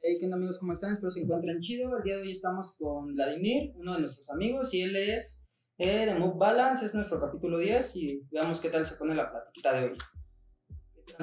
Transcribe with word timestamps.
Hey, 0.00 0.16
¿qué 0.20 0.26
onda 0.26 0.36
amigos? 0.36 0.60
¿Cómo 0.60 0.74
están? 0.74 0.92
Espero 0.92 1.10
se 1.10 1.22
encuentren 1.22 1.58
chido. 1.58 1.96
El 1.96 2.04
día 2.04 2.14
de 2.14 2.22
hoy 2.22 2.30
estamos 2.30 2.76
con 2.78 3.14
Vladimir, 3.14 3.72
uno 3.74 3.94
de 3.94 4.00
nuestros 4.02 4.30
amigos, 4.30 4.72
y 4.72 4.82
él 4.82 4.94
es 4.94 5.44
eh, 5.76 6.06
de 6.06 6.14
Move 6.14 6.38
Balance, 6.38 6.86
es 6.86 6.94
nuestro 6.94 7.20
capítulo 7.20 7.58
10 7.58 7.96
y 7.96 8.22
veamos 8.30 8.60
qué 8.60 8.70
tal 8.70 8.86
se 8.86 8.94
pone 8.94 9.16
la 9.16 9.28
platiquita 9.28 9.72
de 9.72 9.88
hoy. 9.88 9.98
¿Qué? 11.04 11.14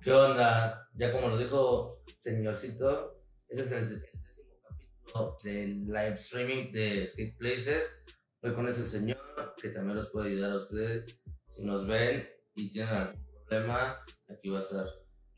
¿Qué 0.00 0.12
onda? 0.12 0.88
Ya 0.94 1.10
como 1.10 1.28
lo 1.28 1.36
dijo 1.36 2.04
señorcito, 2.18 3.20
ese 3.48 3.62
es 3.62 3.72
el, 3.72 3.96
el 3.96 4.22
décimo 4.22 4.54
capítulo 4.62 5.36
del 5.42 5.86
live 5.86 6.14
streaming 6.14 6.70
de 6.70 7.04
Skate 7.04 7.36
Places. 7.36 8.04
Estoy 8.36 8.54
con 8.54 8.68
ese 8.68 8.84
señor 8.84 9.18
que 9.60 9.70
también 9.70 9.96
los 9.96 10.10
puede 10.10 10.30
ayudar 10.30 10.52
a 10.52 10.58
ustedes. 10.58 11.18
Si 11.46 11.64
nos 11.64 11.84
ven 11.84 12.28
y 12.54 12.70
tienen 12.70 12.94
algún 12.94 13.26
problema, 13.44 13.98
aquí 14.28 14.50
va 14.50 14.58
a 14.58 14.62
estar 14.62 14.86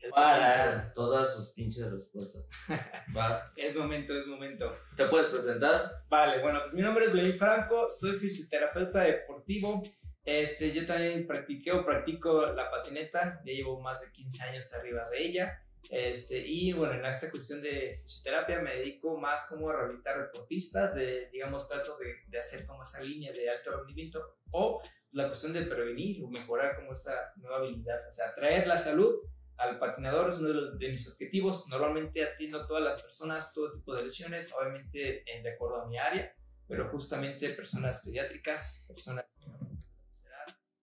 para 0.09 0.93
todas 0.93 1.35
sus 1.35 1.53
pinches 1.53 1.91
respuestas. 1.91 2.45
Va. 3.15 3.51
Es 3.55 3.75
momento, 3.75 4.17
es 4.17 4.27
momento. 4.27 4.75
¿Te 4.95 5.05
puedes 5.05 5.27
presentar? 5.27 6.03
Vale, 6.09 6.41
bueno, 6.41 6.59
pues 6.61 6.73
mi 6.73 6.81
nombre 6.81 7.05
es 7.05 7.11
Vladimir 7.11 7.37
Franco, 7.37 7.89
soy 7.89 8.17
fisioterapeuta 8.17 9.01
deportivo. 9.01 9.83
Este, 10.23 10.71
yo 10.71 10.85
también 10.85 11.25
practiqué 11.25 11.71
o 11.71 11.85
practico 11.85 12.45
la 12.47 12.69
patineta, 12.69 13.41
ya 13.45 13.53
llevo 13.53 13.81
más 13.81 14.01
de 14.01 14.11
15 14.11 14.43
años 14.43 14.73
arriba 14.73 15.09
de 15.09 15.21
ella. 15.21 15.63
Este, 15.89 16.37
y 16.37 16.71
bueno, 16.73 16.93
en 16.93 17.05
esta 17.05 17.29
cuestión 17.29 17.61
de 17.61 17.99
fisioterapia 18.03 18.61
me 18.61 18.75
dedico 18.75 19.17
más 19.17 19.47
como 19.49 19.69
a 19.69 19.75
rehabilitar 19.75 20.19
deportistas, 20.19 20.95
de, 20.95 21.29
digamos, 21.31 21.67
trato 21.67 21.97
de, 21.97 22.15
de 22.27 22.39
hacer 22.39 22.65
como 22.65 22.83
esa 22.83 23.01
línea 23.03 23.33
de 23.33 23.49
alto 23.49 23.71
rendimiento 23.75 24.37
o 24.51 24.81
la 25.11 25.27
cuestión 25.27 25.53
de 25.53 25.63
prevenir 25.63 26.23
o 26.23 26.29
mejorar 26.29 26.75
como 26.77 26.93
esa 26.93 27.33
nueva 27.37 27.57
habilidad, 27.57 27.99
o 28.07 28.11
sea, 28.11 28.33
traer 28.33 28.67
la 28.67 28.77
salud 28.77 29.15
al 29.61 29.77
patinador 29.77 30.29
es 30.29 30.37
uno 30.37 30.47
de, 30.47 30.53
los, 30.53 30.79
de, 30.79 30.89
mis 30.89 31.07
objetivos. 31.07 31.67
Normalmente 31.69 32.23
atiendo 32.23 32.61
a 32.61 32.67
todas 32.67 32.83
las 32.83 33.01
personas, 33.01 33.53
todo 33.53 33.71
tipo 33.71 33.93
de 33.93 34.03
lesiones, 34.03 34.53
obviamente 34.53 35.23
en, 35.31 35.43
de 35.43 35.53
acuerdo 35.53 35.81
a 35.81 35.87
mi 35.87 35.97
área, 35.97 36.35
pero 36.67 36.89
justamente 36.89 37.49
personas 37.51 38.03
pediátricas, 38.03 38.85
personas 38.87 39.39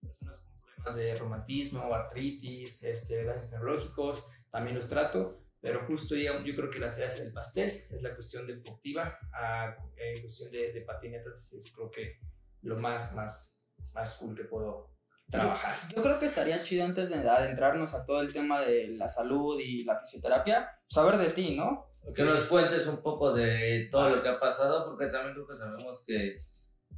personas 0.01 0.39
con 0.39 0.53
problemas 0.61 0.95
de 0.95 1.15
reumatismo, 1.15 1.93
artritis, 1.93 2.83
este, 2.83 3.23
daños 3.25 3.49
neurológicos, 3.49 4.27
también 4.49 4.75
los 4.75 4.87
trato. 4.87 5.43
Pero 5.61 5.85
justo 5.85 6.15
digamos, 6.15 6.45
yo 6.45 6.55
creo 6.55 6.69
que 6.69 6.79
la 6.79 6.89
cereza 6.89 7.21
del 7.21 7.33
pastel 7.33 7.69
es 7.89 8.01
la 8.01 8.15
cuestión 8.15 8.47
deportiva, 8.47 9.19
a, 9.33 9.75
en 9.97 10.21
cuestión 10.21 10.49
de, 10.51 10.71
de 10.71 10.81
patinetas 10.81 11.51
es 11.51 11.69
creo 11.73 11.91
que 11.91 12.17
lo 12.61 12.77
más, 12.77 13.13
más, 13.13 13.65
más 13.93 14.15
cool 14.15 14.37
que 14.37 14.45
puedo 14.45 14.98
trabajar. 15.29 15.75
Yo, 15.89 15.97
yo, 15.97 16.03
creo 16.03 16.19
que 16.19 16.25
estaría 16.25 16.63
chido 16.63 16.85
antes 16.85 17.09
de 17.09 17.27
adentrarnos 17.29 17.93
a 17.93 18.05
todo 18.05 18.21
el 18.21 18.33
tema 18.33 18.61
de 18.61 18.89
la 18.89 19.09
salud 19.09 19.59
y 19.59 19.83
la 19.83 19.99
fisioterapia, 19.99 20.69
saber 20.87 21.17
de 21.17 21.29
ti, 21.29 21.55
¿no? 21.55 21.89
Que 22.15 22.23
nos 22.23 22.45
cuentes 22.45 22.87
un 22.87 23.01
poco 23.01 23.33
de 23.33 23.87
todo 23.91 24.09
lo 24.09 24.23
que 24.23 24.29
ha 24.29 24.39
pasado, 24.39 24.85
porque 24.85 25.07
también 25.07 25.33
creo 25.33 25.47
que 25.47 25.55
sabemos 25.55 26.03
que 26.07 26.35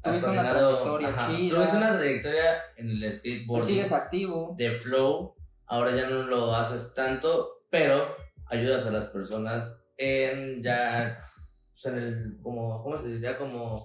tuviste 0.03 0.29
una 0.29 0.51
trayectoria 0.51 1.09
ajá, 1.09 1.35
chida. 1.35 1.55
Tuviste 1.55 1.77
una 1.77 1.97
trayectoria 1.97 2.63
en 2.77 2.89
el 2.89 3.13
skateboard. 3.13 3.63
Sigues 3.63 3.91
activo. 3.91 4.55
De 4.57 4.71
flow, 4.71 5.35
ahora 5.65 5.95
ya 5.95 6.09
no 6.09 6.23
lo 6.23 6.55
haces 6.55 6.93
tanto, 6.93 7.65
pero 7.69 8.15
ayudas 8.45 8.85
a 8.85 8.91
las 8.91 9.07
personas 9.07 9.77
en 9.97 10.63
ya, 10.63 11.23
pues 11.71 11.85
en 11.85 11.97
el, 11.97 12.39
como, 12.41 12.81
¿cómo 12.81 12.97
se 12.97 13.09
diría? 13.09 13.37
Como 13.37 13.75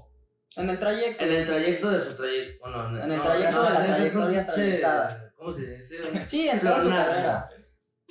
en 0.56 0.70
el 0.70 0.78
trayecto. 0.78 1.24
En 1.24 1.32
el 1.32 1.46
trayecto 1.46 1.90
de 1.90 2.00
su 2.00 2.16
trayecto. 2.16 2.58
Bueno, 2.60 3.04
en 3.04 3.10
el 3.10 3.20
trayecto 3.20 3.56
no, 3.56 3.62
de 3.64 3.70
la 3.70 3.86
trayectoria 3.86 4.46
trayectada. 4.46 5.32
¿Cómo 5.36 5.52
se 5.52 5.76
dice? 5.76 5.96
Sí, 6.26 6.48
en 6.48 6.60
toda 6.60 6.80
su 6.80 6.88
carrera. 6.88 7.48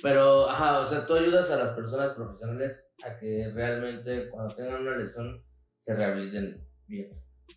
Pero, 0.02 0.48
ajá, 0.50 0.80
o 0.80 0.84
sea, 0.84 1.06
tú 1.06 1.14
ayudas 1.14 1.50
a 1.50 1.56
las 1.56 1.70
personas 1.70 2.12
profesionales 2.12 2.92
a 3.02 3.18
que 3.18 3.50
realmente 3.54 4.30
cuando 4.30 4.54
tengan 4.54 4.82
una 4.82 4.96
lesión 4.96 5.42
se 5.78 5.94
rehabiliten 5.94 6.66
bien. 6.86 7.10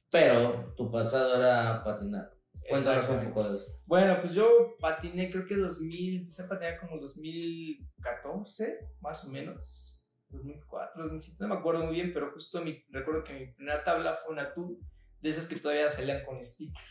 Pero 0.10 0.74
tu 0.76 0.92
pasado 0.92 1.36
era 1.36 1.84
patinar. 1.84 2.32
Cuéntanos 2.70 3.10
un 3.10 3.28
poco 3.30 3.44
de 3.44 3.56
eso. 3.56 3.72
Bueno, 3.88 4.18
pues 4.22 4.34
yo 4.34 4.76
patiné 4.80 5.30
creo 5.30 5.46
que 5.46 5.56
2000, 5.56 6.22
empecé 6.22 6.44
a 6.44 6.48
patinar 6.48 6.80
como 6.80 7.00
2014, 7.00 8.80
más 9.02 9.28
o 9.28 9.32
menos 9.32 9.99
2004, 10.30 11.04
2005, 11.04 11.44
no 11.44 11.54
me 11.54 11.60
acuerdo 11.60 11.86
muy 11.86 11.96
bien, 11.96 12.14
pero 12.14 12.32
justo 12.32 12.62
mi, 12.62 12.86
recuerdo 12.90 13.24
que 13.24 13.34
mi 13.34 13.48
primera 13.48 13.84
tabla 13.84 14.14
fue 14.16 14.34
una 14.34 14.54
tool 14.54 14.78
de 15.22 15.30
esas 15.30 15.48
que 15.48 15.58
todavía 15.58 15.90
salían 15.90 16.24
con 16.26 16.44
sticker. 16.44 16.84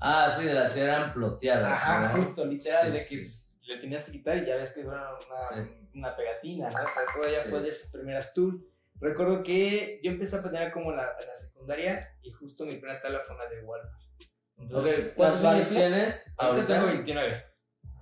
Ah, 0.00 0.30
sí, 0.30 0.44
de 0.44 0.54
las 0.54 0.72
que 0.72 0.82
eran 0.82 1.12
ploteadas. 1.14 1.72
Ajá, 1.72 2.08
¿no? 2.08 2.22
justo, 2.22 2.44
literal, 2.44 2.92
sí, 2.92 2.98
de 2.98 3.06
que 3.06 3.18
pues, 3.22 3.58
le 3.66 3.76
tenías 3.78 4.04
que 4.04 4.12
quitar 4.12 4.36
y 4.38 4.46
ya 4.46 4.56
ves 4.56 4.72
que 4.72 4.80
era 4.80 5.14
una, 5.14 5.38
sí. 5.52 5.88
una 5.94 6.16
pegatina, 6.16 6.70
¿no? 6.70 6.84
O 6.84 6.88
sea, 6.88 7.02
todavía 7.12 7.40
fue 7.48 7.60
de 7.60 7.70
esas 7.70 7.90
primeras 7.92 8.34
tool. 8.34 8.68
Recuerdo 9.00 9.42
que 9.42 10.00
yo 10.02 10.10
empecé 10.10 10.36
a 10.36 10.42
patinar 10.42 10.72
como 10.72 10.90
en 10.90 10.98
la, 10.98 11.16
la 11.26 11.34
secundaria 11.34 12.16
y 12.22 12.30
justo 12.32 12.64
mi 12.64 12.76
primera 12.76 13.00
tabla 13.00 13.20
fue 13.24 13.34
una 13.34 13.46
de 13.46 13.62
Walmart. 13.62 13.94
Entonces, 14.56 15.12
¿cuántos 15.16 15.44
años 15.44 15.68
tienes? 15.68 16.34
Ahorita 16.36 16.66
tengo 16.66 16.86
29. 16.86 17.53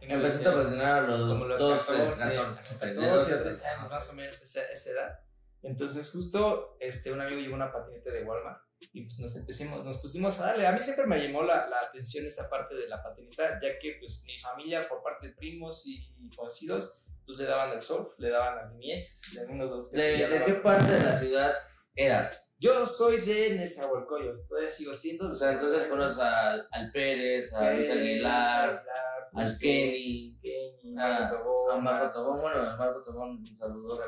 Empezaste 0.08 0.48
a 0.48 0.54
patinar 0.54 1.04
a 1.04 1.06
los, 1.08 1.20
los 1.46 1.58
12, 1.58 1.92
14, 2.18 2.36
14, 2.80 2.94
12, 2.94 3.36
13 3.36 3.68
años 3.68 3.90
más 3.90 4.10
o 4.10 4.12
menos 4.14 4.42
esa, 4.42 4.64
esa 4.72 4.90
edad. 4.90 5.20
Entonces 5.62 6.10
justo 6.10 6.76
este, 6.80 7.12
un 7.12 7.20
amigo 7.20 7.40
llevó 7.40 7.54
una 7.54 7.72
patineta 7.72 8.10
de 8.10 8.24
Walmart 8.24 8.62
y 8.92 9.02
pues 9.02 9.20
nos, 9.20 9.36
empecimos, 9.36 9.84
nos 9.84 9.98
pusimos 9.98 10.38
a 10.40 10.46
darle. 10.46 10.66
A 10.66 10.72
mí 10.72 10.80
siempre 10.80 11.06
me 11.06 11.24
llamó 11.24 11.44
la, 11.44 11.68
la 11.68 11.80
atención 11.80 12.26
esa 12.26 12.50
parte 12.50 12.74
de 12.74 12.88
la 12.88 13.02
patineta, 13.02 13.60
ya 13.62 13.78
que 13.78 13.96
pues 14.00 14.24
mi 14.26 14.38
familia 14.38 14.88
por 14.88 15.02
parte 15.02 15.28
de 15.28 15.34
primos 15.34 15.86
y 15.86 16.10
conocidos 16.34 17.04
pues 17.24 17.38
le 17.38 17.44
daban 17.44 17.70
al 17.70 17.80
surf, 17.80 18.18
le 18.18 18.30
daban 18.30 18.58
a 18.58 18.70
mi 18.72 18.92
ex, 18.92 19.34
de 19.36 19.46
uno 19.46 19.64
de 19.64 19.70
los 19.70 19.92
¿De, 19.92 20.02
¿de 20.02 20.44
qué 20.44 20.54
parte 20.54 20.92
de 20.92 21.00
la 21.00 21.16
ciudad 21.16 21.52
eras? 21.94 22.52
Yo 22.58 22.86
soy 22.86 23.18
de 23.20 23.56
Nezahualcóyotl, 23.56 24.46
todavía 24.48 24.70
sigo 24.70 24.94
siendo. 24.94 25.30
O 25.30 25.34
sea, 25.34 25.52
entonces 25.52 25.86
conoces 25.86 26.18
al, 26.18 26.66
al 26.70 26.92
Pérez, 26.92 27.52
a 27.54 27.72
Luis 27.72 27.90
Aguilar, 27.90 28.70
Aguilar 28.70 29.11
al 29.34 29.58
Kenny, 29.58 30.38
Kenny 30.40 30.98
a, 30.98 31.28
a 31.28 31.78
Marco 31.80 32.12
Tobón, 32.12 32.36
bueno, 32.40 32.62
a 32.62 32.76
Marco 32.76 33.02
Tobón 33.02 33.30
un 33.38 33.56
saludo, 33.56 33.98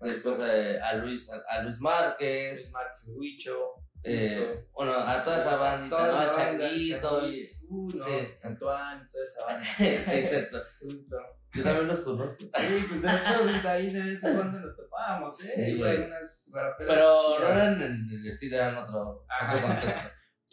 después 0.00 0.40
a, 0.40 0.88
a, 0.88 0.94
Luis, 0.94 1.30
a, 1.30 1.40
a, 1.48 1.62
Luis 1.62 1.80
Márquez, 1.80 2.72
Márquez, 2.72 3.12
Huicho, 3.16 3.76
eh, 4.08 4.68
bueno, 4.72 4.92
a 4.92 5.20
toda 5.22 5.36
esa 5.36 5.56
bandita, 5.56 6.06
¿no? 6.06 6.16
A 6.16 6.30
Changuito, 6.30 7.28
y, 7.28 7.50
uh, 7.68 7.88
no, 7.88 8.04
sí. 8.04 8.28
Antoine, 8.40 9.08
toda 9.10 9.24
esa 9.24 9.44
banda. 9.46 9.66
sí, 9.76 9.84
exacto. 9.86 10.58
Justo. 10.80 11.16
Yo 11.52 11.64
también 11.64 11.88
los 11.88 11.98
conozco. 12.00 12.36
Sí, 12.38 12.84
pues 12.88 13.02
de 13.02 13.08
hecho, 13.08 13.68
ahí 13.68 13.90
de 13.90 14.02
vez 14.04 14.22
en 14.22 14.36
cuando 14.36 14.60
nos 14.60 14.76
topábamos, 14.76 15.44
¿eh? 15.44 15.52
Sí, 15.56 15.78
güey. 15.78 16.08
Pero, 16.52 16.74
pero 16.78 17.38
no 17.40 17.48
eran 17.48 17.82
en 17.82 18.08
el 18.08 18.26
estilo, 18.26 18.56
eran 18.56 18.76
otro, 18.76 19.26
otro 19.42 19.66
contexto. 19.66 20.08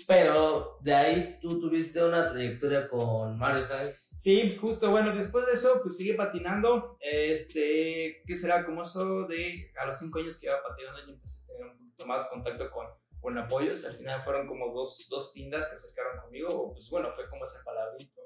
Pero 0.08 0.78
de 0.82 0.94
ahí 0.94 1.40
tú 1.42 1.60
tuviste 1.60 2.04
una 2.04 2.30
trayectoria 2.30 2.88
con 2.90 3.38
Mario 3.38 3.62
Sainz. 3.62 4.12
Sí, 4.16 4.58
justo, 4.60 4.92
bueno, 4.92 5.16
después 5.16 5.46
de 5.46 5.54
eso, 5.54 5.80
pues 5.82 5.98
sigue 5.98 6.14
patinando. 6.14 6.98
Este, 7.00 8.22
¿qué 8.26 8.36
será? 8.36 8.66
Como 8.66 8.82
eso 8.82 9.28
de 9.28 9.72
a 9.78 9.86
los 9.86 9.98
cinco 10.00 10.20
años 10.20 10.40
que 10.40 10.48
iba 10.48 10.62
patinando, 10.62 11.00
yo 11.06 11.14
empecé 11.14 11.44
a 11.44 11.48
tener 11.48 11.72
un 11.72 11.78
poquito 11.78 12.06
más 12.06 12.26
contacto 12.28 12.72
con, 12.72 12.88
con 13.20 13.38
apoyos. 13.38 13.86
Al 13.86 13.96
final 13.96 14.22
fueron 14.24 14.48
como 14.48 14.74
dos, 14.74 15.08
dos 15.10 15.32
tiendas 15.32 15.68
que 15.68 15.76
acercaron 15.76 16.22
conmigo. 16.22 16.74
Pues 16.74 16.90
bueno, 16.90 17.12
fue 17.12 17.30
como 17.30 17.46
ese 17.46 17.64
palabrito. 17.64 18.22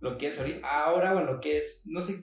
Lo 0.00 0.16
que 0.16 0.28
es 0.28 0.38
ahorita. 0.38 0.66
Ahora, 0.66 1.12
bueno, 1.12 1.40
que 1.40 1.58
es, 1.58 1.82
no 1.86 2.00
sé 2.00 2.22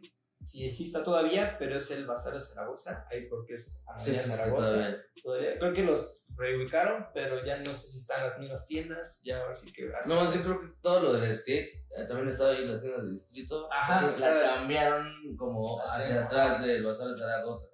si 0.49 0.65
exista 0.65 1.03
todavía, 1.03 1.57
pero 1.59 1.77
es 1.77 1.91
el 1.91 2.05
Bazar 2.05 2.33
de 2.33 2.41
Zaragoza, 2.41 3.05
ahí 3.11 3.27
porque 3.27 3.55
es 3.55 3.83
Sí, 3.97 4.11
sí, 4.17 4.29
Zaragoza. 4.29 4.71
todavía. 4.71 4.97
Todavía- 5.23 5.59
Creo 5.59 5.73
que 5.73 5.83
los 5.83 6.25
reubicaron, 6.37 7.07
pero 7.13 7.43
ya 7.45 7.57
no 7.57 7.73
sé 7.73 7.87
si 7.89 7.97
están 7.99 8.23
las 8.27 8.39
mismas 8.39 8.65
tiendas, 8.65 9.21
ya 9.25 9.41
ahora 9.41 9.53
sí 9.55 9.73
que... 9.73 9.89
No, 10.07 10.33
yo 10.33 10.41
creo 10.43 10.61
que 10.61 10.67
todo 10.81 11.01
lo 11.01 11.13
del 11.13 11.35
skate 11.35 11.67
eh, 11.97 12.05
también 12.07 12.29
estaba 12.29 12.51
ahí 12.51 12.61
en 12.63 12.73
la 12.75 12.79
tienda 12.79 12.97
del 13.01 13.11
distrito. 13.13 13.67
Ajá, 13.71 13.99
Entonces 13.99 14.35
la 14.41 14.41
cambiaron 14.55 15.35
como 15.37 15.81
hacia 15.85 16.23
atrás 16.25 16.63
del 16.63 16.85
Bazar 16.85 17.07
de 17.09 17.17
Zaragoza. 17.19 17.67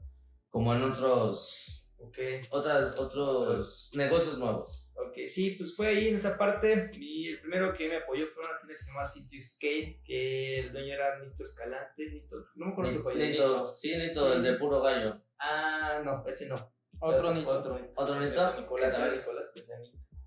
Como 0.49 0.73
en 0.73 0.83
otros. 0.83 1.82
Ok, 2.05 2.17
Otras, 2.51 2.99
otros 2.99 3.89
negocios 3.93 4.37
nuevos. 4.37 4.91
ok, 4.95 5.27
sí, 5.27 5.51
pues 5.51 5.75
fue 5.75 5.87
ahí 5.87 6.09
en 6.09 6.15
esa 6.15 6.37
parte, 6.37 6.91
y 6.93 7.29
el 7.29 7.39
primero 7.41 7.73
que 7.73 7.87
me 7.87 7.97
apoyó 7.97 8.25
fue 8.27 8.43
una 8.43 8.57
tienda 8.59 8.73
que 8.75 8.83
se 8.83 8.91
llama 8.91 9.05
Sitio 9.05 9.41
Skate, 9.41 10.03
que 10.03 10.59
el 10.59 10.71
dueño 10.73 10.93
era 10.93 11.19
Nito 11.19 11.43
Escalante, 11.43 12.09
Nito, 12.11 12.35
no 12.55 12.65
me 12.67 12.71
acuerdo 12.73 12.91
su. 12.91 13.09
Nito, 13.17 13.65
sí, 13.65 13.95
Nito, 13.97 14.33
el 14.33 14.43
de 14.43 14.53
puro 14.53 14.81
gallo. 14.81 15.13
Ah, 15.39 16.01
no, 16.03 16.23
ese 16.27 16.47
no. 16.47 16.73
Otro 16.99 17.33
Nito. 17.33 17.49
Otro 17.49 17.79
Nito. 17.79 17.93
¿Otro 17.95 18.19
Nito? 18.19 18.59
Nicolás. 18.59 18.97
Nicolás, 18.97 19.49
pues. 19.53 19.69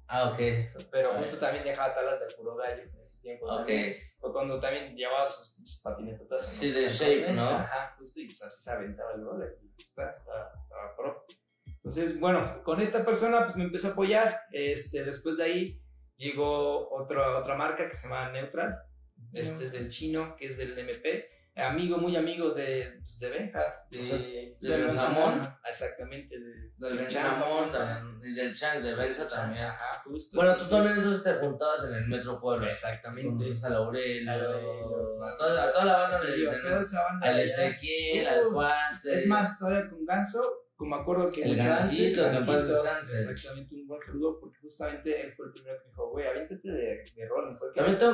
Ah, 0.08 0.30
ok. 0.30 0.38
Pero 0.90 1.14
justo 1.14 1.38
también 1.38 1.64
dejaba 1.64 1.94
tablas 1.94 2.20
de 2.20 2.26
puro 2.36 2.54
gallo 2.54 2.82
en 2.82 3.00
ese 3.00 3.20
tiempo. 3.20 3.46
Ok. 3.46 3.56
también. 3.58 3.96
Fue 4.20 4.32
cuando 4.32 4.60
también 4.60 4.94
llevaba 4.96 5.26
sus, 5.26 5.56
sus 5.64 5.82
patinetotas. 5.82 6.46
Sí, 6.46 6.70
de 6.70 6.88
shape, 6.88 7.32
¿no? 7.32 7.42
Ajá, 7.48 7.94
justo, 7.98 8.20
y 8.20 8.26
pues 8.26 8.42
así 8.42 8.62
se 8.62 8.70
aventaba 8.70 9.12
el 9.14 9.20
brother. 9.22 9.58
y 9.62 9.82
Estaba, 9.82 10.10
estaba, 10.10 10.52
estaba 10.62 10.96
pro. 10.96 11.26
Entonces, 11.86 12.18
bueno, 12.18 12.62
con 12.64 12.80
esta 12.80 13.04
persona 13.04 13.44
pues 13.44 13.54
me 13.56 13.62
empezó 13.62 13.86
a 13.88 13.90
apoyar. 13.92 14.40
Este, 14.50 15.04
después 15.04 15.36
de 15.36 15.44
ahí 15.44 15.82
llegó 16.16 16.90
otro, 16.90 17.38
otra 17.38 17.54
marca 17.54 17.88
que 17.88 17.94
se 17.94 18.08
llama 18.08 18.32
Neutral. 18.32 18.74
Este 19.32 19.66
es 19.66 19.72
del 19.72 19.88
chino, 19.88 20.34
que 20.36 20.46
es 20.46 20.58
del 20.58 20.76
MP. 20.76 21.28
amigo, 21.54 21.98
muy 21.98 22.16
amigo 22.16 22.50
de, 22.50 22.96
pues, 22.98 23.20
de 23.20 23.30
Benja, 23.30 23.86
de, 23.90 24.56
De 24.60 24.76
Benjamón. 24.78 25.56
Exactamente, 25.64 26.38
de, 26.40 26.44
Del 26.76 26.98
de 26.98 27.06
también, 27.06 28.20
y 28.22 28.34
del 28.34 28.54
Chang 28.54 28.82
de 28.82 28.94
Benza 28.94 29.28
también. 29.28 29.64
Ajá, 29.64 30.02
justo. 30.04 30.36
Bueno, 30.36 30.56
tú 30.56 30.62
entonces- 30.64 30.76
también 30.76 30.98
entonces 30.98 31.22
te 31.22 31.32
juntabas 31.46 31.88
en 31.88 31.94
el 31.98 32.08
Metro 32.08 32.40
Puebla. 32.40 32.68
Exactamente. 32.68 33.28
Conoces 33.28 33.64
a 33.64 33.76
Aurelio, 33.76 34.32
a 34.32 35.36
toda, 35.38 35.70
a 35.80 35.84
la 35.84 35.96
banda 35.98 36.20
de, 36.20 36.36
de- 36.36 36.58
toda 36.62 36.82
esa 36.82 37.02
banda 37.04 37.28
al 37.28 37.36
de. 37.36 37.44
Ezequiel, 37.44 38.26
al 38.26 38.46
Uh, 38.48 38.50
Guante. 38.52 39.14
Es 39.14 39.26
más, 39.28 39.58
todavía 39.58 39.88
con 39.88 40.04
Ganso, 40.04 40.65
como 40.76 40.94
me 40.96 41.02
acuerdo 41.02 41.30
que 41.30 41.42
El 41.42 41.56
descanse. 41.56 41.96
Exactamente, 43.14 43.74
un 43.76 43.86
buen 43.88 44.02
saludo 44.02 44.38
porque 44.40 44.58
justamente 44.60 45.20
él 45.22 45.32
fue 45.34 45.46
el 45.46 45.52
primero 45.52 45.78
que 45.78 45.84
me 45.84 45.90
dijo, 45.90 46.10
güey, 46.10 46.26
aviéntate 46.26 46.68
de, 46.70 47.04
de 47.16 47.28
Rolling. 47.28 47.56
También 47.74 47.98
te 47.98 48.04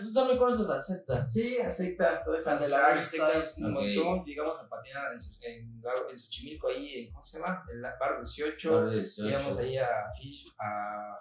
tú 0.00 0.12
también 0.12 0.38
conoces 0.38 0.68
al 0.70 0.82
Secta. 0.82 1.28
Sí, 1.28 1.58
acepta 1.58 2.24
toda 2.24 2.38
esa 2.38 2.58
de 2.58 2.68
la 2.68 2.86
acepta 2.86 3.26
un 3.58 3.72
montón. 3.74 4.24
Llegamos 4.24 4.58
a 4.62 4.68
patinar 4.68 5.12
en, 5.12 5.20
Su- 5.20 5.36
en, 5.42 5.82
en 6.10 6.18
Xochimilco, 6.18 6.68
ahí, 6.68 6.94
en, 7.06 7.12
¿cómo 7.12 7.22
se 7.22 7.38
llama? 7.38 7.62
En 7.70 7.82
la 7.82 7.96
bar 8.00 8.16
18. 8.22 8.72
Barrio 8.72 8.90
18. 8.90 9.22
Llegamos 9.24 9.58
ahí 9.58 9.76
a 9.76 9.88
Fish, 10.18 10.54
a. 10.58 11.18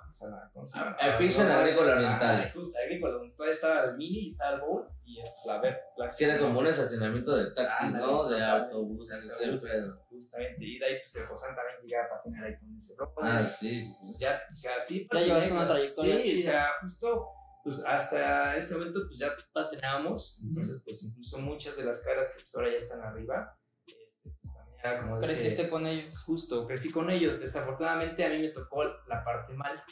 ¿Cómo 0.53 0.65
se 0.65 0.79
llama? 0.79 0.95
A- 0.99 1.07
a 1.07 1.17
Fish 1.17 1.39
en. 1.39 1.47
Agrícola 1.51 1.95
Oriental. 1.95 2.51
Justo, 2.53 2.77
Agrícola, 2.83 3.13
donde 3.15 3.33
todavía 3.35 3.53
estaba 3.53 3.83
el 3.85 3.97
mini 3.97 4.19
y 4.19 4.27
estaba 4.29 4.55
el 4.55 4.61
bowl. 4.61 4.87
Y 5.07 5.21
pues, 5.21 5.45
la 5.45 5.59
ver, 5.61 5.77
Que 6.17 6.25
era 6.25 6.39
como 6.39 6.59
un 6.59 6.65
estacionamiento 6.67 7.35
de 7.37 7.53
taxis, 7.53 7.93
¿no? 7.93 8.27
De 8.27 8.43
autobuses, 8.43 9.23
ese 9.23 9.51
pedo. 9.51 10.04
Justamente. 10.15 10.65
Y 10.65 10.79
de 10.79 10.85
ahí, 10.85 10.95
pues, 11.01 11.15
el 11.17 11.25
Josán 11.27 11.55
también 11.55 11.77
llegaba 11.83 12.05
a 12.05 12.09
patinar 12.17 12.43
ahí 12.45 12.57
con 12.57 12.75
ese 12.75 12.93
ropa. 12.97 13.21
Ah, 13.23 13.45
sí, 13.45 13.81
sí, 13.91 14.15
ya, 14.19 14.41
o 14.49 14.53
sea, 14.55 14.79
sí. 14.81 15.07
Ya 15.13 15.19
llevas 15.21 15.51
una 15.51 15.67
trayectoria 15.67 16.15
Sí, 16.21 16.39
o 16.39 16.41
sea, 16.41 16.67
justo, 16.81 17.27
pues 17.63 17.83
hasta 17.85 18.55
ese 18.57 18.75
momento, 18.75 19.01
pues 19.07 19.17
ya 19.19 19.27
patinábamos. 19.53 20.41
Entonces, 20.43 20.81
pues 20.83 21.03
incluso 21.03 21.37
muchas 21.39 21.75
de 21.77 21.83
las 21.85 21.99
caras 22.01 22.27
que 22.29 22.35
pues 22.35 22.55
ahora 22.55 22.71
ya 22.71 22.77
están 22.77 23.01
arriba, 23.01 23.59
este, 23.87 24.29
pues 24.41 24.53
también 24.55 24.79
era 24.83 25.01
como 25.01 25.19
de 25.19 25.25
ese- 25.25 25.41
Creciste 25.41 25.69
con 25.69 25.85
ellos. 25.87 26.17
Justo, 26.19 26.65
crecí 26.67 26.91
con 26.91 27.09
ellos. 27.09 27.39
Desafortunadamente 27.39 28.23
a 28.25 28.29
mí 28.29 28.39
me 28.39 28.49
tocó 28.49 28.83
la 29.07 29.23
parte 29.23 29.53
mal. 29.53 29.83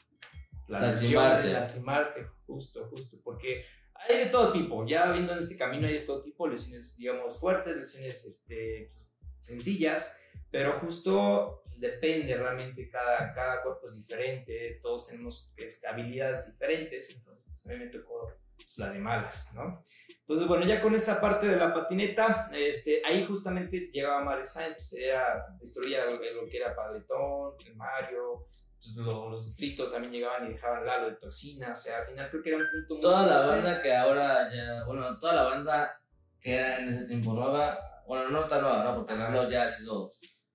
La 0.68 0.80
Lastimarte. 0.80 1.36
lesión 1.38 1.54
de 1.54 1.60
lastimarte, 1.60 2.28
justo, 2.46 2.88
justo. 2.90 3.18
Porque 3.24 3.66
hay 3.96 4.20
de 4.20 4.26
todo 4.28 4.52
tipo. 4.54 4.86
Ya 4.88 5.12
viendo 5.12 5.34
en 5.34 5.40
este 5.40 5.58
camino 5.58 5.88
hay 5.88 5.94
de 5.96 6.00
todo 6.02 6.22
tipo. 6.22 6.48
Lesiones, 6.48 6.96
digamos, 6.98 7.38
fuertes, 7.40 7.76
lesiones 7.76 8.24
este, 8.26 8.88
pues, 8.88 9.12
sencillas. 9.44 10.16
Pero 10.50 10.80
justo 10.80 11.64
pues, 11.66 11.80
depende 11.80 12.36
realmente. 12.36 12.90
Cada, 12.90 13.34
cada 13.34 13.62
cuerpo 13.64 13.86
es 13.88 13.98
diferente. 14.06 14.80
Todos 14.82 15.08
tenemos 15.08 15.52
este, 15.58 15.88
habilidades 15.88 16.52
diferentes. 16.52 17.10
Entonces, 17.16 17.44
pues, 17.48 17.66
a 17.66 17.70
mí 17.70 17.78
me 17.78 17.88
tocó 17.88 18.32
pues, 18.56 18.78
la 18.78 18.92
de 18.92 19.00
malas, 19.00 19.52
¿no? 19.56 19.82
Entonces, 20.20 20.48
bueno, 20.48 20.66
ya 20.66 20.80
con 20.82 20.94
esa 20.96 21.20
parte 21.20 21.48
de 21.48 21.58
la 21.58 21.74
patineta, 21.74 22.50
este, 22.54 23.02
ahí 23.06 23.26
justamente 23.26 23.90
llegaba 23.92 24.24
Mario 24.24 24.46
Sainz, 24.46 24.76
pues, 24.76 24.94
era, 24.94 25.46
destruía 25.60 26.06
lo, 26.06 26.14
lo 26.14 26.48
que 26.50 26.58
era 26.58 26.76
Paletón, 26.76 27.56
el 27.66 27.76
Mario, 27.76 28.48
pues, 28.78 28.96
lo- 28.98 29.32
los 29.32 29.46
distritos 29.48 29.92
también 29.92 30.14
llegaban 30.14 30.46
y 30.50 30.54
dejaban 30.54 30.86
Lalo 30.86 31.10
de 31.10 31.16
toxina, 31.18 31.74
o 31.74 31.76
sea, 31.76 31.98
al 32.00 32.06
final 32.06 32.30
creo 32.30 32.42
que 32.44 32.50
era 32.50 32.58
un 32.60 32.66
punto 32.72 32.94
muy 32.94 33.02
Toda 33.02 33.28
la 33.28 33.44
fuerte. 33.48 33.64
banda 33.64 33.82
que 33.82 33.96
ahora 33.96 34.54
ya, 34.54 34.86
bueno, 34.86 35.20
toda 35.20 35.34
la 35.36 35.44
banda 35.44 36.02
que 36.40 36.56
era 36.56 36.80
en 36.80 36.88
ese 36.90 37.06
tiempo 37.06 37.34
nueva, 37.34 37.78
bueno, 38.08 38.30
no 38.30 38.42
está 38.44 38.62
nueva, 38.62 38.84
¿no? 38.84 38.96
Porque 38.98 39.16
Lalo 39.16 39.50
ya 39.50 39.64
ha 39.64 39.70
sido 39.70 40.10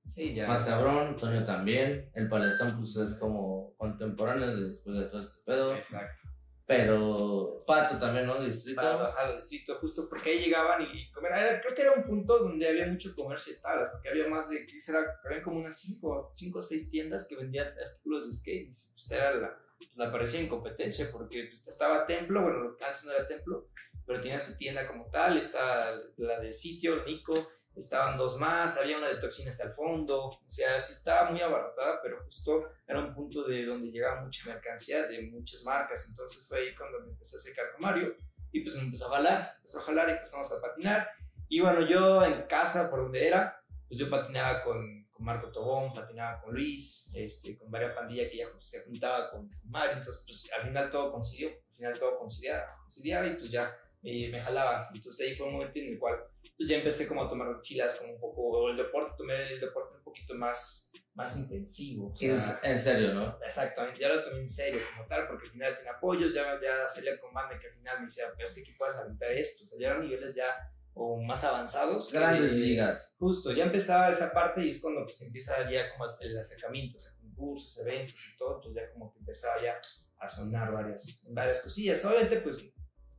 Sí, 0.05 0.35
ya. 0.35 0.47
más 0.47 0.63
cabrón, 0.63 1.09
Antonio 1.09 1.45
también, 1.45 2.11
el 2.15 2.29
Paletón 2.29 2.77
pues 2.79 2.97
es 2.97 3.19
como 3.19 3.75
contemporáneo 3.77 4.47
después 4.69 4.97
de 4.99 5.05
todo 5.07 5.21
este 5.21 5.43
pedo, 5.45 5.75
Exacto. 5.75 6.29
pero 6.67 7.59
Pato 7.67 7.99
también, 7.99 8.27
¿no? 8.27 8.43
Distrito. 8.43 8.81
Bajar 8.81 9.27
al 9.27 9.35
distrito, 9.37 9.77
justo 9.81 10.09
porque 10.09 10.31
ahí 10.31 10.39
llegaban 10.45 10.83
y 10.83 11.11
comer. 11.13 11.33
Era- 11.33 11.61
creo 11.61 11.75
que 11.75 11.83
era 11.83 11.93
un 11.93 12.05
punto 12.05 12.39
donde 12.39 12.69
había 12.69 12.87
mucho 12.87 13.15
comercio 13.15 13.55
de 13.55 13.61
tablas, 13.61 13.89
porque 13.93 14.09
había 14.11 14.29
más 14.29 14.49
de, 14.51 14.67
¿qué 14.67 14.79
será? 14.81 15.05
Había 15.25 15.43
como 15.43 15.59
unas 15.61 15.79
5 15.79 16.33
o 16.55 16.63
6 16.63 16.91
tiendas 16.91 17.27
que 17.29 17.37
vendían 17.37 17.67
artículos 17.69 18.27
de 18.27 18.33
skate. 18.33 18.63
Y 18.63 18.91
pues 18.93 19.11
era 19.13 19.35
la, 19.35 19.59
la 19.97 20.13
parecía 20.13 20.41
en 20.41 20.49
competencia, 20.49 21.09
porque 21.13 21.45
pues, 21.51 21.67
estaba 21.69 22.07
Templo, 22.07 22.43
bueno, 22.43 22.77
antes 22.87 23.05
no 23.05 23.13
era 23.13 23.27
Templo, 23.29 23.69
pero 24.09 24.23
tenía 24.23 24.41
su 24.41 24.57
tienda 24.57 24.87
como 24.87 25.05
tal. 25.11 25.37
Está 25.37 25.95
la 26.17 26.41
de 26.41 26.51
sitio, 26.51 27.05
Nico, 27.05 27.35
estaban 27.77 28.17
dos 28.17 28.39
más, 28.39 28.79
había 28.79 28.97
una 28.97 29.09
de 29.09 29.17
toxina 29.17 29.51
hasta 29.51 29.65
el 29.65 29.73
fondo. 29.73 30.29
O 30.29 30.41
sea, 30.47 30.81
sí 30.81 30.95
estaba 30.95 31.31
muy 31.31 31.43
abarrotada, 31.43 32.01
pero 32.03 32.25
justo 32.25 32.71
era 32.87 33.01
un 33.01 33.15
punto 33.15 33.47
de 33.47 33.67
donde 33.67 33.91
llegaba 33.91 34.23
mucha 34.23 34.47
mercancía 34.47 35.07
de 35.07 35.31
muchas 35.31 35.63
marcas. 35.63 36.09
Entonces 36.09 36.49
fue 36.49 36.59
ahí 36.59 36.75
cuando 36.75 37.01
me 37.01 37.11
empecé 37.11 37.37
a 37.37 37.41
acercar 37.41 37.73
con 37.73 37.83
Mario. 37.83 38.17
Y 38.51 38.63
pues 38.63 38.77
me 38.77 38.83
empezó 38.85 39.09
a 39.09 39.17
jalar, 39.17 39.53
empezó 39.57 39.79
a 39.79 39.83
jalar 39.83 40.09
y 40.09 40.13
empezamos 40.13 40.53
a 40.53 40.61
patinar. 40.63 41.11
Y 41.47 41.61
bueno, 41.61 41.87
yo 41.87 42.25
en 42.25 42.47
casa, 42.47 42.89
por 42.89 43.01
donde 43.01 43.29
era, 43.29 43.63
pues 43.89 44.01
yo 44.01 44.09
patinaba 44.09 44.63
con, 44.63 45.07
con 45.11 45.27
Marco 45.27 45.53
Tobón, 45.53 45.93
patinaba 45.93 46.41
con 46.41 46.55
Luis, 46.55 47.11
este, 47.15 47.59
con 47.59 47.71
varias 47.71 47.95
pandillas 47.95 48.31
que 48.31 48.39
ya 48.39 48.47
se 48.59 48.85
juntaba 48.85 49.31
con 49.31 49.51
Mario. 49.65 49.99
Entonces, 49.99 50.23
pues 50.25 50.51
al 50.57 50.63
final 50.63 50.91
todo 50.91 51.13
coincidió, 51.13 51.51
al 51.51 51.75
final 51.75 51.99
todo 51.99 52.19
coincidía, 52.19 52.65
coincidía 52.81 53.27
y 53.27 53.35
pues 53.35 53.51
ya 53.51 53.71
eh, 54.03 54.29
me 54.31 54.41
jalaba. 54.41 54.89
Entonces 54.95 55.29
ahí 55.29 55.35
fue 55.35 55.47
un 55.47 55.55
momento 55.55 55.79
en 55.79 55.93
el 55.93 55.99
cual 55.99 56.17
pues 56.57 56.69
ya 56.69 56.77
empecé 56.79 57.07
como 57.07 57.23
a 57.23 57.29
tomar 57.29 57.49
filas 57.63 57.95
como 57.95 58.15
un 58.15 58.21
poco, 58.21 58.69
el 58.69 58.77
deporte, 58.77 59.13
tomé 59.17 59.43
el 59.53 59.61
deporte 59.61 59.97
un 59.97 60.03
poquito 60.03 60.35
más, 60.35 60.93
más 61.15 61.37
intensivo. 61.37 62.11
o 62.11 62.17
sea, 62.17 62.35
Es- 62.35 62.59
en 62.65 62.79
serio, 62.79 63.15
¿no? 63.15 63.39
Exactamente, 63.45 64.01
ya 64.01 64.09
lo 64.09 64.23
tomé 64.23 64.41
en 64.41 64.49
serio 64.49 64.81
como 64.93 65.07
tal, 65.07 65.29
porque 65.29 65.47
al 65.47 65.53
final 65.53 65.75
tiene 65.77 65.91
apoyos, 65.91 66.35
ya, 66.35 66.59
ya 66.61 66.89
salía 66.89 67.19
con 67.21 67.33
banda 67.33 67.57
que 67.61 67.69
al 67.69 67.73
final 67.75 67.99
me 67.99 68.05
decía, 68.07 68.25
pero 68.37 68.49
es 68.49 68.55
que 68.55 68.63
aquí 68.63 68.73
puedes 68.73 68.97
aventar 68.97 69.31
esto, 69.33 69.63
o 69.65 69.67
sea, 69.69 69.79
ya 69.79 69.87
eran 69.89 70.01
niveles 70.03 70.35
ya 70.35 70.47
o 70.95 71.23
más 71.23 71.45
avanzados. 71.45 72.13
Grandes 72.13 72.51
Eh, 72.51 72.55
ligas. 72.57 73.15
Justo, 73.21 73.53
ya 73.53 73.65
empezaba 73.65 74.11
esa 74.11 74.33
parte 74.33 74.61
y 74.65 74.71
es 74.71 74.81
cuando 74.81 75.05
pues 75.05 75.23
empieza 75.23 75.71
ya 75.71 75.93
como 75.93 76.07
el 76.21 76.39
acercamiento, 76.39 76.97
o 76.97 77.01
sea, 77.01 77.13
concursos, 77.21 77.79
eventos 77.87 78.17
y 78.35 78.37
todo, 78.37 78.61
pues 78.61 78.75
ya 78.75 78.91
como 78.93 79.13
que 79.13 79.21
empezaba 79.21 79.63
ya 79.63 79.81
a 80.19 80.29
sonar 80.29 80.73
varias, 80.73 81.29
varias 81.31 81.61
cosillas. 81.61 82.05
Obviamente 82.05 82.39
pues 82.41 82.57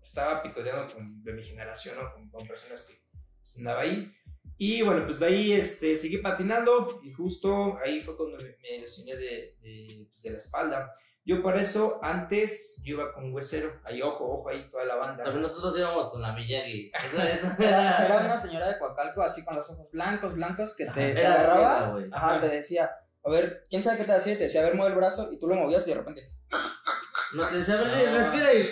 estaba 0.01 0.41
picoteando 0.43 0.93
con, 0.93 1.23
de 1.23 1.33
mi 1.33 1.43
generación, 1.43 1.95
¿no? 1.97 2.13
Con, 2.13 2.29
con 2.29 2.47
personas 2.47 2.87
que 2.87 2.99
andaba 3.59 3.81
ahí. 3.81 4.11
Y 4.57 4.81
bueno, 4.81 5.05
pues 5.05 5.19
de 5.19 5.27
ahí 5.27 5.53
este, 5.53 5.95
seguí 5.95 6.17
patinando 6.17 6.99
y 7.03 7.11
justo 7.13 7.77
ahí 7.83 8.01
fue 8.01 8.17
cuando 8.17 8.37
me, 8.37 8.43
me 8.61 8.79
lesioné 8.79 9.15
de, 9.15 9.55
de, 9.61 10.05
pues, 10.09 10.21
de 10.23 10.31
la 10.31 10.37
espalda. 10.37 10.91
Yo 11.25 11.43
para 11.43 11.61
eso, 11.61 11.99
antes, 12.01 12.81
yo 12.83 12.95
iba 12.95 13.13
con 13.13 13.31
huesero, 13.33 13.79
ahí 13.83 14.01
ojo, 14.01 14.25
ojo, 14.39 14.49
ahí 14.49 14.67
toda 14.69 14.83
la 14.85 14.95
banda. 14.95 15.23
También 15.23 15.43
nosotros 15.43 15.77
íbamos 15.77 16.09
con 16.09 16.21
la 16.21 16.33
Miyagi. 16.33 16.91
Eso, 17.05 17.21
eso 17.21 17.47
Era, 17.59 18.03
era. 18.05 18.17
una 18.25 18.37
señora 18.37 18.67
de 18.67 18.79
Coacalco 18.79 19.21
así 19.21 19.45
con 19.45 19.55
los 19.55 19.69
ojos 19.69 19.91
blancos, 19.91 20.33
blancos, 20.33 20.75
que 20.75 20.85
te, 20.87 21.13
te 21.13 21.25
agarraba. 21.25 21.97
ciega. 21.99 22.17
Ajá, 22.17 22.41
te 22.41 22.47
decía, 22.47 22.89
a 23.23 23.29
ver, 23.29 23.63
¿quién 23.69 23.83
sabe 23.83 23.97
qué 23.99 24.05
te 24.05 24.13
hacía? 24.13 24.33
Y 24.33 24.37
te 24.37 24.43
decía, 24.45 24.61
a 24.61 24.63
ver, 24.65 24.75
mueve 24.75 24.91
el 24.93 24.97
brazo 24.97 25.31
y 25.31 25.37
tú 25.37 25.47
lo 25.47 25.55
movías 25.55 25.85
y 25.87 25.91
de 25.91 25.97
repente. 25.97 26.31
No 27.35 27.47
te 27.47 27.57
decía, 27.57 27.75
a 27.75 27.83
ver, 27.83 27.87
No. 28.11 28.17
respira 28.17 28.53
y. 28.53 28.69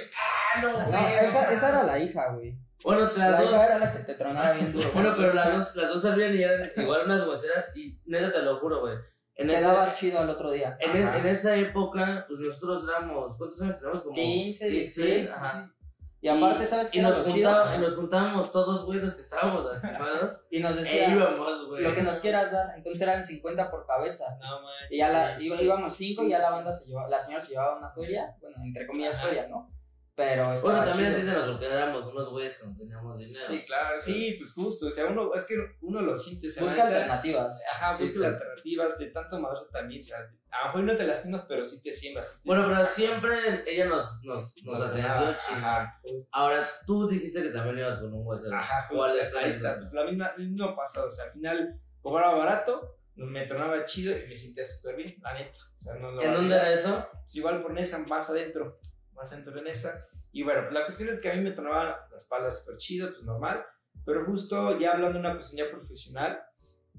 ¡Ah, 0.57 0.61
no, 0.61 0.71
No, 0.79 0.85
güey! 0.85 1.25
esa, 1.25 1.51
esa 1.53 1.69
era 1.69 1.83
la 1.83 1.99
hija, 1.99 2.33
güey. 2.33 2.57
Bueno, 2.83 3.11
La 3.15 3.31
las 3.31 3.41
hija 3.43 3.51
dos. 3.51 3.63
era 3.65 3.79
la 3.79 3.91
que 3.93 3.99
te 3.99 4.13
tronaba 4.13 4.51
bien 4.51 4.71
duro. 4.71 4.89
Bueno, 4.93 5.13
pero 5.17 5.33
las 5.33 5.51
dos, 5.53 5.75
las 5.75 5.89
dos 5.89 6.01
salían 6.01 6.35
y 6.35 6.43
eran 6.43 6.69
igual 6.77 7.01
unas 7.05 7.27
hueseras. 7.27 7.65
Y 7.75 7.99
neta, 8.05 8.31
te 8.31 8.41
lo 8.43 8.55
juro, 8.57 8.81
güey. 8.81 8.93
En, 9.35 9.47
Te 9.47 9.55
esa- 9.55 9.73
daba 9.73 9.95
chido 9.95 10.19
al 10.19 10.29
otro 10.29 10.51
día. 10.51 10.77
en, 10.79 10.91
es- 10.95 11.15
en 11.15 11.27
esa 11.27 11.55
época, 11.55 12.25
pues 12.27 12.39
nosotros 12.39 12.87
éramos. 12.87 13.37
¿Cuántos 13.37 13.61
años 13.61 13.75
teníamos? 13.77 14.01
Como 14.03 14.15
15, 14.15 14.69
16, 14.69 15.05
16. 15.15 15.31
Ajá. 15.31 15.73
Y 16.19 16.29
aparte, 16.29 16.65
¿sabes 16.65 16.89
qué 16.89 16.97
Y 16.97 17.01
nos, 17.03 17.17
juntaba- 17.17 17.75
y 17.75 17.79
nos 17.79 17.95
juntábamos 17.95 18.51
todos, 18.51 18.85
güey, 18.85 18.99
los 18.99 19.13
que 19.13 19.21
estábamos 19.21 19.65
lastimados. 19.65 20.39
Y 20.51 20.59
nos 20.59 20.71
e 20.77 20.81
decía, 20.81 21.09
íbamos, 21.13 21.67
güey. 21.67 21.83
lo 21.83 21.93
que 21.93 22.01
nos 22.01 22.19
quieras 22.19 22.51
dar. 22.51 22.73
Entonces 22.75 23.01
eran 23.01 23.25
50 23.25 23.69
por 23.69 23.85
cabeza. 23.85 24.25
No 24.39 24.61
manches. 24.63 24.87
Y 24.91 24.97
ya 24.97 25.09
la, 25.09 25.37
sí, 25.37 25.45
iba- 25.47 25.55
sí. 25.55 25.65
íbamos 25.65 25.93
5 25.95 26.23
y 26.23 26.29
ya 26.29 26.37
Sí, 26.37 26.41
la 26.41 26.47
sí. 26.49 26.53
banda 26.55 26.73
se 26.73 26.85
llevaba, 26.85 27.07
la 27.09 27.19
señora 27.19 27.43
se 27.43 27.49
llevaba 27.51 27.77
una 27.77 27.91
feria, 27.91 28.35
bueno, 28.41 28.55
entre 28.63 28.87
comillas 28.87 29.15
Ajá. 29.17 29.27
feria, 29.27 29.47
¿no? 29.47 29.71
Pero 30.17 30.45
Bueno, 30.61 30.79
también 30.83 31.09
chido. 31.09 31.19
entiéndenos 31.19 31.45
porque 31.45 31.67
éramos 31.67 32.05
unos 32.07 32.29
güeyes 32.31 32.59
que 32.59 32.67
no 32.67 32.75
teníamos 32.75 33.19
dinero. 33.19 33.45
Sí, 33.49 33.63
claro, 33.67 33.97
sí, 33.97 34.35
pues 34.39 34.51
justo, 34.53 34.87
o 34.87 34.91
sea, 34.91 35.05
uno, 35.05 35.31
es 35.35 35.43
que 35.45 35.53
uno 35.81 36.01
lo 36.01 36.17
siente, 36.17 36.47
o 36.47 36.51
sea, 36.51 36.63
Busca 36.63 36.87
alternativas. 36.87 37.61
Ajá, 37.71 37.95
Sí, 37.95 38.03
busca 38.05 38.19
sí. 38.19 38.25
alternativas 38.25 38.97
de 38.97 39.05
tanto 39.11 39.39
madre 39.39 39.59
también, 39.71 40.01
o 40.01 40.03
sea, 40.03 40.17
a 40.49 40.59
lo 40.61 40.65
mejor 40.69 40.83
no 40.85 40.97
te 40.97 41.05
lastimas, 41.05 41.45
pero 41.47 41.63
sí 41.63 41.83
te 41.83 41.93
siembras. 41.93 42.29
sí 42.29 42.41
Bueno, 42.45 42.65
pero 42.67 42.83
siempre 42.83 43.37
ella 43.67 43.85
nos, 43.85 44.23
nos, 44.23 44.55
nos 44.63 44.81
atendió 44.81 45.05
Ajá, 45.07 45.99
chido. 46.03 46.27
Ahora, 46.31 46.67
tú 46.87 47.07
dijiste 47.07 47.43
que 47.43 47.49
también 47.49 47.77
ibas 47.77 47.99
con 47.99 48.11
un 48.11 48.25
hueso. 48.25 48.45
Ajá, 48.51 48.87
¿Cuál 48.89 49.11
justo, 49.11 49.23
es 49.23 49.35
ahí 49.45 49.51
está, 49.51 49.69
anécdota? 49.73 49.79
pues 49.81 49.93
la 49.93 50.11
misma, 50.11 50.33
mismo 50.39 50.75
pasado, 50.75 51.05
o 51.05 51.11
sea, 51.11 51.25
al 51.25 51.31
final 51.31 51.79
cobraba 52.01 52.33
barato, 52.35 52.97
me 53.13 53.45
tronaba 53.45 53.85
chido 53.85 54.17
y 54.17 54.25
me 54.27 54.35
sentía 54.35 54.65
súper 54.65 54.95
bien, 54.95 55.15
la 55.21 55.33
neta. 55.35 55.59
O 55.75 55.77
sea, 55.77 55.93
no 55.95 56.11
lo 56.11 56.21
¿En 56.23 56.33
dónde 56.33 56.55
era 56.55 56.71
eso? 56.73 57.07
Pues 57.21 57.35
igual 57.35 57.61
por 57.61 57.73
Nesa, 57.73 57.99
más 57.99 58.27
adentro, 58.31 58.79
más 59.17 59.31
adentro 59.33 59.53
de 59.53 59.63
Nesa. 59.63 60.05
Y 60.31 60.43
bueno, 60.43 60.69
la 60.71 60.85
cuestión 60.85 61.09
es 61.09 61.19
que 61.19 61.31
a 61.31 61.35
mí 61.35 61.41
me 61.41 61.51
tronaba 61.51 62.07
la 62.09 62.17
espalda 62.17 62.51
súper 62.51 62.77
chido, 62.77 63.11
pues 63.11 63.23
normal, 63.23 63.65
pero 64.05 64.25
justo 64.25 64.77
ya 64.79 64.93
hablando 64.93 65.19
de 65.19 65.25
una 65.25 65.33
cuestión 65.33 65.65
ya 65.65 65.71
profesional, 65.71 66.41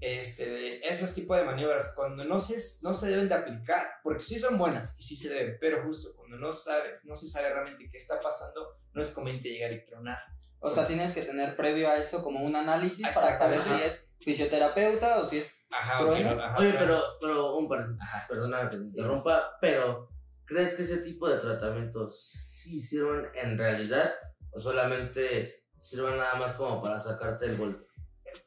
este, 0.01 0.49
de 0.49 0.81
esos 0.85 1.13
tipos 1.15 1.37
de 1.37 1.45
maniobras, 1.45 1.93
cuando 1.95 2.25
no 2.25 2.39
se, 2.39 2.57
no 2.83 2.95
se 2.95 3.09
deben 3.09 3.29
de 3.29 3.35
aplicar, 3.35 3.87
porque 4.03 4.23
sí 4.23 4.39
son 4.39 4.59
buenas 4.59 4.95
y 4.99 5.03
sí 5.03 5.17
se 5.17 5.29
deben, 5.29 5.57
pero 5.61 5.83
justo 5.85 6.15
cuando 6.17 6.37
no 6.37 6.53
sabes, 6.53 7.05
no 7.05 7.17
se 7.17 7.27
sabe 7.29 7.53
realmente 7.53 7.89
qué 7.91 7.97
está 7.97 8.21
pasando, 8.21 8.77
no 8.93 9.03
es 9.03 9.11
conveniente 9.11 9.49
llegar 9.49 9.73
y 9.73 9.83
tronar. 9.85 10.19
O 10.61 10.71
sea, 10.71 10.87
tienes 10.87 11.13
que 11.13 11.23
tener 11.23 11.57
previo 11.57 11.89
a 11.89 11.97
eso 11.97 12.23
como 12.23 12.41
un 12.41 12.57
análisis 12.57 13.07
para 13.09 13.37
saber 13.37 13.63
si 13.63 13.75
es 13.75 14.09
fisioterapeuta 14.21 15.19
o 15.19 15.27
si 15.27 15.39
es... 15.39 15.53
Ajá, 15.71 15.99
Trueno. 15.99 16.33
ok, 16.33 16.41
ajá, 16.41 16.59
Oye, 16.59 16.71
claro. 16.71 16.87
pero, 16.87 17.03
pero 17.21 17.57
un 17.57 17.69
paréntesis, 17.69 18.23
perdona 18.29 18.71
que 18.71 18.77
te 18.77 18.83
interrumpa, 18.83 19.59
pero 19.61 20.09
¿crees 20.49 20.75
que 20.75 20.83
ese 20.83 21.03
tipo 21.03 21.29
de 21.29 21.37
tratamientos 21.37 22.21
sí 22.21 22.81
sirven 22.81 23.27
en 23.35 23.59
realidad 23.59 24.11
o 24.51 24.59
solamente 24.59 25.65
sirven 25.79 26.17
nada 26.17 26.37
más 26.37 26.55
como 26.55 26.83
para 26.83 26.99
sacarte 26.99 27.47
el 27.47 27.57
golpe? 27.57 27.87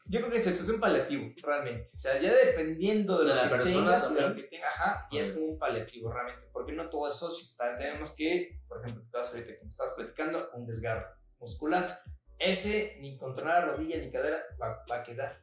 Yo 0.05 0.20
creo 0.20 0.31
que 0.31 0.38
es 0.38 0.48
eso, 0.48 0.63
es 0.63 0.70
un 0.70 0.79
paliativo, 0.79 1.31
realmente. 1.41 1.89
O 1.93 1.98
sea, 1.98 2.20
ya 2.20 2.34
dependiendo 2.34 3.20
de, 3.20 3.29
De 3.29 3.29
lo 3.29 3.36
la 3.36 3.43
que 3.43 3.55
persona 3.55 3.74
tengas, 3.74 4.13
de 4.13 4.22
lo 4.22 4.36
que 4.36 4.43
tengas, 4.43 4.74
ajá, 4.74 5.08
y 5.10 5.17
es 5.20 5.29
como 5.29 5.46
un 5.46 5.60
paliativo, 5.60 6.12
realmente. 6.12 6.50
Porque 6.51 6.74
no 6.74 6.89
todo 6.89 7.08
es 7.08 7.15
socio. 7.15 7.48
Tenemos 7.58 8.15
que, 8.15 8.60
por 8.67 8.81
ejemplo, 8.81 9.03
caso 9.12 9.36
ahorita 9.36 9.53
que 9.55 9.63
me 9.63 9.70
estabas 9.70 9.93
platicando, 9.93 10.50
un 10.53 10.65
desgarro 10.65 11.08
muscular. 11.39 12.03
Ese, 12.38 12.98
ni 13.00 13.17
contra 13.17 13.46
la 13.46 13.65
rodilla 13.67 13.98
ni 14.00 14.12
cadera, 14.12 14.43
va, 14.62 14.84
va 14.89 14.98
a 14.98 15.03
quedar. 15.03 15.41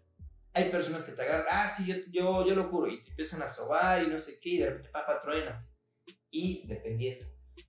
Hay 0.53 0.71
personas 0.71 1.05
que 1.05 1.13
te 1.13 1.23
agarran, 1.23 1.47
ah, 1.51 1.71
sí, 1.71 1.87
yo, 1.87 1.95
yo, 2.11 2.47
yo 2.47 2.55
lo 2.55 2.71
curo, 2.71 2.91
y 2.91 3.03
te 3.03 3.11
empiezan 3.11 3.43
a 3.43 3.49
sobar 3.49 4.03
y 4.03 4.09
no 4.09 4.19
sé 4.19 4.39
qué, 4.41 4.51
y 4.51 4.59
de 4.59 4.67
repente, 4.67 4.91
papá, 4.91 5.21
truenas. 5.23 5.78
Y 6.31 6.67
dependiendo, 6.67 7.27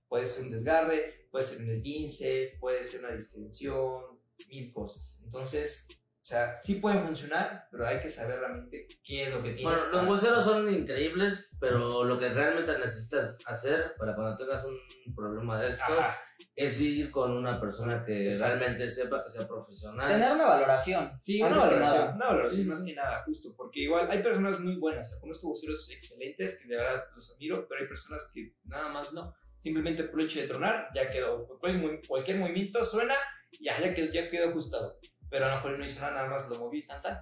puede 0.08 0.26
ser 0.26 0.44
un 0.44 0.50
desgarre, 0.50 1.28
puede 1.30 1.46
ser 1.46 1.62
un 1.62 1.70
esguince, 1.70 2.56
puede 2.60 2.84
ser 2.84 3.00
una 3.00 3.14
distensión, 3.14 4.20
mil 4.48 4.72
cosas. 4.72 5.20
Entonces, 5.24 5.88
o 5.90 6.24
sea, 6.24 6.56
sí 6.56 6.76
pueden 6.76 7.06
funcionar, 7.06 7.68
pero 7.70 7.86
hay 7.86 8.00
que 8.00 8.08
saber 8.08 8.38
realmente 8.38 8.86
qué 9.02 9.24
es 9.24 9.30
lo 9.30 9.42
que 9.42 9.52
tienes. 9.52 9.64
Bueno, 9.64 9.86
los 9.92 10.08
hueseros 10.08 10.44
son 10.44 10.72
increíbles, 10.72 11.50
pero 11.58 12.04
lo 12.04 12.18
que 12.18 12.28
realmente 12.28 12.78
necesitas 12.78 13.38
hacer 13.46 13.94
para 13.98 14.14
cuando 14.14 14.36
tengas 14.36 14.64
un 14.64 15.14
problema 15.14 15.60
de 15.60 15.70
esto 15.70 15.82
Ajá, 15.84 16.18
es 16.54 16.78
ir 16.80 17.10
con 17.10 17.32
una 17.32 17.60
persona 17.60 18.04
que 18.04 18.26
Exacto. 18.26 18.58
realmente 18.58 18.90
sepa, 18.90 19.22
que 19.24 19.30
sea 19.30 19.46
profesional. 19.46 20.08
Tener 20.10 20.32
una 20.32 20.46
valoración. 20.46 21.12
Sí, 21.18 21.40
una 21.42 21.56
valoración, 21.56 22.14
una 22.16 22.26
valoración 22.26 22.62
Sí, 22.62 22.68
más 22.68 22.80
sí. 22.80 22.86
que 22.86 22.94
nada, 22.94 23.22
justo, 23.24 23.54
porque 23.56 23.80
igual 23.80 24.10
hay 24.10 24.22
personas 24.22 24.60
muy 24.60 24.76
buenas, 24.76 25.08
o 25.08 25.10
sea, 25.10 25.20
conozco 25.20 25.48
voceros 25.48 25.88
excelentes 25.90 26.58
que 26.60 26.68
de 26.68 26.76
verdad 26.76 27.04
los 27.14 27.30
admiro, 27.32 27.66
pero 27.68 27.80
hay 27.80 27.86
personas 27.86 28.30
que 28.34 28.54
nada 28.64 28.88
más 28.90 29.12
no, 29.12 29.34
simplemente 29.56 30.04
por 30.04 30.20
el 30.20 30.26
hecho 30.26 30.40
de 30.40 30.48
tronar 30.48 30.88
ya 30.94 31.10
quedó, 31.10 31.46
cualquier 32.08 32.38
movimiento 32.38 32.84
suena, 32.84 33.14
ya, 33.60 33.80
ya, 33.80 33.94
quedó, 33.94 34.12
ya 34.12 34.28
quedó 34.28 34.50
ajustado, 34.50 34.98
pero 35.30 35.46
a 35.46 35.50
lo 35.50 35.54
mejor 35.56 35.78
no 35.78 35.84
hizo 35.84 36.00
nada, 36.00 36.14
nada 36.14 36.28
más 36.28 36.48
lo 36.50 36.58
moví 36.58 36.86
tan 36.86 37.00
tan, 37.00 37.18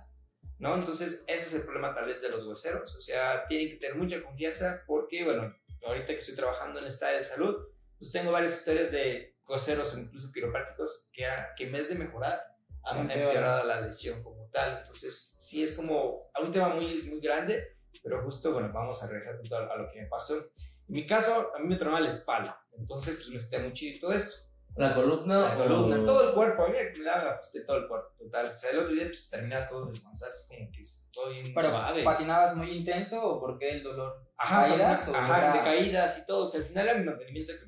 ¿no? 0.59 0.75
Entonces 0.75 1.25
ese 1.29 1.47
es 1.47 1.55
el 1.55 1.63
problema 1.63 1.95
tal 1.95 2.07
vez 2.07 2.21
de 2.23 2.31
los 2.31 2.45
hueseros, 2.45 2.97
o 2.97 3.01
sea, 3.01 3.47
tienen 3.47 3.69
que 3.69 3.77
tener 3.77 3.97
mucha 3.97 4.23
confianza 4.23 4.83
porque, 4.87 5.25
bueno, 5.25 5.55
ahorita 5.87 6.07
que 6.07 6.19
estoy 6.19 6.35
trabajando 6.35 6.81
en 6.81 6.87
esta 6.87 7.07
área 7.07 7.19
de 7.19 7.25
salud, 7.25 7.57
pues 7.99 8.13
tengo 8.13 8.33
varias 8.33 8.57
historias 8.59 8.91
de 8.93 9.37
hueseros 9.49 9.95
o 9.95 9.99
incluso 9.99 10.31
quiroprácticos 10.33 11.11
que, 11.13 11.27
a- 11.27 11.49
que 11.57 11.65
en 11.67 11.73
vez 11.73 11.89
de 11.89 11.95
mejorar, 11.97 12.41
han 12.85 13.11
empeorado 13.11 13.65
la 13.65 13.81
lesión 13.81 14.23
como 14.23 14.49
tal. 14.51 14.79
Entonces, 14.79 15.37
sí 15.39 15.63
es 15.63 15.75
como 15.75 16.31
un 16.41 16.53
tema 16.53 16.69
muy, 16.71 17.03
muy 17.05 17.21
grande, 17.21 17.77
pero 18.03 18.23
justo, 18.23 18.53
bueno, 18.53 18.71
vamos 18.73 19.03
a 19.03 19.07
regresar 19.07 19.35
a, 19.37 19.77
lo 19.77 19.91
que 19.91 20.03
me 20.03 20.07
pasó. 20.09 20.35
En 20.37 20.95
mi 20.95 21.07
caso, 21.07 21.53
a 21.55 21.59
mí 21.59 21.67
me 21.69 21.77
tronaba 21.77 22.01
la 22.01 22.09
espalda, 22.09 22.59
entonces, 22.79 23.17
pues 23.17 23.43
sentía 23.43 23.61
muy 23.61 23.73
chido 23.75 24.01
todo 24.01 24.13
esto. 24.13 24.47
La 24.77 24.95
columna. 24.95 25.41
La 25.41 25.55
columna, 25.57 26.01
o- 26.01 26.05
todo 26.05 26.29
el 26.29 26.35
cuerpo, 26.35 26.65
a 26.65 26.69
mí 26.69 26.75
me 26.97 27.05
daba 27.05 27.41
pues, 27.41 27.65
todo 27.67 27.79
el 27.79 27.89
cuerpo, 27.89 28.15
total. 28.17 28.47
O 28.47 28.55
sea, 28.55 28.71
el 28.71 28.79
otro 28.79 28.95
día, 28.95 29.07
pues 29.07 29.29
terminaba 29.29 29.67
todo 29.67 29.87
descansado, 29.87 30.31
como 30.49 30.71
que 30.71 30.81
estoy 30.83 31.43
bien 31.43 31.53
Pero 31.55 31.71
suave. 31.71 32.05
patinabas 32.05 32.55
muy 32.55 32.71
intenso 32.71 33.21
o 33.27 33.41
por 33.41 33.59
qué 33.59 33.71
el 33.71 33.83
dolor? 33.83 34.25
Ajá, 34.37 34.69
¿Caídas 34.69 35.09
o 35.09 35.15
ajá, 35.17 35.39
era- 35.39 35.53
de 35.53 35.59
caídas 35.65 36.19
y 36.23 36.27
todo. 36.27 36.45
O 36.45 36.47
sea, 36.47 36.61
al 36.61 36.67
final 36.67 36.89
era 36.89 36.99
mi 36.99 37.05
mantenimiento 37.05 37.53
que 37.59 37.67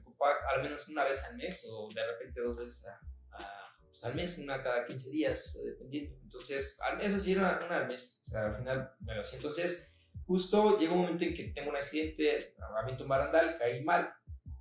al 0.55 0.63
menos 0.63 0.89
una 0.89 1.05
vez 1.05 1.23
al 1.25 1.37
mes 1.37 1.67
o 1.71 1.89
de 1.95 2.07
repente 2.07 2.41
dos 2.41 2.57
veces 2.57 2.87
a- 2.89 3.01
a- 3.33 3.77
pues, 3.83 4.05
al 4.05 4.15
mes, 4.15 4.39
una 4.39 4.63
cada 4.63 4.87
15 4.87 5.11
días, 5.11 5.59
dependiendo. 5.65 6.17
Entonces, 6.23 6.81
al- 6.83 7.01
eso 7.01 7.19
sí 7.19 7.33
era 7.33 7.61
una, 7.67 7.79
al 7.79 7.89
mes. 7.89 8.21
O 8.23 8.31
sea, 8.31 8.47
al 8.47 8.55
final 8.55 8.93
me 9.01 9.15
lo 9.15 9.21
hacía. 9.23 9.37
Entonces, 9.39 9.93
justo 10.27 10.79
llegó 10.79 10.95
un 10.95 11.03
momento 11.03 11.25
en 11.25 11.35
que 11.35 11.45
tengo 11.55 11.71
un 11.71 11.77
accidente, 11.77 12.55
aviento 12.79 13.03
un 13.05 13.09
barandal, 13.09 13.59
caí 13.59 13.83
mal 13.83 14.13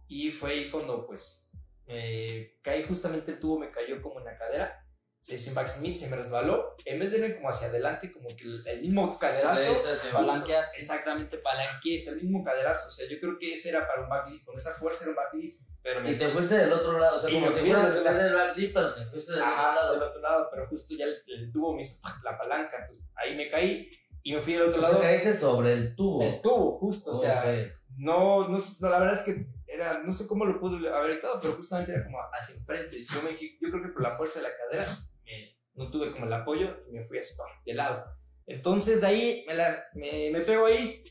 y 0.07 0.31
fue 0.31 0.51
ahí 0.51 0.71
cuando 0.71 1.05
pues 1.05 1.51
me 1.85 2.57
caí 2.63 2.83
justamente 2.83 3.31
el 3.33 3.39
tubo, 3.39 3.59
me 3.59 3.71
cayó 3.71 4.01
como 4.01 4.19
en 4.19 4.25
la 4.25 4.37
cadera. 4.37 4.85
Se 5.19 5.35
hizo 5.35 5.49
un 5.49 5.55
backsmith, 5.55 5.97
se 5.97 6.07
me 6.09 6.15
resbaló. 6.15 6.75
En 6.85 6.99
vez 6.99 7.11
de 7.11 7.17
irme 7.17 7.35
como 7.35 7.49
hacia 7.49 7.67
adelante, 7.67 8.11
como 8.11 8.29
que 8.29 8.43
el, 8.43 8.81
mismo 8.81 9.19
caderazo. 9.19 9.61
de 9.61 9.71
esas 9.71 9.99
se 9.99 10.09
Palanqueas. 10.11 10.73
Exactamente, 10.75 11.37
palanqué, 11.39 11.97
es 11.97 12.07
el 12.07 12.21
mismo 12.21 12.43
caderazo. 12.43 12.87
O 12.87 12.91
sea, 12.91 13.07
yo 13.09 13.19
creo 13.19 13.37
que 13.37 13.53
ese 13.53 13.69
era 13.69 13.85
para 13.87 14.03
un 14.03 14.09
backlift, 14.09 14.45
con 14.45 14.55
esa 14.57 14.71
fuerza 14.71 15.03
era 15.03 15.09
un 15.11 15.15
backlift. 15.17 15.59
Pero 15.81 16.01
me 16.01 16.11
Y 16.11 16.17
te 16.17 16.27
fuiste 16.27 16.55
del 16.55 16.73
otro 16.73 16.97
lado, 16.99 17.17
o 17.17 17.19
sea, 17.19 17.31
como 17.31 17.51
si 17.51 17.59
fueras 17.59 17.83
del 17.87 17.97
a 17.97 17.99
otro 17.99 18.11
hacer 18.11 18.27
el 18.27 18.33
backlift, 18.33 18.73
pero 18.73 18.93
te 18.95 19.05
fuiste 19.05 19.31
del 19.33 19.41
otro 19.41 19.53
Ajá, 19.53 19.75
lado. 19.75 19.93
del 19.93 20.03
otro 20.03 20.21
lado, 20.21 20.47
pero 20.51 20.67
justo 20.67 20.95
ya 20.97 21.05
el, 21.05 21.23
el 21.27 21.51
tubo 21.51 21.73
me 21.75 21.81
hizo 21.81 22.01
la 22.23 22.37
palanca. 22.37 22.77
Entonces 22.79 23.05
ahí 23.15 23.35
me 23.35 23.49
caí 23.49 23.89
y 24.23 24.33
me 24.33 24.41
fui 24.41 24.53
del 24.53 24.63
otro 24.63 24.77
O 24.77 24.81
sea, 24.81 24.89
lado. 24.89 25.01
caíste 25.01 25.33
sobre 25.33 25.73
el 25.73 25.95
tubo. 25.95 26.21
El 26.23 26.41
tubo, 26.41 26.79
justo. 26.79 27.11
O 27.11 27.15
sea, 27.15 27.41
Ok. 27.41 27.78
No, 27.99 28.47
no, 28.47 28.57
no, 28.57 28.89
la 28.89 28.99
verdad 28.99 29.13
es 29.15 29.21
que 29.25 29.47
era, 29.67 30.01
no 30.03 30.11
sé 30.11 30.27
cómo 30.27 30.45
lo 30.45 30.59
pude 30.59 30.89
haber 30.89 31.11
evitado, 31.11 31.39
pero 31.41 31.53
justamente 31.53 31.91
era 31.93 32.03
como 32.05 32.17
hacia 32.33 32.55
enfrente. 32.55 32.97
Y 32.97 33.05
yo, 33.05 33.21
me, 33.23 33.31
yo 33.33 33.69
creo 33.71 33.83
que 33.83 33.89
por 33.89 34.01
la 34.01 34.15
fuerza 34.15 34.39
de 34.39 34.47
la 34.47 34.55
cadera 34.55 34.85
me- 35.25 35.47
no 35.75 35.91
tuve 35.91 36.11
como 36.11 36.25
el 36.25 36.33
apoyo 36.33 36.77
y 36.89 36.93
me 36.93 37.03
fui 37.03 37.19
así 37.19 37.35
¡pah! 37.37 37.45
de 37.65 37.73
lado. 37.73 38.05
Entonces 38.47 39.01
de 39.01 39.07
ahí 39.07 39.43
me, 39.47 39.53
la, 39.53 39.83
me, 39.93 40.29
me 40.31 40.41
pego 40.41 40.65
ahí, 40.65 41.03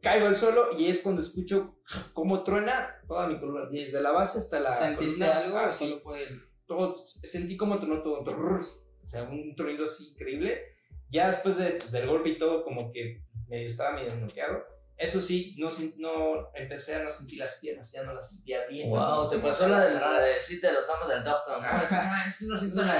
caigo 0.00 0.26
al 0.26 0.36
suelo 0.36 0.70
y 0.78 0.88
es 0.88 1.00
cuando 1.00 1.20
escucho 1.22 1.78
cómo 2.14 2.42
truena 2.42 2.96
toda 3.06 3.28
mi 3.28 3.38
columna, 3.38 3.68
desde 3.70 4.00
la 4.00 4.10
base 4.12 4.38
hasta 4.38 4.58
la 4.60 4.74
¿Sentiste 4.74 5.24
columna. 5.26 5.38
algo 5.38 5.58
Ah, 5.58 5.70
solo 5.70 6.00
fue 6.00 6.22
el... 6.22 6.28
todo, 6.66 6.96
sentí 7.04 7.56
como 7.56 7.78
tronó 7.78 8.02
todo, 8.02 8.24
trrr, 8.24 8.60
o 9.04 9.06
sea, 9.06 9.24
un 9.24 9.54
tronido 9.54 9.84
así 9.84 10.10
increíble. 10.12 10.62
Ya 11.10 11.30
después 11.30 11.58
de, 11.58 11.72
pues, 11.72 11.92
del 11.92 12.06
golpe 12.08 12.30
y 12.30 12.38
todo, 12.38 12.64
como 12.64 12.90
que 12.90 13.22
medio 13.48 13.66
estaba 13.66 13.94
medio 13.96 14.16
bloqueado. 14.16 14.64
Eso 15.02 15.20
sí, 15.20 15.56
no, 15.58 15.68
no 15.98 16.50
empecé 16.54 16.94
a 16.94 17.02
no 17.04 17.10
sentir 17.10 17.38
las 17.40 17.58
piernas, 17.60 17.90
ya 17.92 18.04
no 18.04 18.14
las 18.14 18.30
sentía 18.30 18.66
bien. 18.66 18.88
Wow, 18.88 19.28
te 19.30 19.38
pasó 19.38 19.66
la 19.66 19.80
de 19.84 19.94
la 19.98 20.20
de 20.20 20.32
sí 20.34 20.60
te 20.60 20.72
los 20.72 20.88
amos 20.90 21.08
del 21.08 21.24
doctor, 21.24 21.60
¿no? 21.60 21.68
Es 21.76 21.88
que, 21.88 21.94
"Ah, 21.96 22.24
es 22.26 22.38
que 22.38 22.44
no 22.46 22.56
siento 22.56 22.82
la 22.84 22.94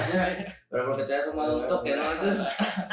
Pero 0.69 0.85
porque 0.85 1.03
te 1.03 1.13
habías 1.13 1.31
tomado 1.31 1.59
un 1.61 1.67
toque, 1.67 1.95
¿no? 1.95 2.11
Entonces, 2.11 2.47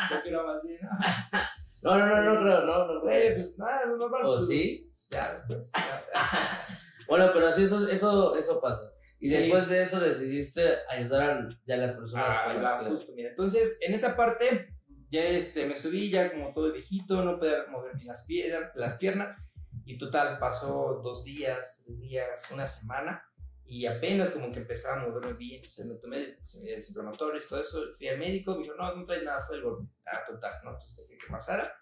Creo 0.08 0.22
que 0.22 0.28
era 0.28 0.42
más 0.44 0.62
bien, 0.64 0.80
¿no? 1.82 1.98
no, 1.98 2.06
no, 2.06 2.06
no, 2.06 2.34
no 2.34 2.40
creo, 2.42 2.60
no, 2.66 2.86
no 2.86 3.00
Güey, 3.00 3.34
pues 3.34 3.58
nada, 3.58 3.86
lo 3.86 3.96
normal. 3.96 4.22
¿O 4.24 4.46
sí? 4.46 4.90
Ya 5.10 5.30
después. 5.32 5.72
Bueno, 7.08 7.30
pero 7.34 7.50
sí, 7.50 7.64
eso, 7.64 7.88
eso, 7.88 8.36
eso 8.36 8.60
pasa. 8.60 8.92
Y 9.18 9.28
Sí. 9.28 9.36
después 9.36 9.68
de 9.68 9.82
eso 9.82 9.98
decidiste 9.98 10.76
ayudar 10.88 11.22
a 11.30 11.48
ya 11.66 11.76
las 11.76 11.92
personas 11.92 12.28
Ah, 12.30 12.52
con 12.54 12.62
las 12.62 12.86
justo, 12.86 13.12
mira. 13.16 13.30
Entonces, 13.30 13.78
en 13.80 13.92
esa 13.94 14.16
parte, 14.16 14.68
ya 15.10 15.24
este, 15.24 15.66
me 15.66 15.76
subí 15.76 16.08
ya 16.08 16.32
como 16.32 16.52
todo 16.52 16.72
viejito, 16.72 17.22
no 17.24 17.38
podía 17.38 17.66
mover 17.68 17.96
bien 17.96 18.08
las, 18.08 18.26
las 18.74 18.96
piernas. 18.96 19.54
Y 19.84 19.98
total, 19.98 20.38
pasó 20.38 21.00
dos 21.02 21.24
días, 21.24 21.82
tres 21.84 21.98
días, 21.98 22.48
una 22.52 22.66
semana. 22.66 23.24
Y 23.64 23.86
apenas 23.86 24.30
como 24.30 24.50
que 24.52 24.60
empezaba 24.60 25.00
a 25.00 25.06
moverme 25.06 25.32
bien. 25.34 25.64
O 25.64 25.68
sea, 25.68 25.84
me 25.84 25.94
tomé 25.94 26.36
desinflamatorios, 26.64 27.48
todo 27.48 27.60
eso. 27.60 27.82
Fui 27.96 28.08
al 28.08 28.18
médico, 28.18 28.56
me 28.56 28.62
dijo, 28.62 28.74
no, 28.74 28.94
no 28.94 29.04
traes 29.04 29.24
nada, 29.24 29.40
fue 29.40 29.56
el 29.56 29.62
golpe. 29.62 29.92
Ah, 30.06 30.22
total, 30.26 30.52
¿no? 30.64 30.72
Entonces 30.72 31.08
dejé 31.08 31.18
que 31.18 31.32
pasara. 31.32 31.72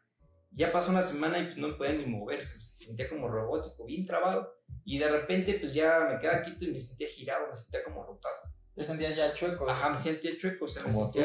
Ya 0.50 0.72
pasó 0.72 0.90
una 0.90 1.02
semana 1.02 1.38
y 1.38 1.44
pues 1.44 1.58
no 1.58 1.76
podía 1.76 1.92
ni 1.92 2.06
moverse. 2.06 2.56
Me 2.56 2.62
sentía 2.62 3.08
como 3.08 3.28
robótico, 3.28 3.84
bien 3.84 4.06
trabado. 4.06 4.58
Y 4.84 4.98
de 4.98 5.08
repente, 5.08 5.54
pues 5.54 5.74
ya 5.74 6.10
me 6.12 6.18
quedaba 6.18 6.42
quieto 6.42 6.64
y 6.64 6.72
me 6.72 6.78
sentía 6.78 7.08
girado, 7.08 7.48
me 7.48 7.56
sentía 7.56 7.84
como 7.84 8.04
rotado. 8.04 8.36
Te 8.74 8.84
sentías 8.84 9.16
ya 9.16 9.34
chueco. 9.34 9.68
Ajá, 9.68 9.90
me 9.90 9.98
sentía 9.98 10.36
chueco, 10.36 10.64
o 10.64 10.68
sea, 10.68 10.84
me 10.84 10.92
Como 10.92 11.10
tú. 11.10 11.20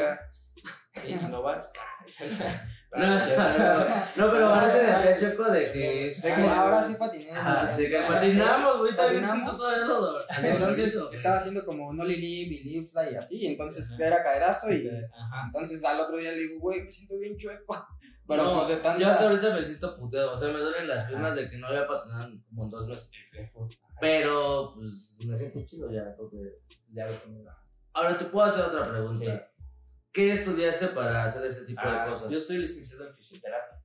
no 1.30 1.42
vas. 1.42 1.72
No, 2.96 3.06
no, 3.08 4.32
pero 4.32 4.50
parece 4.50 4.78
de 4.78 5.20
choco 5.20 5.50
de 5.50 5.72
que... 5.72 6.12
Que 6.22 6.32
ahora 6.32 6.86
sí 6.86 6.94
patiné. 6.94 7.30
Ajá, 7.30 7.76
de 7.76 7.88
que 7.88 8.00
patinamos, 8.00 8.78
güey, 8.78 8.94
Patinamos. 8.94 9.30
siento 9.30 9.56
todavía 9.56 9.84
dolor. 9.84 10.22
Entonces 10.42 10.98
estaba 11.12 11.36
haciendo 11.36 11.64
como 11.64 11.92
no 11.92 12.04
Lili, 12.04 12.48
Billy, 12.48 12.88
y 13.12 13.16
así. 13.16 13.46
Entonces 13.46 13.94
era 13.98 14.22
caderazo 14.22 14.72
y 14.72 14.88
entonces 15.46 15.84
al 15.84 16.00
otro 16.00 16.18
día 16.18 16.30
le 16.30 16.38
digo, 16.38 16.60
güey, 16.60 16.82
me 16.82 16.92
siento 16.92 17.18
bien 17.18 17.36
chueco. 17.36 17.76
Pero 18.26 18.42
no, 18.42 18.54
pues 18.54 18.68
de 18.68 18.76
tanta... 18.76 18.98
yo 18.98 19.10
hasta 19.10 19.24
ahorita 19.24 19.54
me 19.54 19.62
siento 19.62 19.98
puteado, 19.98 20.32
o 20.32 20.36
sea, 20.36 20.48
me 20.50 20.58
duelen 20.58 20.88
las 20.88 21.06
piernas 21.08 21.36
de 21.36 21.50
que 21.50 21.58
no 21.58 21.66
había 21.66 21.86
patinado 21.86 22.30
como 22.48 22.70
dos 22.70 22.88
meses. 22.88 23.10
Pero, 24.00 24.72
pues, 24.76 25.18
me 25.26 25.36
siento 25.36 25.62
chido 25.66 25.90
ya, 25.90 26.14
porque... 26.16 26.60
Ya 26.92 27.06
lo 27.06 27.12
tengo. 27.12 27.44
Ahora, 27.92 28.18
te 28.18 28.24
puedo 28.24 28.46
hacer 28.46 28.64
otra 28.64 28.82
pregunta. 28.82 29.50
¿Qué 30.14 30.32
estudiaste 30.32 30.86
para 30.88 31.24
hacer 31.24 31.44
este 31.44 31.64
tipo 31.66 31.80
Ah, 31.84 32.04
de 32.04 32.10
cosas? 32.12 32.30
Yo 32.30 32.38
soy 32.40 32.58
licenciado 32.58 33.08
en 33.08 33.14
fisioterapia. 33.14 33.82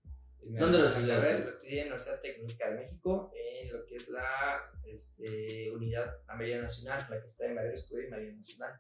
¿Dónde 0.60 0.78
lo 0.78 0.86
estudiaste? 0.86 1.40
Lo 1.40 1.50
estudié 1.50 1.72
en 1.82 1.90
la 1.90 1.96
Universidad 1.96 2.22
Técnica 2.22 2.70
de 2.70 2.76
México, 2.76 3.32
en 3.36 3.74
lo 3.74 3.84
que 3.86 3.96
es 3.96 4.10
la 4.10 4.62
este, 4.86 5.72
unidad 5.72 6.06
la 6.28 6.36
Marina 6.36 6.62
Nacional, 6.62 7.08
la 7.10 7.20
que 7.20 7.26
está 7.26 7.46
en 7.48 7.56
Madrid 7.56 7.74
Escuela 7.74 8.06
y 8.08 8.10
Marina 8.12 8.38
Nacional. 8.38 8.80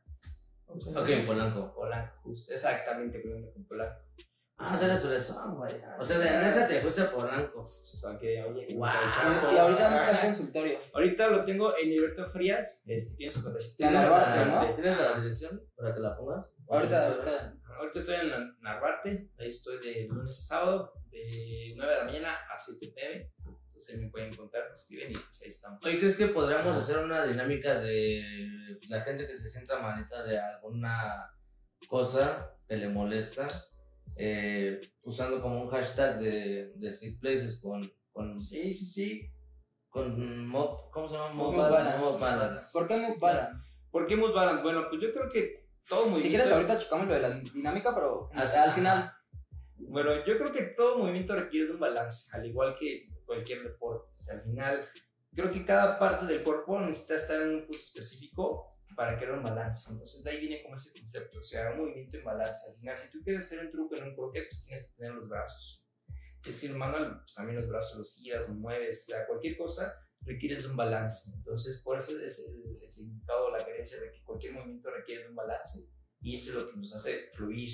Ok, 0.67 1.09
en 1.09 1.25
Polanco. 1.25 1.73
Polanco, 1.73 2.21
justo, 2.21 2.53
exactamente, 2.53 3.19
con 3.23 3.65
Polanco. 3.65 4.03
Ah, 4.61 4.73
o 4.73 4.77
sea, 4.77 4.87
eres 4.89 5.01
fresón, 5.03 5.55
güey. 5.55 5.73
O 5.97 6.03
sea, 6.03 6.17
de 6.19 6.27
en 6.27 6.41
esa 6.43 6.67
te 6.67 6.75
fuiste 6.81 7.01
a 7.01 7.11
Polanco. 7.11 7.53
Pues, 7.61 8.03
aunque, 8.05 8.43
oye, 8.43 8.67
Guau. 8.75 8.93
chavo. 9.13 9.53
Y 9.53 9.57
ahorita 9.57 9.83
dónde 9.85 9.97
está 9.99 10.11
el 10.21 10.27
consultorio. 10.27 10.77
Ahorita 10.93 11.27
lo 11.29 11.45
tengo 11.45 11.77
en 11.77 11.87
Heriberto 11.87 12.27
Frías, 12.29 12.83
este, 12.87 13.15
tiene 13.17 13.31
57. 13.31 13.83
En 13.85 13.93
Narvarte, 13.93 14.45
¿no? 14.45 14.75
¿Tienes 14.75 14.97
la 14.97 15.13
dirección 15.21 15.63
para 15.77 15.93
que 15.93 15.99
la 16.01 16.17
pongas? 16.17 16.53
Ahorita, 16.67 17.07
ahorita. 17.07 17.55
Estoy 17.95 18.15
en 18.15 18.29
Nar- 18.31 18.55
Narvarte, 18.59 19.29
ahí 19.39 19.47
estoy 19.49 19.77
de 19.79 20.07
lunes 20.09 20.37
a 20.39 20.55
sábado, 20.55 20.93
de 21.09 21.73
9 21.77 21.91
de 21.93 21.97
la 21.99 22.03
mañana 22.05 22.33
a 22.53 22.59
7 22.59 22.91
pm. 22.93 23.31
Entonces 23.45 23.95
ahí 23.95 24.01
me 24.01 24.11
pueden 24.11 24.35
contar, 24.35 24.63
me 24.67 24.73
escriben 24.73 25.11
y 25.11 25.13
pues 25.13 25.41
ahí 25.43 25.49
estamos. 25.49 25.79
Oye, 25.85 25.99
¿crees 25.99 26.17
que 26.17 26.27
podríamos 26.27 26.75
hacer 26.75 26.97
una 26.97 27.23
dinámica 27.23 27.79
de 27.79 28.21
la 28.89 28.99
gente 28.99 29.25
que 29.25 29.37
se 29.37 29.47
sienta 29.49 29.79
malita 29.79 30.21
de 30.23 30.37
alguna 30.37 31.33
cosa 31.87 32.53
que 32.67 32.75
le 32.75 32.89
molesta? 32.89 33.47
Eh, 34.17 34.81
usando 35.03 35.41
como 35.41 35.61
un 35.61 35.67
hashtag 35.67 36.19
de, 36.19 36.73
de 36.75 36.91
skate 36.91 37.19
places 37.19 37.59
con, 37.61 37.89
con, 38.11 38.39
Sí, 38.39 38.73
sí, 38.73 38.85
sí. 38.85 39.33
con 39.89 40.47
mob, 40.47 40.89
¿cómo 40.91 41.07
se 41.07 41.15
llama? 41.15 41.33
Mob, 41.33 41.53
Mob 41.53 41.61
balance. 41.69 41.99
balance. 41.99 42.05
Mob 42.05 42.19
balance. 42.19 42.69
¿Por 42.73 42.87
qué 42.87 42.95
Move 42.97 43.17
Balance? 43.19 43.71
¿Por 43.91 44.07
qué 44.07 44.15
Mood 44.15 44.33
Balance? 44.33 44.63
Bueno, 44.63 44.85
pues 44.89 45.01
yo 45.01 45.11
creo 45.13 45.29
que 45.31 45.67
todo 45.87 46.01
movimiento. 46.05 46.23
Si 46.23 46.29
quieres, 46.29 46.51
ahorita 46.51 46.79
chocamos 46.79 47.07
lo 47.07 47.13
de 47.15 47.21
la 47.21 47.39
dinámica, 47.39 47.93
pero 47.95 48.29
Ah, 48.33 48.41
al 48.41 48.47
sí. 48.69 48.75
final. 48.75 49.11
Bueno, 49.77 50.15
yo 50.25 50.37
creo 50.37 50.51
que 50.51 50.61
todo 50.77 50.99
movimiento 50.99 51.35
requiere 51.35 51.67
de 51.67 51.73
un 51.73 51.79
balance, 51.79 52.29
al 52.35 52.45
igual 52.45 52.75
que 52.79 53.07
cualquier 53.25 53.63
deporte. 53.63 54.11
O 54.11 54.15
sea, 54.15 54.35
al 54.35 54.41
final, 54.43 54.85
creo 55.33 55.51
que 55.51 55.65
cada 55.65 55.97
parte 55.97 56.25
del 56.27 56.43
cuerpo 56.43 56.79
necesita 56.79 57.15
estar 57.15 57.41
en 57.41 57.49
un 57.55 57.61
punto 57.65 57.79
específico 57.81 58.67
para 58.99 59.17
crear 59.17 59.31
un 59.31 59.43
balance. 59.43 59.93
Entonces, 59.93 60.25
de 60.25 60.29
ahí 60.29 60.41
viene 60.41 60.61
como 60.61 60.75
ese 60.75 60.91
concepto, 60.91 61.39
o 61.39 61.43
sea, 61.43 61.71
un 61.71 61.77
movimiento 61.77 62.17
en 62.17 62.25
balance. 62.25 62.69
Al 62.69 62.77
final, 62.79 62.97
si 62.97 63.11
tú 63.13 63.23
quieres 63.23 63.45
hacer 63.45 63.65
un 63.65 63.71
truco 63.71 63.95
en 63.95 64.03
un 64.03 64.13
croquet, 64.13 64.49
pues 64.49 64.65
tienes 64.65 64.87
que 64.87 64.95
tener 64.97 65.13
los 65.13 65.29
brazos. 65.29 65.87
Es 66.41 66.47
decir, 66.47 66.75
manual, 66.75 67.19
pues 67.19 67.33
también 67.33 67.61
los 67.61 67.69
brazos 67.69 67.97
los 67.97 68.13
giras, 68.13 68.49
los 68.49 68.57
mueves, 68.57 69.03
o 69.03 69.05
sea, 69.13 69.25
cualquier 69.25 69.55
cosa 69.55 69.95
requieres 70.19 70.63
de 70.63 70.71
un 70.71 70.75
balance. 70.75 71.31
Entonces, 71.33 71.81
por 71.81 71.97
eso 71.97 72.19
es 72.19 72.39
el, 72.39 72.77
el 72.83 72.91
significado, 72.91 73.49
la 73.51 73.63
creencia 73.63 74.01
de 74.01 74.11
que 74.11 74.21
cualquier 74.21 74.51
movimiento 74.51 74.91
requiere 74.91 75.23
de 75.23 75.29
un 75.29 75.35
balance 75.35 75.93
y 76.19 76.35
eso 76.35 76.49
es 76.49 76.65
lo 76.65 76.69
que 76.69 76.77
nos 76.77 76.93
hace 76.93 77.29
fluir. 77.31 77.71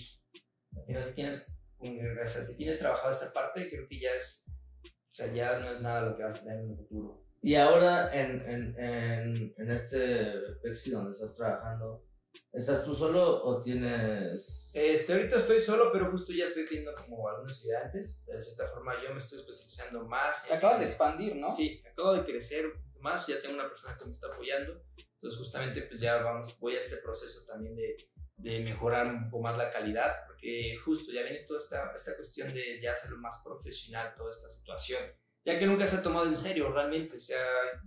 Al 0.75 0.86
final, 0.86 1.05
si 1.05 1.13
tienes, 1.15 1.58
o 1.79 2.27
sea, 2.27 2.44
si 2.44 2.55
tienes 2.55 2.77
trabajado 2.77 3.12
esa 3.12 3.34
parte, 3.34 3.67
creo 3.67 3.88
que 3.88 4.00
ya 4.00 4.13
es, 4.13 4.53
o 4.84 4.89
sea, 5.10 5.34
ya 5.34 5.58
no 5.60 5.72
es 5.72 5.82
nada 5.82 6.08
lo 6.08 6.15
que 6.15 6.22
vas 6.22 6.41
a 6.41 6.44
tener 6.44 6.60
en 6.60 6.70
el 6.70 6.77
futuro. 6.77 7.25
Y 7.46 7.54
ahora 7.54 8.10
en, 8.12 8.42
en, 8.50 8.80
en, 8.80 9.54
en 9.56 9.70
este 9.70 10.34
Pexi 10.64 10.90
donde 10.90 11.12
estás 11.12 11.36
trabajando, 11.36 12.04
¿estás 12.52 12.84
tú 12.84 12.96
solo 12.96 13.44
o 13.44 13.62
tienes... 13.62 14.72
Este, 14.74 15.14
ahorita 15.14 15.36
estoy 15.36 15.62
solo, 15.62 15.92
pero 15.94 16.10
justo 16.10 16.34
ya 16.34 16.46
estoy 16.46 16.66
teniendo 16.66 16.96
como 16.96 17.30
algunos 17.30 17.54
estudiantes. 17.58 18.25
De 18.25 18.42
cierta 18.42 18.68
forma, 18.68 18.94
yo 19.00 19.12
me 19.14 19.20
estoy 19.20 19.38
especializando 19.38 20.08
más. 20.08 20.48
Te 20.48 20.56
acabas 20.56 20.80
de 20.80 20.86
expandir, 20.88 21.36
¿no? 21.36 21.48
Sí, 21.48 21.84
acabo 21.88 22.16
de 22.16 22.24
crecer 22.24 22.66
más, 23.00 23.28
ya 23.28 23.40
tengo 23.40 23.54
una 23.54 23.70
persona 23.70 23.96
que 23.96 24.06
me 24.06 24.12
está 24.12 24.25
apoyando. 24.25 24.84
Entonces, 24.98 25.40
justamente, 25.40 25.84
pues 25.84 26.02
ya 26.02 26.24
vamos, 26.24 26.60
voy 26.60 26.74
a 26.74 26.80
este 26.80 26.98
proceso 27.04 27.46
también 27.46 27.75
de, 27.75 27.96
de 28.38 28.60
mejorar 28.62 29.06
un 29.06 29.30
poco 29.30 29.44
más 29.44 29.56
la 29.56 29.70
calidad, 29.70 30.25
porque 30.25 30.75
justo 30.84 31.12
ya 31.12 31.22
viene 31.22 31.46
toda 31.48 31.60
esta, 31.60 31.94
esta 31.96 32.16
cuestión 32.16 32.52
de 32.52 32.82
ya 32.82 32.94
hacerlo 32.94 33.20
más 33.20 33.40
profesional, 33.46 34.16
toda 34.18 34.32
esta 34.32 34.50
situación. 34.50 35.04
Ya 35.46 35.60
que 35.60 35.68
nunca 35.68 35.86
se 35.86 35.98
ha 35.98 36.02
tomado 36.02 36.25
en 36.25 36.36
serio 36.36 36.72
realmente, 36.72 37.18
o 37.18 37.20
sea, 37.20 37.38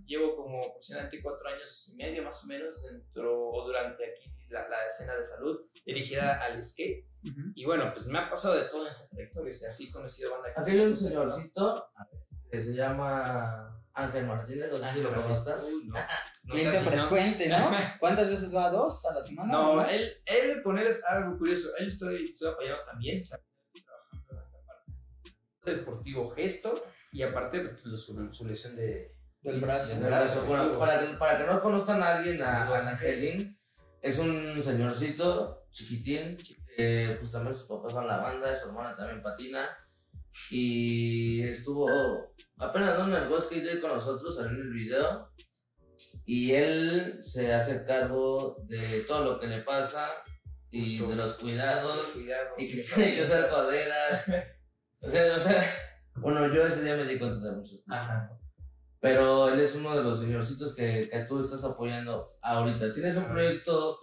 llevo 0.05 0.33
como 0.37 0.63
aproximadamente 0.63 1.21
cuatro 1.21 1.49
años 1.49 1.89
y 1.89 1.95
medio 1.97 2.23
más 2.23 2.41
o 2.45 2.47
menos 2.47 2.83
dentro 2.83 3.49
o 3.49 3.65
durante 3.65 4.11
aquí 4.11 4.33
la, 4.49 4.69
la 4.69 4.85
escena 4.85 5.15
de 5.15 5.23
salud 5.23 5.59
dirigida 5.85 6.41
al 6.41 6.63
skate. 6.63 7.05
Ujú. 7.21 7.51
Y 7.55 7.65
bueno, 7.65 7.91
pues 7.93 8.07
me 8.07 8.17
ha 8.17 8.29
pasado 8.29 8.55
de 8.55 8.63
todo 8.63 8.85
en 8.85 8.93
esa 8.93 9.09
trayectoria, 9.09 9.49
o 9.49 9.53
sea, 9.53 9.71
sí 9.71 9.89
he 9.89 9.91
conocido 9.91 10.31
banda 10.31 10.53
Aquí 10.55 10.71
hay 10.71 10.79
un 10.79 10.95
señorcito 10.95 11.91
que 12.49 12.61
se 12.61 12.73
llama 12.73 13.77
Ángel 13.93 14.25
Martínez, 14.25 14.71
no 14.71 14.79
sé 14.79 14.93
si 14.93 15.01
lo 15.01 15.09
conozcas. 15.09 15.69
Uy, 15.73 15.87
no. 15.87 15.95
No, 16.41 16.55
casi 16.55 16.83
no. 16.83 16.91
frecuente, 16.91 17.47
¿no? 17.47 17.57
¿Cuántas 17.99 18.27
veces 18.27 18.55
va? 18.55 18.71
¿Dos 18.71 19.05
a 19.05 19.13
la 19.13 19.21
semana? 19.21 19.51
No, 19.51 19.85
él, 19.85 20.17
él, 20.25 20.63
con 20.63 20.79
él 20.79 20.87
es 20.87 21.03
algo 21.03 21.37
curioso. 21.37 21.69
Él 21.77 21.89
estoy, 21.89 22.31
estoy 22.31 22.49
apoyando 22.49 22.83
también, 22.85 23.23
sea, 23.23 23.39
estoy 23.67 23.83
trabajando 23.83 24.33
en 24.33 24.39
esta 24.39 24.57
parte. 24.65 24.91
Deportivo 25.63 26.31
gesto 26.31 26.83
y 27.11 27.21
aparte 27.23 27.59
pues, 27.61 27.85
lo- 27.85 27.97
su, 27.97 28.33
su 28.33 28.47
lesión 28.47 28.75
de. 28.75 29.15
Del 29.41 29.59
brazo. 29.61 29.87
del 29.89 29.99
brazo. 30.03 30.43
bueno, 30.45 30.77
para, 30.77 30.99
que, 30.99 31.13
para 31.17 31.37
que 31.37 31.45
no 31.45 31.61
conozcan 31.61 32.01
a 32.03 32.17
alguien, 32.17 32.41
a, 32.41 32.63
a 32.67 32.89
Angelín, 32.89 33.57
es 34.01 34.19
un 34.19 34.61
señorcito 34.61 35.65
chiquitín, 35.71 36.37
que 36.75 37.15
pues 37.19 37.31
también 37.31 37.55
sus 37.55 37.67
papás 37.67 37.93
van 37.93 38.07
la 38.07 38.17
banda, 38.17 38.53
su 38.55 38.67
hermana 38.67 38.95
también 38.97 39.21
patina, 39.23 39.65
y 40.49 41.41
estuvo 41.43 41.89
apenas 42.57 42.97
¿no? 42.97 43.05
en 43.15 43.23
el 43.23 43.31
West 43.31 43.51
Day 43.51 43.79
con 43.79 43.91
nosotros, 43.91 44.35
salió 44.35 44.51
en 44.51 44.61
el 44.61 44.73
video, 44.73 45.31
y 46.25 46.51
él 46.53 47.17
se 47.21 47.53
hace 47.53 47.85
cargo 47.85 48.57
de 48.67 49.01
todo 49.01 49.23
lo 49.23 49.39
que 49.39 49.47
le 49.47 49.59
pasa, 49.61 50.05
y 50.71 50.97
Justo. 50.99 51.11
de 51.11 51.15
los 51.15 51.35
cuidados, 51.35 52.07
Cuidado, 52.13 52.49
y 52.57 52.71
que 52.75 52.83
tiene 52.83 53.15
que 53.15 53.23
usar 53.23 53.49
coderas, 53.49 54.25
o 55.01 55.09
sea, 55.09 55.35
o 55.35 55.39
sea, 55.39 55.63
bueno, 56.21 56.53
yo 56.53 56.65
ese 56.65 56.83
día 56.83 56.95
me 56.95 57.05
di 57.05 57.17
cuenta 57.19 57.47
de 57.49 57.55
muchas 57.55 57.79
cosas. 57.79 58.01
Ajá. 58.01 58.31
Pero 59.01 59.49
él 59.49 59.59
es 59.59 59.75
uno 59.75 59.95
de 59.95 60.03
los 60.03 60.19
señorcitos 60.19 60.75
que, 60.75 61.09
que 61.09 61.19
tú 61.19 61.41
estás 61.43 61.63
apoyando 61.63 62.25
ahorita. 62.41 62.93
¿Tienes 62.93 63.15
un 63.15 63.23
Ajá. 63.23 63.31
proyecto 63.33 63.99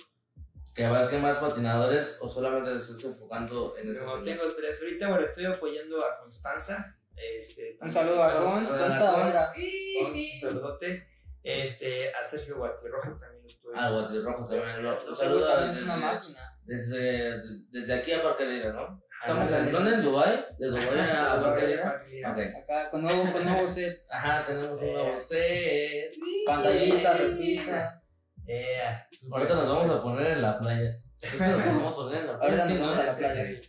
que 0.74 0.84
abarque 0.84 1.18
más 1.18 1.36
patinadores 1.38 2.18
o 2.20 2.28
solamente 2.28 2.70
te 2.70 2.76
estás 2.78 3.04
enfocando 3.04 3.74
en 3.76 3.94
eso? 3.94 4.22
tengo 4.24 4.42
tres. 4.56 4.80
Ahorita, 4.82 5.08
bueno, 5.10 5.24
estoy 5.26 5.44
apoyando 5.44 6.02
a 6.04 6.18
Constanza. 6.20 6.96
Este, 7.14 7.78
Un 7.80 7.90
saludo 7.90 8.22
a 8.22 8.32
también- 8.32 8.52
Cons, 8.52 8.70
Hola, 8.70 8.78
Consta 8.86 9.12
Cons. 9.12 9.16
ahora. 9.34 9.52
Cons, 9.54 10.12
un 10.12 10.38
saludote. 10.40 11.08
Este, 11.42 12.12
a 12.14 12.24
Sergio 12.24 12.56
Guatirroja 12.58 13.10
también. 13.20 13.35
Ah, 13.74 13.90
Guatirrojo 13.90 14.46
también. 14.46 14.82
¿no? 14.82 14.90
Un 14.94 14.98
Seguro 15.00 15.16
saludo 15.16 15.46
también 15.48 15.70
es 15.70 15.82
una 15.82 15.94
desde, 15.94 16.06
máquina. 16.06 16.58
desde, 16.64 17.40
desde, 17.40 17.64
desde 17.70 17.94
aquí 17.94 18.12
a 18.12 18.22
Parque 18.22 18.46
Lira, 18.46 18.72
¿no? 18.72 19.02
Estamos 19.20 19.50
en. 19.50 19.72
¿dónde? 19.72 19.94
¿En 19.94 20.02
Dubai? 20.02 20.46
¿De 20.58 20.66
Dubái 20.68 20.88
a 20.98 21.42
Parque 21.42 21.66
Lira? 21.66 21.82
Parque 21.84 22.10
Lira. 22.10 22.32
Ok. 22.32 22.38
Acá 22.62 22.90
con 22.90 23.02
nuevo, 23.02 23.32
con 23.32 23.44
nuevo 23.44 23.66
set. 23.66 24.04
Ajá, 24.10 24.46
tenemos 24.46 24.80
un 24.80 24.92
nuevo 24.92 25.20
set. 25.20 26.12
Pantallita, 26.46 27.12
repisa. 27.14 28.02
Yeah, 28.46 29.08
Ahorita 29.32 29.54
nos 29.54 29.68
vamos 29.68 29.90
a 29.90 30.02
poner 30.02 30.26
en 30.32 30.42
la 30.42 30.58
playa. 30.58 31.00
Es 31.20 31.32
que 31.32 31.46
nos 31.48 31.66
vamos 31.66 31.92
a 31.92 31.96
poner 31.96 32.20
en 32.20 32.26
la 32.28 32.38
playa. 32.38 32.66
Vamos 32.80 32.96
a 32.98 33.04
la 33.04 33.16
playa. 33.16 33.60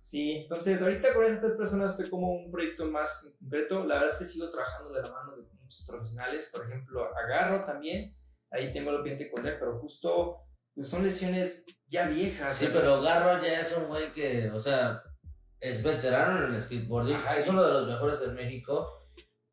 Sí, 0.00 0.36
entonces 0.42 0.80
ahorita 0.82 1.12
con 1.14 1.24
estas 1.24 1.40
tres 1.40 1.52
personas 1.56 1.92
estoy 1.92 2.10
como 2.10 2.32
un 2.32 2.50
proyecto 2.50 2.86
más 2.86 3.36
concreto. 3.40 3.84
La 3.84 3.96
verdad 3.96 4.10
es 4.12 4.16
que 4.18 4.24
sigo 4.24 4.50
trabajando 4.50 4.92
de 4.92 5.02
la 5.02 5.10
mano 5.10 5.36
de 5.36 5.42
muchos 5.60 5.84
profesionales. 5.86 6.50
Por 6.52 6.66
ejemplo, 6.66 7.08
Agarro 7.16 7.64
también. 7.64 8.14
Ahí 8.50 8.72
tengo 8.72 8.90
lo 8.92 9.02
pendiente 9.02 9.30
con 9.30 9.46
él, 9.46 9.56
pero 9.58 9.78
justo 9.80 10.36
pues, 10.74 10.88
son 10.88 11.04
lesiones 11.04 11.64
ya 11.88 12.06
viejas. 12.08 12.54
Sí, 12.54 12.68
pero 12.72 13.02
Garro 13.02 13.42
ya 13.42 13.60
es 13.60 13.76
un 13.76 13.88
güey 13.88 14.12
que, 14.12 14.50
o 14.50 14.58
sea, 14.58 15.00
es 15.60 15.82
veterano 15.82 16.46
en 16.46 16.54
el 16.54 16.60
skateboarding, 16.60 17.16
Ajá, 17.16 17.36
es 17.36 17.48
uno 17.48 17.62
de 17.62 17.72
los 17.72 17.86
mejores 17.88 18.20
de 18.20 18.28
México. 18.28 18.94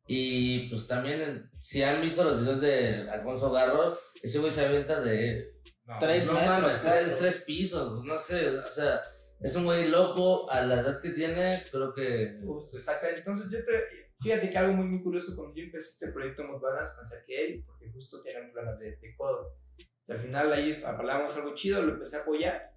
Y 0.08 0.68
pues 0.68 0.86
también, 0.86 1.20
el- 1.20 1.50
si 1.58 1.82
han 1.82 2.00
visto 2.00 2.22
los 2.22 2.40
videos 2.40 2.60
de 2.60 3.10
Alfonso 3.10 3.50
Garro, 3.50 3.92
ese 4.22 4.38
güey 4.38 4.52
se 4.52 4.64
avienta 4.64 5.00
de. 5.00 5.52
No, 5.84 5.98
Tres 5.98 6.26
no 6.26 6.32
mames, 6.34 6.80
tres, 6.82 7.16
tres 7.18 7.42
pisos, 7.44 8.04
no 8.04 8.16
sé, 8.18 8.58
o 8.58 8.70
sea, 8.70 9.00
es 9.40 9.54
un 9.56 9.64
güey 9.64 9.88
loco 9.88 10.48
a 10.50 10.60
la 10.62 10.80
edad 10.80 11.00
que 11.00 11.10
tiene, 11.10 11.60
creo 11.70 11.92
que. 11.94 12.38
Justo, 12.44 12.76
exacto. 12.76 13.06
Entonces, 13.16 13.46
yo 13.50 13.58
te, 13.64 14.05
fíjate 14.20 14.50
que 14.50 14.58
algo 14.58 14.72
muy, 14.74 14.86
muy 14.86 15.02
curioso, 15.02 15.34
cuando 15.36 15.54
yo 15.54 15.64
empecé 15.64 15.90
este 15.90 16.12
proyecto 16.12 16.44
Mod 16.44 16.60
Balance, 16.60 16.94
me 16.96 17.02
acerqué 17.02 17.36
a 17.36 17.40
él, 17.42 17.64
porque 17.66 17.90
justo 17.90 18.20
tiene 18.22 18.40
un 18.42 18.52
plan 18.52 18.78
de, 18.78 18.96
de 18.96 19.16
codo. 19.16 19.54
Al 20.08 20.18
final 20.18 20.52
ahí 20.52 20.82
hablamos 20.84 21.34
algo 21.36 21.54
chido, 21.54 21.82
lo 21.82 21.94
empecé 21.94 22.16
a 22.16 22.20
apoyar. 22.20 22.72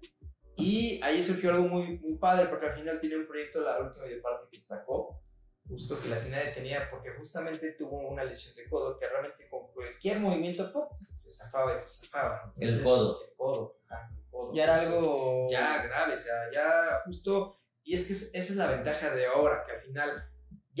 Y 0.56 1.00
ahí 1.02 1.22
surgió 1.22 1.50
algo 1.52 1.68
muy, 1.68 1.98
muy 2.00 2.16
padre, 2.18 2.46
porque 2.48 2.66
al 2.66 2.72
final 2.72 3.00
tiene 3.00 3.16
un 3.16 3.26
proyecto, 3.26 3.60
la 3.62 3.78
última 3.80 4.04
parte 4.22 4.48
que 4.50 4.58
sacó, 4.60 5.22
justo 5.66 5.98
que 6.00 6.08
la 6.08 6.18
tenía 6.20 6.40
detenida, 6.44 6.88
porque 6.90 7.10
justamente 7.16 7.72
tuvo 7.78 8.08
una 8.10 8.24
lesión 8.24 8.54
de 8.56 8.68
codo, 8.68 8.98
que 8.98 9.08
realmente 9.08 9.48
con 9.48 9.72
cualquier 9.72 10.18
movimiento, 10.20 10.70
¡pum! 10.72 10.84
se 11.14 11.30
zafaba 11.30 11.74
y 11.74 11.78
se 11.78 12.06
zafaba. 12.06 12.52
El 12.58 12.82
codo. 12.82 13.22
El 13.24 13.34
codo, 13.36 13.78
ajá, 13.88 14.10
el 14.14 14.24
codo. 14.30 14.52
Ya 14.54 14.64
era 14.64 14.80
algo. 14.80 15.48
Ya 15.50 15.82
grave, 15.84 16.14
o 16.14 16.16
sea, 16.18 16.50
ya 16.52 17.00
justo, 17.06 17.56
y 17.84 17.94
es 17.94 18.06
que 18.06 18.12
es- 18.12 18.34
esa 18.34 18.52
es 18.52 18.56
la 18.56 18.70
ventaja 18.70 19.14
de 19.14 19.26
ahora, 19.26 19.64
que 19.64 19.72
al 19.72 19.80
final 19.80 20.29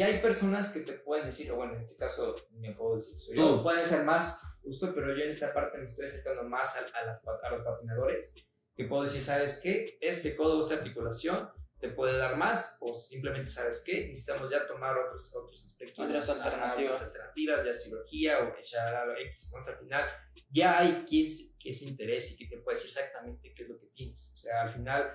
ya 0.00 0.06
hay 0.06 0.18
personas 0.20 0.72
que 0.72 0.80
te 0.80 0.92
pueden 0.94 1.26
decir, 1.26 1.50
o 1.52 1.56
bueno, 1.56 1.74
en 1.74 1.82
este 1.82 1.96
caso 1.96 2.34
me 2.50 2.72
puedo 2.72 2.96
decir, 2.96 3.18
soy 3.20 3.36
Tú. 3.36 3.42
yo, 3.42 3.62
puede 3.62 3.78
ser 3.80 4.04
más 4.04 4.42
justo, 4.62 4.92
pero 4.94 5.08
yo 5.16 5.22
en 5.24 5.30
esta 5.30 5.52
parte 5.54 5.78
me 5.78 5.84
estoy 5.84 6.06
acercando 6.06 6.42
más 6.44 6.76
a, 6.76 6.98
a 6.98 7.04
las, 7.06 7.22
a 7.26 7.50
los 7.50 7.64
patinadores, 7.64 8.34
que 8.74 8.84
puedo 8.84 9.02
decir, 9.04 9.22
¿sabes 9.22 9.60
qué? 9.62 9.98
Este 10.00 10.36
codo 10.36 10.60
esta 10.60 10.74
articulación 10.74 11.50
te 11.78 11.88
puede 11.88 12.18
dar 12.18 12.36
más, 12.36 12.76
o 12.80 12.92
simplemente, 12.92 13.48
¿sabes 13.48 13.82
qué? 13.86 14.06
Necesitamos 14.08 14.50
ya 14.50 14.66
tomar 14.66 14.98
otros, 14.98 15.34
otros 15.34 15.64
aspectos. 15.64 16.04
Otras 16.04 16.28
alternativas. 16.28 16.96
otras 16.96 17.08
alternativas, 17.08 17.64
ya 17.64 17.72
cirugía 17.74 18.38
o 18.40 18.58
echar 18.58 19.06
lo 19.06 19.16
X, 19.18 19.46
entonces 19.46 19.74
al 19.74 19.80
final 19.80 20.08
ya 20.50 20.78
hay 20.78 21.04
quien 21.08 21.30
se- 21.30 21.56
que 21.58 21.72
se 21.72 21.86
interese 21.86 22.34
y 22.34 22.36
que 22.36 22.48
te 22.56 22.62
puede 22.62 22.76
decir 22.76 22.90
exactamente 22.90 23.54
qué 23.54 23.62
es 23.62 23.68
lo 23.70 23.78
que 23.78 23.86
tienes. 23.86 24.32
O 24.34 24.36
sea, 24.36 24.62
al 24.62 24.70
final 24.70 25.10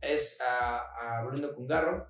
es 0.00 0.40
a, 0.40 1.18
a 1.20 1.24
Bruno 1.26 1.54
Cungarro. 1.54 2.08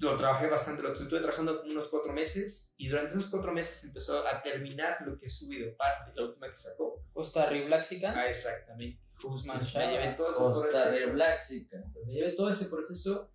Lo 0.00 0.16
trabajé 0.16 0.46
bastante, 0.46 0.82
lo 0.82 0.92
estuve 0.94 1.20
trabajando 1.20 1.62
unos 1.62 1.88
cuatro 1.88 2.14
meses 2.14 2.72
y 2.78 2.88
durante 2.88 3.10
esos 3.12 3.28
cuatro 3.28 3.52
meses 3.52 3.84
empezó 3.84 4.26
a 4.26 4.42
terminar 4.42 4.96
lo 5.06 5.18
que 5.18 5.26
es 5.26 5.38
su 5.38 5.46
videoparte, 5.46 6.12
la 6.14 6.24
última 6.24 6.48
que 6.48 6.56
sacó. 6.56 7.04
Costa 7.12 7.50
Rica 7.50 7.66
Blaxican. 7.66 8.16
Ah, 8.16 8.26
exactamente. 8.26 8.98
Justo. 9.20 9.46
Manchado. 9.52 9.86
Me 9.86 9.92
llevé 9.92 10.14
todo 10.14 10.30
ese 10.30 10.38
Costa 10.38 10.84
proceso. 10.84 11.14
Me 12.06 12.12
llevé 12.14 12.32
todo 12.32 12.48
ese 12.48 12.64
proceso 12.66 13.30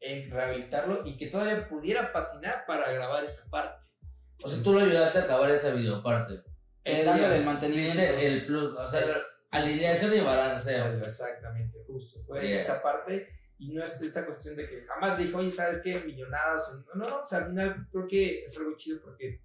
en 0.00 0.30
rehabilitarlo 0.30 1.06
y 1.06 1.16
que 1.16 1.28
todavía 1.28 1.66
pudiera 1.66 2.12
patinar 2.12 2.64
para 2.66 2.92
grabar 2.92 3.24
esa 3.24 3.48
parte. 3.48 3.86
O 4.42 4.48
sea, 4.48 4.62
tú 4.62 4.74
lo 4.74 4.80
ayudaste 4.80 5.20
a 5.20 5.22
acabar 5.22 5.50
esa 5.50 5.72
videoparte. 5.72 6.42
Eh, 6.84 7.02
dándole 7.04 7.38
el 7.38 7.44
mantenimiento. 7.44 8.00
El 8.02 8.44
plus, 8.44 8.72
o 8.72 8.86
sea, 8.88 9.00
alineación 9.50 10.14
y 10.14 10.20
balanceo. 10.20 11.02
Exactamente, 11.02 11.78
justo. 11.86 12.22
Fue 12.26 12.40
Yeah. 12.46 12.60
esa 12.60 12.82
parte 12.82 13.28
y 13.60 13.72
no 13.72 13.84
es 13.84 14.00
esa 14.00 14.26
cuestión 14.26 14.56
de 14.56 14.66
que 14.68 14.82
jamás 14.82 15.18
dijo, 15.18 15.38
oye, 15.38 15.50
¿sabes 15.52 15.80
qué? 15.84 16.00
Millonadas. 16.00 16.82
No, 16.94 17.06
no, 17.06 17.20
o 17.20 17.24
sea, 17.24 17.38
al 17.40 17.48
final 17.48 17.86
creo 17.92 18.08
que 18.08 18.44
es 18.44 18.56
algo 18.58 18.76
chido 18.76 19.00
porque 19.02 19.40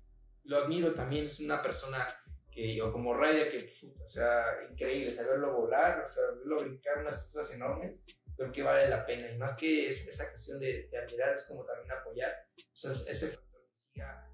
lo 0.46 0.58
admiro 0.58 0.94
también. 0.94 1.26
Es 1.26 1.40
una 1.42 1.62
persona 1.62 2.08
que, 2.52 2.82
o 2.82 2.92
como 2.92 3.14
Ryder, 3.16 3.52
que, 3.52 3.70
puta, 3.80 4.04
o 4.04 4.08
sea, 4.08 4.46
increíble, 4.72 5.12
saberlo 5.12 5.54
volar, 5.54 6.02
o 6.02 6.08
sea, 6.08 6.24
verlo 6.38 6.62
brincar 6.62 7.00
unas 7.00 7.26
cosas 7.26 7.54
enormes, 7.56 8.06
creo 8.38 8.52
que 8.52 8.64
vale 8.64 8.88
la 8.90 9.06
pena. 9.06 9.30
Y 9.30 9.38
más 9.38 9.56
que 9.58 9.90
es, 9.90 10.08
esa 10.08 10.30
cuestión 10.32 10.60
de, 10.60 10.88
de 10.90 10.98
admirar, 10.98 11.34
es 11.34 11.46
como 11.50 11.66
también 11.66 11.92
apoyar. 11.92 12.32
O 12.58 12.62
sea, 12.76 12.92
es- 12.92 13.08
ese 13.10 13.28
factor 13.36 13.62
que 13.70 13.76
siga 13.76 14.25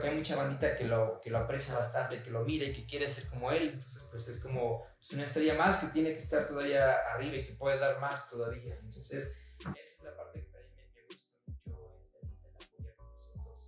que 0.00 0.08
hay 0.08 0.16
mucha 0.16 0.36
bandita 0.36 0.76
que 0.76 0.84
lo, 0.84 1.20
que 1.20 1.30
lo 1.30 1.38
aprecia 1.38 1.74
bastante, 1.74 2.22
que 2.22 2.30
lo 2.30 2.44
mira 2.44 2.64
y 2.66 2.72
que 2.72 2.86
quiere 2.86 3.08
ser 3.08 3.28
como 3.28 3.50
él. 3.50 3.70
Entonces, 3.74 4.06
pues 4.10 4.28
es 4.28 4.40
como 4.40 4.84
pues, 4.98 5.12
una 5.12 5.24
estrella 5.24 5.54
más 5.54 5.78
que 5.78 5.86
tiene 5.88 6.10
que 6.10 6.18
estar 6.18 6.46
todavía 6.46 6.92
arriba 7.12 7.36
y 7.36 7.46
que 7.46 7.52
puede 7.54 7.78
dar 7.78 8.00
más 8.00 8.30
todavía. 8.30 8.76
Entonces, 8.82 9.38
es 9.82 10.00
la 10.02 10.16
parte 10.16 10.40
que 10.40 10.46
también 10.46 10.72
me, 10.94 11.02
gusta 11.02 11.26
mucho 11.36 12.66
el 12.78 12.86
apoyar 12.86 12.96
con 12.96 13.14
nosotros 13.14 13.60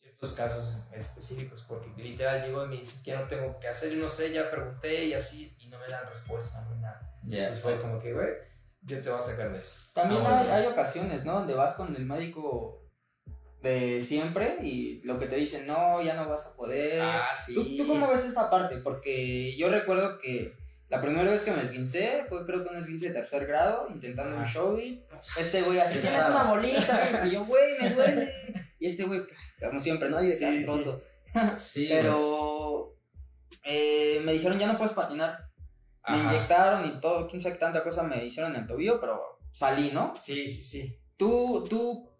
ciertos 0.00 0.32
casos 0.32 0.82
específicos, 0.92 1.64
porque 1.68 1.90
literal 2.02 2.48
y 2.48 2.52
me 2.68 2.76
dices 2.76 3.02
que 3.02 3.10
ya 3.10 3.20
no 3.20 3.28
tengo 3.28 3.58
que 3.58 3.68
hacer, 3.68 3.92
yo 3.92 4.02
no 4.02 4.08
sé, 4.08 4.32
ya 4.32 4.50
pregunté 4.50 5.06
y 5.06 5.14
así, 5.14 5.56
y 5.60 5.68
no 5.68 5.78
me 5.78 5.88
dan 5.88 6.08
respuesta, 6.08 6.62
no 6.62 6.76
nada. 6.76 7.18
Ya. 7.24 7.38
Entonces 7.48 7.62
fue 7.62 7.80
como 7.80 8.00
que, 8.00 8.12
güey, 8.12 8.30
yo 8.82 9.00
te 9.00 9.08
voy 9.10 9.18
a 9.18 9.22
sacar 9.22 9.52
de 9.52 9.58
eso. 9.58 9.90
También 9.94 10.22
Ah, 10.26 10.40
hay, 10.40 10.48
hay 10.48 10.66
ocasiones, 10.66 11.24
¿no? 11.24 11.34
Donde 11.34 11.54
vas 11.54 11.74
con 11.74 11.94
el 11.94 12.04
médico 12.04 12.81
de 13.62 14.00
siempre 14.00 14.58
y 14.62 15.00
lo 15.04 15.18
que 15.18 15.26
te 15.26 15.36
dicen, 15.36 15.66
no, 15.66 16.02
ya 16.02 16.14
no 16.14 16.28
vas 16.28 16.46
a 16.46 16.56
poder. 16.56 17.00
Ah, 17.00 17.32
sí. 17.34 17.54
¿Tú, 17.54 17.76
tú 17.76 17.86
cómo 17.86 18.08
ves 18.08 18.24
esa 18.24 18.50
parte? 18.50 18.78
Porque 18.78 19.54
yo 19.56 19.68
recuerdo 19.70 20.18
que 20.18 20.52
la 20.88 21.00
primera 21.00 21.30
vez 21.30 21.42
que 21.42 21.52
me 21.52 21.62
esguincé 21.62 22.24
fue 22.28 22.44
creo 22.44 22.62
que 22.64 22.70
un 22.70 22.76
esguince 22.76 23.08
de 23.08 23.14
tercer 23.14 23.46
grado, 23.46 23.88
intentando 23.88 24.36
un 24.36 24.42
Ajá. 24.42 24.52
show 24.52 24.78
y 24.78 25.02
este 25.38 25.62
güey 25.62 25.78
así, 25.78 25.94
Sí, 25.94 26.00
tienes 26.00 26.26
una 26.28 26.44
bolita, 26.44 27.22
y 27.26 27.30
yo, 27.30 27.44
güey, 27.46 27.78
me 27.80 27.90
duele. 27.90 28.32
Y 28.78 28.86
este 28.86 29.04
güey, 29.04 29.20
como 29.60 29.78
siempre, 29.80 30.10
¿no? 30.10 30.22
Y 30.22 30.26
de 30.26 30.32
Sí, 30.32 30.44
sí. 30.44 30.56
castroso. 30.66 31.02
Sí, 31.56 31.88
Pero 31.92 32.96
eh, 33.64 34.20
me 34.24 34.32
dijeron, 34.32 34.58
ya 34.58 34.66
no 34.66 34.76
puedes 34.76 34.92
patinar. 34.92 35.48
Me 36.08 36.18
inyectaron 36.18 36.84
y 36.84 37.00
todo, 37.00 37.28
quién 37.28 37.40
sabe 37.40 37.54
qué 37.54 37.60
tanta 37.60 37.84
cosa 37.84 38.02
me 38.02 38.24
hicieron 38.24 38.54
en 38.56 38.62
el 38.62 38.66
tobillo, 38.66 39.00
pero 39.00 39.38
salí, 39.52 39.92
¿no? 39.92 40.14
Sí, 40.16 40.48
sí, 40.48 40.62
sí. 40.64 40.98
¿Tú, 41.16 41.64
tú 41.70 42.11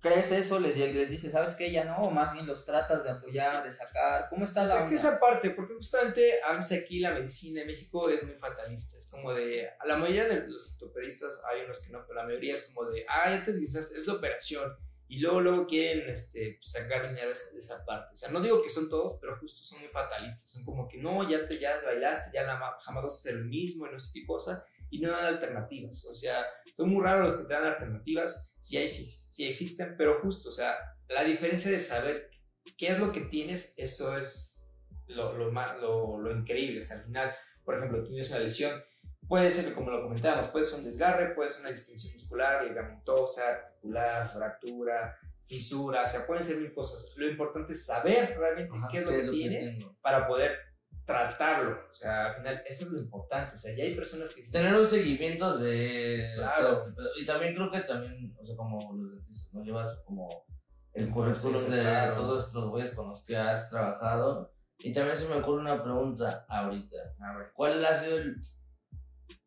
crees 0.00 0.32
eso? 0.32 0.58
Les, 0.58 0.76
les 0.76 1.10
dices, 1.10 1.32
¿sabes 1.32 1.54
qué? 1.54 1.70
Ya 1.70 1.84
no, 1.84 1.98
o 1.98 2.10
más 2.10 2.32
bien 2.32 2.46
los 2.46 2.64
tratas 2.64 3.04
de 3.04 3.10
apoyar, 3.10 3.62
de 3.64 3.72
sacar. 3.72 4.28
¿Cómo 4.28 4.44
está 4.44 4.62
O 4.62 4.64
la 4.64 4.68
sea, 4.70 4.78
que 4.78 4.84
onda? 4.84 4.96
esa 4.96 5.20
parte, 5.20 5.50
porque 5.50 5.74
justamente 5.74 6.40
a 6.42 6.54
veces 6.54 6.82
aquí 6.82 7.00
la 7.00 7.12
medicina 7.12 7.60
en 7.62 7.68
México 7.68 8.08
es 8.08 8.22
muy 8.22 8.34
fatalista. 8.34 8.98
Es 8.98 9.06
como 9.06 9.32
de. 9.32 9.68
A 9.78 9.86
la 9.86 9.96
mayoría 9.96 10.26
de 10.26 10.48
los 10.48 10.72
ortopedistas, 10.72 11.40
hay 11.50 11.62
unos 11.64 11.80
que 11.80 11.90
no, 11.92 12.04
pero 12.06 12.20
la 12.20 12.24
mayoría 12.26 12.54
es 12.54 12.62
como 12.72 12.88
de. 12.90 13.04
Ah, 13.08 13.30
ya 13.30 13.44
te 13.44 13.52
dices, 13.52 13.92
es 13.92 14.06
la 14.06 14.14
operación. 14.14 14.76
Y 15.08 15.18
luego, 15.18 15.40
luego 15.40 15.66
quieren 15.66 16.08
este, 16.08 16.56
sacar 16.62 17.08
dinero 17.08 17.32
de 17.52 17.58
esa 17.58 17.84
parte. 17.84 18.12
O 18.12 18.16
sea, 18.16 18.28
no 18.30 18.40
digo 18.40 18.62
que 18.62 18.70
son 18.70 18.88
todos, 18.88 19.18
pero 19.20 19.36
justo 19.38 19.60
son 19.64 19.80
muy 19.80 19.88
fatalistas. 19.88 20.48
Son 20.48 20.64
como 20.64 20.86
que 20.86 20.98
no, 20.98 21.28
ya 21.28 21.48
te 21.48 21.58
ya 21.58 21.80
bailaste, 21.84 22.30
ya 22.32 22.44
la, 22.44 22.56
jamás 22.80 23.02
vas 23.02 23.12
a 23.14 23.16
hacer 23.16 23.34
el 23.34 23.46
mismo 23.46 23.88
y 23.88 23.90
no 23.90 23.98
sé 23.98 24.12
qué 24.14 24.24
cosa. 24.24 24.64
Y 24.88 25.00
no 25.00 25.10
dan 25.10 25.26
alternativas. 25.26 26.04
O 26.04 26.14
sea, 26.14 26.46
son 26.80 26.88
muy 26.88 27.04
raros 27.04 27.26
los 27.26 27.36
que 27.36 27.46
te 27.46 27.52
dan 27.52 27.66
alternativas. 27.66 28.56
Sí, 28.58 28.78
hay, 28.78 28.88
sí 28.88 29.46
existen, 29.46 29.96
pero 29.98 30.18
justo, 30.22 30.48
o 30.48 30.52
sea, 30.52 30.78
la 31.10 31.22
diferencia 31.24 31.70
de 31.70 31.78
saber 31.78 32.30
qué 32.78 32.88
es 32.88 32.98
lo 32.98 33.12
que 33.12 33.20
tienes, 33.20 33.74
eso 33.76 34.16
es 34.16 34.62
lo, 35.06 35.36
lo, 35.36 35.52
más, 35.52 35.78
lo, 35.78 36.18
lo 36.18 36.34
increíble. 36.34 36.80
O 36.80 36.82
sea, 36.82 36.96
al 36.96 37.04
final, 37.04 37.34
por 37.66 37.76
ejemplo, 37.76 38.02
tú 38.02 38.08
tienes 38.08 38.30
una 38.30 38.38
lesión, 38.38 38.82
puede 39.28 39.50
ser, 39.50 39.74
como 39.74 39.90
lo 39.90 40.02
comentábamos, 40.02 40.52
puede 40.52 40.64
ser 40.64 40.78
un 40.78 40.86
desgarre, 40.86 41.34
puede 41.34 41.50
ser 41.50 41.60
una 41.60 41.70
distinción 41.70 42.14
muscular, 42.14 42.64
ligamentosa, 42.64 43.50
articular, 43.50 44.32
fractura, 44.32 45.18
fisura, 45.44 46.04
o 46.04 46.06
sea, 46.06 46.26
pueden 46.26 46.42
ser 46.42 46.56
mil 46.56 46.72
cosas. 46.72 47.12
Lo 47.16 47.28
importante 47.28 47.74
es 47.74 47.84
saber 47.84 48.38
realmente 48.38 48.72
Ajá, 48.74 48.88
qué 48.90 48.98
es 49.00 49.04
lo 49.04 49.10
que 49.10 49.28
tienes 49.28 49.84
para 50.00 50.26
poder 50.26 50.56
tratarlo. 51.04 51.78
O 51.90 51.94
sea, 51.94 52.26
al 52.26 52.36
final, 52.36 52.62
eso 52.66 52.84
es 52.86 52.92
lo 52.92 53.00
importante. 53.00 53.54
O 53.54 53.56
sea, 53.56 53.74
ya 53.74 53.84
hay 53.84 53.94
personas 53.94 54.30
que... 54.30 54.42
Tener 54.42 54.74
un 54.74 54.86
seguimiento 54.86 55.58
de 55.58 56.32
Claro. 56.36 56.72
este. 56.72 56.92
Y 57.20 57.26
también 57.26 57.54
creo 57.54 57.70
que 57.70 57.80
también, 57.80 58.36
o 58.38 58.44
sea, 58.44 58.56
como 58.56 58.94
los 58.94 59.14
dentistas, 59.14 59.54
no 59.54 59.62
llevas 59.62 60.02
como 60.06 60.44
el 60.92 61.10
currículum 61.10 61.70
de 61.70 61.80
claro. 61.80 62.14
todos 62.16 62.46
estos 62.46 62.70
güeyes 62.70 62.94
con 62.94 63.08
los 63.08 63.24
que 63.24 63.36
has 63.36 63.70
trabajado. 63.70 64.52
Y 64.78 64.92
también 64.92 65.18
se 65.18 65.28
me 65.28 65.36
ocurre 65.36 65.60
una 65.60 65.82
pregunta 65.82 66.46
ahorita. 66.48 66.96
A 67.20 67.36
ver. 67.36 67.52
¿Cuál 67.54 67.84
ha 67.84 67.94
sido 67.94 68.18
el, 68.18 68.36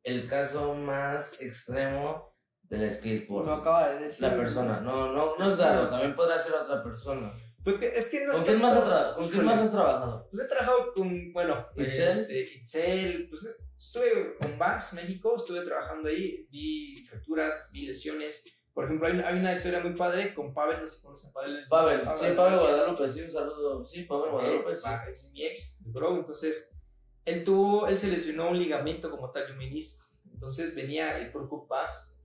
el 0.04 0.28
caso 0.30 0.76
más 0.76 1.42
extremo 1.42 2.36
del 2.64 2.90
skateboard? 2.92 3.48
Lo 3.48 3.54
acaba 3.56 3.90
de 3.90 4.06
decir. 4.06 4.28
La 4.28 4.36
persona, 4.36 4.80
no, 4.82 5.12
no, 5.12 5.36
no 5.38 5.50
es 5.50 5.58
Garo, 5.58 5.90
también 5.90 6.16
podrá 6.16 6.38
ser 6.38 6.54
otra 6.54 6.84
persona. 6.84 7.32
Pues 7.64 7.78
que, 7.78 7.88
es 7.88 8.10
que 8.10 8.26
no 8.26 8.34
¿Con 8.34 8.44
quién, 8.44 8.62
más, 8.62 8.74
tanto- 8.74 8.92
ha 8.94 9.12
tra- 9.12 9.16
¿con 9.16 9.30
quién 9.30 9.46
más 9.46 9.60
has 9.60 9.72
trabajado? 9.72 10.28
Pues 10.30 10.44
he 10.44 10.48
trabajado 10.50 10.94
con, 10.94 11.34
bueno, 11.34 11.68
¿Itzel? 11.78 12.20
Este, 12.20 12.54
Itzel, 12.56 13.30
pues 13.30 13.58
estuve 13.78 14.36
con 14.40 14.58
Vans 14.60 14.94
México, 14.94 15.36
estuve 15.38 15.62
trabajando 15.62 16.10
ahí, 16.10 16.46
vi 16.52 17.04
fracturas, 17.06 17.70
vi 17.74 17.86
lesiones. 17.88 18.60
Por 18.74 18.86
ejemplo, 18.86 19.08
hay, 19.08 19.14
una- 19.14 19.28
hay 19.28 19.40
una 19.40 19.54
historia 19.54 19.80
muy 19.82 19.94
padre 19.96 20.34
con 20.34 20.54
Pavel, 20.54 20.82
no 20.82 20.88
sé 20.88 20.98
si 20.98 21.04
conocen 21.04 21.30
a 21.30 21.34
Pavel. 21.34 21.68
Pavel, 21.70 22.02
sí, 22.06 22.26
Pavel 22.36 22.60
Guadalupe. 22.60 23.10
Sí, 23.10 23.22
un 23.22 23.32
saludo. 23.32 23.86
Sí, 23.86 24.04
Pavel 24.04 24.32
Guadalupe, 24.32 24.76
sí. 24.76 24.88
es 25.12 25.32
mi 25.32 25.46
ex, 25.46 25.82
bro, 25.86 26.18
entonces 26.18 26.78
él 27.26 27.44
tuvo, 27.44 27.88
él 27.88 27.98
se 27.98 28.08
lesionó 28.08 28.50
un 28.50 28.58
ligamento 28.60 29.10
como 29.12 29.32
tal 29.32 29.50
un 29.52 29.58
menisco. 29.58 30.04
Entonces 30.34 30.76
venía 30.76 31.18
el 31.20 31.32
Pro 31.32 31.48
Cup 31.48 31.70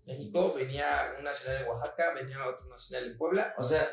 México, 0.06 0.54
venía 0.54 1.12
un 1.18 1.22
nacional 1.24 1.62
en 1.62 1.68
Oaxaca, 1.68 2.14
venía 2.14 2.48
otro 2.48 2.66
nacional 2.66 3.10
en 3.10 3.18
Puebla. 3.18 3.54
O 3.58 3.62
sea, 3.62 3.86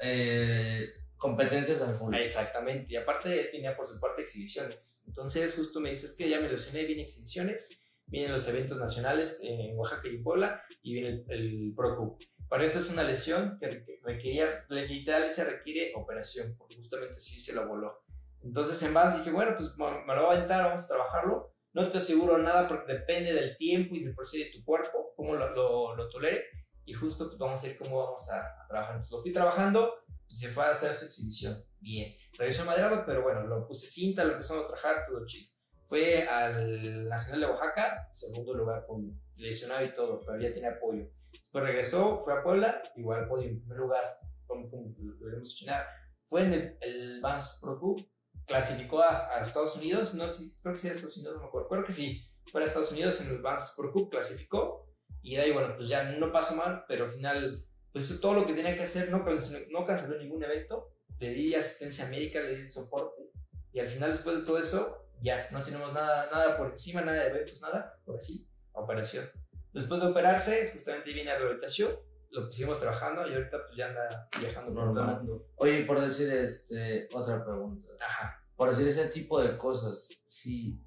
eh, 0.00 0.86
competencias 1.16 1.80
al 1.82 1.94
full. 1.94 2.14
Exactamente, 2.14 2.92
y 2.92 2.96
aparte 2.96 3.48
tenía 3.52 3.76
por 3.76 3.86
su 3.86 3.98
parte 4.00 4.22
exhibiciones. 4.22 5.04
Entonces, 5.06 5.54
justo 5.54 5.80
me 5.80 5.90
dices 5.90 6.16
que 6.16 6.28
ya 6.28 6.40
me 6.40 6.48
lesioné, 6.48 6.84
vienen 6.84 7.04
exhibiciones, 7.04 7.94
vienen 8.06 8.32
los 8.32 8.46
eventos 8.48 8.78
nacionales 8.78 9.40
en 9.42 9.76
Oaxaca 9.78 10.08
y 10.08 10.18
Puebla, 10.18 10.62
y 10.82 10.94
viene 10.94 11.08
el, 11.08 11.24
el 11.30 11.72
Pro. 11.74 12.18
Para 12.48 12.64
esto 12.64 12.78
es 12.78 12.90
una 12.90 13.02
lesión 13.02 13.56
que 13.58 13.70
requ- 13.70 14.00
requería, 14.02 14.66
literal 14.68 15.30
se 15.30 15.44
requiere 15.44 15.92
operación, 15.96 16.54
porque 16.58 16.76
justamente 16.76 17.14
sí 17.14 17.40
se 17.40 17.54
lo 17.54 17.66
voló. 17.66 18.04
Entonces, 18.42 18.82
en 18.82 18.92
base 18.92 19.18
dije, 19.18 19.30
bueno, 19.30 19.54
pues 19.56 19.70
me 19.78 20.14
lo 20.14 20.22
voy 20.26 20.34
a 20.34 20.36
aventar, 20.36 20.64
vamos 20.64 20.84
a 20.84 20.88
trabajarlo. 20.88 21.54
No 21.72 21.90
te 21.90 21.98
aseguro 21.98 22.38
nada 22.38 22.68
porque 22.68 22.92
depende 22.92 23.32
del 23.32 23.56
tiempo 23.56 23.96
y 23.96 24.04
del 24.04 24.14
proceso 24.14 24.44
de 24.44 24.50
tu 24.52 24.64
cuerpo, 24.64 25.14
cómo 25.16 25.34
lo, 25.34 25.50
lo, 25.54 25.96
lo 25.96 26.08
tolere. 26.08 26.44
Y 26.86 26.92
justo 26.92 27.26
pues 27.26 27.38
vamos 27.38 27.62
a 27.62 27.66
ver 27.66 27.78
cómo 27.78 28.04
vamos 28.04 28.30
a, 28.30 28.62
a 28.62 28.66
trabajar. 28.68 29.00
Lo 29.10 29.22
fui 29.22 29.32
trabajando, 29.32 29.94
pues, 30.06 30.38
se 30.38 30.48
fue 30.48 30.64
a 30.64 30.70
hacer 30.70 30.94
su 30.94 31.06
exhibición. 31.06 31.64
Bien. 31.80 32.14
Regresó 32.38 32.62
a 32.62 32.66
Madrado, 32.66 33.04
pero 33.06 33.22
bueno, 33.22 33.46
lo 33.46 33.66
puse 33.66 33.86
cinta, 33.86 34.24
lo 34.24 34.32
empezamos 34.32 34.64
a 34.64 34.68
trabajar, 34.68 35.06
todo 35.08 35.24
chido. 35.26 35.50
Fue 35.86 36.26
al 36.26 37.08
Nacional 37.08 37.40
de 37.40 37.46
Oaxaca, 37.46 38.08
segundo 38.10 38.54
lugar, 38.54 38.86
podio. 38.86 39.14
Lesionado 39.38 39.84
y 39.84 39.94
todo, 39.94 40.20
pero 40.24 40.40
ya 40.40 40.52
tenía 40.52 40.70
apoyo. 40.70 41.10
Después 41.30 41.64
regresó, 41.64 42.18
fue 42.18 42.32
a 42.34 42.42
Puebla, 42.42 42.82
igual 42.96 43.28
podio 43.28 43.48
en 43.48 43.60
primer 43.60 43.78
lugar. 43.78 44.18
Pum, 44.46 44.70
pum, 44.70 44.94
lo 44.98 45.26
debemos 45.26 45.54
chinar. 45.54 45.86
Fue 46.26 46.44
en 46.44 46.52
el, 46.54 46.78
el 46.80 47.20
Vans 47.20 47.58
Pro 47.60 47.78
Cup, 47.78 48.08
clasificó 48.46 49.00
a, 49.00 49.36
a 49.36 49.40
Estados 49.40 49.76
Unidos, 49.76 50.14
no 50.14 50.24
creo 50.62 50.74
que 50.74 50.80
sí 50.80 50.88
a 50.88 50.92
Estados 50.92 51.16
Unidos, 51.18 51.36
no 51.36 51.42
me 51.42 51.48
acuerdo, 51.48 51.68
creo 51.68 51.84
que 51.84 51.92
sí. 51.92 52.26
Fue 52.50 52.62
a 52.62 52.66
Estados 52.66 52.92
Unidos 52.92 53.20
en 53.20 53.28
el 53.28 53.42
Vans 53.42 53.74
Pro 53.76 53.92
Cup, 53.92 54.10
clasificó. 54.10 54.83
Y 55.24 55.36
de 55.36 55.42
ahí, 55.42 55.52
bueno, 55.52 55.74
pues 55.74 55.88
ya 55.88 56.04
no 56.12 56.30
pasó 56.30 56.54
mal, 56.54 56.84
pero 56.86 57.04
al 57.04 57.10
final, 57.10 57.64
pues 57.92 58.20
todo 58.20 58.34
lo 58.34 58.46
que 58.46 58.52
tenía 58.52 58.76
que 58.76 58.82
hacer, 58.82 59.10
no 59.10 59.24
canceló, 59.24 59.66
no 59.70 59.86
canceló 59.86 60.18
ningún 60.18 60.44
evento. 60.44 60.92
Le 61.18 61.30
di 61.30 61.54
asistencia 61.54 62.06
médica, 62.08 62.40
le 62.40 62.56
di 62.56 62.68
soporte. 62.68 63.30
Y 63.72 63.80
al 63.80 63.86
final, 63.86 64.10
después 64.10 64.36
de 64.36 64.44
todo 64.44 64.58
eso, 64.58 65.08
ya 65.22 65.48
no 65.50 65.62
tenemos 65.62 65.94
nada, 65.94 66.28
nada 66.30 66.58
por 66.58 66.70
encima, 66.70 67.00
nada 67.00 67.22
de 67.24 67.30
eventos, 67.30 67.58
nada, 67.62 67.98
por 68.04 68.16
así, 68.16 68.46
operación. 68.72 69.24
Después 69.72 70.02
de 70.02 70.08
operarse, 70.08 70.70
justamente 70.74 71.14
viene 71.14 71.30
a 71.30 71.38
rehabilitación, 71.38 71.90
lo 72.30 72.46
pusimos 72.46 72.78
trabajando 72.78 73.26
y 73.26 73.32
ahorita 73.32 73.64
pues 73.64 73.76
ya 73.76 73.88
anda 73.88 74.28
viajando 74.38 74.74
por 74.74 74.82
todo 74.82 74.90
el 74.90 74.94
Normal. 74.94 75.16
mundo. 75.24 75.48
Oye, 75.56 75.84
por 75.84 76.00
decir 76.02 76.30
este, 76.32 77.08
otra 77.14 77.42
pregunta. 77.42 77.94
Ajá. 77.98 78.44
Por 78.56 78.68
decir 78.68 78.86
ese 78.86 79.08
tipo 79.08 79.40
de 79.40 79.56
cosas, 79.56 80.10
si 80.24 80.78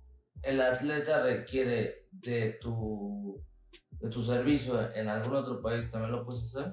el 0.43 0.61
atleta 0.61 1.23
requiere 1.23 2.07
de 2.11 2.51
tu 2.61 3.43
de 3.99 4.09
tu 4.09 4.23
servicio 4.23 4.91
en 4.93 5.07
algún 5.07 5.35
otro 5.35 5.61
país 5.61 5.89
también 5.91 6.11
lo 6.11 6.23
puedes 6.25 6.43
hacer? 6.43 6.71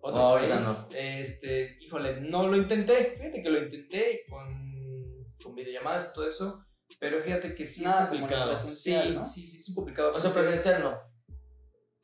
Otro 0.00 0.16
No, 0.20 0.28
ahorita 0.30 0.54
país, 0.56 0.66
no. 0.66 0.88
Este, 0.96 1.76
híjole, 1.80 2.20
no 2.20 2.46
lo 2.48 2.56
intenté. 2.56 3.14
Fíjate 3.16 3.42
que 3.42 3.50
lo 3.50 3.62
intenté 3.62 4.22
con, 4.28 5.34
con 5.42 5.54
videollamadas 5.54 6.10
y 6.10 6.14
todo 6.14 6.28
eso. 6.28 6.64
Pero 7.00 7.20
fíjate 7.20 7.54
que 7.54 7.66
sí 7.66 7.84
Nada 7.84 8.04
es 8.04 8.08
complicado. 8.10 8.58
sí, 8.58 8.94
¿no? 9.14 9.24
sí, 9.24 9.46
sí, 9.46 9.56
es 9.58 9.68
un 9.70 9.74
complicado. 9.76 10.14
O 10.14 10.18
sea, 10.18 10.32
presencial 10.32 10.82
no. 10.82 10.98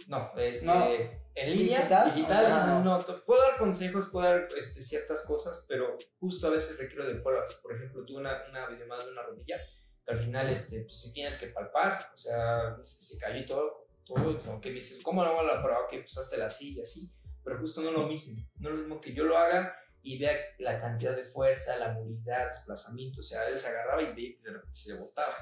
No, 0.08 0.32
este, 0.38 0.66
No. 0.66 0.86
en 1.34 1.56
línea, 1.56 1.78
¿Digital? 1.78 2.14
digital, 2.14 2.46
Ah, 2.48 2.82
no. 2.84 3.00
to- 3.04 3.22
Puedo 3.24 3.40
dar 3.42 3.58
consejos, 3.58 4.08
puedo 4.10 4.26
dar 4.26 4.48
este, 4.56 4.82
ciertas 4.82 5.24
cosas, 5.26 5.66
pero 5.68 5.96
justo 6.18 6.46
a 6.48 6.50
veces 6.50 6.78
requiero 6.78 7.06
de 7.06 7.16
pruebas. 7.16 7.54
Por 7.62 7.76
ejemplo, 7.76 8.04
tuve 8.04 8.18
una, 8.20 8.36
una 8.48 8.66
videollamada 8.68 9.04
de 9.04 9.12
una 9.12 9.22
rodilla, 9.22 9.56
que 10.04 10.12
al 10.12 10.18
final, 10.18 10.48
este, 10.48 10.82
pues 10.84 11.00
sí 11.00 11.12
tienes 11.12 11.36
que 11.36 11.48
palpar, 11.48 12.10
o 12.14 12.16
sea, 12.18 12.76
se 12.82 13.18
cayó 13.18 13.40
y 13.40 13.46
todo, 13.46 13.79
todo, 14.14 14.38
como 14.40 14.60
que 14.60 14.70
me 14.70 14.76
dices, 14.76 15.00
¿cómo 15.02 15.22
lo 15.24 15.30
hago 15.30 15.42
la 15.42 15.62
prueba? 15.62 15.80
Que 15.90 16.00
usaste 16.00 16.36
la 16.38 16.50
silla, 16.50 16.82
así, 16.82 17.10
pero 17.44 17.58
justo 17.58 17.80
no 17.82 17.88
es 17.90 17.94
lo 17.94 18.06
mismo, 18.06 18.42
no 18.58 18.68
es 18.68 18.74
lo 18.74 18.80
mismo 18.82 19.00
que 19.00 19.14
yo 19.14 19.24
lo 19.24 19.36
haga 19.38 19.74
y 20.02 20.18
vea 20.18 20.32
la 20.58 20.80
cantidad 20.80 21.14
de 21.16 21.24
fuerza, 21.24 21.76
la 21.78 21.92
movilidad, 21.92 22.48
desplazamiento, 22.48 23.20
o 23.20 23.24
sea, 23.24 23.46
él 23.48 23.58
se 23.58 23.68
agarraba 23.68 24.02
y 24.02 24.14
que 24.14 24.36
de 24.42 24.52
repente 24.52 24.72
se 24.78 24.98
botaba. 24.98 25.34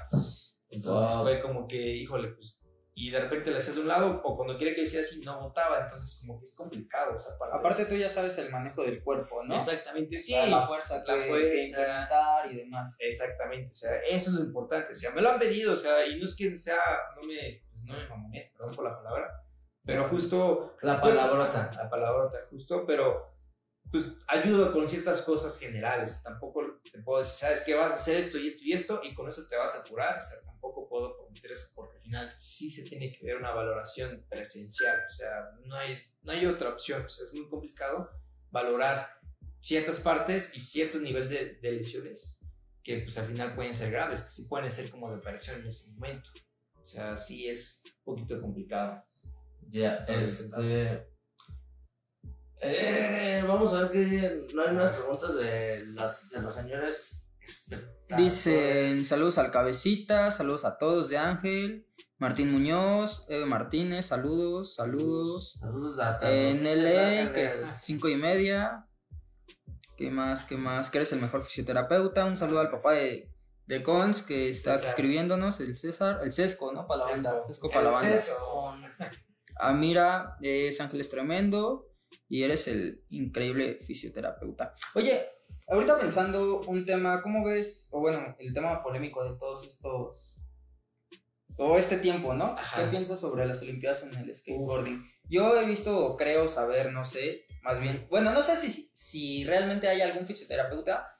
Entonces 0.69 1.15
Wow. 1.15 1.23
fue 1.23 1.41
como 1.41 1.67
que, 1.67 1.77
híjole, 1.77 2.29
pues, 2.29 2.61
y 2.93 3.11
de 3.11 3.21
repente 3.21 3.49
le 3.49 3.57
hacía 3.57 3.73
de 3.73 3.79
un 3.79 3.87
lado, 3.87 4.21
o 4.25 4.35
cuando 4.35 4.57
quiere 4.57 4.75
que 4.75 4.81
le 4.81 4.87
hiciera 4.87 5.05
así, 5.05 5.21
no 5.23 5.39
botaba, 5.39 5.79
entonces 5.83 6.19
como 6.19 6.37
que 6.37 6.43
es 6.43 6.53
complicado 6.53 7.15
esa 7.15 7.37
parte. 7.39 7.55
Aparte 7.57 7.85
tú 7.85 7.95
ya 7.95 8.09
sabes 8.09 8.37
el 8.39 8.51
manejo 8.51 8.83
del 8.83 9.01
cuerpo, 9.01 9.41
¿no? 9.45 9.55
Exactamente, 9.55 10.17
O 10.17 10.19
sí. 10.19 10.33
sea, 10.33 10.47
La 10.47 10.67
fuerza 10.67 11.01
que, 11.05 11.11
La 11.13 11.17
que 11.23 11.29
fuerza. 11.29 11.65
implementar 11.79 12.51
y 12.51 12.55
demás. 12.57 12.97
Exactamente, 12.99 13.69
o 13.69 13.71
sea, 13.71 13.95
eso 14.01 14.31
es 14.31 14.35
lo 14.35 14.43
importante, 14.43 14.91
o 14.91 14.95
sea, 14.95 15.11
me 15.11 15.21
lo 15.21 15.29
han 15.29 15.39
pedido, 15.39 15.71
o 15.71 15.77
sea, 15.77 16.05
y 16.05 16.19
no 16.19 16.25
es 16.25 16.35
que 16.35 16.55
sea, 16.57 16.77
no 17.15 17.21
me, 17.25 17.63
no 17.89 17.97
me 17.97 18.07
mamoné, 18.07 18.51
perdón 18.55 18.75
por 18.75 18.85
la 18.85 18.95
palabra, 18.95 19.43
pero 19.85 20.07
justo, 20.07 20.77
La 20.81 21.01
palabrota. 21.01 21.71
la 21.75 21.89
palabra 21.89 22.31
justo, 22.49 22.85
pero 22.85 23.35
pues 23.91 24.05
ayudo 24.27 24.71
con 24.71 24.87
ciertas 24.87 25.23
cosas 25.23 25.59
generales, 25.59 26.21
tampoco 26.23 26.79
te 26.91 27.01
puedo 27.01 27.19
decir, 27.19 27.39
sabes 27.39 27.61
que 27.61 27.73
vas 27.73 27.91
a 27.91 27.95
hacer 27.95 28.17
esto 28.17 28.37
y 28.37 28.47
esto 28.47 28.63
y 28.63 28.73
esto, 28.73 29.01
y 29.03 29.15
con 29.15 29.27
eso 29.27 29.47
te 29.47 29.57
vas 29.57 29.75
a 29.75 29.83
curar, 29.83 30.19
o 30.19 30.21
sea, 30.21 30.41
tampoco 30.45 30.87
puedo 30.87 31.17
prometer 31.17 31.51
eso, 31.51 31.71
porque 31.73 31.97
al 31.97 32.03
final 32.03 32.33
sí 32.37 32.69
se 32.69 32.83
tiene 32.83 33.11
que 33.11 33.25
ver 33.25 33.37
una 33.37 33.51
valoración 33.51 34.25
presencial, 34.29 35.01
o 35.05 35.09
sea, 35.09 35.49
no 35.65 35.75
hay, 35.75 35.97
no 36.21 36.31
hay 36.31 36.45
otra 36.45 36.69
opción, 36.69 37.03
o 37.03 37.09
sea, 37.09 37.25
es 37.25 37.33
muy 37.33 37.49
complicado 37.49 38.11
valorar 38.51 39.09
ciertas 39.59 39.97
partes 39.97 40.55
y 40.55 40.59
cierto 40.59 40.99
nivel 40.99 41.27
de, 41.27 41.55
de 41.55 41.71
lesiones 41.71 42.45
que 42.83 42.99
pues 42.99 43.17
al 43.17 43.25
final 43.25 43.55
pueden 43.55 43.73
ser 43.73 43.91
graves, 43.91 44.23
que 44.23 44.31
sí 44.31 44.45
pueden 44.47 44.69
ser 44.71 44.89
como 44.89 45.09
de 45.09 45.17
operación 45.17 45.61
en 45.61 45.67
ese 45.67 45.91
momento. 45.93 46.29
O 46.89 46.91
sea, 46.91 47.15
sí 47.15 47.47
es 47.47 47.83
un 48.03 48.15
poquito 48.15 48.41
complicado. 48.41 49.03
Ya, 49.69 49.97
este. 50.07 51.07
Eh, 52.61 53.43
vamos 53.47 53.75
a 53.75 53.83
ver 53.83 53.91
que 53.91 54.47
no 54.55 54.63
hay 54.63 54.69
unas 54.71 54.97
preguntas 54.97 55.37
de, 55.37 55.85
las, 55.85 56.31
de 56.31 56.41
los 56.41 56.51
señores. 56.51 57.29
Dicen 58.17 59.05
saludos 59.05 59.37
al 59.37 59.51
cabecita, 59.51 60.31
saludos 60.31 60.65
a 60.65 60.79
todos 60.79 61.09
de 61.09 61.19
Ángel, 61.19 61.87
Martín 62.17 62.51
Muñoz, 62.51 63.27
Eve 63.29 63.45
Martínez, 63.45 64.07
saludos, 64.07 64.73
saludos. 64.73 65.59
Saludos 65.59 65.99
hasta. 65.99 66.27
LA, 66.27 67.33
que 67.33 67.49
Ángeles. 67.49 67.67
cinco 67.77 68.09
y 68.09 68.15
media. 68.15 68.87
¿Qué 69.95 70.09
más? 70.09 70.43
¿Qué 70.43 70.57
más? 70.57 70.89
Que 70.89 70.97
eres 70.97 71.11
el 71.11 71.21
mejor 71.21 71.43
fisioterapeuta. 71.43 72.25
Un 72.25 72.35
saludo 72.35 72.61
al 72.61 72.71
papá 72.71 72.93
de, 72.93 73.28
de 73.69 73.83
Cons 73.83 74.23
que 74.23 74.49
está 74.49 74.73
César. 74.73 74.89
escribiéndonos, 74.89 75.59
el 75.59 75.77
César, 75.77 76.21
el 76.23 76.31
Sesco, 76.31 76.73
¿no? 76.73 76.87
Para 76.87 77.05
la 77.05 77.11
banda. 77.11 77.43
Sesco. 77.45 77.69
Para 77.69 77.83
la 77.83 77.89
banda. 77.91 78.17
Sesco. 78.17 78.75
Ah, 79.61 79.73
mira, 79.73 80.37
es 80.41 80.79
Ángeles 80.79 81.09
Tremendo 81.09 81.89
y 82.29 82.43
eres 82.43 82.69
el 82.69 83.03
increíble 83.09 83.77
fisioterapeuta. 83.81 84.73
Oye, 84.95 85.21
ahorita 85.67 85.99
pensando 85.99 86.61
un 86.61 86.85
tema, 86.85 87.21
¿cómo 87.21 87.43
ves? 87.43 87.89
O 87.91 87.99
bueno, 87.99 88.37
el 88.39 88.53
tema 88.53 88.81
polémico 88.81 89.21
de 89.29 89.37
todos 89.37 89.67
estos. 89.67 90.39
O 91.57 91.77
este 91.77 91.97
tiempo, 91.97 92.33
¿no? 92.33 92.45
Ajá. 92.57 92.81
¿Qué 92.85 92.89
piensas 92.89 93.19
sobre 93.19 93.45
las 93.45 93.61
Olimpiadas 93.63 94.03
en 94.03 94.15
el 94.15 94.33
skateboarding? 94.33 95.05
Yo 95.25 95.59
he 95.59 95.65
visto, 95.65 96.15
creo 96.15 96.47
saber, 96.47 96.93
no 96.93 97.03
sé, 97.03 97.45
más 97.61 97.81
bien. 97.81 98.07
Bueno, 98.09 98.31
no 98.31 98.41
sé 98.41 98.55
si, 98.55 98.89
si 98.95 99.43
realmente 99.43 99.89
hay 99.89 99.99
algún 99.99 100.25
fisioterapeuta 100.25 101.18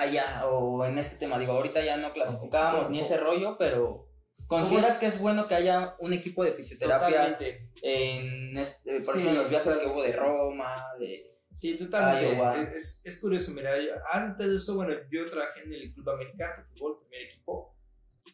allá 0.00 0.46
o 0.46 0.84
en 0.84 0.98
este 0.98 1.16
tema. 1.16 1.38
Digo, 1.38 1.52
ahorita 1.52 1.84
ya 1.84 1.96
no 1.96 2.12
clasificamos 2.12 2.90
ni 2.90 3.00
ese 3.00 3.16
rollo, 3.16 3.56
pero. 3.58 4.06
¿Consideras 4.46 4.98
que 4.98 5.06
es 5.06 5.18
bueno 5.20 5.46
que 5.46 5.54
haya 5.54 5.94
un 6.00 6.12
equipo 6.12 6.42
de 6.44 6.50
fisioterapias 6.52 7.38
Totalmente. 7.38 7.70
en 7.82 8.56
este, 8.56 9.00
por 9.00 9.14
Sí, 9.14 9.20
ejemplo, 9.20 9.42
los 9.42 9.50
viajes 9.50 9.76
que 9.76 9.86
hubo 9.86 10.02
de 10.02 10.12
Roma, 10.12 10.84
de... 10.98 11.24
Sí, 11.52 11.76
totalmente. 11.78 12.34
Iowa. 12.36 12.60
Es, 12.62 13.02
es- 13.04 13.20
curioso, 13.20 13.52
mira, 13.52 13.74
antes 14.10 14.48
de 14.48 14.56
eso, 14.56 14.74
bueno, 14.76 14.94
yo 15.10 15.28
trabajé 15.30 15.62
en 15.62 15.72
el 15.74 15.92
Club 15.94 16.10
América 16.10 16.54
de 16.56 16.64
fútbol, 16.64 16.98
primer 17.00 17.26
equipo. 17.28 17.76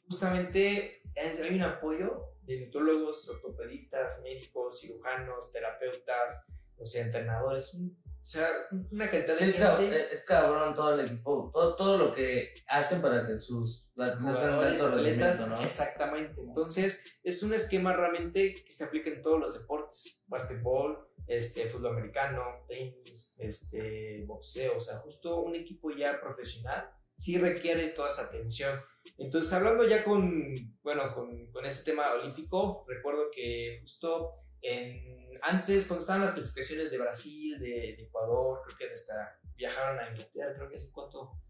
Justamente 0.09 1.03
hay 1.17 1.55
un 1.57 1.63
apoyo 1.63 2.33
de 2.43 2.61
nutrólogos, 2.67 3.29
ortopedistas, 3.29 4.23
médicos, 4.23 4.81
cirujanos, 4.81 5.53
terapeutas, 5.53 6.45
o 6.79 6.85
sea, 6.85 7.05
entrenadores, 7.05 7.75
un- 7.75 7.99
o 8.27 8.29
sea, 8.29 8.49
una 8.91 9.09
cantidad 9.09 9.37
Sí, 9.37 9.45
de 9.45 9.51
es, 9.51 9.57
gente. 9.57 9.97
es 10.13 10.25
cabrón 10.27 10.75
todo 10.75 10.99
el 10.99 11.07
equipo, 11.07 11.49
todo, 11.55 11.77
todo 11.77 11.97
lo 11.97 12.13
que 12.13 12.57
hacen 12.67 13.01
para 13.01 13.25
que 13.25 13.39
sus 13.39 13.93
atletas 13.97 14.41
jugadores, 14.41 15.49
¿no? 15.49 15.63
Exactamente. 15.63 16.41
Entonces, 16.41 17.05
es 17.23 17.45
un 17.45 17.55
esquema 17.55 17.93
realmente 17.93 18.65
que 18.65 18.73
se 18.73 18.83
aplica 18.83 19.11
en 19.11 19.23
todos 19.23 19.39
los 19.39 19.55
deportes: 19.55 20.25
básquetbol, 20.27 21.09
este, 21.29 21.69
fútbol 21.69 21.93
americano, 21.93 22.43
tenis, 22.67 23.37
este, 23.39 24.25
boxeo. 24.27 24.77
O 24.77 24.81
sea, 24.81 24.97
justo 24.99 25.43
un 25.43 25.55
equipo 25.55 25.93
ya 25.93 26.21
profesional 26.21 26.91
sí 27.15 27.39
requiere 27.39 27.91
toda 27.91 28.09
esa 28.09 28.23
atención. 28.23 28.77
Entonces, 29.19 29.53
hablando 29.53 29.87
ya 29.87 30.03
con, 30.03 30.75
bueno, 30.83 31.15
con, 31.15 31.53
con 31.53 31.65
este 31.65 31.93
tema 31.93 32.13
olímpico, 32.13 32.85
recuerdo 32.89 33.31
que 33.33 33.79
justo 33.83 34.33
en, 34.63 35.31
antes, 35.43 35.87
cuando 35.87 36.01
estaban 36.01 36.23
las 36.23 36.33
clasificaciones 36.33 36.91
de 36.91 36.99
Brasil, 36.99 37.59
de, 37.59 37.95
de 37.97 38.03
Ecuador, 38.03 38.61
creo 38.65 38.79
que 38.79 38.95
hasta 38.95 39.39
viajaron 39.57 39.99
a 39.99 40.11
Inglaterra, 40.11 40.55
creo 40.55 40.69
que 40.69 40.77
hace 40.77 40.91
cuánto, 40.93 41.41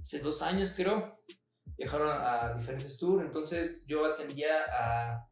hace 0.00 0.20
dos 0.20 0.42
años 0.42 0.74
creo, 0.76 1.12
viajaron 1.76 2.08
a 2.10 2.54
diferentes 2.54 2.98
tours, 2.98 3.24
entonces 3.24 3.84
yo 3.86 4.04
atendía 4.04 4.64
a 4.72 5.28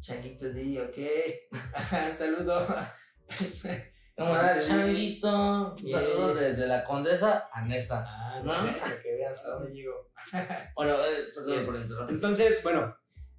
Changuito 0.00 0.52
D, 0.52 0.80
ok, 0.82 1.52
saludo. 2.16 2.66
Camarada 4.16 4.60
Changuito, 4.60 5.74
un 5.74 5.90
saludo 5.90 6.34
desde 6.34 6.68
la 6.68 6.84
condesa 6.84 7.48
a 7.52 7.64
Nesa. 7.64 8.04
Ah, 8.06 8.40
¿No? 8.44 8.52
que 9.02 9.12
veas 9.16 9.44
a 9.44 9.50
dónde 9.50 9.72
llego. 9.72 10.12
Bueno, 10.76 10.94
eh, 11.04 11.32
perdón 11.34 11.66
por 11.66 11.76
interrumpir. 11.76 12.14
Entonces, 12.14 12.62
bueno, 12.62 12.96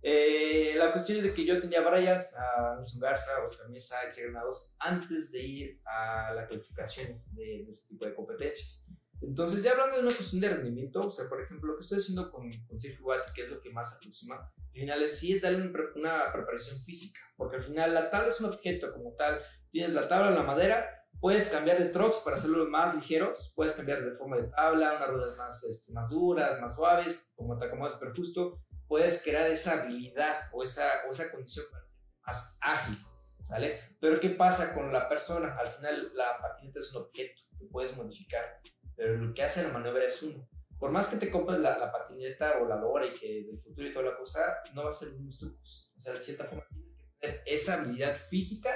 eh, 0.07 0.75
la 0.77 0.91
cuestión 0.91 1.17
es 1.17 1.23
de 1.23 1.33
que 1.33 1.45
yo 1.45 1.59
tenía 1.59 1.79
a 1.79 1.89
Brian, 1.89 2.21
a 2.37 2.75
Nelson 2.75 2.99
Garza, 2.99 3.43
Oscar 3.43 3.69
Mesa, 3.69 3.97
etc. 4.03 4.29
granados 4.29 4.75
antes 4.79 5.31
de 5.31 5.41
ir 5.41 5.81
a 5.83 6.31
las 6.35 6.47
clasificaciones 6.47 7.33
de, 7.35 7.63
de 7.63 7.69
este 7.69 7.89
tipo 7.89 8.05
de 8.05 8.13
competencias. 8.13 8.93
Entonces, 9.21 9.63
ya 9.63 9.71
hablando 9.71 9.97
de 9.97 10.03
una 10.03 10.15
cuestión 10.15 10.41
de 10.41 10.49
rendimiento, 10.49 11.07
o 11.07 11.09
sea, 11.09 11.27
por 11.27 11.41
ejemplo, 11.41 11.71
lo 11.71 11.77
que 11.77 11.81
estoy 11.81 11.97
haciendo 11.97 12.29
con, 12.31 12.51
con 12.67 12.77
Sergio 12.79 13.05
que 13.33 13.43
es 13.43 13.49
lo 13.49 13.61
que 13.61 13.71
más 13.71 13.95
aproxima, 13.95 14.35
al 14.35 14.71
final 14.81 15.01
es, 15.01 15.17
sí 15.19 15.33
es 15.33 15.41
darle 15.41 15.63
un 15.63 15.71
pre- 15.71 15.93
una 15.95 16.31
preparación 16.31 16.79
física, 16.83 17.21
porque 17.35 17.55
al 17.57 17.63
final 17.63 17.93
la 17.93 18.11
tabla 18.11 18.27
es 18.27 18.39
un 18.41 18.47
objeto 18.53 18.93
como 18.93 19.13
tal. 19.15 19.39
Tienes 19.71 19.93
la 19.93 20.07
tabla, 20.07 20.31
la 20.31 20.43
madera, 20.43 20.87
puedes 21.19 21.47
cambiar 21.47 21.79
de 21.79 21.89
trucks 21.89 22.17
para 22.25 22.35
hacerlos 22.35 22.67
más 22.69 22.93
ligeros, 22.93 23.53
puedes 23.55 23.73
cambiar 23.73 24.03
de 24.03 24.11
forma 24.11 24.37
de 24.37 24.49
tabla, 24.49 24.97
unas 24.97 25.09
ruedas 25.09 25.37
más, 25.37 25.63
este, 25.63 25.93
más 25.93 26.09
duras, 26.09 26.59
más 26.61 26.75
suaves, 26.75 27.31
como 27.35 27.57
te 27.57 27.65
acomodas, 27.65 27.95
pero 27.99 28.13
justo 28.13 28.61
puedes 28.87 29.23
crear 29.23 29.49
esa 29.49 29.81
habilidad 29.81 30.49
o 30.53 30.63
esa, 30.63 30.87
o 31.07 31.11
esa 31.11 31.31
condición 31.31 31.65
para 31.71 31.85
ser 31.85 31.99
más 32.25 32.57
ágil, 32.61 32.97
¿sale? 33.41 33.79
Pero 33.99 34.19
¿qué 34.19 34.29
pasa 34.29 34.73
con 34.73 34.91
la 34.91 35.07
persona? 35.09 35.55
Al 35.57 35.67
final 35.67 36.11
la 36.15 36.39
patineta 36.41 36.79
es 36.79 36.93
un 36.93 37.03
objeto 37.03 37.41
que 37.57 37.65
puedes 37.65 37.95
modificar, 37.95 38.61
pero 38.95 39.15
lo 39.15 39.33
que 39.33 39.43
hace 39.43 39.63
la 39.63 39.69
maniobra 39.69 40.05
es 40.05 40.21
uno. 40.23 40.47
Por 40.77 40.91
más 40.91 41.07
que 41.07 41.17
te 41.17 41.31
compres 41.31 41.59
la, 41.59 41.77
la 41.77 41.91
patineta 41.91 42.55
y 43.05 43.19
que 43.19 43.43
del 43.45 43.59
futuro 43.59 43.87
y 43.87 43.93
toda 43.93 44.11
la 44.11 44.17
cosa, 44.17 44.57
no 44.73 44.83
va 44.83 44.89
a 44.89 44.93
ser 44.93 45.09
los 45.09 45.17
mismos 45.17 45.39
trucos. 45.39 45.93
O 45.95 45.99
sea, 45.99 46.13
de 46.13 46.21
cierta 46.21 46.45
forma 46.45 46.65
tienes 46.69 46.93
que 46.93 47.03
tener 47.19 47.43
esa 47.45 47.75
habilidad 47.75 48.15
física 48.15 48.69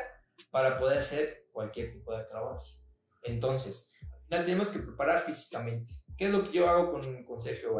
para 0.49 0.79
poder 0.79 0.97
hacer 0.97 1.47
cualquier 1.51 1.91
tipo 1.91 2.13
de 2.13 2.21
acrobacia. 2.21 2.81
Entonces, 3.23 3.97
al 4.01 4.21
final 4.23 4.45
tenemos 4.45 4.69
que 4.69 4.79
preparar 4.79 5.21
físicamente. 5.21 5.91
¿Qué 6.17 6.25
es 6.25 6.31
lo 6.31 6.43
que 6.43 6.53
yo 6.53 6.69
hago 6.69 6.91
con, 6.91 7.25
con 7.25 7.39
Sergio? 7.39 7.75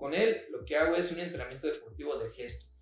Con 0.00 0.14
él 0.14 0.46
lo 0.50 0.64
que 0.64 0.78
hago 0.78 0.96
es 0.96 1.12
un 1.12 1.20
entrenamiento 1.20 1.66
deportivo 1.66 2.16
de 2.16 2.30
gesto. 2.30 2.74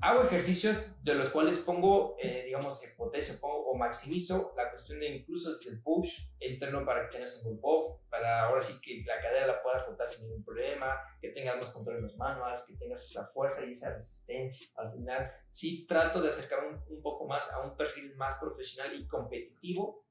hago 0.00 0.22
ejercicios 0.22 0.76
de 1.02 1.16
los 1.16 1.30
cuales 1.30 1.58
pongo, 1.58 2.14
eh, 2.20 2.44
digamos, 2.46 2.80
en 2.84 2.96
potencia, 2.96 3.34
pongo 3.40 3.66
o 3.68 3.76
maximizo 3.76 4.54
la 4.56 4.70
cuestión 4.70 5.00
de 5.00 5.08
incluso 5.08 5.52
desde 5.52 5.70
el 5.72 5.82
push, 5.82 6.20
entreno 6.38 6.86
para 6.86 7.02
que 7.02 7.16
tengas 7.16 7.38
un 7.38 7.44
buen 7.44 7.60
pop, 7.60 8.02
para 8.08 8.44
ahora 8.44 8.60
sí 8.60 8.80
que 8.80 9.02
la 9.04 9.20
cadera 9.20 9.48
la 9.48 9.60
puedas 9.60 9.84
flotar 9.84 10.06
sin 10.06 10.28
ningún 10.28 10.44
problema, 10.44 10.94
que 11.20 11.30
tengas 11.30 11.56
más 11.56 11.70
control 11.70 11.96
en 11.96 12.02
los 12.04 12.16
manuals, 12.16 12.64
que 12.68 12.76
tengas 12.76 13.04
esa 13.10 13.24
fuerza 13.24 13.66
y 13.66 13.72
esa 13.72 13.92
resistencia. 13.92 14.68
Al 14.76 14.92
final, 14.92 15.32
sí 15.50 15.88
trato 15.88 16.22
de 16.22 16.28
acercarme 16.28 16.68
un, 16.68 16.84
un 16.88 17.02
poco 17.02 17.26
más 17.26 17.52
a 17.52 17.62
un 17.62 17.76
perfil 17.76 18.14
más 18.14 18.38
profesional 18.38 18.94
y 18.94 19.08
competitivo 19.08 20.06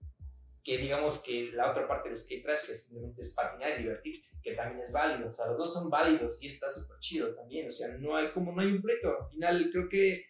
que 0.67 0.77
digamos 0.79 1.23
que 1.23 1.49
la 1.53 1.71
otra 1.71 1.87
parte 1.87 2.09
del 2.09 2.17
skate 2.17 2.43
trash, 2.43 2.65
que 2.67 2.75
simplemente 2.75 3.21
es 3.21 3.33
patinar 3.33 3.79
y 3.79 3.83
divertirte, 3.83 4.27
que 4.43 4.53
también 4.53 4.81
es 4.81 4.91
válido, 4.91 5.29
o 5.29 5.31
sea, 5.31 5.47
los 5.47 5.57
dos 5.57 5.73
son 5.73 5.89
válidos 5.89 6.43
y 6.43 6.47
está 6.47 6.69
súper 6.69 6.97
chido 6.99 7.33
también, 7.33 7.67
o 7.67 7.71
sea, 7.71 7.87
no 7.97 8.17
hay 8.17 8.31
como 8.33 8.51
no 8.51 8.61
hay 8.61 8.67
un 8.67 8.81
pleito, 8.81 9.15
al 9.23 9.29
final 9.29 9.69
creo 9.71 9.87
que 9.87 10.25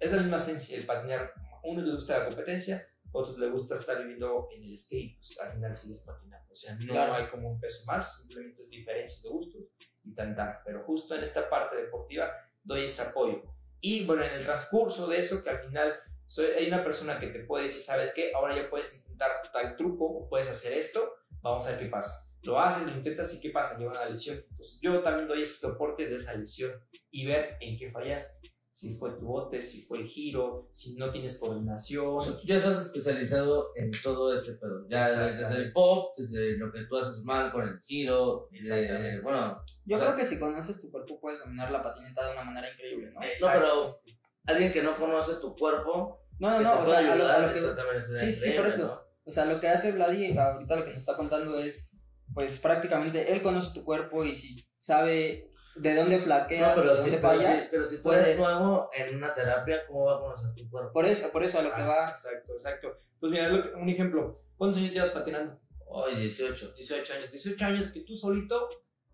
es 0.00 0.10
la 0.10 0.22
misma 0.22 0.38
esencia, 0.38 0.78
el 0.78 0.86
patinar, 0.86 1.34
a 1.36 1.60
unos 1.64 1.84
les 1.84 1.94
gusta 1.96 2.18
la 2.20 2.24
competencia, 2.28 2.76
a 2.78 3.18
otros 3.18 3.36
les 3.38 3.50
gusta 3.52 3.74
estar 3.74 3.98
viviendo 3.98 4.48
en 4.56 4.64
el 4.64 4.78
skate, 4.78 5.16
pues 5.18 5.38
al 5.38 5.52
final 5.52 5.74
sigues 5.74 6.02
patinando, 6.06 6.50
o 6.50 6.56
sea, 6.56 6.74
no 6.76 6.86
Claro. 6.94 7.12
hay 7.16 7.26
como 7.28 7.50
un 7.50 7.60
peso 7.60 7.84
más, 7.84 8.22
simplemente 8.22 8.62
es 8.62 8.70
diferencias 8.70 9.22
de 9.22 9.28
gustos 9.28 9.62
y 10.02 10.14
tan 10.14 10.34
tan, 10.34 10.60
pero 10.64 10.82
justo 10.84 11.14
en 11.14 11.24
esta 11.24 11.50
parte 11.50 11.76
deportiva 11.76 12.30
doy 12.62 12.86
ese 12.86 13.02
apoyo. 13.02 13.42
Y 13.82 14.06
bueno, 14.06 14.24
en 14.24 14.32
el 14.32 14.42
transcurso 14.42 15.06
de 15.08 15.18
eso, 15.18 15.44
que 15.44 15.50
al 15.50 15.60
final 15.60 15.94
soy, 16.26 16.46
hay 16.58 16.66
una 16.68 16.82
persona 16.84 17.18
que 17.20 17.28
te 17.28 17.40
puede 17.40 17.64
decir, 17.64 17.82
¿sabes 17.82 18.12
qué? 18.14 18.32
Ahora 18.34 18.54
ya 18.56 18.68
puedes 18.70 18.96
intentar 18.96 19.30
tal 19.52 19.76
truco 19.76 20.04
o 20.06 20.28
puedes 20.28 20.48
hacer 20.48 20.72
esto, 20.78 21.00
vamos 21.42 21.66
a 21.66 21.70
ver 21.70 21.78
qué 21.80 21.86
pasa. 21.86 22.30
Lo 22.42 22.60
haces, 22.60 22.86
lo 22.86 22.92
intentas 22.96 23.32
y 23.34 23.40
qué 23.40 23.50
pasa, 23.50 23.78
lleva 23.78 23.92
una 23.92 24.04
lesión. 24.08 24.36
Entonces 24.50 24.78
yo 24.82 25.02
también 25.02 25.26
doy 25.28 25.42
ese 25.42 25.56
soporte 25.56 26.08
de 26.08 26.16
esa 26.16 26.34
lesión 26.34 26.72
y 27.10 27.26
ver 27.26 27.56
en 27.60 27.78
qué 27.78 27.90
fallaste. 27.90 28.50
Si 28.70 28.96
fue 28.98 29.12
tu 29.12 29.26
bote, 29.26 29.62
si 29.62 29.82
fue 29.82 29.98
el 30.00 30.06
giro, 30.08 30.66
si 30.72 30.96
no 30.96 31.12
tienes 31.12 31.38
coordinación. 31.38 32.06
O 32.16 32.20
sea, 32.20 32.32
tú 32.34 32.44
ya 32.44 32.56
estás 32.56 32.86
especializado 32.86 33.70
en 33.76 33.88
todo 34.02 34.34
este 34.34 34.54
pedo. 34.54 34.84
Ya 34.90 35.08
desde 35.30 35.56
el 35.62 35.72
pop, 35.72 36.12
desde 36.18 36.58
lo 36.58 36.72
que 36.72 36.80
tú 36.88 36.96
haces 36.96 37.22
mal 37.24 37.52
con 37.52 37.62
el 37.68 37.78
giro. 37.80 38.48
de- 38.50 39.20
bueno, 39.22 39.56
Yo 39.84 39.96
O 39.96 40.00
sea- 40.00 40.08
creo 40.08 40.18
que 40.18 40.26
si 40.26 40.40
conoces 40.40 40.80
tu 40.80 40.90
cuerpo 40.90 41.20
puedes 41.20 41.38
dominar 41.38 41.70
la 41.70 41.84
patineta 41.84 42.26
de 42.26 42.32
una 42.32 42.42
manera 42.44 42.68
increíble, 42.72 43.12
¿no? 43.12 43.20
no, 43.20 43.46
pero 43.52 44.00
alguien 44.46 44.72
que 44.72 44.82
no 44.82 44.96
conoce 44.96 45.34
tu 45.40 45.56
cuerpo. 45.56 46.20
No, 46.38 46.50
no, 46.50 46.58
que 46.58 46.64
no, 46.64 46.72
o 46.74 46.84
puede 46.84 46.90
sea, 46.90 46.98
a 46.98 47.02
lo, 47.02 47.12
ayudar, 47.12 47.36
a 47.36 47.46
lo 47.46 47.52
que, 47.52 47.60
sí, 48.16 48.32
sí, 48.32 48.50
por 48.56 48.66
eso. 48.66 48.86
¿no? 48.86 49.04
o 49.26 49.30
sea, 49.30 49.44
lo 49.46 49.60
que 49.60 49.68
hace 49.68 49.92
Vladi 49.92 50.36
ahorita 50.36 50.76
lo 50.76 50.82
que 50.84 50.90
nos 50.90 50.98
está 50.98 51.16
contando 51.16 51.58
es, 51.60 51.92
pues 52.34 52.58
prácticamente 52.58 53.32
él 53.32 53.40
conoce 53.42 53.72
tu 53.72 53.84
cuerpo 53.84 54.24
y 54.24 54.34
si 54.34 54.68
sabe 54.78 55.48
de 55.76 55.94
dónde 55.94 56.18
flaqueas, 56.18 56.76
No, 56.76 56.82
pero 56.82 56.90
de 56.90 56.96
si, 56.96 57.02
dónde 57.10 57.16
pero, 57.18 57.28
fallas, 57.28 57.62
si, 57.62 57.68
pero 57.70 57.84
si 57.86 57.96
tú 57.98 58.02
puedes- 58.02 58.26
eres 58.26 58.38
nuevo 58.38 58.90
en 58.92 59.16
una 59.16 59.32
terapia, 59.34 59.86
¿cómo 59.86 60.04
va 60.06 60.16
a 60.16 60.20
conocer 60.20 60.54
tu 60.54 60.68
cuerpo? 60.70 60.92
por 60.92 61.04
eso, 61.06 61.30
por 61.32 61.42
eso 61.42 61.58
a 61.58 61.62
lo 61.62 61.74
que 61.74 61.80
Ah, 61.82 61.86
va. 61.86 62.10
Exacto, 62.10 62.52
exacto. 62.52 62.98
Pues 63.20 63.32
mira, 63.32 63.48
que- 63.50 63.74
un 63.76 63.88
ejemplo. 63.88 64.32
¿Cuántos 64.56 64.80
años 64.80 64.92
llevas 64.92 65.10
patinando? 65.10 65.58
Hoy 65.86 66.14
18. 66.16 66.72
18 66.76 67.12
años. 67.14 67.30
18 67.30 67.64
años 67.64 67.90
que 67.92 68.00
tú 68.00 68.14
solito 68.16 68.68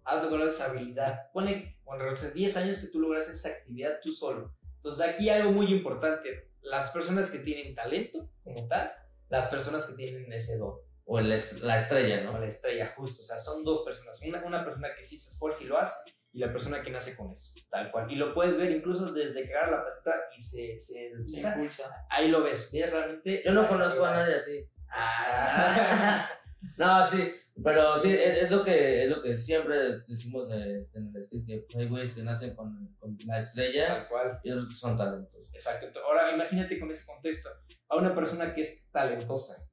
has 0.04 0.22
logrado 0.24 0.48
esa 0.50 0.66
habilidad. 0.66 1.30
Pone, 1.32 1.78
sea, 2.16 2.30
10 2.30 2.56
años 2.56 2.78
que 2.78 2.88
tú 2.88 3.00
logras 3.00 3.28
esa 3.28 3.48
actividad 3.50 4.00
tú 4.02 4.10
solo. 4.12 4.54
Entonces, 4.80 5.06
aquí 5.06 5.28
algo 5.28 5.52
muy 5.52 5.66
importante. 5.72 6.50
Las 6.62 6.90
personas 6.90 7.30
que 7.30 7.38
tienen 7.38 7.74
talento, 7.74 8.30
como 8.44 8.66
tal, 8.68 8.92
las 9.28 9.48
personas 9.48 9.86
que 9.86 9.94
tienen 9.94 10.32
ese 10.32 10.56
don, 10.58 10.74
O 11.04 11.18
est- 11.18 11.58
la 11.60 11.80
estrella, 11.80 12.22
¿no? 12.22 12.38
la 12.38 12.46
estrella, 12.46 12.92
justo. 12.96 13.22
O 13.22 13.24
sea, 13.24 13.38
son 13.38 13.64
dos 13.64 13.82
personas. 13.84 14.20
Una, 14.22 14.42
una 14.44 14.64
persona 14.64 14.88
que 14.96 15.04
sí 15.04 15.16
se 15.18 15.30
esfuerza 15.30 15.64
y 15.64 15.66
lo 15.66 15.78
hace, 15.78 16.10
y 16.32 16.38
la 16.38 16.52
persona 16.52 16.82
que 16.82 16.90
nace 16.90 17.16
con 17.16 17.30
eso, 17.32 17.54
tal 17.70 17.90
cual. 17.90 18.10
Y 18.10 18.16
lo 18.16 18.32
puedes 18.32 18.56
ver 18.56 18.70
incluso 18.70 19.12
desde 19.12 19.46
que 19.46 19.54
agarra 19.54 19.78
la 19.78 19.84
patita 19.84 20.14
y 20.36 20.40
se, 20.40 20.78
se 20.78 21.10
Se 21.26 21.48
impulsa. 21.48 21.90
Ahí 22.10 22.28
lo 22.28 22.42
ves, 22.42 22.70
ves 22.72 22.90
realmente. 22.90 23.42
Yo 23.44 23.52
no 23.52 23.68
conozco 23.68 24.04
a 24.04 24.14
nadie 24.14 24.34
así. 24.34 24.66
Ah. 24.88 26.28
no, 26.78 27.06
sí, 27.06 27.32
pero 27.62 27.98
sí, 27.98 28.10
es, 28.12 28.44
es 28.44 28.50
lo 28.50 28.64
que, 28.64 29.04
es 29.04 29.10
lo 29.10 29.22
que 29.22 29.36
siempre 29.36 29.76
decimos 30.06 30.48
de, 30.48 30.88
en 30.94 31.12
el 31.14 31.24
skate, 31.24 31.46
que 31.46 31.66
pues, 31.70 31.84
hay 31.84 31.88
güeyes 31.88 32.12
que 32.12 32.22
nacen 32.22 32.54
con, 32.54 32.94
con 32.98 33.16
la 33.26 33.38
estrella 33.38 33.86
Tal 33.86 34.08
cual. 34.08 34.40
y 34.42 34.50
otros 34.50 34.68
que 34.68 34.74
son 34.74 34.96
talentos. 34.96 35.50
Exacto. 35.52 36.00
Ahora 36.04 36.32
imagínate 36.34 36.78
con 36.78 36.90
ese 36.90 37.06
contexto 37.06 37.50
a 37.88 37.96
una 37.96 38.14
persona 38.14 38.54
que 38.54 38.62
es 38.62 38.88
talentosa, 38.90 39.68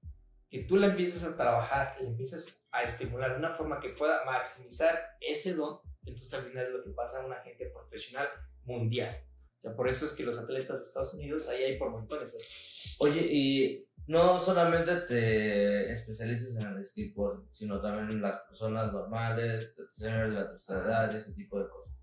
que 0.50 0.63
tú 0.63 0.78
la 0.78 0.88
empiezas 0.88 1.23
a 1.23 1.38
trabajar, 1.38 1.95
le 2.02 2.08
empiezas 2.08 2.67
a 2.71 2.84
estimular 2.84 3.32
de 3.32 3.38
una 3.38 3.54
forma 3.54 3.80
que 3.80 3.89
pueda 3.89 4.26
maximizar 4.26 4.95
ese 5.21 5.54
don, 5.54 5.80
entonces 6.04 6.34
al 6.34 6.43
final 6.45 6.65
es 6.65 6.71
lo 6.71 6.84
que 6.84 6.91
pasa 6.91 7.21
a 7.21 7.26
una 7.26 7.41
gente 7.43 7.69
profesional 7.69 8.28
mundial. 8.63 9.23
O 9.58 9.60
sea, 9.60 9.76
por 9.76 9.88
eso 9.88 10.06
es 10.06 10.13
que 10.13 10.23
los 10.23 10.38
atletas 10.38 10.80
de 10.80 10.86
Estados 10.86 11.13
Unidos, 11.15 11.50
ahí 11.50 11.63
hay 11.63 11.78
por 11.80 11.89
montones. 11.89 12.95
Oye, 13.00 13.21
y 13.28 13.87
no 14.08 14.38
solamente 14.38 14.96
te 15.02 15.91
especialices 15.91 16.56
en 16.56 16.67
el 16.67 16.84
skateboard, 16.84 17.46
sino 17.52 17.82
también 17.82 18.10
en 18.10 18.22
las 18.22 18.39
personas 18.41 18.91
normales, 18.93 19.76
terceras, 19.76 20.30
de 20.30 20.36
la 20.36 20.50
tercera 20.50 20.82
edad, 20.82 21.13
y 21.13 21.17
ese 21.17 21.34
tipo 21.34 21.60
de 21.60 21.70
cosas. 21.70 21.96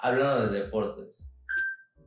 Hablando 0.00 0.48
de 0.50 0.60
deportes, 0.60 1.32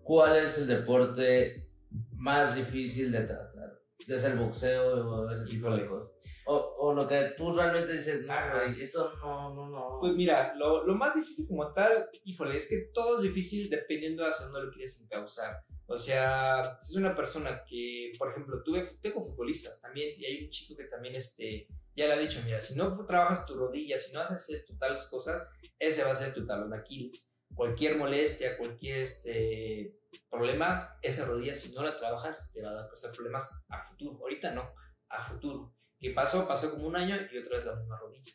¿cuál 0.04 0.38
es 0.38 0.58
el 0.58 0.68
deporte 0.68 1.70
más 2.12 2.56
difícil 2.56 3.12
de 3.12 3.22
tratar? 3.22 3.78
¿Es 4.06 4.24
el 4.24 4.38
boxeo 4.38 5.06
o 5.06 5.30
ese 5.30 5.46
tipo 5.46 5.70
de 5.70 5.86
cosas? 5.86 6.12
O, 6.46 6.76
o 6.80 6.94
lo 6.94 7.06
que 7.06 7.34
tú 7.38 7.54
realmente 7.54 7.92
dices, 7.92 8.26
no, 8.26 8.34
güey, 8.54 8.82
eso 8.82 9.14
no, 9.22 9.54
no, 9.54 9.70
no. 9.70 9.98
Pues 10.00 10.14
mira, 10.14 10.56
lo, 10.56 10.86
lo 10.86 10.96
más 10.96 11.14
difícil 11.16 11.46
como 11.48 11.74
tal, 11.74 12.10
híjole, 12.24 12.56
es 12.56 12.70
que 12.70 12.90
todo 12.94 13.18
es 13.18 13.24
difícil 13.24 13.70
dependiendo 13.70 14.24
de 14.24 14.30
hacia 14.30 14.46
dónde 14.46 14.68
lo 14.68 14.72
quieres 14.72 15.02
encauzar. 15.02 15.62
O 15.88 15.98
sea, 15.98 16.78
es 16.82 16.96
una 16.96 17.16
persona 17.16 17.64
que, 17.64 18.14
por 18.18 18.32
ejemplo, 18.32 18.62
tuve, 18.64 18.86
tengo 19.02 19.24
futbolistas 19.24 19.82
también, 19.82 20.14
y 20.18 20.26
hay 20.26 20.44
un 20.44 20.50
chico 20.50 20.76
que 20.76 20.86
también, 20.86 21.16
este, 21.16 21.68
ya 21.96 22.08
le 22.08 22.14
ha 22.14 22.18
dicho, 22.18 22.42
mira, 22.46 22.62
si 22.62 22.76
no 22.76 23.06
trabajas 23.06 23.46
tu 23.46 23.56
rodilla, 23.56 23.98
si 23.98 24.14
no 24.14 24.20
haces 24.20 24.50
esto, 24.50 24.78
tales 24.78 25.06
cosas, 25.06 25.50
ese 25.80 26.04
va 26.04 26.12
a 26.12 26.16
ser 26.16 26.34
tu 26.34 26.46
talón 26.46 26.74
Aquiles. 26.74 27.38
Cualquier 27.56 27.98
molestia, 27.98 28.58
cualquier, 28.58 29.00
este, 29.00 29.98
problema, 30.30 30.98
esa 31.02 31.26
rodilla, 31.26 31.56
si 31.56 31.74
no 31.74 31.84
la 31.84 31.98
trabajas, 31.98 32.52
te 32.54 32.62
va 32.62 32.72
a 32.72 32.74
dar 32.74 32.90
problemas 33.16 33.66
a 33.70 33.84
futuro. 33.84 34.20
Ahorita 34.22 34.52
no, 34.52 34.74
a 35.10 35.24
futuro. 35.24 35.76
¿Qué 36.00 36.12
pasó? 36.12 36.48
Pasó 36.48 36.72
como 36.72 36.88
un 36.88 36.96
año 36.96 37.16
y 37.32 37.38
otra 37.38 37.58
vez 37.58 37.66
la 37.66 37.76
misma 37.76 37.98
rodilla. 37.98 38.32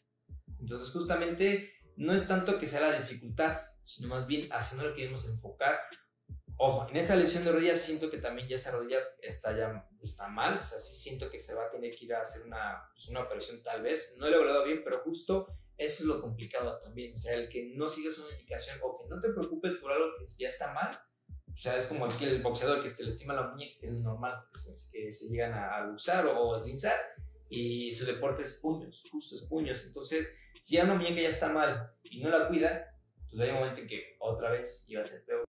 Entonces, 0.59 0.91
justamente, 0.91 1.73
no 1.97 2.13
es 2.13 2.27
tanto 2.27 2.59
que 2.59 2.67
sea 2.67 2.81
la 2.81 2.99
dificultad, 2.99 3.61
sino 3.83 4.09
más 4.09 4.27
bien 4.27 4.49
hacia 4.53 4.79
dónde 4.79 4.95
queremos 4.95 5.29
enfocar. 5.29 5.79
Ojo, 6.65 6.89
en 6.89 6.97
esa 6.97 7.17
lesión 7.17 7.45
de 7.45 7.51
rodilla 7.51 7.75
siento 7.75 8.09
que 8.09 8.19
también 8.19 8.47
ya 8.47 8.55
esa 8.55 8.71
rodilla 8.71 8.99
está 9.21 9.51
ya 9.57 9.85
está 10.01 10.29
mal, 10.29 10.59
o 10.59 10.63
sea, 10.63 10.79
sí 10.79 10.95
siento 10.95 11.29
que 11.29 11.41
se 11.41 11.55
va 11.55 11.65
a 11.65 11.71
tener 11.73 11.91
que 11.91 12.05
ir 12.05 12.15
a 12.15 12.23
hacer 12.23 12.47
una, 12.47 12.89
pues, 12.95 13.09
una 13.09 13.19
operación 13.19 13.61
tal 13.65 13.83
vez. 13.83 14.15
No 14.17 14.29
he 14.29 14.31
logrado 14.31 14.65
bien, 14.65 14.83
pero 14.85 15.01
justo 15.01 15.49
eso 15.77 16.05
es 16.05 16.07
lo 16.07 16.21
complicado 16.21 16.79
también. 16.79 17.15
O 17.15 17.17
sea, 17.17 17.35
el 17.35 17.49
que 17.49 17.73
no 17.75 17.89
sigas 17.89 18.17
una 18.19 18.31
indicación 18.31 18.79
o 18.81 18.97
que 18.97 19.09
no 19.09 19.21
te 19.21 19.31
preocupes 19.31 19.75
por 19.75 19.91
algo 19.91 20.15
que 20.17 20.25
ya 20.39 20.47
está 20.47 20.73
mal. 20.73 20.97
O 21.53 21.59
sea, 21.59 21.77
es 21.77 21.87
como 21.87 22.07
aquel 22.07 22.41
boxeador 22.41 22.81
que 22.81 22.89
se 22.89 23.03
le 23.03 23.09
estima 23.09 23.35
la 23.35 23.49
muñeca, 23.49 23.85
es 23.85 23.95
normal, 23.95 24.47
se, 24.53 24.73
que 24.93 25.11
se 25.11 25.31
llegan 25.31 25.55
a, 25.55 25.79
a 25.79 25.87
luxar 25.89 26.25
o, 26.27 26.43
o 26.43 26.55
a 26.55 26.59
esguinzar 26.59 26.97
y 27.49 27.93
su 27.93 28.07
deporte 28.07 28.43
es 28.43 28.61
puños, 28.63 29.05
justo 29.11 29.35
es 29.35 29.43
puños. 29.49 29.85
Entonces, 29.85 30.39
si 30.63 30.77
ya 30.77 30.85
una 30.85 30.95
muñeca 30.95 31.23
ya 31.23 31.29
está 31.29 31.49
mal 31.49 31.93
y 32.05 32.23
no 32.23 32.31
la 32.31 32.47
cuida, 32.47 32.97
pues 33.29 33.43
hay 33.43 33.49
un 33.49 33.57
momento 33.57 33.81
en 33.81 33.89
que 33.89 34.17
otra 34.21 34.53
vez 34.53 34.89
iba 34.89 35.03
a 35.03 35.05
ser 35.05 35.25
peor. 35.25 35.45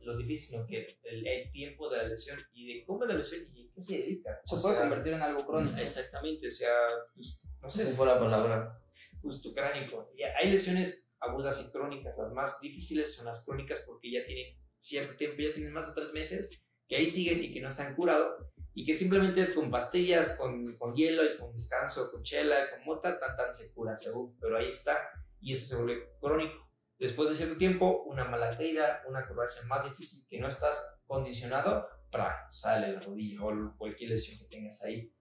Lo 0.00 0.16
difícil, 0.16 0.60
¿no? 0.60 0.66
Que 0.66 0.98
el, 1.04 1.26
el 1.26 1.50
tiempo 1.50 1.88
de 1.90 1.98
la 1.98 2.04
lesión 2.08 2.38
y 2.52 2.66
de 2.74 2.84
cómo 2.84 3.04
es 3.04 3.10
la 3.10 3.16
lesión 3.16 3.40
y 3.54 3.62
en 3.62 3.72
qué 3.72 3.82
se 3.82 3.98
dedica. 3.98 4.40
Se 4.44 4.56
O 4.56 4.62
puede 4.62 4.74
sea, 4.74 4.82
convertir 4.82 5.12
en 5.14 5.22
algo 5.22 5.46
crónico. 5.46 5.76
Exactamente, 5.78 6.48
o 6.48 6.50
sea, 6.50 6.72
pues, 7.14 7.42
no 7.60 7.70
sé, 7.70 7.82
Esa 7.82 7.96
fue 7.96 8.06
la 8.06 8.18
palabra. 8.18 8.80
justo 9.22 9.52
cránico. 9.52 10.10
Y 10.16 10.22
hay 10.22 10.50
lesiones 10.50 11.10
agudas 11.20 11.66
y 11.66 11.72
crónicas. 11.72 12.16
Las 12.18 12.32
más 12.32 12.60
difíciles 12.60 13.14
son 13.14 13.26
las 13.26 13.44
crónicas 13.44 13.82
porque 13.86 14.10
ya 14.12 14.24
tienen 14.24 14.56
cierto 14.78 15.16
tiempo, 15.16 15.36
ya 15.42 15.52
tienen 15.52 15.72
más 15.72 15.88
de 15.88 16.00
tres 16.00 16.12
meses, 16.12 16.66
que 16.88 16.96
ahí 16.96 17.08
siguen 17.08 17.42
y 17.42 17.52
que 17.52 17.60
no 17.60 17.70
se 17.70 17.82
han 17.82 17.94
curado. 17.96 18.52
Y 18.74 18.84
que 18.86 18.94
simplemente 18.94 19.40
es 19.40 19.54
con 19.54 19.70
pastillas, 19.72 20.36
con, 20.38 20.76
con 20.78 20.94
hielo 20.94 21.24
y 21.24 21.36
con 21.36 21.52
descanso, 21.52 22.12
con 22.12 22.22
chela, 22.22 22.70
con 22.70 22.84
mota, 22.84 23.18
tan 23.18 23.36
tan 23.36 23.52
se 23.52 23.74
cura, 23.74 23.96
seguro. 23.96 24.36
Pero 24.40 24.56
ahí 24.56 24.68
está 24.68 24.96
y 25.40 25.52
eso 25.52 25.66
se 25.66 25.82
vuelve 25.82 26.08
crónico. 26.20 26.67
Después 26.98 27.30
de 27.30 27.36
cierto 27.36 27.56
tiempo, 27.56 28.02
una 28.04 28.24
mala 28.24 28.56
caída, 28.56 29.02
una 29.08 29.20
acrobacia 29.20 29.62
más 29.68 29.84
difícil 29.84 30.26
que 30.28 30.40
no 30.40 30.48
estás 30.48 31.00
condicionado, 31.06 31.86
¡pra! 32.10 32.46
sale 32.50 32.92
la 32.92 33.00
rodilla 33.00 33.42
o 33.44 33.76
cualquier 33.76 34.10
lesión 34.10 34.38
que 34.40 34.56
tengas 34.56 34.82
ahí 34.84 35.14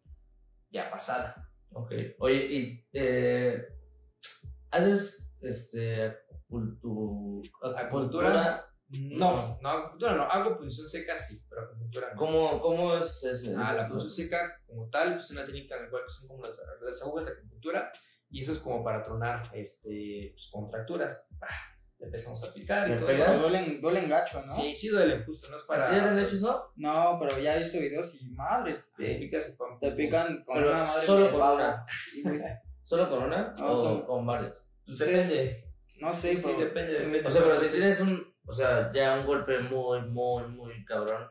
ya 0.70 0.90
pasada. 0.90 1.50
Ok. 1.72 1.92
Oye, 2.20 2.46
y 2.46 2.88
eh, 2.94 3.64
haces 4.72 5.38
este 5.42 6.18
acupuntu- 6.50 7.42
acupuntura. 7.78 8.64
No, 8.90 9.60
no, 9.62 9.70
acupuntura 9.70 10.16
no, 10.16 10.24
hago 10.24 10.58
punción 10.58 10.88
seca 10.88 11.18
sí, 11.20 11.46
pero 11.50 11.64
acupuntura 11.64 12.14
no. 12.14 12.18
¿Cómo, 12.18 12.62
cómo 12.62 12.96
es 12.96 13.22
ese? 13.26 13.54
Ah, 13.58 13.74
la 13.74 13.88
punción 13.88 14.12
seca 14.12 14.62
como 14.66 14.90
tal 14.90 15.20
es 15.20 15.30
una 15.32 15.46
técnica 15.46 15.76
en 15.76 15.84
la 15.84 15.90
cual 15.90 16.04
son 16.08 16.30
como 16.30 16.46
las, 16.46 16.58
las 16.82 17.02
agujas 17.02 17.26
de 17.26 17.32
acupuntura 17.34 17.92
y 18.30 18.44
eso 18.44 18.54
es 18.54 18.60
como 18.60 18.84
para 18.84 19.04
tronar 19.04 19.52
este, 19.54 20.32
pues, 20.34 20.50
contracturas. 20.52 21.28
Empezamos 22.00 22.44
a 22.44 22.48
aplicar 22.48 22.88
y 22.88 22.92
¿Me 22.92 22.98
todo 22.98 23.10
eso. 23.10 23.34
Duelen, 23.40 23.82
duelen 23.82 24.08
gacho, 24.10 24.42
¿no? 24.42 24.54
Sí, 24.54 24.76
sí 24.76 24.90
duele, 24.90 25.24
justo, 25.26 25.50
no 25.50 25.58
es 25.58 25.64
para... 25.64 25.86
¿A 25.86 25.90
ti 25.90 25.96
ya 25.96 26.04
te 26.04 26.10
han 26.10 26.20
hecho 26.20 26.36
eso? 26.36 26.72
No, 26.76 27.18
pero 27.20 27.40
ya 27.40 27.56
he 27.56 27.60
visto 27.60 27.78
videos 27.80 28.22
y 28.22 28.30
madres, 28.32 28.86
Te 28.96 29.06
te, 29.06 29.16
picas 29.16 29.50
y 29.50 29.58
pam, 29.58 29.80
te 29.80 29.92
pican 29.92 30.44
con 30.46 30.58
Pero 30.58 30.70
una 30.70 30.84
madre 30.84 31.06
solo 31.06 31.32
con 31.32 31.42
una. 31.56 31.86
Sí. 31.90 32.24
¿Solo 32.84 33.10
con 33.10 33.24
una? 33.24 33.54
No, 33.58 33.72
¿O 33.74 33.78
son- 33.78 34.02
con 34.06 34.26
varias? 34.26 34.70
Pues 34.86 34.98
Sí, 35.00 35.04
depende. 35.06 35.64
No 36.00 36.14
sé, 36.14 36.36
Sí, 36.36 36.42
pero- 36.46 36.60
depende, 36.60 36.94
depende. 36.94 37.24
O 37.26 37.30
sea, 37.32 37.42
pero 37.44 37.60
si 37.60 37.68
tienes 37.70 38.00
un, 38.00 38.34
o 38.46 38.52
sea, 38.52 38.92
ya 38.94 39.18
un 39.20 39.26
golpe 39.26 39.60
muy, 39.60 40.02
muy, 40.04 40.48
muy 40.50 40.86
cabrón, 40.86 41.28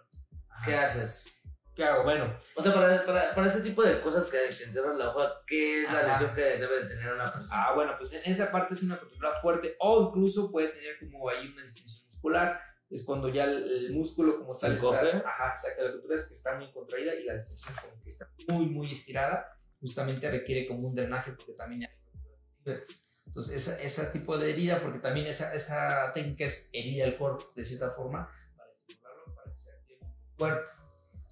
¿qué 0.64 0.74
haces? 0.74 1.35
¿Qué 1.76 1.84
hago? 1.84 2.04
Bueno, 2.04 2.36
O 2.54 2.62
sea, 2.62 2.72
para, 2.72 3.04
para, 3.04 3.34
para 3.34 3.46
ese 3.46 3.60
tipo 3.60 3.82
de 3.82 4.00
cosas 4.00 4.24
que, 4.26 4.38
que 4.56 4.64
entierran 4.64 4.98
la 4.98 5.10
hoja, 5.10 5.42
¿qué 5.46 5.82
es 5.82 5.92
la 5.92 6.00
Ajá. 6.00 6.12
lesión 6.12 6.34
que 6.34 6.40
debe 6.42 6.82
de 6.84 6.88
tener 6.88 7.12
una 7.12 7.24
persona? 7.30 7.48
Ah, 7.52 7.74
bueno, 7.74 7.92
pues 7.98 8.14
en 8.14 8.32
esa 8.32 8.50
parte 8.50 8.74
es 8.74 8.82
una 8.82 8.98
contractura 8.98 9.38
fuerte 9.40 9.76
o 9.78 10.08
incluso 10.08 10.50
puede 10.50 10.68
tener 10.68 10.98
como 10.98 11.28
ahí 11.28 11.48
una 11.48 11.62
distensión 11.62 12.08
muscular. 12.08 12.60
Es 12.88 13.04
cuando 13.04 13.28
ya 13.28 13.44
el, 13.44 13.62
el 13.64 13.92
músculo 13.92 14.38
como 14.38 14.52
¿Se 14.52 14.68
tal 14.68 14.76
está, 14.76 15.28
ajá, 15.28 15.48
exacto, 15.48 15.82
la 15.82 15.88
contractura 15.90 16.14
es 16.14 16.22
que 16.22 16.34
está 16.34 16.56
muy 16.56 16.72
contraída 16.72 17.14
y 17.14 17.24
la 17.24 17.34
distensión 17.34 17.74
es 17.74 17.80
como 17.80 18.02
que 18.02 18.08
está 18.08 18.30
muy, 18.48 18.66
muy 18.66 18.92
estirada. 18.92 19.52
Justamente 19.80 20.30
requiere 20.30 20.66
como 20.66 20.88
un 20.88 20.94
drenaje 20.94 21.32
porque 21.32 21.52
también 21.52 21.82
hay. 21.82 22.76
Entonces, 23.26 23.56
esa, 23.56 23.82
ese 23.82 24.06
tipo 24.12 24.38
de 24.38 24.50
herida, 24.50 24.80
porque 24.80 25.00
también 25.00 25.26
esa, 25.26 25.52
esa 25.52 26.12
técnica 26.14 26.44
es 26.46 26.70
herir 26.72 27.02
el 27.02 27.16
cuerpo 27.16 27.52
de 27.54 27.64
cierta 27.64 27.90
forma 27.90 28.30
para 28.56 28.70
estimularlo, 28.72 29.34
para 29.34 29.52
que 29.52 29.58
se 29.58 29.70
active 29.72 29.98
el 30.04 30.36
cuerpo. 30.38 30.70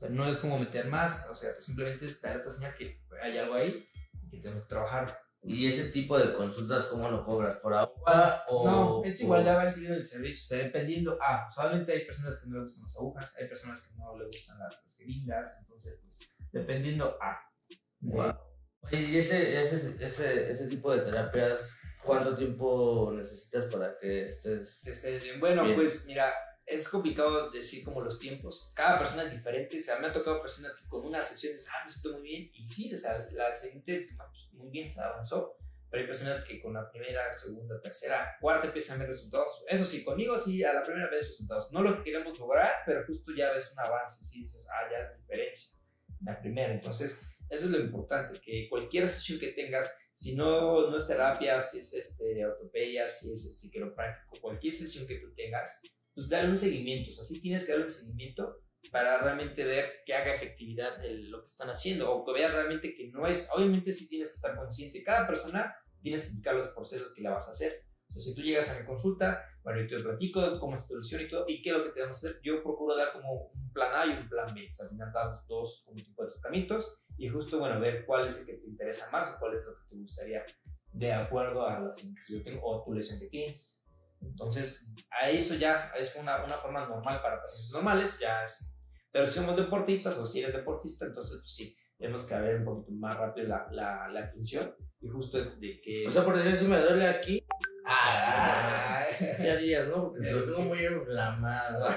Sea, 0.04 0.10
no 0.14 0.26
es 0.28 0.36
como 0.38 0.58
meter 0.58 0.86
más, 0.88 1.30
o 1.30 1.34
sea, 1.34 1.50
simplemente 1.58 2.06
es 2.06 2.20
dar 2.20 2.42
señal 2.52 2.74
que 2.74 3.00
hay 3.22 3.38
algo 3.38 3.54
ahí 3.54 3.86
y 4.22 4.30
que 4.30 4.38
tenemos 4.38 4.62
que 4.62 4.68
trabajar. 4.68 5.18
¿Y 5.42 5.66
ese 5.66 5.90
tipo 5.90 6.18
de 6.18 6.34
consultas 6.34 6.86
cómo 6.86 7.10
lo 7.10 7.24
cobras? 7.24 7.56
¿Por 7.56 7.74
agua 7.74 8.44
o...? 8.48 8.64
No, 8.64 9.02
es 9.04 9.20
igual, 9.20 9.44
ya 9.44 9.56
va 9.56 9.68
incluido 9.68 9.94
el 9.94 10.04
servicio. 10.04 10.42
O 10.44 10.48
sea, 10.48 10.66
dependiendo. 10.66 11.18
Ah, 11.20 11.46
solamente 11.54 11.92
hay 11.92 12.04
personas 12.06 12.38
que 12.38 12.48
no 12.48 12.56
le 12.56 12.62
gustan 12.62 12.82
las 12.84 12.96
agujas, 12.96 13.36
hay 13.38 13.48
personas 13.48 13.82
que 13.82 13.98
no 13.98 14.18
le 14.18 14.26
gustan 14.26 14.58
las, 14.58 14.82
las 14.82 14.96
jeringas. 14.96 15.58
Entonces, 15.60 15.98
pues, 16.02 16.20
dependiendo. 16.52 17.16
Ah, 17.20 17.38
de- 17.68 17.78
Wow. 18.00 18.34
Oye, 18.82 19.00
¿y 19.02 19.16
ese, 19.18 19.62
ese, 19.62 20.04
ese, 20.04 20.50
ese 20.50 20.66
tipo 20.68 20.94
de 20.94 21.02
terapias, 21.02 21.78
cuánto 22.02 22.36
tiempo 22.36 23.12
necesitas 23.14 23.64
para 23.66 23.98
que 23.98 24.28
estés...? 24.28 24.86
esté 24.86 25.18
bien. 25.18 25.40
Bueno, 25.40 25.64
Bien. 25.64 25.74
pues, 25.76 26.04
mira, 26.06 26.32
es 26.66 26.88
complicado 26.88 27.50
decir 27.50 27.84
como 27.84 28.00
los 28.00 28.18
tiempos. 28.18 28.72
Cada 28.74 28.98
persona 28.98 29.24
es 29.24 29.32
diferente. 29.32 29.78
O 29.78 29.80
sea, 29.80 29.98
me 29.98 30.08
ha 30.08 30.12
tocado 30.12 30.40
personas 30.40 30.72
que 30.72 30.88
con 30.88 31.06
una 31.06 31.22
sesión 31.22 31.52
dicen, 31.52 31.72
ah, 31.74 31.84
me 31.84 31.90
siento 31.90 32.12
muy 32.12 32.22
bien. 32.22 32.50
Y 32.54 32.66
sí, 32.66 32.92
o 32.92 32.96
sea, 32.96 33.18
la 33.36 33.54
siguiente, 33.54 34.08
pues, 34.16 34.50
muy 34.54 34.70
bien, 34.70 34.90
se 34.90 35.00
avanzó. 35.00 35.56
Pero 35.90 36.02
hay 36.02 36.06
personas 36.08 36.44
que 36.44 36.60
con 36.60 36.72
la 36.72 36.90
primera, 36.90 37.32
segunda, 37.32 37.80
tercera, 37.80 38.36
cuarta 38.40 38.66
empiezan 38.66 38.96
a 38.96 39.00
ver 39.00 39.08
resultados. 39.08 39.64
Eso 39.68 39.84
sí, 39.84 40.02
conmigo 40.02 40.36
sí, 40.38 40.64
a 40.64 40.72
la 40.72 40.84
primera 40.84 41.08
vez 41.08 41.28
resultados. 41.28 41.70
No 41.72 41.82
lo 41.82 41.96
que 41.96 42.04
queremos 42.04 42.38
lograr, 42.38 42.72
pero 42.84 43.06
justo 43.06 43.32
ya 43.36 43.52
ves 43.52 43.72
un 43.72 43.80
avance. 43.80 44.24
Sí 44.24 44.40
dices, 44.40 44.68
ah, 44.72 44.88
ya 44.90 44.98
es 44.98 45.16
diferencia. 45.16 45.78
La 46.22 46.40
primera. 46.40 46.72
Entonces, 46.72 47.28
eso 47.50 47.66
es 47.66 47.70
lo 47.70 47.78
importante, 47.78 48.40
que 48.40 48.68
cualquier 48.68 49.08
sesión 49.08 49.38
que 49.38 49.48
tengas, 49.48 49.94
si 50.12 50.34
no, 50.34 50.90
no 50.90 50.96
es 50.96 51.06
terapia, 51.06 51.60
si 51.60 51.78
es 51.78 51.92
este, 51.94 52.44
ortopedia, 52.44 53.08
si 53.08 53.32
es 53.32 53.44
este, 53.44 53.70
quiropráctico, 53.70 54.40
cualquier 54.40 54.74
sesión 54.74 55.06
que 55.06 55.18
tú 55.18 55.32
tengas, 55.34 55.82
pues 56.14 56.28
dale 56.28 56.48
un 56.48 56.58
seguimiento. 56.58 57.10
O 57.10 57.12
sea, 57.12 57.24
sí 57.24 57.40
tienes 57.40 57.64
que 57.64 57.72
darle 57.72 57.86
un 57.86 57.90
seguimiento 57.90 58.60
para 58.90 59.18
realmente 59.18 59.64
ver 59.64 60.02
que 60.04 60.14
haga 60.14 60.34
efectividad 60.34 60.98
de 60.98 61.14
lo 61.14 61.40
que 61.40 61.46
están 61.46 61.70
haciendo 61.70 62.12
o 62.12 62.24
que 62.24 62.32
veas 62.32 62.52
realmente 62.52 62.94
que 62.94 63.08
no 63.08 63.26
es, 63.26 63.50
obviamente 63.54 63.92
sí 63.92 64.08
tienes 64.08 64.28
que 64.28 64.34
estar 64.34 64.56
consciente, 64.56 65.02
cada 65.02 65.26
persona 65.26 65.74
tienes 66.02 66.24
que 66.24 66.30
indicar 66.30 66.54
los 66.54 66.68
procesos 66.68 67.12
que 67.14 67.22
la 67.22 67.32
vas 67.32 67.48
a 67.48 67.52
hacer. 67.52 67.84
O 68.08 68.12
sea, 68.12 68.22
si 68.22 68.34
tú 68.34 68.42
llegas 68.42 68.70
a 68.70 68.78
mi 68.78 68.86
consulta, 68.86 69.42
bueno, 69.62 69.80
yo 69.80 69.96
te 69.96 70.04
platico 70.04 70.60
cómo 70.60 70.76
es 70.76 70.82
tu 70.82 70.88
solución 70.88 71.22
y 71.22 71.28
todo, 71.28 71.44
y 71.48 71.62
qué 71.62 71.70
es 71.70 71.76
lo 71.76 71.84
que 71.84 71.90
te 71.90 72.00
vamos 72.02 72.22
a 72.22 72.28
hacer. 72.28 72.40
Yo 72.44 72.62
procuro 72.62 72.94
dar 72.94 73.12
como 73.12 73.50
un 73.54 73.72
plan 73.72 73.90
A 73.94 74.06
y 74.06 74.18
un 74.18 74.28
plan 74.28 74.54
B. 74.54 74.68
O 74.70 74.74
sea, 74.74 74.84
al 74.84 74.90
final 74.90 75.10
damos 75.12 75.46
dos 75.48 75.82
como 75.86 76.02
tipo 76.02 76.24
de 76.24 76.32
tratamientos 76.32 77.00
y 77.16 77.28
justo, 77.28 77.58
bueno, 77.58 77.80
ver 77.80 78.04
cuál 78.04 78.28
es 78.28 78.40
el 78.40 78.46
que 78.46 78.52
te 78.54 78.66
interesa 78.66 79.10
más 79.10 79.32
o 79.32 79.38
cuál 79.38 79.56
es 79.56 79.64
lo 79.64 79.72
que 79.72 79.88
te 79.88 79.96
gustaría 79.96 80.44
de 80.92 81.12
acuerdo 81.12 81.66
a 81.66 81.80
la 81.80 81.86
lesión 81.86 82.14
que 82.14 82.34
yo 82.34 82.42
tengo 82.44 82.60
o 82.62 82.84
tu 82.84 82.92
lesión 82.92 83.18
que 83.18 83.26
tienes. 83.26 83.83
Entonces, 84.26 84.90
a 85.10 85.28
eso 85.30 85.54
ya 85.54 85.92
es 85.98 86.16
una, 86.16 86.44
una 86.44 86.56
forma 86.56 86.86
normal 86.86 87.20
para 87.22 87.40
pacientes 87.40 87.72
normales, 87.72 88.18
ya 88.18 88.44
es. 88.44 88.74
Pero 89.12 89.26
si 89.26 89.34
somos 89.34 89.56
deportistas 89.56 90.16
o 90.18 90.26
si 90.26 90.40
eres 90.40 90.54
deportista, 90.54 91.06
entonces 91.06 91.40
pues 91.40 91.54
sí, 91.54 91.76
tenemos 91.98 92.24
que 92.26 92.34
ver 92.34 92.56
un 92.56 92.64
poquito 92.64 92.92
más 92.92 93.16
rápido 93.16 93.48
la, 93.48 93.68
la, 93.70 94.08
la 94.08 94.20
atención 94.20 94.74
y 95.00 95.08
justo 95.08 95.38
de 95.38 95.80
que... 95.80 96.06
O 96.06 96.10
sea, 96.10 96.24
por 96.24 96.36
decir, 96.36 96.56
si 96.56 96.64
me 96.66 96.78
duele 96.78 97.06
aquí... 97.06 97.46
Ah, 97.86 99.04
Ya 99.38 99.56
días, 99.56 99.86
¿no? 99.88 100.10
Porque 100.10 100.32
lo 100.32 100.44
tengo 100.44 100.60
muy 100.60 100.84
inflamado. 100.84 101.88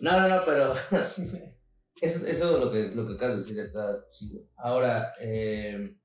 No, 0.00 0.18
no, 0.18 0.28
no, 0.28 0.44
pero... 0.46 0.74
Eso, 2.00 2.26
eso 2.26 2.58
lo 2.58 2.72
que, 2.72 2.92
lo 2.94 3.06
que 3.06 3.12
acabas 3.12 3.36
de 3.36 3.42
decir 3.42 3.60
está 3.60 4.08
chido. 4.08 4.40
Ahora, 4.56 5.12
eh, 5.20 5.98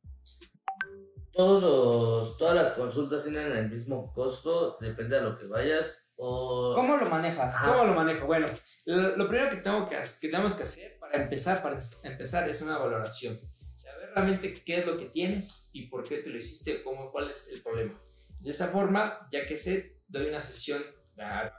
todos 1.36 1.62
los, 1.62 2.38
todas 2.38 2.56
las 2.56 2.72
consultas 2.72 3.24
tienen 3.24 3.52
el 3.52 3.70
mismo 3.70 4.14
costo, 4.14 4.78
depende 4.80 5.18
de 5.18 5.24
lo 5.24 5.38
que 5.38 5.48
vayas. 5.48 6.08
O... 6.16 6.74
¿Cómo 6.76 6.96
lo 6.96 7.06
manejas? 7.08 7.54
Ajá. 7.54 7.74
¿Cómo 7.74 7.86
lo 7.86 7.94
manejo? 7.94 8.26
Bueno, 8.26 8.48
lo, 8.86 9.18
lo 9.18 9.28
primero 9.28 9.50
que, 9.52 9.58
tengo 9.58 9.90
que, 9.90 9.98
que 9.98 10.30
tenemos 10.30 10.54
que 10.54 10.64
hacer 10.64 10.98
para 10.98 11.22
empezar, 11.22 11.62
para 11.62 11.78
empezar 12.04 12.48
es 12.48 12.62
una 12.62 12.78
valoración. 12.78 13.38
Saber 13.76 14.12
realmente 14.16 14.64
qué 14.64 14.78
es 14.78 14.86
lo 14.86 14.98
que 14.98 15.08
tienes 15.08 15.70
y 15.74 15.88
por 15.88 16.08
qué 16.08 16.20
te 16.20 16.30
lo 16.30 16.38
hiciste, 16.38 16.82
cómo, 16.84 17.12
cuál 17.12 17.30
es 17.30 17.52
el 17.52 17.62
problema. 17.62 18.02
De 18.40 18.52
esa 18.52 18.68
forma, 18.68 19.28
ya 19.30 19.46
que 19.46 19.58
sé, 19.58 20.02
doy 20.08 20.28
una 20.28 20.40
sesión, 20.40 20.82
una 21.18 21.52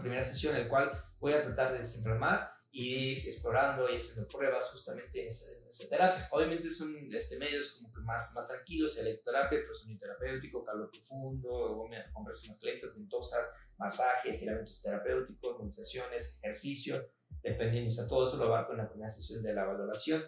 primera 0.00 0.22
sesión 0.22 0.54
en 0.54 0.62
la 0.62 0.68
cual 0.68 0.92
voy 1.18 1.32
a 1.32 1.42
tratar 1.42 1.72
de 1.72 1.80
desenfermar 1.80 2.52
y 2.72 2.94
ir 2.94 3.26
explorando 3.26 3.88
y 3.88 3.96
haciendo 3.96 4.28
pruebas 4.28 4.66
justamente 4.70 5.22
en 5.22 5.28
esa, 5.28 5.52
en 5.52 5.68
esa 5.68 5.88
terapia. 5.88 6.28
Obviamente 6.30 6.70
son 6.70 6.94
este, 7.12 7.36
medios 7.38 7.72
como 7.76 7.92
que 7.92 8.00
más, 8.00 8.32
más 8.34 8.48
tranquilos, 8.48 8.96
electroterapia, 8.98 9.58
pero 9.60 9.98
terapéutico, 9.98 10.64
calor 10.64 10.90
profundo, 10.90 11.84
compresiones 12.12 12.60
calientes, 12.60 12.94
ventosas, 12.94 13.48
masajes, 13.76 14.34
estiramientos 14.34 14.82
terapéuticos, 14.82 15.58
movilizaciones, 15.58 16.40
ejercicio, 16.42 17.10
dependiendo, 17.42 17.90
o 17.90 17.92
sea, 17.92 18.06
todo 18.06 18.28
eso 18.28 18.36
lo 18.36 18.44
abarco 18.44 18.72
en 18.72 18.78
la 18.78 18.88
primera 18.88 19.10
sesión 19.10 19.42
de 19.42 19.52
la 19.52 19.64
valoración. 19.64 20.22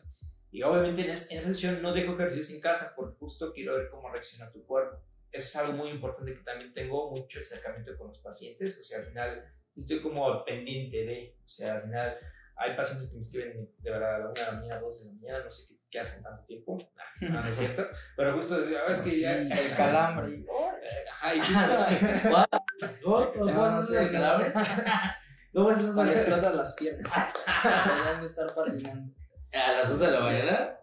Y 0.50 0.62
obviamente 0.62 1.02
en 1.02 1.10
esa 1.10 1.40
sesión 1.40 1.80
no 1.80 1.94
dejo 1.94 2.14
ejercicios 2.14 2.50
en 2.50 2.60
casa 2.60 2.92
porque 2.96 3.16
justo 3.18 3.52
quiero 3.52 3.76
ver 3.76 3.88
cómo 3.88 4.10
reacciona 4.10 4.52
tu 4.52 4.64
cuerpo. 4.66 4.98
Eso 5.30 5.46
es 5.46 5.56
algo 5.56 5.72
muy 5.72 5.90
importante 5.90 6.34
que 6.34 6.42
también 6.42 6.74
tengo 6.74 7.10
mucho 7.10 7.40
acercamiento 7.40 7.96
con 7.96 8.08
los 8.08 8.18
pacientes, 8.18 8.78
o 8.80 8.82
sea, 8.82 8.98
al 8.98 9.06
final 9.06 9.54
estoy 9.76 10.00
como 10.00 10.44
pendiente 10.44 11.04
de, 11.04 11.36
o 11.44 11.48
sea, 11.48 11.76
al 11.76 11.82
final 11.82 12.18
hay 12.56 12.76
pacientes 12.76 13.08
que 13.08 13.14
me 13.14 13.20
escriben 13.20 13.74
de 13.78 13.90
verdad 13.90 14.16
a 14.16 14.18
la 14.18 14.30
una 14.30 14.40
de 14.40 14.46
la 14.46 14.52
mañana, 14.52 14.80
dos 14.80 15.04
de 15.04 15.10
la 15.10 15.20
mañana, 15.20 15.44
no 15.44 15.50
sé 15.50 15.68
qué, 15.68 15.80
qué 15.90 16.00
hacen 16.00 16.22
tanto 16.22 16.44
tiempo, 16.44 16.78
no, 17.20 17.42
no 17.42 17.48
es 17.48 17.56
cierto, 17.56 17.86
pero 18.16 18.34
justo 18.34 18.56
ah, 18.56 18.92
es 18.92 19.00
que 19.00 19.20
ya, 19.20 19.42
Sí, 19.42 19.52
el 19.52 19.76
calambre. 19.76 20.44
Ajá, 21.10 21.34
y 21.34 21.40
¿What? 22.28 22.46
¿Cómo, 23.02 23.66
eso 23.66 23.82
sí, 23.82 23.94
del 23.94 24.12
calambre? 24.12 24.52
¿Cómo 25.52 25.70
es 25.70 25.78
eso 25.78 25.94
Cuando 25.94 26.12
del 26.12 26.20
explotas 26.20 26.56
las 26.56 26.74
piernas. 26.74 27.12
Deberían 27.62 28.20
de 28.20 28.26
estar 28.26 28.54
patinando. 28.54 29.14
¿A 29.52 29.72
las 29.72 29.88
2 29.90 30.00
de 30.00 30.10
la 30.10 30.20
mañana? 30.20 30.78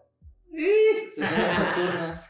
Sesiones 1.14 1.58
nocturnas. 1.58 2.26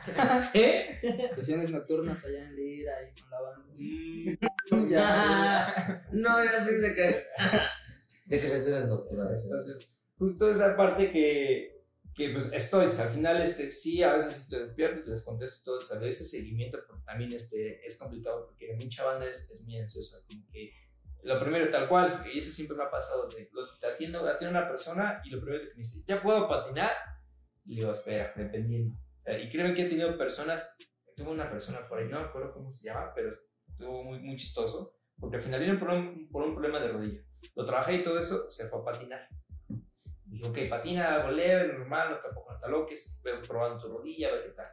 ¿Qué? 0.52 1.30
Sesiones 1.34 1.70
nocturnas 1.70 2.24
allá 2.24 2.44
en 2.44 2.56
Lira 2.56 2.92
y 3.02 3.20
con 3.20 3.30
la 3.30 3.40
banda. 3.40 3.74
Mm, 3.76 4.88
Ya, 4.88 6.06
No, 6.12 6.44
ya 6.44 6.64
sé 6.64 6.78
de 6.78 6.94
que. 6.94 7.24
De 8.26 8.40
que 8.40 8.46
sesiones 8.46 8.88
nocturnas. 8.88 9.44
Entonces, 9.44 9.94
justo 10.18 10.50
esa 10.50 10.76
parte 10.76 11.10
que, 11.10 11.84
que 12.14 12.30
pues 12.30 12.52
estoy, 12.52 12.86
o 12.86 12.92
sea, 12.92 13.06
al 13.06 13.10
final 13.10 13.40
este, 13.40 13.70
sí, 13.70 14.02
a 14.02 14.12
veces 14.12 14.38
estoy 14.38 14.60
despierto 14.60 15.10
les 15.10 15.22
contesto 15.22 15.62
todo, 15.64 15.78
o 15.80 15.82
sea, 15.82 16.00
ese 16.06 16.24
seguimiento, 16.24 16.78
pero 16.86 17.02
también 17.04 17.32
este, 17.32 17.84
es 17.84 17.98
complicado 17.98 18.46
porque 18.46 18.72
mucha 18.74 19.04
banda 19.04 19.26
es, 19.26 19.50
es 19.50 19.62
muy 19.62 19.78
ansiosa, 19.78 20.18
como 20.28 20.46
que 20.52 20.70
lo 21.22 21.38
primero, 21.40 21.68
tal 21.70 21.88
cual, 21.88 22.24
y 22.32 22.38
eso 22.38 22.50
siempre 22.50 22.76
me 22.76 22.84
ha 22.84 22.90
pasado, 22.90 23.28
de, 23.28 23.48
lo, 23.52 23.66
te 23.78 23.86
atiendo, 23.86 24.26
atiendo 24.26 24.58
a 24.58 24.62
una 24.62 24.70
persona 24.70 25.20
y 25.24 25.30
lo 25.30 25.40
primero 25.40 25.62
que 25.62 25.70
me 25.70 25.78
dice, 25.78 26.04
¿ya 26.06 26.22
puedo 26.22 26.48
patinar? 26.48 26.92
Y 27.64 27.76
digo, 27.76 27.90
espera, 27.90 28.32
dependiendo. 28.36 28.98
Y 29.26 29.48
créeme 29.48 29.74
que 29.74 29.82
he 29.82 29.88
tenido 29.88 30.16
personas, 30.16 30.78
tuve 31.14 31.30
una 31.30 31.50
persona 31.50 31.86
por 31.86 31.98
ahí, 31.98 32.08
no 32.08 32.20
me 32.20 32.26
acuerdo 32.26 32.52
cómo 32.52 32.70
se 32.70 32.86
llama, 32.86 33.12
pero 33.14 33.28
estuvo 33.28 34.04
muy, 34.04 34.18
muy 34.20 34.36
chistoso, 34.36 34.96
porque 35.18 35.36
al 35.36 35.42
final 35.42 35.60
vino 35.60 35.78
por 35.78 35.90
un, 35.90 36.28
por 36.30 36.42
un 36.42 36.54
problema 36.54 36.80
de 36.80 36.88
rodilla. 36.88 37.20
Lo 37.54 37.64
trabajé 37.64 37.96
y 37.96 38.02
todo 38.02 38.18
eso, 38.18 38.48
se 38.48 38.68
fue 38.68 38.80
a 38.80 38.84
patinar. 38.84 39.28
Dije, 40.24 40.46
ok, 40.46 40.58
patina 40.68 41.16
algo 41.16 41.32
leve, 41.32 41.72
normal, 41.72 42.12
no 42.12 42.20
tampoco 42.20 42.52
no 42.52 42.58
te 42.58 42.66
aloques, 42.66 43.20
ve 43.24 43.32
probando 43.46 43.80
tu 43.80 43.88
rodilla, 43.88 44.28
a 44.28 44.32
ver 44.32 44.44
qué 44.44 44.50
tal. 44.50 44.68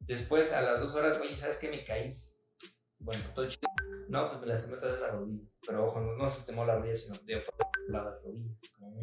Después, 0.00 0.52
a 0.52 0.62
las 0.62 0.80
dos 0.80 0.94
horas, 0.94 1.20
oye, 1.20 1.36
¿sabes 1.36 1.56
qué? 1.56 1.70
Me 1.70 1.84
caí. 1.84 2.14
Bueno, 2.98 3.22
todo 3.34 3.48
chido. 3.48 3.68
No, 4.08 4.28
pues 4.28 4.40
me 4.40 4.46
lastimé 4.48 4.76
otra 4.76 4.90
vez 4.90 5.00
la 5.00 5.10
rodilla. 5.12 5.48
Pero 5.66 5.86
ojo, 5.86 6.00
no, 6.00 6.16
no 6.16 6.28
se 6.28 6.38
lastimó 6.38 6.64
la 6.64 6.76
rodilla, 6.76 6.96
sino 6.96 7.18
de 7.18 7.42
la 7.88 8.18
rodilla. 8.22 8.54
Como. 8.78 9.00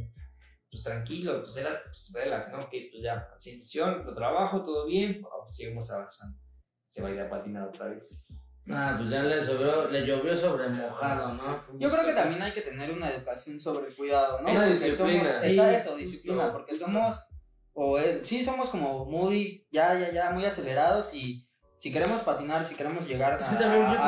Pues 0.70 0.84
tranquilo, 0.84 1.42
pues 1.42 1.58
era 1.58 1.82
pues, 1.86 2.12
relax, 2.14 2.52
¿no? 2.52 2.70
Que 2.70 2.90
pues 2.92 3.04
ya, 3.04 3.28
sin 3.40 3.62
sesión, 3.62 4.06
lo 4.06 4.14
trabajo, 4.14 4.64
todo 4.64 4.86
bien, 4.86 5.22
pues 5.22 5.56
seguimos 5.56 5.90
avanzando. 5.92 6.38
Se 6.84 7.02
va 7.02 7.10
a 7.10 7.12
ir 7.12 7.22
a 7.22 7.30
patinar 7.30 7.68
otra 7.68 7.88
vez. 7.88 8.28
Ah, 8.70 8.96
pues 8.98 9.10
ya 9.10 9.24
le, 9.24 9.42
sobró, 9.42 9.88
le 9.90 10.06
llovió 10.06 10.36
sobre 10.36 10.68
mojado, 10.68 11.26
¿no? 11.28 11.80
Yo 11.80 11.90
creo 11.90 12.06
que 12.06 12.12
también 12.14 12.42
hay 12.42 12.52
que 12.52 12.62
tener 12.62 12.92
una 12.92 13.10
educación 13.10 13.60
sobre 13.62 13.88
el 13.88 13.96
cuidado, 13.96 14.42
¿no? 14.42 14.50
Una 14.52 14.60
Porque 14.60 14.74
disciplina. 14.74 15.24
somos- 15.24 15.38
Sí, 15.38 15.52
esa 15.54 15.72
eso, 15.72 15.90
justo, 15.92 15.96
disciplina, 15.98 16.52
porque 16.52 16.72
justo. 16.72 16.86
somos, 16.86 17.26
o 17.74 17.98
eh, 17.98 18.22
sí, 18.26 18.44
somos 18.44 18.70
como 18.70 19.06
muy, 19.06 19.66
ya, 19.72 19.98
ya, 19.98 20.12
ya, 20.12 20.32
muy 20.32 20.44
acelerados 20.44 21.14
y 21.14 21.48
si 21.78 21.94
queremos 21.94 22.22
patinar, 22.24 22.66
si 22.66 22.76
queremos 22.76 23.08
llegar 23.08 23.34
a, 23.34 23.38
yo 23.40 23.56
a 23.56 23.58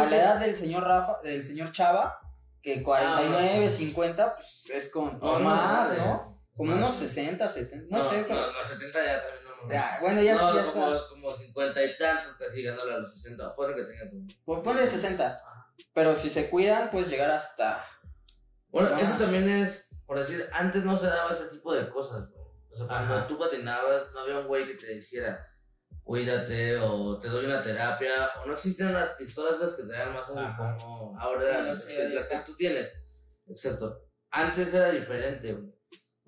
creo 0.07 0.09
la 0.09 0.15
edad 0.17 0.39
del 0.41 0.55
señor 0.57 0.83
Rafa, 0.83 1.21
del 1.23 1.41
señor 1.41 1.71
Chava, 1.71 2.19
que 2.61 2.83
49, 2.83 3.65
Ah, 3.65 3.69
50, 3.69 4.35
pues 4.35 4.69
es 4.73 4.91
con, 4.91 5.17
o 5.21 5.39
no, 5.39 5.45
más, 5.45 5.97
no, 5.97 6.05
¿no? 6.05 6.38
Como 6.59 6.75
unos 6.75 6.93
60, 6.93 7.47
70, 7.47 7.97
no, 7.97 8.03
sé, 8.03 8.25
pero... 8.27 8.35
No, 8.47 8.51
los 8.51 8.67
70 8.67 9.05
ya 9.05 9.21
también 9.21 9.43
no. 9.45 9.71
Ya, 9.71 9.97
bueno, 10.01 10.21
ya, 10.21 10.35
no, 10.35 10.55
ya 10.55 10.65
como, 10.71 10.93
está. 10.93 11.07
como 11.09 11.33
50 11.33 11.85
y 11.85 11.97
tantos 11.97 12.35
casi 12.35 12.63
ganándole 12.63 12.93
a 12.95 12.97
los 12.97 13.13
60. 13.13 13.55
Puede 13.55 13.75
que 13.75 13.83
tenga 13.83 14.09
como. 14.09 14.27
Pues 14.43 14.59
ponle 14.61 14.85
60. 14.87 15.41
Pero 15.93 16.15
si 16.15 16.29
se 16.29 16.49
cuidan, 16.49 16.91
puedes 16.91 17.07
llegar 17.07 17.31
hasta. 17.31 17.85
Bueno, 18.67 18.89
Ah. 18.93 18.99
eso 18.99 19.13
también 19.17 19.47
es, 19.49 19.95
por 20.05 20.19
decir, 20.19 20.47
antes 20.51 20.83
no 20.83 20.97
se 20.97 21.07
daba 21.07 21.31
ese 21.31 21.45
tipo 21.47 21.73
de 21.73 21.89
cosas, 21.89 22.29
güey. 22.29 22.45
O 22.71 22.75
sea, 22.75 22.87
cuando 22.87 23.15
Ajá. 23.15 23.27
tú 23.27 23.39
patinabas, 23.39 24.11
no 24.13 24.19
había 24.19 24.39
un 24.39 24.47
güey 24.47 24.67
que 24.67 24.73
te 24.75 24.93
dijera, 24.93 25.43
cuídate, 26.03 26.77
o 26.77 27.17
te 27.19 27.29
doy 27.29 27.45
una 27.45 27.61
terapia, 27.61 28.29
o 28.43 28.47
no 28.47 28.53
existían 28.53 28.93
las 28.93 29.11
pistolas 29.11 29.55
esas 29.55 29.75
que 29.75 29.83
te 29.83 29.93
dan 29.93 30.13
más 30.13 30.29
Ajá. 30.29 30.57
como 30.77 31.17
ahora 31.19 31.61
las, 31.61 31.85
que, 31.85 32.09
las 32.09 32.27
que 32.27 32.37
tú 32.39 32.53
tienes. 32.55 33.05
Exacto. 33.47 34.05
Antes 34.29 34.73
era 34.73 34.91
diferente, 34.91 35.53
güey. 35.53 35.78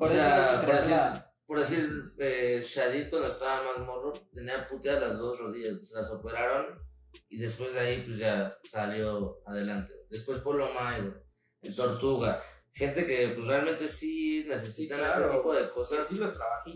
Por 0.02 0.10
o 0.10 0.14
sea, 0.14 0.62
por 0.66 0.74
la- 0.74 1.34
por 1.46 1.60
decir 1.60 2.14
eh, 2.18 2.64
Shadid 2.66 3.10
cuando 3.10 3.28
estaba 3.28 3.62
más 3.64 3.86
morro, 3.86 4.14
tenía 4.34 4.68
puteadas 4.68 5.02
las 5.10 5.18
dos 5.20 5.38
rodillas, 5.40 5.88
se 5.88 5.96
las 5.96 6.10
operaron 6.10 6.82
y 7.30 7.38
después 7.38 7.74
de 7.74 7.80
ahí 7.82 8.04
pues 8.06 8.18
ya 8.18 8.58
salió 8.64 9.42
adelante. 9.46 9.94
Después 10.10 10.40
Polo 10.40 10.74
May, 10.74 11.02
güey, 11.02 11.14
el 11.62 11.76
Tortuga, 11.76 12.42
gente 12.74 13.06
que 13.06 13.34
pues 13.36 13.46
realmente 13.48 13.88
sí 13.88 14.46
necesitan 14.48 14.98
Sí, 15.00 15.04
claro. 15.06 15.26
ese 15.28 15.38
tipo 15.38 15.54
de 15.54 15.70
cosas. 15.70 16.08
sí, 16.08 16.16
los 16.18 16.32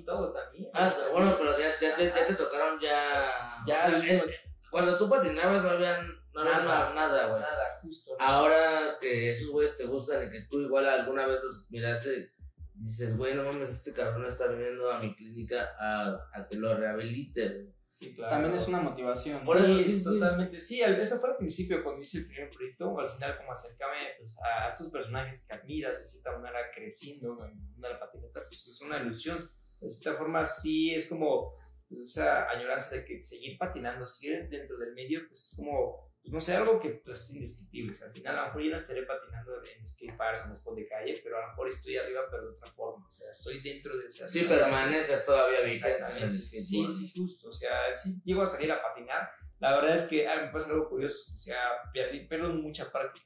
todo 0.06 0.32
también. 0.34 0.70
Ah, 0.74 0.96
bueno, 1.12 1.36
pero 1.38 1.58
ya, 1.58 1.70
ya, 1.82 1.96
te- 1.96 2.06
ya 2.06 2.28
te 2.28 2.36
tocaron 2.36 2.80
ya... 2.80 3.64
Ya, 3.66 3.76
o 3.76 3.90
sea, 3.90 3.98
el- 3.98 4.10
en- 4.10 4.24
cuando 4.70 4.98
tú 4.98 5.10
patinabas 5.10 5.64
no 5.64 5.70
había, 5.70 6.02
no 6.34 6.42
había 6.42 6.60
Nada. 6.60 6.64
nada, 6.64 6.94
nada, 6.94 7.28
güey. 7.28 7.40
Nada, 7.40 7.80
justo. 7.82 8.12
Ahora 8.20 8.98
que 9.00 9.32
esos 9.32 9.50
güeyes 9.52 9.78
te 9.78 9.86
buscan 9.86 10.28
y 10.28 10.30
que 10.30 10.42
tú 10.50 10.60
igual 10.60 10.86
alguna 10.88 11.26
vez 11.26 11.40
los 11.42 11.68
miraste, 11.70 12.34
dices, 12.78 13.18
güey, 13.18 13.36
no 13.36 13.44
mames, 13.44 13.70
este 13.70 13.94
cabrón 13.94 14.26
está 14.26 14.48
viniendo 14.48 14.92
a 14.92 15.00
mi 15.00 15.16
clínica 15.16 15.76
a, 15.80 16.30
a 16.34 16.48
que 16.48 16.56
lo 16.58 16.76
rehabilite. 16.78 17.50
güey". 17.50 17.76
Sí, 17.88 18.16
claro. 18.16 18.32
También 18.34 18.56
es 18.56 18.68
una 18.68 18.80
motivación. 18.82 19.40
Por 19.42 19.58
eso 19.58 19.78
sí, 19.78 20.04
totalmente. 20.04 20.60
Sí, 20.60 20.82
al- 20.82 21.00
eso 21.00 21.20
fue 21.20 21.30
al 21.30 21.38
principio 21.38 21.84
cuando 21.84 22.02
hice 22.02 22.18
el 22.20 22.28
primer 22.28 22.50
proyecto. 22.50 23.00
Al 23.00 23.10
final, 23.10 23.38
como 23.38 23.52
acercarme 23.52 23.98
pues, 24.18 24.38
a 24.42 24.68
estos 24.68 24.90
personajes 24.90 25.46
que 25.48 25.54
admiras 25.54 26.00
de 26.00 26.06
cierta 26.08 26.32
manera 26.38 26.60
creciendo 26.74 27.38
en 27.46 27.74
la 27.78 28.00
patineta, 28.00 28.40
pues 28.40 28.68
es 28.68 28.82
una 28.82 28.98
ilusión. 28.98 29.40
De 29.80 29.90
cierta 29.90 30.18
forma, 30.18 30.46
sí 30.46 30.96
es 30.96 31.06
como 31.08 31.54
pues, 31.88 32.02
esa 32.02 32.50
añoranza 32.50 32.96
de 32.96 33.06
que 33.06 33.24
seguir 33.24 33.58
patinando, 33.58 34.06
seguir 34.08 34.50
dentro 34.50 34.78
del 34.78 34.94
medio, 34.94 35.22
pues 35.28 35.52
es 35.52 35.56
como, 35.56 36.05
pues, 36.26 36.34
no 36.34 36.42
sé, 36.42 36.56
algo 36.56 36.80
que 36.80 36.90
pues, 37.06 37.18
es 37.30 37.34
indescriptible. 37.36 37.92
O 37.92 37.96
sea, 37.96 38.08
al 38.08 38.14
final, 38.14 38.36
a 38.36 38.42
lo 38.42 38.46
mejor 38.48 38.62
yo 38.64 38.70
no 38.72 38.76
estaré 38.76 39.04
patinando 39.04 39.52
en 39.64 39.88
skateparks, 39.88 40.46
en 40.48 40.52
spot 40.54 40.76
de 40.76 40.88
calle, 40.88 41.22
pero 41.24 41.38
a 41.38 41.42
lo 41.42 41.48
mejor 41.50 41.70
estoy 41.70 41.98
arriba, 41.98 42.22
pero 42.32 42.44
de 42.46 42.50
otra 42.52 42.72
forma. 42.72 43.06
O 43.08 43.12
sea, 43.12 43.30
estoy 43.32 43.60
dentro 43.62 43.96
de 43.98 44.08
esa. 44.08 44.28
Sí, 44.28 44.42
permaneces 44.44 45.26
todavía 45.26 45.62
vigente 45.62 45.98
en 45.98 46.04
el 46.04 46.36
Exactamente. 46.36 46.40
Sí, 46.42 46.64
skateboard. 46.66 46.94
sí, 46.94 47.14
justo. 47.20 47.50
O 47.50 47.54
sea, 47.54 47.96
sí 47.96 48.22
llego 48.26 48.42
a 48.42 48.48
salir 48.48 48.72
a 48.72 48.82
patinar. 48.82 49.30
La 49.60 49.76
verdad 49.76 49.96
es 49.96 50.06
que 50.06 50.28
ah, 50.28 50.42
me 50.42 50.52
pasa 50.52 50.72
algo 50.72 50.90
curioso. 50.90 51.32
O 51.34 51.38
sea, 51.38 51.60
perdí, 51.94 52.28
pierdo 52.28 52.50
mucha 52.50 52.92
práctica. 52.92 53.26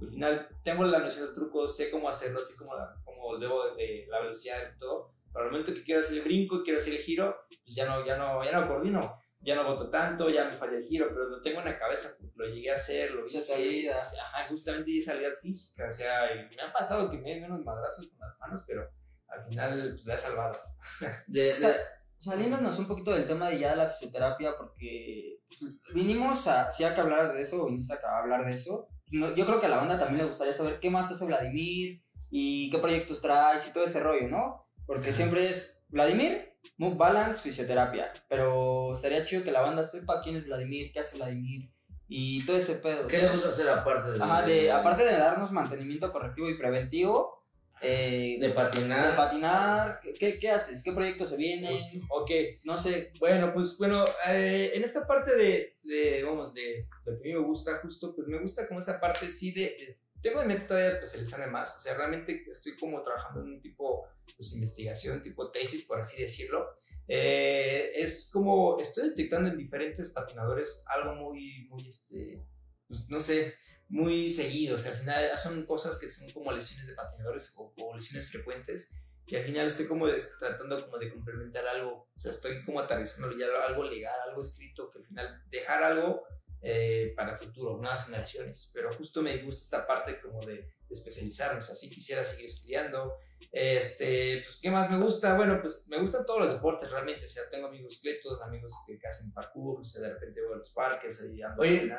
Al 0.00 0.08
final 0.10 0.48
tengo 0.62 0.84
la 0.84 1.00
noción 1.00 1.26
del 1.26 1.34
truco, 1.34 1.66
sé 1.68 1.90
cómo 1.90 2.08
hacerlo, 2.08 2.40
sé 2.40 2.56
cómo, 2.56 2.74
la- 2.76 2.94
cómo 3.04 3.36
debo 3.38 3.74
de, 3.74 3.82
de 3.82 4.06
la 4.08 4.20
velocidad 4.20 4.72
y 4.74 4.78
todo. 4.78 5.12
Pero 5.32 5.44
al 5.44 5.50
momento 5.50 5.74
que 5.74 5.82
quiero 5.84 6.00
hacer 6.00 6.18
el 6.18 6.24
brinco 6.24 6.56
y 6.56 6.62
quiero 6.62 6.78
hacer 6.80 6.94
el 6.94 7.00
giro, 7.00 7.36
pues 7.48 7.74
ya 7.74 7.86
no, 7.86 8.06
ya 8.06 8.16
no, 8.16 8.42
ya 8.44 8.52
no 8.52 8.66
coordino. 8.66 9.20
Ya 9.48 9.54
no 9.54 9.64
voto 9.64 9.88
tanto, 9.88 10.28
ya 10.28 10.44
me 10.44 10.56
falla 10.56 10.76
el 10.76 10.84
giro, 10.84 11.06
pero 11.08 11.24
lo 11.28 11.40
tengo 11.40 11.60
en 11.60 11.64
la 11.66 11.78
cabeza, 11.78 12.10
lo 12.36 12.46
llegué 12.46 12.70
a 12.70 12.74
hacer, 12.74 13.12
lo 13.12 13.24
hice. 13.24 13.38
olvida. 13.54 14.00
Ajá, 14.00 14.46
justamente 14.48 14.96
esa 14.96 15.12
habilidad 15.12 15.32
física. 15.40 15.86
O 15.88 15.90
sea, 15.90 16.26
me 16.54 16.62
ha 16.62 16.72
pasado 16.72 17.10
que 17.10 17.16
me 17.18 17.30
den 17.34 17.44
unos 17.44 17.64
madrazos 17.64 18.08
con 18.08 18.18
las 18.20 18.38
manos, 18.38 18.64
pero 18.66 18.88
al 19.28 19.44
final 19.48 19.90
pues 19.92 20.04
la 20.06 20.14
he 20.14 20.18
salvado. 20.18 20.58
De- 21.26 21.42
de- 21.44 21.54
Sa- 21.54 21.76
saliéndonos 22.18 22.78
un 22.78 22.88
poquito 22.88 23.12
del 23.12 23.26
tema 23.26 23.48
de 23.48 23.58
ya 23.58 23.74
la 23.76 23.88
fisioterapia, 23.90 24.52
porque 24.58 25.40
pues, 25.48 25.60
vinimos 25.94 26.46
a, 26.46 26.70
si 26.70 26.84
hay 26.84 26.92
que 26.94 27.00
hablar 27.00 27.32
de 27.32 27.40
eso, 27.42 27.62
o 27.62 27.66
viniste 27.68 27.94
acá 27.94 28.08
a 28.16 28.22
hablar 28.22 28.44
de 28.46 28.52
eso, 28.54 28.88
pues, 29.08 29.20
no- 29.20 29.34
yo 29.34 29.46
creo 29.46 29.60
que 29.60 29.66
a 29.66 29.70
la 29.70 29.76
banda 29.78 29.98
también 29.98 30.22
le 30.22 30.28
gustaría 30.28 30.52
saber 30.52 30.78
qué 30.80 30.90
más 30.90 31.10
hace 31.10 31.24
Vladimir 31.24 32.02
y 32.30 32.70
qué 32.70 32.78
proyectos 32.78 33.22
traes 33.22 33.66
y 33.68 33.72
todo 33.72 33.84
ese 33.84 34.00
rollo, 34.00 34.28
¿no? 34.28 34.68
Porque 34.86 35.12
siempre 35.12 35.48
es 35.48 35.82
Vladimir, 35.88 36.47
Move 36.76 36.96
Balance, 36.96 37.40
fisioterapia, 37.42 38.12
pero 38.28 38.92
estaría 38.94 39.24
chido 39.24 39.42
que 39.42 39.50
la 39.50 39.62
banda 39.62 39.82
sepa 39.82 40.20
quién 40.22 40.36
es 40.36 40.46
Vladimir, 40.46 40.92
qué 40.92 41.00
hace 41.00 41.16
Vladimir 41.16 41.70
y 42.08 42.44
todo 42.46 42.56
ese 42.56 42.76
pedo. 42.76 43.06
¿Qué 43.08 43.28
gusta 43.28 43.48
hacer 43.48 43.68
aparte 43.68 44.12
de, 44.12 44.22
Ajá, 44.22 44.42
de, 44.46 44.70
aparte 44.70 45.04
de 45.04 45.12
darnos 45.16 45.52
mantenimiento 45.52 46.12
correctivo 46.12 46.48
y 46.48 46.56
preventivo, 46.58 47.44
eh, 47.80 48.38
de 48.40 48.50
patinar? 48.50 49.06
de 49.06 49.12
patinar, 49.12 50.00
¿qué, 50.18 50.38
qué 50.40 50.50
haces? 50.50 50.82
¿Qué 50.82 50.92
proyectos 50.92 51.28
se 51.28 51.36
vienen? 51.36 51.78
Ok, 52.10 52.30
No 52.64 52.76
sé, 52.76 53.12
Bueno, 53.20 53.52
pues 53.54 53.76
bueno, 53.78 54.04
eh, 54.28 54.72
en 54.74 54.82
esta 54.84 55.06
parte 55.06 55.36
de, 55.36 55.76
de, 55.82 56.24
vamos, 56.24 56.54
de 56.54 56.88
lo 57.04 57.18
que 57.18 57.28
a 57.30 57.32
mí 57.34 57.40
me 57.40 57.46
gusta 57.46 57.78
justo, 57.82 58.14
pues 58.16 58.26
me 58.28 58.40
gusta 58.40 58.66
como 58.66 58.80
esa 58.80 58.98
parte 59.00 59.30
sí 59.30 59.52
de- 59.52 59.76
tengo 60.22 60.42
en 60.42 60.48
mente 60.48 60.66
todavía 60.66 60.90
especializarme 60.90 61.46
más, 61.46 61.76
o 61.76 61.80
sea, 61.80 61.94
realmente 61.94 62.44
estoy 62.50 62.76
como 62.76 63.02
trabajando 63.02 63.40
en 63.40 63.54
un 63.54 63.60
tipo, 63.60 64.06
pues 64.36 64.54
investigación, 64.54 65.22
tipo 65.22 65.50
tesis, 65.50 65.86
por 65.86 66.00
así 66.00 66.20
decirlo. 66.20 66.74
Eh, 67.06 67.90
es 67.94 68.30
como, 68.32 68.78
estoy 68.78 69.10
detectando 69.10 69.48
en 69.48 69.56
diferentes 69.56 70.10
patinadores 70.10 70.84
algo 70.86 71.14
muy, 71.14 71.66
muy, 71.68 71.88
este, 71.88 72.42
pues, 72.86 73.08
no 73.08 73.20
sé, 73.20 73.54
muy 73.88 74.28
seguido, 74.28 74.76
o 74.76 74.78
sea, 74.78 74.92
al 74.92 74.98
final 74.98 75.38
son 75.38 75.64
cosas 75.64 75.98
que 75.98 76.10
son 76.10 76.30
como 76.32 76.52
lesiones 76.52 76.86
de 76.86 76.94
patinadores 76.94 77.54
o, 77.56 77.72
o 77.78 77.96
lesiones 77.96 78.30
frecuentes 78.30 78.90
y 79.28 79.36
al 79.36 79.44
final 79.44 79.66
estoy 79.66 79.86
como 79.86 80.06
tratando 80.38 80.82
como 80.82 80.98
de 80.98 81.10
complementar 81.10 81.66
algo, 81.66 82.08
o 82.14 82.18
sea, 82.18 82.30
estoy 82.30 82.62
como 82.64 82.80
aterrizando 82.80 83.36
ya 83.36 83.46
algo 83.66 83.84
legal, 83.84 84.18
algo 84.26 84.40
escrito, 84.40 84.90
que 84.90 85.00
al 85.00 85.04
final 85.04 85.42
dejar 85.50 85.82
algo 85.82 86.24
eh, 86.60 87.12
para 87.16 87.32
el 87.32 87.36
futuro, 87.36 87.76
nuevas 87.76 88.06
generaciones, 88.06 88.70
pero 88.74 88.92
justo 88.92 89.22
me 89.22 89.36
gusta 89.38 89.62
esta 89.62 89.86
parte 89.86 90.20
como 90.20 90.44
de, 90.44 90.54
de 90.54 90.70
especializarme, 90.90 91.58
o 91.58 91.62
sea, 91.62 91.74
sí 91.74 91.90
quisiera 91.90 92.24
seguir 92.24 92.46
estudiando, 92.46 93.16
este, 93.50 94.42
pues, 94.44 94.58
¿qué 94.60 94.70
más 94.70 94.90
me 94.90 94.98
gusta? 94.98 95.36
Bueno, 95.36 95.60
pues 95.60 95.86
me 95.88 96.00
gustan 96.00 96.26
todos 96.26 96.40
los 96.40 96.52
deportes 96.52 96.90
realmente, 96.90 97.24
o 97.24 97.28
sea, 97.28 97.44
tengo 97.50 97.68
amigos 97.68 98.00
cletos, 98.02 98.40
amigos 98.42 98.74
que, 98.86 98.98
hacen 99.06 99.32
parkour, 99.32 99.80
o 99.80 99.84
sea, 99.84 100.02
de 100.02 100.12
repente 100.12 100.42
voy 100.42 100.54
a 100.54 100.56
los 100.56 100.70
parques, 100.70 101.22
ahí 101.22 101.40
ando 101.42 101.62
Oye. 101.62 101.90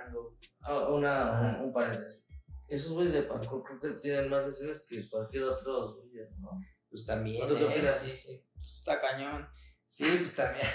Ah, 0.62 0.90
una, 0.90 1.60
un, 1.60 1.68
un 1.68 1.74
paréntesis. 1.74 2.28
Esos 2.68 2.92
güeyes 2.92 3.14
de 3.14 3.24
parkour 3.24 3.64
creo 3.64 3.80
que 3.80 4.00
tienen 4.02 4.30
más 4.30 4.46
lesiones 4.46 4.86
que 4.88 5.08
cualquier 5.10 5.44
otro 5.44 5.96
güey, 5.96 6.24
¿no? 6.38 6.62
pues 6.90 7.06
también, 7.06 7.44
¿O 7.44 7.48
tú 7.48 7.56
qué 7.56 7.88
¿eh? 7.88 7.94
sí, 7.94 8.16
sí, 8.16 8.46
está 8.60 9.00
cañón. 9.00 9.48
sí, 9.86 10.06
pues 10.18 10.36
también. 10.36 10.68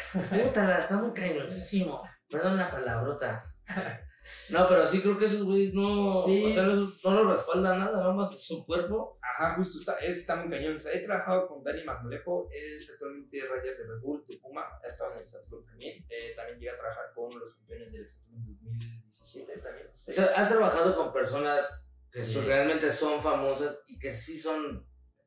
Puta, 0.44 0.78
está 0.78 0.96
muy 0.98 1.12
cañoncísimo. 1.12 2.02
Perdón 2.28 2.56
la 2.56 2.70
palabrota. 2.70 3.53
No, 4.48 4.68
pero 4.68 4.86
sí 4.86 5.00
creo 5.00 5.18
que 5.18 5.26
esos 5.26 5.44
güeyes 5.44 5.74
no. 5.74 6.10
Sí. 6.24 6.44
O 6.46 6.50
sea, 6.50 6.62
no, 6.64 6.74
no 6.74 7.24
los 7.24 7.36
respalda 7.36 7.76
nada, 7.76 7.96
nada 7.96 8.12
más 8.12 8.40
su 8.40 8.64
cuerpo. 8.64 9.18
Ajá, 9.22 9.54
justo 9.56 9.78
está, 9.78 9.98
es, 9.98 10.18
está 10.18 10.36
muy 10.36 10.50
cañón. 10.50 10.76
O 10.76 10.78
sea, 10.78 10.92
he 10.92 11.00
trabajado 11.00 11.48
con 11.48 11.62
Dani 11.62 11.84
Magnolejo, 11.84 12.48
es 12.52 12.90
actualmente 12.90 13.40
rider 13.40 13.76
de 13.76 13.84
Red 13.84 14.00
Bull, 14.02 14.24
de 14.26 14.38
Puma, 14.38 14.62
ha 14.82 14.86
estado 14.86 15.12
en 15.12 15.18
el 15.18 15.22
Exatlón 15.24 15.64
también. 15.64 16.04
Eh, 16.08 16.32
también 16.36 16.58
llega 16.58 16.72
a 16.72 16.78
trabajar 16.78 17.04
con 17.14 17.38
los 17.38 17.54
campeones 17.54 17.92
del 17.92 18.02
Exatlón 18.02 18.44
2017 18.46 19.58
también. 19.58 19.86
O 19.88 19.94
sea, 19.94 20.24
has 20.36 20.48
trabajado 20.48 20.96
con 20.96 21.12
personas 21.12 21.92
que 22.10 22.24
Sí. 22.24 22.40
realmente 22.40 22.92
son 22.92 23.20
famosas 23.20 23.82
y 23.86 23.98
que 23.98 24.12
sí 24.12 24.38
son 24.38 24.86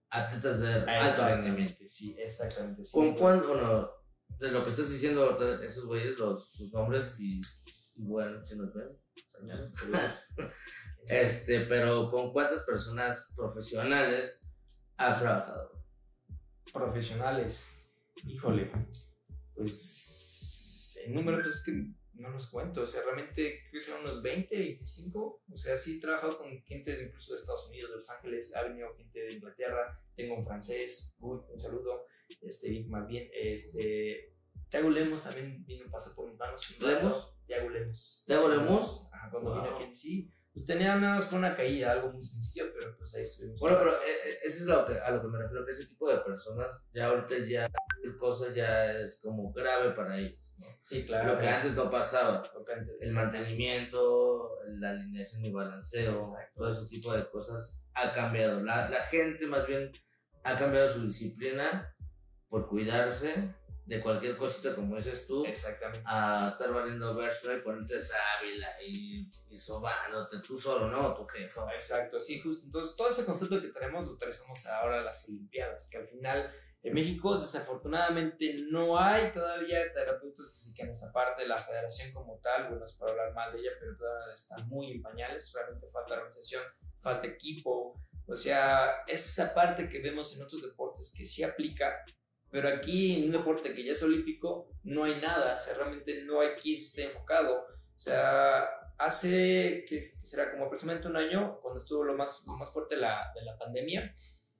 atletas 0.09 0.61
de 0.61 0.73
alto 0.73 0.91
exactamente, 1.03 1.87
sí, 1.87 2.15
exactamente. 2.17 2.83
Sí. 2.83 2.91
¿Con 2.93 3.15
cuánto, 3.15 3.49
bueno, 3.49 3.91
de 4.39 4.51
lo 4.51 4.63
que 4.63 4.69
estás 4.69 4.89
diciendo, 4.89 5.37
esos 5.61 5.85
güeyes, 5.85 6.17
los, 6.17 6.49
sus 6.51 6.71
nombres 6.71 7.19
y, 7.19 7.41
bueno, 7.99 8.43
si 8.43 8.57
nos 8.57 8.73
ven, 8.73 8.87
este, 11.07 11.61
pero 11.61 12.09
¿con 12.09 12.31
cuántas 12.33 12.63
personas 12.63 13.33
profesionales 13.35 14.41
has 14.97 15.21
trabajado? 15.21 15.83
Profesionales, 16.73 17.73
híjole, 18.25 18.71
pues 19.55 20.99
en 21.05 21.13
número 21.13 21.47
es 21.47 21.63
que 21.63 21.87
no 22.13 22.29
los 22.29 22.47
cuento, 22.47 22.81
o 22.81 22.87
sea, 22.87 23.03
realmente 23.03 23.59
creo 23.69 23.71
que 23.71 23.79
son 23.79 24.01
unos 24.01 24.21
20, 24.21 24.57
25, 24.57 25.43
o 25.51 25.57
sea, 25.57 25.77
sí 25.77 25.97
he 25.97 26.01
trabajado 26.01 26.37
con 26.37 26.49
gente 26.63 26.99
incluso 27.03 27.33
de 27.33 27.39
Estados 27.39 27.69
Unidos, 27.69 27.91
de 27.91 27.95
Los 27.97 28.09
Ángeles, 28.09 28.55
ha 28.55 28.63
venido 28.63 28.95
gente 28.95 29.19
de 29.19 29.33
Inglaterra, 29.33 30.01
tengo 30.15 30.35
un 30.35 30.45
francés, 30.45 31.17
un 31.21 31.43
saludo, 31.57 32.05
este, 32.41 32.85
más 32.87 33.07
bien, 33.07 33.29
este, 33.33 34.36
Thiago 34.69 34.89
Lemos 34.89 35.23
también 35.23 35.65
vino, 35.65 35.89
pasó 35.91 36.13
por 36.13 36.29
mis 36.29 36.37
manos. 36.37 36.75
¿Lemos? 36.79 37.37
Thiago 37.45 37.69
Lemos. 37.69 38.23
¿Thiago 38.27 38.47
Lemos? 38.49 39.09
Ajá, 39.13 39.29
cuando 39.31 39.51
Wow. 39.53 39.61
vino 39.63 39.75
aquí 39.75 39.83
en 39.85 39.95
sí. 39.95 40.33
Pues 40.53 40.65
tenía 40.65 40.95
nada 40.95 41.15
más 41.17 41.25
con 41.27 41.37
una 41.39 41.55
caída, 41.55 41.91
algo 41.91 42.11
muy 42.11 42.23
sencillo, 42.23 42.65
pero 42.73 42.97
pues 42.97 43.13
ahí 43.13 43.21
estuvimos. 43.21 43.59
Bueno, 43.59 43.77
pero 43.77 43.91
eh, 43.91 44.11
eh, 44.25 44.37
eso 44.43 44.63
es 44.63 44.65
lo 44.65 44.85
que, 44.85 44.93
a 44.99 45.11
lo 45.11 45.21
que 45.21 45.27
me 45.27 45.37
refiero, 45.37 45.63
que 45.63 45.71
ese 45.71 45.85
tipo 45.85 46.09
de 46.09 46.17
personas, 46.21 46.87
ya 46.93 47.05
ahorita 47.07 47.35
ya 47.47 47.69
cosa 48.17 48.51
ya 48.55 48.91
es 48.91 49.21
como 49.21 49.53
grave 49.53 49.91
para 49.91 50.17
ellos, 50.17 50.51
¿no? 50.57 50.65
Sí, 50.81 51.05
claro. 51.05 51.33
Lo 51.33 51.39
que 51.39 51.47
antes 51.47 51.75
no 51.75 51.91
pasaba. 51.91 52.37
Antes- 52.75 52.95
El 53.01 53.13
mantenimiento, 53.13 54.49
la 54.67 54.91
alineación 54.91 55.45
y 55.45 55.51
balanceo, 55.51 56.13
Exacto. 56.15 56.53
todo 56.55 56.71
ese 56.71 56.85
tipo 56.85 57.13
de 57.13 57.29
cosas 57.29 57.87
ha 57.93 58.11
cambiado. 58.13 58.63
La, 58.63 58.89
la 58.89 59.01
gente 59.03 59.45
más 59.45 59.67
bien 59.67 59.91
ha 60.43 60.57
cambiado 60.57 60.87
su 60.87 61.03
disciplina 61.05 61.95
por 62.49 62.67
cuidarse 62.67 63.53
de 63.87 64.01
cualquier 64.01 64.35
cosita, 64.35 64.75
como 64.75 64.97
dices 64.97 65.25
tú, 65.27 65.45
Exactamente. 65.45 66.03
a 66.05 66.49
estar 66.51 66.73
valiendo 66.73 67.15
verso 67.15 67.55
y 67.55 67.61
ponerte 67.61 67.97
sábila 67.99 68.67
y, 68.85 69.29
y 69.49 69.57
sobándote 69.57 70.39
tú 70.45 70.57
solo, 70.57 70.89
¿no? 70.89 71.15
Tu 71.15 71.25
jefa. 71.25 71.73
Exacto, 71.73 72.19
sí, 72.19 72.41
justo. 72.41 72.65
Entonces, 72.65 72.97
todo 72.97 73.09
ese 73.09 73.25
concepto 73.25 73.61
que 73.61 73.69
tenemos 73.69 74.05
lo 74.05 74.17
traemos 74.17 74.65
ahora 74.65 74.99
a 74.99 75.03
las 75.03 75.29
Olimpiadas, 75.29 75.89
que 75.89 75.99
al 75.99 76.07
final 76.09 76.53
en 76.83 76.93
México 76.93 77.37
desafortunadamente 77.37 78.65
no 78.69 78.99
hay 78.99 79.31
todavía 79.31 79.91
terapeutas 79.93 80.49
que 80.49 80.55
se 80.55 80.65
dediquen 80.65 80.89
a 80.89 80.91
esa 80.91 81.13
parte, 81.13 81.47
la 81.47 81.57
federación 81.57 82.11
como 82.11 82.39
tal, 82.39 82.67
bueno, 82.67 82.85
es 82.85 82.93
para 82.95 83.11
hablar 83.11 83.33
mal 83.33 83.53
de 83.53 83.59
ella, 83.59 83.71
pero 83.79 83.95
todavía 83.95 84.33
está 84.33 84.57
muy 84.65 84.91
en 84.91 85.01
pañales, 85.01 85.51
realmente 85.53 85.87
falta 85.89 86.15
organización, 86.15 86.63
falta 86.99 87.25
equipo, 87.27 87.95
o 88.27 88.35
sea, 88.35 89.03
es 89.07 89.25
esa 89.31 89.53
parte 89.53 89.89
que 89.89 90.01
vemos 90.01 90.35
en 90.35 90.43
otros 90.43 90.61
deportes 90.61 91.13
que 91.17 91.23
sí 91.23 91.43
aplica, 91.43 92.03
pero 92.51 92.69
aquí 92.69 93.17
en 93.17 93.25
un 93.25 93.31
deporte 93.31 93.73
que 93.73 93.83
ya 93.83 93.91
es 93.91 94.03
olímpico 94.03 94.71
no 94.83 95.03
hay 95.03 95.15
nada, 95.21 95.55
o 95.55 95.59
sea, 95.59 95.73
realmente 95.75 96.23
no 96.23 96.41
hay 96.41 96.49
quien 96.61 96.77
esté 96.77 97.05
enfocado, 97.05 97.59
o 97.59 97.99
sea, 97.99 98.67
hace, 98.97 99.85
que 99.87 100.13
será 100.21 100.51
como 100.51 100.65
aproximadamente 100.65 101.09
un 101.09 101.17
año, 101.17 101.59
cuando 101.61 101.79
estuvo 101.79 102.03
lo 102.03 102.15
más, 102.15 102.43
lo 102.45 102.57
más 102.57 102.71
fuerte 102.71 102.97
la, 102.97 103.31
de 103.35 103.43
la 103.43 103.57
pandemia, 103.57 104.13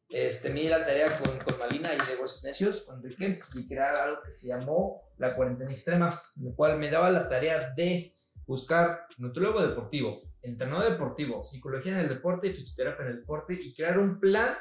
este, 0.09 0.49
me 0.49 0.61
di 0.61 0.69
la 0.69 0.85
tarea 0.85 1.07
con, 1.19 1.37
con 1.39 1.59
Malina 1.59 1.89
y 1.93 1.97
de 1.97 2.15
Huesos 2.19 2.43
Necios, 2.43 2.83
con 2.83 2.97
Enrique, 2.97 3.39
y 3.55 3.67
crear 3.67 3.95
algo 3.95 4.21
que 4.23 4.31
se 4.31 4.47
llamó 4.47 5.11
la 5.17 5.35
cuarentena 5.35 5.71
extrema, 5.71 6.19
lo 6.37 6.55
cual 6.55 6.77
me 6.77 6.89
daba 6.89 7.09
la 7.09 7.27
tarea 7.27 7.73
de 7.75 8.13
buscar 8.45 9.01
nutriólogo 9.17 9.67
deportivo, 9.67 10.21
entrenador 10.41 10.91
deportivo, 10.91 11.43
psicología 11.43 11.93
en 11.93 11.99
el 11.99 12.09
deporte 12.09 12.47
y 12.47 12.53
fisioterapia 12.53 13.05
en 13.05 13.11
el 13.11 13.19
deporte 13.19 13.53
y 13.53 13.73
crear 13.75 13.99
un 13.99 14.19
plan 14.19 14.55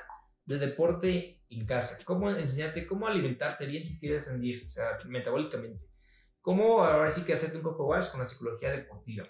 de 0.45 0.59
deporte 0.59 1.36
en 1.51 1.67
casa. 1.67 2.03
Cómo 2.05 2.31
enseñarte 2.31 2.87
cómo 2.87 3.07
alimentarte 3.07 3.67
bien 3.67 3.85
si 3.85 3.99
quieres 4.01 4.25
rendir, 4.25 4.65
o 4.67 4.69
sea, 4.71 4.99
metabólicamente. 5.07 5.85
Cómo 6.41 6.83
ahora 6.85 7.11
sí 7.11 7.25
que 7.25 7.33
hacerte 7.33 7.57
un 7.57 7.63
coco 7.63 7.87
wash 7.87 8.11
con 8.11 8.21
la 8.21 8.27
psicología 8.27 8.71
deportiva. 8.71 9.29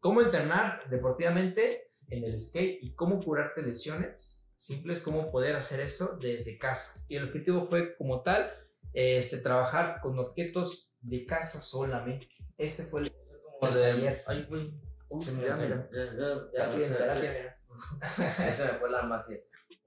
Cómo 0.00 0.20
entrenar 0.20 0.88
deportivamente 0.88 1.90
en 2.08 2.24
el 2.24 2.38
skate 2.40 2.78
y 2.82 2.94
cómo 2.94 3.20
curarte 3.20 3.62
lesiones 3.62 4.52
simples, 4.56 5.00
cómo 5.00 5.30
poder 5.30 5.56
hacer 5.56 5.80
eso 5.80 6.18
desde 6.20 6.58
casa. 6.58 7.04
Y 7.08 7.16
el 7.16 7.24
objetivo 7.24 7.66
fue 7.66 7.96
como 7.96 8.22
tal, 8.22 8.50
este, 8.92 9.38
trabajar 9.38 10.00
con 10.00 10.18
objetos 10.18 10.94
de 11.00 11.26
casa 11.26 11.60
solamente. 11.60 12.28
Ese 12.56 12.84
fue 12.84 13.02
el 13.02 13.12
Como 13.60 13.72
de. 13.72 13.84
Ayer. 13.86 14.24
Ay, 14.26 14.46
güey. 14.48 14.62
Uy, 15.10 15.24
Se 15.24 15.32
me 15.32 15.44
ya, 15.46 15.56
mira. 15.56 15.88
ya, 15.92 16.06
ya, 16.06 16.10
Ya, 16.52 16.78
ya, 16.78 17.22
ya, 17.22 17.32
ya. 17.32 18.48
Esa 18.48 18.72
me 18.72 18.78
fue 18.78 18.90
la 18.90 19.02
magia. 19.02 19.38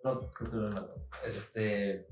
No, 0.07 0.29
creo 0.31 0.69
que 0.69 0.75
Este. 1.25 2.07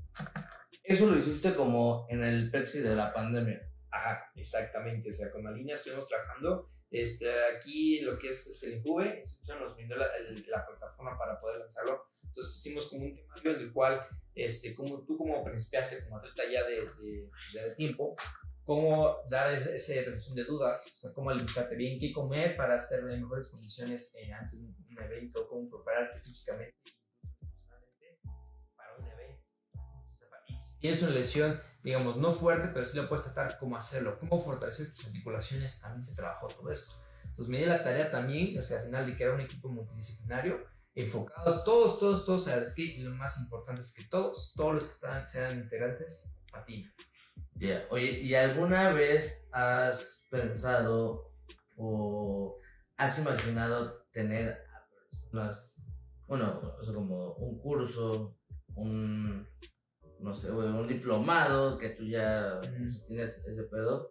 Eso 0.82 1.06
lo 1.06 1.16
hiciste 1.16 1.54
como 1.54 2.06
en 2.08 2.22
el 2.22 2.50
Pepsi 2.50 2.80
de 2.80 2.94
la 2.94 3.12
pandemia. 3.12 3.60
Ajá, 3.90 4.30
exactamente. 4.36 5.08
O 5.08 5.12
sea, 5.12 5.32
con 5.32 5.42
la 5.42 5.50
línea 5.50 5.74
estuvimos 5.74 6.08
trabajando. 6.08 6.70
Este, 6.90 7.28
aquí 7.56 8.00
lo 8.02 8.16
que 8.18 8.28
es 8.28 8.46
este, 8.46 8.68
el 8.68 8.74
Incube, 8.78 9.24
nos 9.60 9.74
brindó 9.74 9.96
la, 9.96 10.06
la 10.46 10.66
plataforma 10.66 11.18
para 11.18 11.40
poder 11.40 11.58
lanzarlo. 11.58 12.06
Entonces 12.22 12.58
hicimos 12.58 12.88
como 12.88 13.06
un 13.06 13.14
temario 13.16 13.56
en 13.56 13.60
el 13.62 13.72
cual, 13.72 14.00
este, 14.34 14.74
como 14.74 15.04
tú 15.04 15.16
como 15.16 15.42
principiante, 15.42 16.04
como 16.04 16.18
atleta 16.18 16.42
ya 16.50 16.64
de, 16.64 16.82
de, 17.00 17.30
de 17.52 17.74
tiempo, 17.76 18.14
cómo 18.62 19.16
dar 19.28 19.52
ese 19.52 20.02
resolución 20.02 20.36
de 20.36 20.44
dudas, 20.44 20.86
o 20.94 20.98
sea, 20.98 21.12
cómo 21.12 21.30
alimentarte 21.30 21.74
bien, 21.74 21.98
qué 21.98 22.12
comer 22.12 22.56
para 22.56 22.76
estar 22.76 23.00
en 23.00 23.22
mejores 23.22 23.48
condiciones 23.48 24.14
eh, 24.16 24.32
antes 24.32 24.60
de 24.60 24.66
un 24.66 25.02
evento, 25.02 25.46
cómo 25.48 25.68
prepararte 25.68 26.20
físicamente 26.20 26.76
tienes 30.86 31.02
una 31.02 31.12
lesión, 31.12 31.60
digamos, 31.82 32.16
no 32.16 32.30
fuerte, 32.30 32.68
pero 32.72 32.86
sí 32.86 32.96
lo 32.96 33.08
puedes 33.08 33.24
tratar 33.24 33.58
cómo 33.58 33.76
hacerlo, 33.76 34.20
cómo 34.20 34.40
fortalecer 34.40 34.88
tus 34.88 35.06
articulaciones, 35.06 35.80
también 35.80 36.04
se 36.04 36.14
trabajó 36.14 36.46
todo 36.46 36.70
esto. 36.70 36.94
Entonces 37.24 37.48
me 37.48 37.58
di 37.58 37.66
la 37.66 37.82
tarea 37.82 38.08
también, 38.08 38.56
o 38.56 38.62
sea, 38.62 38.78
al 38.78 38.84
final 38.84 39.04
de 39.04 39.16
crear 39.16 39.34
un 39.34 39.40
equipo 39.40 39.68
multidisciplinario, 39.68 40.64
enfocados 40.94 41.64
todos, 41.64 41.98
todos, 41.98 42.24
todos 42.24 42.46
al 42.46 42.68
skate, 42.68 42.98
y 42.98 43.02
lo 43.02 43.10
más 43.16 43.40
importante 43.40 43.80
es 43.80 43.94
que 43.94 44.04
todos, 44.04 44.54
todos 44.54 44.74
los 44.74 44.84
que 44.84 44.92
están, 44.92 45.28
sean 45.28 45.58
integrantes, 45.58 46.38
patinan. 46.52 46.94
Ya, 47.56 47.84
Oye, 47.90 48.20
¿y 48.20 48.36
alguna 48.36 48.90
vez 48.90 49.48
has 49.50 50.28
pensado 50.30 51.32
o 51.76 52.60
has 52.96 53.18
imaginado 53.18 54.06
tener 54.12 54.64
a 54.72 54.86
personas, 54.88 55.74
bueno, 56.28 56.76
o 56.78 56.82
sea, 56.82 56.94
como 56.94 57.32
un 57.32 57.58
curso, 57.58 58.38
un, 58.76 59.48
no 60.20 60.34
sé, 60.34 60.50
güey, 60.50 60.68
un 60.68 60.86
diplomado 60.86 61.78
que 61.78 61.90
tú 61.90 62.04
ya 62.04 62.60
Ujú. 62.62 63.06
tienes 63.06 63.36
ese 63.46 63.62
pedo? 63.64 64.10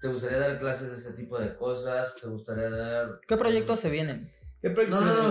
¿Te 0.00 0.08
gustaría 0.08 0.38
dar 0.38 0.58
clases 0.58 0.90
de 0.90 0.96
ese 0.96 1.12
tipo 1.12 1.38
de 1.38 1.54
cosas? 1.56 2.16
¿Te 2.20 2.26
gustaría 2.26 2.70
dar... 2.70 3.20
¿Qué 3.26 3.36
proyectos 3.36 3.80
se 3.80 3.90
vienen? 3.90 4.30
¿Qué 4.62 4.70
proyectos 4.70 5.04
No, 5.04 5.14
no, 5.14 5.22
no. 5.24 5.30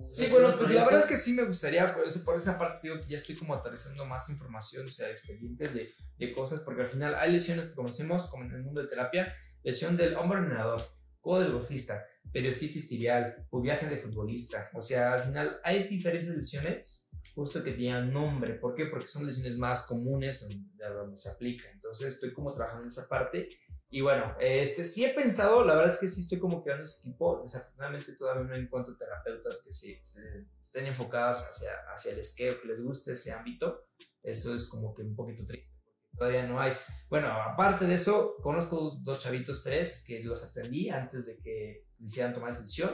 Sí, 0.00 0.28
bueno, 0.30 0.56
pues 0.56 0.70
la 0.70 0.84
verdad 0.84 1.00
es 1.00 1.06
que 1.06 1.16
sí 1.16 1.34
me 1.34 1.44
gustaría, 1.44 1.94
por, 1.94 2.06
eso, 2.06 2.24
por 2.24 2.36
esa 2.36 2.58
parte 2.58 2.88
digo 2.88 3.00
que 3.00 3.10
ya 3.10 3.18
estoy 3.18 3.36
como 3.36 3.54
aterrizando 3.54 4.06
más 4.06 4.30
información, 4.30 4.86
o 4.86 4.90
sea, 4.90 5.10
expedientes 5.10 5.74
de, 5.74 5.92
de 6.18 6.32
cosas, 6.32 6.60
porque 6.60 6.82
al 6.82 6.88
final 6.88 7.14
hay 7.16 7.32
lesiones 7.32 7.68
que 7.68 7.74
conocemos, 7.74 8.26
como 8.26 8.44
en 8.44 8.52
el 8.52 8.62
mundo 8.62 8.80
de 8.80 8.88
terapia, 8.88 9.34
lesión 9.62 9.98
del 9.98 10.16
hombro 10.16 10.40
nadador, 10.40 10.82
codo 11.20 11.42
del 11.42 11.52
golfista, 11.52 12.06
periostitis 12.32 12.88
tibial, 12.88 13.46
o 13.50 13.60
viaje 13.60 13.86
de 13.86 13.98
futbolista, 13.98 14.70
o 14.74 14.80
sea, 14.80 15.12
al 15.12 15.24
final 15.24 15.60
hay 15.64 15.84
diferentes 15.84 16.34
lesiones, 16.34 17.10
justo 17.34 17.62
que 17.62 17.72
tienen 17.72 18.12
nombre, 18.12 18.54
¿por 18.54 18.74
qué? 18.74 18.86
Porque 18.86 19.08
son 19.08 19.26
lesiones 19.26 19.56
más 19.58 19.82
comunes 19.82 20.40
donde, 20.40 20.60
donde 20.88 21.16
se 21.16 21.30
aplica, 21.30 21.70
entonces 21.70 22.14
estoy 22.14 22.32
como 22.32 22.52
trabajando 22.54 22.82
en 22.84 22.88
esa 22.88 23.08
parte, 23.08 23.48
y 23.92 24.02
bueno, 24.02 24.36
este, 24.38 24.84
sí 24.84 25.04
he 25.04 25.12
pensado, 25.14 25.64
la 25.64 25.74
verdad 25.74 25.92
es 25.92 25.98
que 25.98 26.08
sí 26.08 26.20
estoy 26.20 26.38
como 26.38 26.62
creando 26.62 26.84
ese 26.84 27.08
equipo. 27.08 27.40
Desafortunadamente 27.42 28.12
todavía 28.12 28.44
no 28.44 28.54
encuentro 28.54 28.96
terapeutas 28.96 29.64
que 29.66 29.72
se, 29.72 29.98
se- 30.04 30.46
estén 30.60 30.86
enfocadas 30.86 31.50
hacia, 31.50 31.72
hacia 31.92 32.12
el 32.12 32.24
skate, 32.24 32.60
que 32.62 32.68
les 32.68 32.80
guste 32.80 33.14
ese 33.14 33.32
ámbito. 33.32 33.88
Eso 34.22 34.54
es 34.54 34.68
como 34.68 34.94
que 34.94 35.02
un 35.02 35.16
poquito 35.16 35.44
triste, 35.44 35.68
todavía 36.16 36.46
no 36.46 36.60
hay. 36.60 36.72
Bueno, 37.08 37.32
aparte 37.32 37.84
de 37.84 37.94
eso, 37.94 38.36
conozco 38.44 38.96
dos 39.02 39.18
chavitos, 39.18 39.64
tres, 39.64 40.04
que 40.06 40.22
los 40.22 40.44
atendí 40.44 40.88
antes 40.90 41.26
de 41.26 41.38
que 41.38 41.88
hicieran 41.98 42.32
tomar 42.32 42.50
esa 42.50 42.60
decisión. 42.60 42.90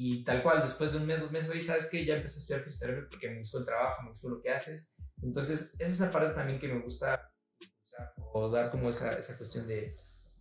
Y 0.00 0.22
tal 0.22 0.44
cual, 0.44 0.62
después 0.62 0.92
de 0.92 0.98
un 0.98 1.06
mes, 1.06 1.20
dos 1.20 1.32
meses, 1.32 1.50
oye, 1.50 1.60
¿sabes 1.60 1.86
qué? 1.86 2.04
Ya 2.04 2.14
empecé 2.14 2.38
a 2.38 2.42
estudiar 2.42 2.62
fisioterapia 2.62 3.08
porque 3.10 3.30
me 3.30 3.38
gustó 3.38 3.58
el 3.58 3.66
trabajo, 3.66 4.04
me 4.04 4.10
gustó 4.10 4.28
lo 4.28 4.40
que 4.40 4.48
haces. 4.48 4.94
Entonces, 5.20 5.74
es 5.76 5.92
esa 5.92 6.12
parte 6.12 6.34
también 6.34 6.60
que 6.60 6.68
me 6.68 6.80
gusta 6.80 7.32
impulsar, 7.58 8.14
o 8.32 8.48
dar 8.48 8.70
como 8.70 8.90
esa, 8.90 9.18
esa 9.18 9.36
cuestión 9.36 9.66
de, 9.66 9.96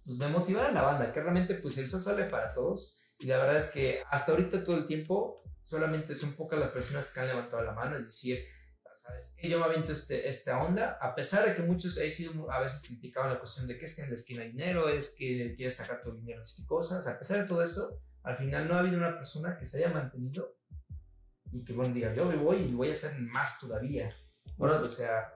pues, 0.05 0.19
de 0.19 0.27
motivar 0.27 0.67
a 0.67 0.71
la 0.71 0.83
banda, 0.83 1.11
que 1.11 1.21
realmente 1.21 1.55
pues 1.55 1.75
el 1.79 1.89
sol 1.89 2.03
sale 2.03 2.25
para 2.25 2.53
todos 2.53 3.01
y 3.17 3.25
la 3.25 3.39
verdad 3.39 3.57
es 3.57 3.71
que 3.71 4.03
hasta 4.11 4.31
ahorita 4.31 4.63
todo 4.63 4.77
el 4.77 4.85
tiempo 4.85 5.41
solamente 5.63 6.13
son 6.13 6.33
pocas 6.33 6.59
las 6.59 6.69
personas 6.69 7.11
que 7.11 7.19
han 7.19 7.27
levantado 7.27 7.63
la 7.63 7.73
mano 7.73 7.99
y 7.99 8.03
decir, 8.03 8.45
¿sabes 8.95 9.33
qué? 9.35 9.49
Yo 9.49 9.57
me 9.57 9.65
aviento 9.65 9.91
este, 9.91 10.29
esta 10.29 10.61
onda, 10.61 10.99
a 11.01 11.15
pesar 11.15 11.43
de 11.47 11.55
que 11.55 11.63
muchos 11.63 11.97
he 11.97 12.11
sido 12.11 12.51
a 12.51 12.59
veces 12.59 12.83
criticaban 12.83 13.33
la 13.33 13.39
cuestión 13.39 13.65
de 13.65 13.79
que 13.79 13.85
es 13.85 13.95
que 13.95 14.03
en 14.03 14.09
la 14.09 14.15
esquina 14.17 14.43
hay 14.43 14.51
dinero, 14.51 14.87
es 14.87 15.15
que 15.17 15.55
quieres 15.57 15.77
sacar 15.77 16.03
tu 16.03 16.13
dinero 16.13 16.43
y 16.45 16.65
cosas, 16.67 17.07
a 17.07 17.17
pesar 17.17 17.41
de 17.41 17.47
todo 17.47 17.63
eso, 17.63 17.99
al 18.27 18.35
final 18.37 18.67
no 18.67 18.75
ha 18.75 18.79
habido 18.79 18.97
una 18.97 19.15
persona 19.15 19.57
que 19.57 19.65
se 19.65 19.77
haya 19.83 19.93
mantenido 19.93 20.57
y 21.51 21.63
que 21.63 21.73
bueno 21.73 21.93
diga, 21.93 22.13
yo 22.13 22.25
me 22.25 22.35
voy 22.35 22.57
y 22.63 22.73
voy 22.73 22.89
a 22.89 22.93
hacer 22.93 23.17
más 23.19 23.59
todavía. 23.59 24.13
Bueno, 24.57 24.81
o 24.83 24.89
sea, 24.89 25.33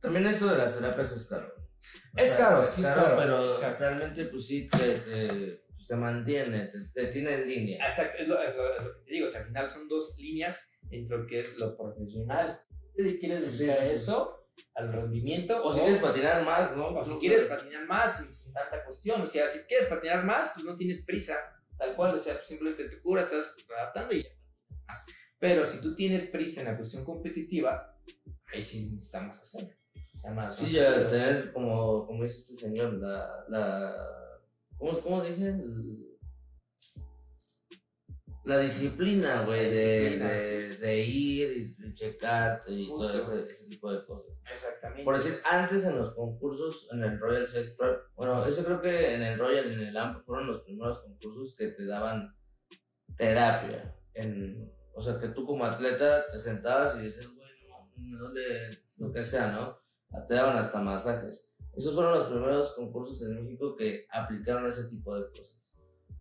También 0.00 0.26
esto 0.26 0.46
de 0.46 0.56
las 0.58 0.76
terapias 0.78 1.12
es 1.12 1.26
caro. 1.26 1.52
O 1.56 2.20
Es 2.20 2.32
caro, 2.32 2.64
sí 2.64 2.82
es 2.82 2.88
caro, 2.88 3.16
pero 3.16 3.38
es 3.38 3.52
caro. 3.60 3.76
realmente 3.78 4.24
pues 4.26 4.46
sí 4.46 4.68
te, 4.68 5.00
te, 5.00 5.64
pues, 5.68 5.86
te 5.88 5.96
mantiene, 5.96 6.68
te, 6.68 6.78
te 6.94 7.06
tiene 7.12 7.34
en 7.34 7.48
línea. 7.48 7.84
Exacto, 7.86 8.18
es 8.22 8.28
lo, 8.28 8.40
es 8.42 8.54
lo- 8.54 8.74
es 8.78 8.84
lo 8.84 8.92
que 8.94 9.04
te 9.04 9.10
digo. 9.12 9.26
O 9.26 9.30
sea, 9.30 9.40
al 9.40 9.46
final 9.46 9.70
son 9.70 9.88
dos 9.88 10.14
líneas 10.18 10.72
entre 10.90 11.16
lo 11.18 11.26
que 11.26 11.40
es 11.40 11.56
lo 11.58 11.76
profesional. 11.76 12.60
¿Te 12.96 13.18
quieres 13.18 13.58
dedicar 13.58 13.76
Sí, 13.78 13.94
eso? 13.94 14.48
Al 14.74 14.92
rendimiento. 14.92 15.60
O 15.62 15.72
si 15.72 15.80
quieres 15.80 15.98
patinar 16.00 16.44
más, 16.44 16.76
¿no? 16.76 16.88
o 16.88 17.04
si 17.04 17.18
quieres 17.18 17.44
patinar 17.44 17.86
más 17.86 18.18
sin, 18.18 18.32
sin 18.34 18.52
tanta 18.52 18.84
cuestión. 18.84 19.20
O 19.22 19.26
sea, 19.26 19.48
si 19.48 19.60
quieres 19.66 19.86
patinar 19.86 20.24
más, 20.24 20.50
pues 20.54 20.64
no 20.66 20.76
tienes 20.76 21.04
prisa. 21.04 21.34
Tal 21.78 21.94
cual, 21.96 22.14
o 22.14 22.18
sea, 22.18 22.34
pues 22.34 22.48
simplemente 22.48 22.88
te 22.88 23.00
curas, 23.00 23.26
estás 23.26 23.56
adaptando 23.70 24.14
y 24.14 24.22
ya 24.24 24.30
más. 24.86 25.06
Pero 25.38 25.64
si 25.64 25.80
tú 25.80 25.94
tienes 25.94 26.30
prisa 26.30 26.62
en 26.62 26.66
la 26.68 26.76
cuestión 26.76 27.04
competitiva, 27.04 27.96
ahí 28.52 28.60
sí 28.62 28.90
necesitamos 28.92 29.38
hacer. 29.40 29.78
sea 30.12 30.32
más. 30.34 30.56
Sí, 30.56 30.72
ya 30.72 31.08
tener, 31.08 31.52
como, 31.52 32.06
como 32.06 32.24
dice 32.24 32.40
este 32.40 32.56
señor, 32.56 32.94
la. 32.94 33.44
la 33.48 33.94
¿cómo, 34.76 34.98
¿Cómo 35.00 35.22
dije? 35.22 35.46
El- 35.48 36.07
la 38.48 38.58
disciplina, 38.60 39.44
güey, 39.44 39.70
de, 39.70 40.16
de, 40.16 40.76
de 40.78 41.00
ir 41.04 41.76
y, 41.78 41.92
checarte 41.92 42.72
y 42.72 42.86
Justo. 42.86 43.12
todo 43.20 43.38
ese, 43.40 43.50
ese 43.50 43.66
tipo 43.66 43.92
de 43.92 44.06
cosas. 44.06 44.32
Exactamente. 44.50 45.04
Por 45.04 45.18
decir, 45.18 45.34
antes 45.50 45.84
en 45.84 45.98
los 45.98 46.14
concursos, 46.14 46.88
en 46.92 47.04
el 47.04 47.20
Royal 47.20 47.46
Sex 47.46 47.76
Trap, 47.76 47.98
bueno, 48.14 48.42
eso 48.46 48.64
creo 48.64 48.80
que 48.80 49.14
en 49.14 49.22
el 49.22 49.38
Royal 49.38 49.70
en 49.70 49.80
el 49.80 49.96
AMP 49.96 50.24
fueron 50.24 50.46
los 50.46 50.62
primeros 50.62 51.00
concursos 51.00 51.54
que 51.58 51.68
te 51.68 51.84
daban 51.84 52.34
terapia. 53.18 53.94
En, 54.14 54.72
o 54.94 55.00
sea, 55.00 55.20
que 55.20 55.28
tú 55.28 55.44
como 55.44 55.66
atleta 55.66 56.24
te 56.32 56.38
sentabas 56.38 56.98
y 56.98 57.02
dices, 57.02 57.28
güey, 57.34 57.50
no, 57.68 57.92
me 57.98 58.18
duele 58.18 58.78
lo 58.96 59.12
que 59.12 59.24
sea, 59.24 59.52
¿no? 59.52 59.78
Te 60.26 60.34
daban 60.34 60.56
hasta 60.56 60.80
masajes. 60.80 61.54
Esos 61.74 61.94
fueron 61.94 62.14
los 62.14 62.28
primeros 62.28 62.72
concursos 62.74 63.20
en 63.22 63.44
México 63.44 63.76
que 63.76 64.06
aplicaron 64.10 64.66
ese 64.66 64.84
tipo 64.88 65.14
de 65.14 65.30
cosas. 65.30 65.67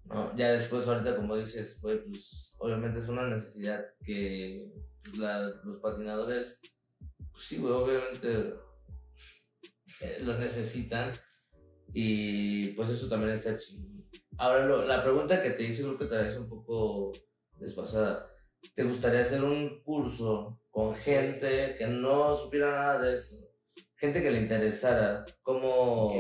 ¿No? 0.07 0.35
Ya 0.37 0.51
después, 0.51 0.87
ahorita, 0.87 1.15
como 1.15 1.35
dices, 1.35 1.79
pues 1.81 2.55
obviamente 2.59 2.99
es 2.99 3.07
una 3.09 3.27
necesidad 3.27 3.83
que 4.03 4.71
pues, 5.03 5.17
la- 5.17 5.51
los 5.63 5.77
patinadores 5.77 6.61
pues 7.31 7.43
sí, 7.43 7.57
güey, 7.57 7.73
obviamente 7.73 8.55
eh, 10.01 10.17
lo 10.23 10.37
necesitan. 10.37 11.11
Y 11.93 12.69
pues 12.73 12.89
eso 12.89 13.07
también 13.09 13.33
está 13.33 13.57
chido. 13.57 13.87
Ahora, 14.37 14.65
lo- 14.65 14.85
la 14.85 15.03
pregunta 15.03 15.41
que 15.41 15.51
te 15.51 15.63
hice 15.63 15.83
creo 15.83 15.97
que 15.97 16.05
te 16.05 16.15
la 16.15 16.27
hice 16.27 16.39
un 16.39 16.49
poco 16.49 17.11
desfasada. 17.55 18.29
¿Te 18.75 18.83
gustaría 18.83 19.21
hacer 19.21 19.43
un 19.43 19.81
curso 19.83 20.61
con 20.69 20.95
gente 20.95 21.75
que 21.77 21.87
no 21.87 22.35
supiera 22.35 22.71
nada 22.71 23.01
de 23.01 23.15
esto? 23.15 23.37
Gente 23.95 24.21
que 24.21 24.29
le 24.31 24.41
interesara, 24.41 25.25
como 25.41 26.07
Ok. 26.09 26.15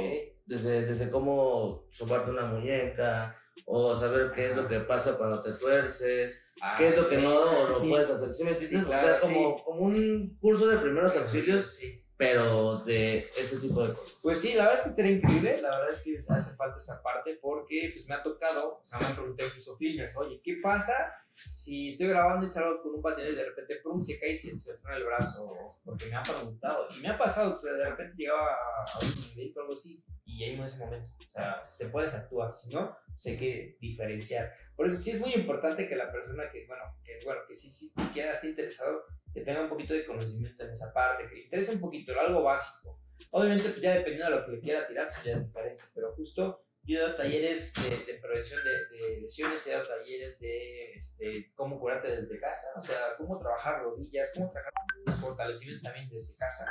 desde, 0.45 0.85
desde 0.85 1.11
cómo 1.11 1.85
sobarte 1.91 2.31
una 2.31 2.45
muñeca, 2.45 3.35
o 3.69 3.93
saber 3.93 4.31
qué 4.31 4.45
es 4.45 4.55
lo 4.55 4.65
que 4.65 4.79
pasa 4.79 5.17
cuando 5.17 5.41
te 5.41 5.51
tuerces, 5.51 6.49
qué 6.77 6.87
es 6.87 6.97
lo 6.97 7.09
que 7.09 7.17
no 7.17 7.37
Ah, 7.37 7.43
sí, 7.45 7.73
sí, 7.73 7.83
lo 7.83 7.91
puedes 7.91 8.09
hacer. 8.09 8.33
¿Sí 8.33 8.43
me 8.45 8.51
entiendes? 8.51 8.69
Sí, 8.69 8.75
o 8.77 8.87
sea, 8.87 9.01
claro, 9.01 9.19
como, 9.19 9.63
como 9.65 9.81
un 9.81 10.37
curso 10.39 10.67
de 10.67 10.77
primeros 10.77 11.17
auxilios, 11.17 11.81
pero 12.15 12.85
de 12.85 13.19
ese 13.19 13.59
tipo 13.59 13.85
de 13.85 13.93
cosas. 13.93 14.19
Pues 14.23 14.39
sí, 14.39 14.53
la 14.53 14.69
verdad 14.69 14.77
es 14.77 14.83
que 14.83 14.89
estaría 14.91 15.11
increíble, 15.11 15.61
la 15.61 15.79
verdad 15.79 15.91
es 15.91 16.01
que 16.01 16.15
hace 16.15 16.55
falta 16.55 16.77
esa 16.77 17.03
parte 17.03 17.37
porque 17.41 17.91
pues 17.93 18.07
me 18.07 18.15
ha 18.15 18.23
tocado, 18.23 18.79
o 18.79 18.85
sea, 18.85 18.99
me 18.99 19.07
han 19.07 19.15
preguntado 19.15 19.49
incluso 19.49 19.75
filmers, 19.75 20.15
oye, 20.15 20.39
¿qué 20.41 20.59
pasa 20.63 21.13
si 21.33 21.89
estoy 21.89 22.07
grabando 22.07 22.47
y 22.47 22.51
salgo 22.51 22.81
con 22.81 22.95
un 22.95 23.01
patinete 23.01 23.33
y 23.33 23.35
de 23.35 23.45
repente 23.49 23.81
pum, 23.83 24.01
se 24.01 24.17
cae 24.17 24.31
y 24.31 24.37
se, 24.37 24.57
se 24.57 24.71
el 24.95 25.03
brazo? 25.03 25.45
Porque 25.83 26.05
me 26.05 26.15
han 26.15 26.23
preguntado, 26.23 26.87
y 26.97 27.01
me 27.01 27.09
ha 27.09 27.17
pasado, 27.17 27.53
o 27.53 27.57
sea, 27.57 27.73
de 27.73 27.89
repente 27.89 28.15
llegaba 28.17 28.53
a 28.53 28.99
un 29.01 29.37
evento 29.37 29.59
o 29.59 29.63
algo 29.63 29.73
así 29.73 30.01
y 30.27 30.43
ahí 30.43 30.55
en 30.55 30.63
ese 30.63 30.79
momento, 30.79 31.09
o 31.17 31.29
sea, 31.29 31.63
se 31.63 31.89
puede 31.89 32.09
se 32.09 32.17
actúa, 32.17 32.51
si 32.51 32.73
no, 32.73 32.93
sé 33.15 33.37
que 33.37 33.77
diferenciar. 33.79 34.53
Por 34.75 34.87
eso 34.87 34.97
sí 34.97 35.11
es 35.11 35.19
muy 35.19 35.33
importante 35.33 35.87
que 35.87 35.95
la 35.95 36.11
persona 36.11 36.51
que, 36.51 36.65
bueno, 36.67 36.83
que, 37.03 37.19
bueno, 37.23 37.41
que 37.47 37.55
sí, 37.55 37.69
sí 37.69 37.93
quiera 38.13 38.33
estar 38.33 38.49
interesado, 38.49 39.03
que 39.33 39.41
tenga 39.41 39.61
un 39.61 39.69
poquito 39.69 39.93
de 39.93 40.05
conocimiento 40.05 40.63
en 40.63 40.71
esa 40.71 40.93
parte, 40.93 41.27
que 41.27 41.35
le 41.35 41.43
interese 41.43 41.71
un 41.73 41.81
poquito, 41.81 42.19
algo 42.19 42.43
básico. 42.43 42.99
Obviamente, 43.31 43.69
pues 43.69 43.81
ya 43.81 43.93
dependiendo 43.93 44.31
de 44.31 44.39
lo 44.39 44.45
que 44.45 44.51
le 44.51 44.59
quiera 44.59 44.87
tirar, 44.87 45.07
pues 45.07 45.23
ya 45.23 45.31
es 45.33 45.45
diferente, 45.45 45.83
pero 45.95 46.13
justo 46.13 46.63
yo 46.83 46.99
he 46.99 47.01
dado 47.01 47.15
talleres 47.15 47.73
de, 47.73 48.13
de 48.13 48.19
prevención 48.19 48.61
de, 48.63 48.97
de 48.97 49.21
lesiones, 49.21 49.65
he 49.67 49.71
dado 49.71 49.87
talleres 49.87 50.39
de 50.39 50.93
este, 50.93 51.51
cómo 51.55 51.79
curarte 51.79 52.21
desde 52.21 52.39
casa, 52.39 52.67
o 52.77 52.81
sea, 52.81 53.15
cómo 53.17 53.37
trabajar 53.39 53.81
rodillas, 53.83 54.31
cómo 54.33 54.51
trabajar 54.51 54.73
fortalecimiento 55.19 55.83
también 55.83 56.09
desde 56.09 56.37
casa. 56.37 56.65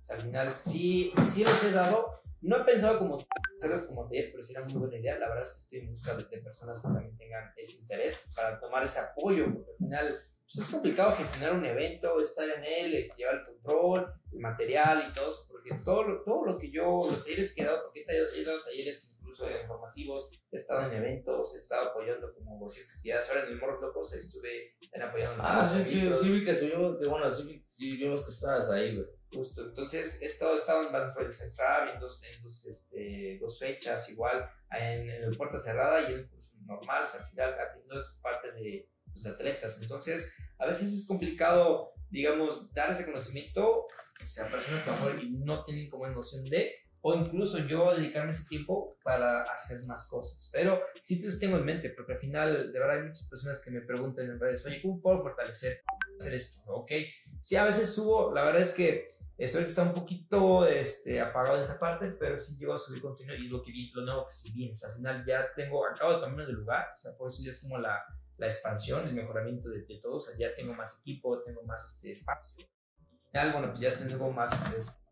O 0.00 0.04
sea, 0.04 0.16
al 0.16 0.22
final 0.22 0.56
sí, 0.56 1.12
sí 1.24 1.44
los 1.44 1.64
he 1.64 1.70
dado, 1.70 2.22
no 2.42 2.56
he 2.58 2.64
pensado 2.64 2.98
como 2.98 3.24
hacerlos 3.58 3.84
como 3.86 4.08
taller, 4.08 4.30
pero 4.32 4.42
sí 4.42 4.52
era 4.52 4.64
muy 4.64 4.74
buena 4.74 4.98
idea. 4.98 5.18
La 5.18 5.28
verdad 5.28 5.44
es 5.44 5.52
que 5.52 5.60
estoy 5.60 5.78
en 5.78 5.88
busca 5.88 6.16
de, 6.16 6.24
personas 6.24 6.78
que 6.78 6.88
también 6.88 7.16
tengan 7.16 7.52
ese 7.56 7.82
interés 7.82 8.32
para 8.34 8.60
tomar 8.60 8.84
ese 8.84 9.00
apoyo, 9.00 9.46
porque 9.52 9.70
al 9.70 9.76
final 9.78 10.08
pues, 10.42 10.58
es 10.58 10.68
complicado 10.70 11.16
gestionar 11.16 11.56
un 11.56 11.64
evento, 11.64 12.20
estar 12.20 12.48
en 12.48 12.64
él, 12.64 12.94
eh, 12.94 13.10
llevar 13.16 13.36
el 13.36 13.44
control, 13.46 14.12
el 14.32 14.38
material 14.40 15.06
y 15.08 15.12
todo 15.12 15.28
eso, 15.28 15.46
porque 15.50 15.70
todo 15.84 16.02
lo, 16.02 16.22
todo 16.24 16.44
lo 16.44 16.58
que 16.58 16.70
yo, 16.70 16.96
los 16.96 17.24
talleres 17.24 17.54
que 17.54 17.62
he 17.62 17.64
dado, 17.64 17.84
porque 17.84 18.04
he 18.08 18.44
dado, 18.44 18.60
talleres 18.64 19.16
incluso 19.18 19.48
informativos, 19.48 20.32
he 20.50 20.56
estado 20.56 20.90
en 20.90 20.96
eventos, 20.98 21.54
he 21.54 21.58
estado 21.58 21.90
apoyando 21.90 22.34
como 22.34 22.68
ciertas 22.68 22.96
actividades. 22.96 23.28
Ahora 23.30 23.44
en 23.44 23.52
el 23.52 23.58
Morros 23.58 23.80
Locos 23.80 24.14
estuve 24.14 24.76
en 24.92 25.02
apoyando. 25.02 25.42
Ah, 25.46 25.66
sí, 25.72 25.82
sí, 25.84 26.12
sí, 26.20 26.28
vi 26.28 26.44
que 26.44 26.54
subimos, 26.54 26.98
que 26.98 27.06
bueno, 27.06 27.30
sí, 27.30 27.64
sí 27.66 27.96
vimos 27.96 28.22
que 28.22 28.32
estabas 28.32 28.70
ahí, 28.72 28.96
güey. 28.96 29.21
Justo, 29.32 29.62
entonces 29.66 30.20
he 30.20 30.26
estado, 30.26 30.54
he 30.54 30.58
estado 30.58 30.86
en 30.86 30.92
Battle 30.92 31.14
Royale 31.14 31.34
Extra 31.34 31.92
en 31.92 32.00
dos, 32.00 32.22
en 32.22 32.42
dos, 32.42 32.66
este, 32.66 33.38
dos 33.40 33.58
fechas, 33.58 34.10
igual 34.10 34.48
en, 34.70 35.08
en 35.08 35.24
el 35.24 35.36
puerta 35.36 35.58
cerrada 35.58 36.02
y 36.02 36.12
en 36.12 36.20
el 36.20 36.28
curso 36.28 36.56
normal, 36.66 37.04
o 37.04 37.08
sea, 37.08 37.20
al 37.20 37.26
final 37.26 37.54
atiendo 37.58 37.96
es 37.96 38.20
parte 38.22 38.52
de 38.52 38.88
los 39.14 39.26
atletas. 39.26 39.80
Entonces, 39.80 40.34
a 40.58 40.66
veces 40.66 40.92
es 40.92 41.06
complicado, 41.06 41.94
digamos, 42.10 42.72
dar 42.74 42.90
ese 42.90 43.06
conocimiento 43.06 43.86
o 44.22 44.26
sea, 44.26 44.46
personas 44.46 44.82
que 45.18 45.26
no 45.30 45.64
tienen 45.64 45.90
como 45.90 46.06
noción 46.08 46.44
de, 46.48 46.74
o 47.00 47.14
incluso 47.14 47.58
yo 47.66 47.94
dedicarme 47.94 48.30
ese 48.30 48.48
tiempo 48.48 48.96
para 49.02 49.42
hacer 49.42 49.84
más 49.86 50.08
cosas. 50.08 50.48
Pero 50.52 50.80
sí 51.02 51.20
los 51.22 51.38
tengo 51.38 51.56
en 51.56 51.64
mente, 51.64 51.90
porque 51.90 52.12
al 52.12 52.18
final, 52.18 52.72
de 52.72 52.78
verdad, 52.78 52.98
hay 52.98 53.08
muchas 53.08 53.28
personas 53.28 53.60
que 53.60 53.70
me 53.70 53.80
preguntan 53.80 54.26
en 54.26 54.38
redes, 54.38 54.64
oye, 54.66 54.80
¿cómo 54.80 55.00
puedo 55.00 55.22
fortalecer 55.22 55.82
hacer 56.18 56.34
esto? 56.34 56.62
¿Ok? 56.72 56.92
Sí, 57.40 57.56
a 57.56 57.64
veces 57.64 57.92
subo, 57.92 58.32
la 58.32 58.44
verdad 58.44 58.62
es 58.62 58.72
que 58.72 59.08
eso 59.44 59.58
está 59.58 59.82
un 59.82 59.92
poquito 59.92 60.66
este, 60.66 61.20
apagado 61.20 61.56
en 61.56 61.62
esa 61.62 61.78
parte, 61.78 62.12
pero 62.12 62.38
sí 62.38 62.56
llego 62.58 62.74
a 62.74 62.78
subir 62.78 63.02
contenido 63.02 63.34
y 63.34 63.48
lo 63.48 63.60
que 63.60 63.72
vi, 63.72 63.90
lo 63.90 64.02
nuevo 64.02 64.26
que 64.26 64.32
sí 64.32 64.52
viene. 64.54 64.72
Al 64.84 64.92
final 64.92 65.24
ya 65.26 65.52
tengo, 65.54 65.84
acabo 65.84 66.14
de 66.14 66.20
cambiar 66.20 66.46
de 66.46 66.52
lugar, 66.52 66.88
o 66.94 66.96
sea, 66.96 67.12
por 67.16 67.28
eso 67.28 67.42
ya 67.42 67.50
es 67.50 67.60
como 67.60 67.78
la, 67.78 68.00
la 68.36 68.46
expansión, 68.46 69.06
el 69.06 69.14
mejoramiento 69.14 69.68
de, 69.68 69.82
de 69.82 69.98
todo. 70.00 70.16
O 70.16 70.20
sea, 70.20 70.36
ya 70.38 70.54
tengo 70.54 70.74
más 70.74 71.00
equipo, 71.00 71.42
tengo 71.42 71.62
más 71.64 71.84
este, 71.92 72.12
espacio. 72.12 72.54
Y 72.58 72.62
al 73.02 73.18
final, 73.30 73.52
bueno, 73.52 73.68
pues 73.68 73.80
ya 73.80 73.96
tengo 73.96 74.30
más. 74.30 74.74
este, 74.74 75.02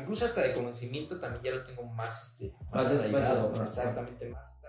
incluso 0.00 0.24
hasta 0.24 0.42
de 0.42 0.54
conocimiento 0.54 1.20
también 1.20 1.44
ya 1.44 1.54
lo 1.54 1.62
tengo 1.62 1.84
más, 1.84 2.40
este, 2.42 2.52
Más. 2.72 2.90
¿no? 2.90 3.62
exactamente 3.62 4.28
más 4.28 4.60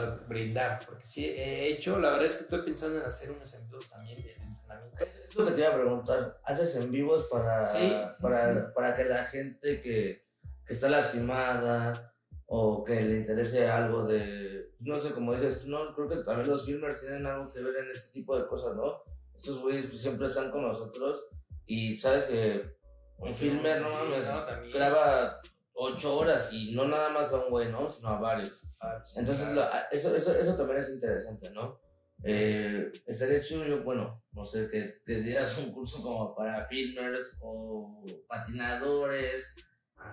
poder 0.00 0.28
brindar, 0.28 0.80
porque 0.86 1.04
sí 1.04 1.26
he 1.26 1.68
hecho, 1.68 1.98
la 1.98 2.10
verdad 2.10 2.26
es 2.26 2.36
que 2.36 2.44
estoy 2.44 2.62
pensando 2.62 2.98
en 2.98 3.04
hacer 3.04 3.30
unos 3.30 3.52
ejemplos 3.54 3.90
también 3.90 4.22
de, 4.22 4.32
entrenamiento. 4.32 5.04
Es 5.04 5.34
lo 5.34 5.46
que 5.46 5.52
te 5.52 5.60
iba 5.60 5.70
a 5.70 5.74
preguntar. 5.74 6.40
¿Haces 6.44 6.76
en 6.76 6.90
vivos 6.90 7.24
para, 7.30 7.64
Sí, 7.64 7.78
sí, 7.78 8.22
para, 8.22 8.54
sí. 8.54 8.60
para 8.74 8.96
que 8.96 9.04
la 9.04 9.24
gente 9.24 9.80
que, 9.80 10.20
que 10.66 10.72
está 10.72 10.88
lastimada 10.88 12.14
o 12.46 12.84
que 12.84 13.00
le 13.00 13.16
interese 13.16 13.68
algo 13.68 14.04
de, 14.04 14.74
no 14.80 14.98
sé, 14.98 15.12
como 15.12 15.34
dices 15.34 15.62
tú, 15.62 15.70
no, 15.70 15.94
creo 15.94 16.08
que 16.08 16.16
también 16.16 16.48
los 16.48 16.66
filmers 16.66 17.00
tienen 17.00 17.26
algo 17.26 17.48
que 17.48 17.62
ver 17.62 17.76
en 17.76 17.90
este 17.90 18.12
tipo 18.12 18.38
de 18.38 18.46
cosas, 18.46 18.76
¿no? 18.76 19.02
Estos 19.34 19.60
güeyes 19.60 19.86
pues, 19.86 20.00
siempre 20.00 20.26
están 20.26 20.50
con 20.50 20.62
nosotros 20.62 21.26
y 21.66 21.96
sabes 21.96 22.24
que 22.24 22.76
un 23.18 23.34
filmer, 23.34 23.80
no 23.80 23.88
mames, 23.90 24.28
graba 24.72 25.40
ocho 25.74 26.16
horas 26.18 26.50
y 26.52 26.72
no 26.74 26.86
nada 26.86 27.10
más 27.10 27.32
a 27.32 27.44
un 27.44 27.50
güey, 27.50 27.70
¿no? 27.70 27.88
Sino 27.90 28.08
a 28.08 28.20
varios. 28.20 28.62
Ah, 28.80 29.02
sí, 29.04 29.20
Entonces, 29.20 29.48
claro. 29.48 29.86
eso, 29.90 30.14
eso, 30.16 30.34
eso 30.34 30.56
también 30.56 30.78
es 30.78 30.90
interesante, 30.90 31.50
¿no? 31.50 31.80
Eh, 32.22 32.90
estaría 33.06 33.40
chido, 33.40 33.64
yo, 33.66 33.82
bueno, 33.84 34.24
no 34.32 34.44
sé, 34.44 34.68
que 34.70 34.94
te 35.04 35.20
dieras 35.20 35.58
un 35.58 35.72
curso 35.72 36.02
como 36.02 36.34
para 36.34 36.66
filmers 36.68 37.36
o 37.40 38.02
patinadores 38.26 39.54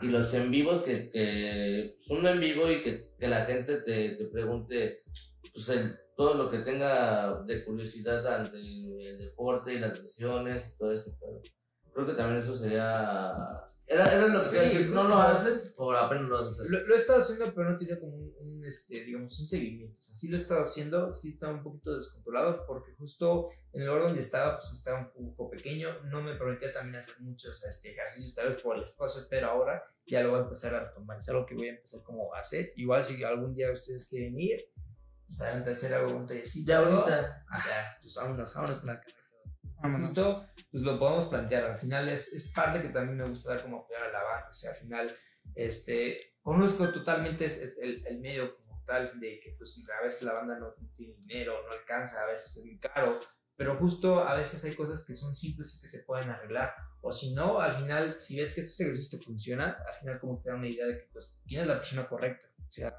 y 0.02 0.08
los 0.10 0.34
en 0.34 0.52
vivos 0.52 0.82
que, 0.82 1.10
que 1.10 1.96
son 2.00 2.26
en 2.28 2.40
vivo 2.40 2.70
y 2.70 2.82
que, 2.82 3.14
que 3.18 3.28
la 3.28 3.46
gente 3.46 3.78
te, 3.82 4.16
te 4.16 4.26
pregunte 4.26 5.04
pues, 5.54 5.70
el- 5.70 5.98
todo 6.18 6.34
lo 6.36 6.52
que 6.52 6.60
tenga 6.60 7.42
de 7.44 7.64
curiosidad 7.64 8.26
ante 8.28 8.58
el 8.58 9.18
deporte 9.20 9.74
y 9.74 9.80
las 9.80 9.98
lesiones 10.00 10.74
y 10.74 10.78
todo 10.78 10.92
eso. 10.92 11.18
pero 11.20 11.42
creo 11.94 12.08
que 12.08 12.14
también 12.14 12.40
eso 12.40 12.54
sería... 12.54 13.64
Era, 13.88 14.06
era 14.06 14.22
lo 14.22 14.28
que 14.28 14.40
Sí, 14.40 14.56
quería 14.56 14.70
decir, 14.70 14.90
¿no 14.92 15.04
lo 15.04 15.16
haces 15.18 15.74
o 15.78 15.92
apenas 15.92 16.30
lo 16.30 16.38
hacer? 16.38 16.70
Lo, 16.70 16.80
lo 16.80 16.94
he 16.94 16.98
estado 16.98 17.20
haciendo, 17.20 17.54
pero 17.54 17.72
no 17.72 17.78
tiene 17.78 18.00
como 18.00 18.16
un, 18.16 18.34
un, 18.40 18.66
este, 18.66 19.04
digamos, 19.04 19.38
un 19.38 19.48
seguimiento. 19.48 19.98
O 20.00 20.02
sea, 20.02 20.16
sí 20.16 20.30
lo 20.30 20.38
he 20.38 20.40
estado 20.40 20.64
haciendo, 20.64 21.14
sí 21.14 21.30
estaba 21.32 21.54
un 21.54 21.62
poquito 21.62 21.98
descontrolado, 21.98 22.66
porque 22.66 22.94
justo 22.94 23.50
en 23.74 23.82
el 23.82 23.88
lugar 23.88 24.04
donde 24.04 24.22
estaba, 24.22 24.60
pues 24.60 24.72
estaba 24.72 25.12
un 25.16 25.36
poco 25.36 25.50
pequeño, 25.50 26.04
no 26.04 26.22
me 26.22 26.36
permitía 26.36 26.72
también 26.72 26.96
hacer 26.96 27.16
muchos 27.20 27.64
este, 27.66 27.92
ejercicios, 27.92 28.34
tal 28.34 28.50
vez 28.50 28.62
por 28.62 28.78
el 28.78 28.84
espacio, 28.84 29.24
pero 29.30 29.48
ahora 29.48 29.84
ya 30.06 30.24
lo 30.24 30.32
voy 30.32 30.40
a 30.40 30.44
empezar 30.44 30.76
a 30.76 30.86
retomar. 30.86 31.18
Es 31.18 31.30
algo 31.30 31.46
que 31.46 31.56
voy 31.56 31.68
a 31.68 31.72
empezar 31.72 32.02
como 32.04 32.34
a 32.34 32.40
hacer. 32.40 32.72
Igual 32.76 33.04
si 33.04 33.24
algún 33.24 33.54
día 33.54 33.72
ustedes 33.72 34.08
quieren 34.08 34.40
ir, 34.40 34.72
pues 35.26 35.42
adelante 35.42 35.72
hacer 35.72 35.94
algo, 35.94 36.16
un 36.16 36.26
tallercito. 36.26 36.70
Ya 36.70 36.80
ahorita. 36.80 37.46
ah, 37.50 37.64
ya, 37.66 37.98
pues 38.02 38.16
vámonos, 38.16 38.54
vámonos 38.54 38.80
con 38.80 38.88
la 38.88 39.00
cámara. 39.00 39.21
Vámonos. 39.82 40.08
Justo, 40.08 40.48
pues 40.72 40.84
lo 40.84 41.00
podemos 41.00 41.26
plantear. 41.28 41.66
Al 41.66 41.78
final 41.78 42.10
es, 42.10 42.34
es 42.34 42.52
parte 42.54 42.82
que 42.82 42.90
también 42.90 43.18
me 43.18 43.26
gusta 43.28 43.54
dar 43.54 43.64
como 43.64 43.80
apoyar 43.80 44.04
a 44.04 44.12
la 44.12 44.24
banda. 44.24 44.50
O 44.50 44.54
sea, 44.54 44.72
al 44.72 44.78
final, 44.78 45.16
este, 45.56 46.36
conozco 46.42 46.92
totalmente 46.92 47.46
es, 47.46 47.62
es 47.62 47.78
el, 47.80 48.06
el 48.06 48.20
medio 48.20 48.56
como 48.58 48.84
tal 48.86 49.20
de 49.20 49.40
que 49.40 49.56
pues 49.58 49.84
a 50.00 50.04
veces 50.04 50.24
la 50.24 50.34
banda 50.34 50.58
no 50.60 50.74
tiene 50.96 51.14
dinero, 51.22 51.54
no 51.66 51.72
alcanza, 51.72 52.24
a 52.24 52.28
veces 52.28 52.58
es 52.58 52.66
muy 52.66 52.80
caro. 52.80 53.20
pero 53.56 53.78
justo 53.78 54.20
a 54.20 54.36
veces 54.36 54.64
hay 54.66 54.76
cosas 54.76 55.06
que 55.06 55.16
son 55.16 55.36
simples 55.36 55.78
y 55.78 55.82
que 55.82 55.88
se 55.88 56.04
pueden 56.04 56.30
arreglar. 56.30 56.74
O 57.02 57.12
si 57.12 57.34
no, 57.34 57.60
al 57.60 57.72
final, 57.72 58.20
si 58.20 58.40
ves 58.40 58.54
que 58.54 58.62
estos 58.62 58.80
ejercicios 58.80 59.20
te 59.20 59.26
funcionan, 59.26 59.70
al 59.70 60.00
final 60.00 60.20
como 60.20 60.42
te 60.42 60.50
da 60.50 60.56
una 60.56 60.68
idea 60.68 60.86
de 60.86 60.98
que 61.00 61.10
pues 61.12 61.40
tienes 61.46 61.68
la 61.68 61.78
persona 61.78 62.08
correcta. 62.08 62.48
O 62.60 62.72
sea, 62.72 62.94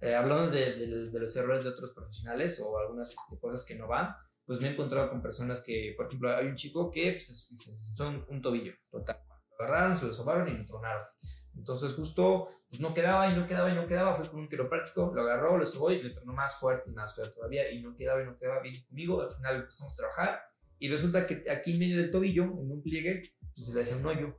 eh, 0.00 0.14
hablando 0.14 0.50
de, 0.50 0.74
de, 0.74 1.10
de, 1.10 1.18
los 1.18 1.36
errores 1.36 1.64
de 1.64 1.70
otros 1.70 1.92
profesionales 1.92 2.60
o 2.60 2.78
algunas 2.78 3.10
este, 3.10 3.38
cosas 3.38 3.66
que 3.66 3.76
no 3.76 3.88
van, 3.88 4.14
pues 4.50 4.60
me 4.60 4.66
he 4.66 4.72
encontrado 4.72 5.08
con 5.10 5.22
personas 5.22 5.62
que, 5.64 5.94
por 5.96 6.06
ejemplo, 6.06 6.36
hay 6.36 6.48
un 6.48 6.56
chico 6.56 6.90
que 6.90 7.12
pues, 7.12 7.52
son 7.94 8.26
un 8.28 8.42
tobillo, 8.42 8.72
total. 8.90 9.22
Lo 9.48 9.64
agarraron, 9.64 9.96
se 9.96 10.08
lo 10.08 10.12
sobaron 10.12 10.48
y 10.48 10.58
lo 10.58 10.66
tronaron. 10.66 11.06
Entonces 11.54 11.92
justo 11.92 12.48
pues 12.68 12.80
no 12.80 12.92
quedaba 12.92 13.30
y 13.30 13.36
no 13.36 13.46
quedaba 13.46 13.70
y 13.70 13.76
no 13.76 13.86
quedaba, 13.86 14.12
fue 14.12 14.28
con 14.28 14.40
un 14.40 14.48
quiropráctico, 14.48 15.12
lo 15.14 15.20
agarró, 15.20 15.56
lo 15.56 15.64
sobó 15.64 15.92
y 15.92 16.02
le 16.02 16.10
tronó 16.10 16.32
más 16.32 16.58
fuerte 16.58 16.90
y 16.90 16.92
más 16.92 17.14
fuerte 17.14 17.36
todavía 17.36 17.70
y 17.70 17.80
no 17.80 17.94
quedaba 17.96 18.22
y 18.22 18.26
no 18.26 18.36
quedaba 18.36 18.60
bien 18.60 18.84
conmigo, 18.86 19.22
al 19.22 19.30
final 19.30 19.54
empezamos 19.54 19.94
a 19.94 19.96
trabajar 19.98 20.40
y 20.80 20.88
resulta 20.88 21.28
que 21.28 21.44
aquí 21.48 21.74
en 21.74 21.78
medio 21.78 21.98
del 21.98 22.10
tobillo, 22.10 22.42
en 22.42 22.72
un 22.72 22.82
pliegue, 22.82 23.32
pues 23.54 23.66
se 23.66 23.74
le 23.76 23.82
hacía 23.82 23.98
un 23.98 24.06
hoyo. 24.06 24.36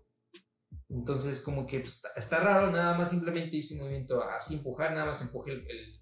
Entonces 0.89 1.39
como 1.39 1.65
que 1.65 1.79
pues, 1.79 2.05
está, 2.17 2.41
raro, 2.41 2.69
nada 2.69 2.97
más 2.97 3.11
simplemente 3.11 3.55
hice 3.55 3.75
un 3.75 3.83
movimiento 3.83 4.21
así 4.21 4.55
empujar, 4.55 4.91
nada 4.91 5.05
más 5.05 5.21
empujé 5.21 5.53
el, 5.53 5.65
el, 5.69 6.00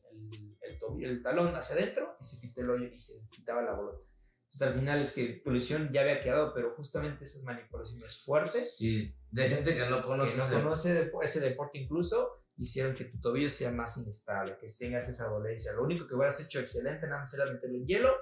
el 1.01 1.21
talón 1.21 1.55
hacia 1.55 1.75
adentro 1.75 2.15
y 2.19 2.23
se 2.23 2.47
quitó 2.47 2.61
el 2.61 2.69
hoyo 2.69 2.85
y 2.85 2.99
se 2.99 3.29
quitaba 3.29 3.61
la 3.61 3.73
bolota. 3.73 4.03
Entonces 4.51 4.67
al 4.67 4.79
final 4.79 5.01
es 5.01 5.13
que 5.13 5.27
tu 5.43 5.51
lesión 5.51 5.91
ya 5.93 6.01
había 6.01 6.21
quedado, 6.21 6.53
pero 6.55 6.73
justamente 6.75 7.23
esas 7.23 7.43
manipulaciones 7.43 8.23
fuertes. 8.23 8.81
Y 8.81 9.15
de 9.29 9.49
gente 9.49 9.75
que 9.75 9.89
no 9.89 10.01
conoce, 10.01 10.41
que 10.49 10.55
no 10.55 10.63
conoce 10.63 11.11
ese 11.21 11.39
deporte 11.41 11.77
incluso, 11.77 12.43
hicieron 12.57 12.95
que 12.95 13.05
tu 13.05 13.19
tobillo 13.19 13.49
sea 13.49 13.71
más 13.71 13.97
inestable, 13.97 14.57
que 14.59 14.67
tengas 14.79 15.07
esa 15.07 15.27
dolencia. 15.27 15.73
Lo 15.73 15.83
único 15.83 16.07
que 16.07 16.15
hubieras 16.15 16.39
hecho 16.41 16.59
excelente 16.59 17.05
nada 17.05 17.19
más 17.19 17.33
era 17.33 17.45
meterlo 17.45 17.77
en 17.77 17.85
hielo 17.85 18.15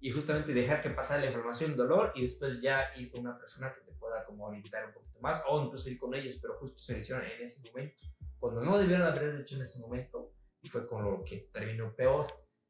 y 0.00 0.10
justamente 0.10 0.54
dejar 0.54 0.80
que 0.80 0.90
pasara 0.90 1.20
la 1.20 1.26
inflamación, 1.26 1.76
dolor 1.76 2.12
y 2.14 2.22
después 2.22 2.62
ya 2.62 2.90
ir 2.96 3.10
con 3.10 3.20
una 3.20 3.38
persona 3.38 3.74
que 3.74 3.80
te 3.82 3.92
pueda 3.98 4.24
como 4.24 4.46
orientar 4.46 4.86
un 4.86 4.94
poquito 4.94 5.20
más 5.20 5.42
o 5.48 5.64
incluso 5.64 5.90
ir 5.90 5.98
con 5.98 6.14
ellos, 6.14 6.38
pero 6.40 6.58
justo 6.58 6.78
se 6.78 7.00
hicieron 7.00 7.24
en 7.24 7.42
ese 7.42 7.68
momento. 7.68 8.04
Cuando 8.38 8.62
no 8.62 8.78
debieron 8.78 9.06
haber 9.06 9.40
hecho 9.40 9.56
en 9.56 9.62
ese 9.62 9.80
momento, 9.80 10.32
y 10.60 10.68
fue 10.68 10.86
con 10.86 11.04
lo 11.04 11.24
que 11.24 11.48
terminó 11.52 11.94
peor. 11.94 12.26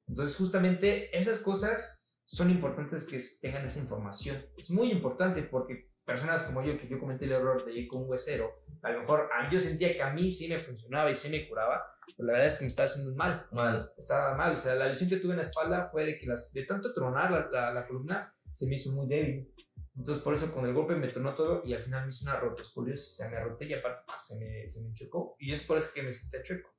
Entonces, 0.07 0.37
justamente 0.37 1.17
esas 1.17 1.41
cosas 1.41 2.13
son 2.25 2.51
importantes 2.51 3.07
que 3.07 3.19
tengan 3.41 3.65
esa 3.65 3.81
información. 3.81 4.37
Es 4.57 4.71
muy 4.71 4.91
importante 4.91 5.43
porque 5.43 5.91
personas 6.05 6.43
como 6.43 6.63
yo, 6.63 6.79
que 6.79 6.89
yo 6.89 6.99
comenté 6.99 7.27
el 7.27 7.33
error 7.33 7.65
de 7.65 7.73
ir 7.73 7.89
con 7.89 8.03
un 8.03 8.11
huesero, 8.11 8.65
a 8.83 8.91
lo 8.91 9.01
mejor 9.01 9.29
a 9.33 9.43
mí 9.43 9.49
yo 9.53 9.61
sentía 9.61 9.93
que 9.93 10.03
a 10.03 10.13
mí 10.13 10.31
sí 10.31 10.49
me 10.49 10.59
funcionaba 10.59 11.11
y 11.11 11.15
sí 11.15 11.31
me 11.31 11.47
curaba, 11.49 11.85
pero 12.17 12.27
la 12.27 12.33
verdad 12.33 12.49
es 12.49 12.57
que 12.57 12.65
me 12.65 12.69
estaba 12.69 12.87
haciendo 12.87 13.15
mal. 13.15 13.47
Mal. 13.53 13.93
Estaba 13.97 14.35
mal. 14.35 14.55
O 14.55 14.57
sea, 14.57 14.75
la 14.75 14.87
lesión 14.87 15.11
que 15.11 15.17
tuve 15.17 15.33
en 15.33 15.39
la 15.39 15.45
espalda 15.45 15.89
fue 15.91 16.07
de 16.07 16.19
que 16.19 16.27
las, 16.27 16.53
de 16.53 16.65
tanto 16.65 16.93
tronar 16.95 17.31
la, 17.31 17.49
la, 17.51 17.75
la 17.75 17.87
columna 17.87 18.35
se 18.53 18.67
me 18.67 18.77
hizo 18.77 18.93
muy 18.93 19.07
débil. 19.07 19.53
Entonces, 19.97 20.23
por 20.23 20.33
eso 20.33 20.53
con 20.53 20.65
el 20.65 20.73
golpe 20.73 20.95
me 20.95 21.09
tronó 21.09 21.35
todo 21.35 21.63
y 21.65 21.75
al 21.75 21.83
final 21.83 22.05
me 22.05 22.11
hizo 22.11 22.25
una 22.25 22.39
rotoscoliosis. 22.39 23.17
Se 23.17 23.31
me 23.31 23.41
roté 23.41 23.67
y 23.67 23.75
aparte 23.75 24.05
se 24.23 24.39
me, 24.39 24.71
se 24.71 24.87
me 24.87 24.95
chocó. 24.95 25.35
Y 25.39 25.53
es 25.53 25.63
por 25.65 25.77
eso 25.77 25.91
que 25.95 26.03
me 26.03 26.13
sentí 26.13 26.37
chueco. 26.43 26.71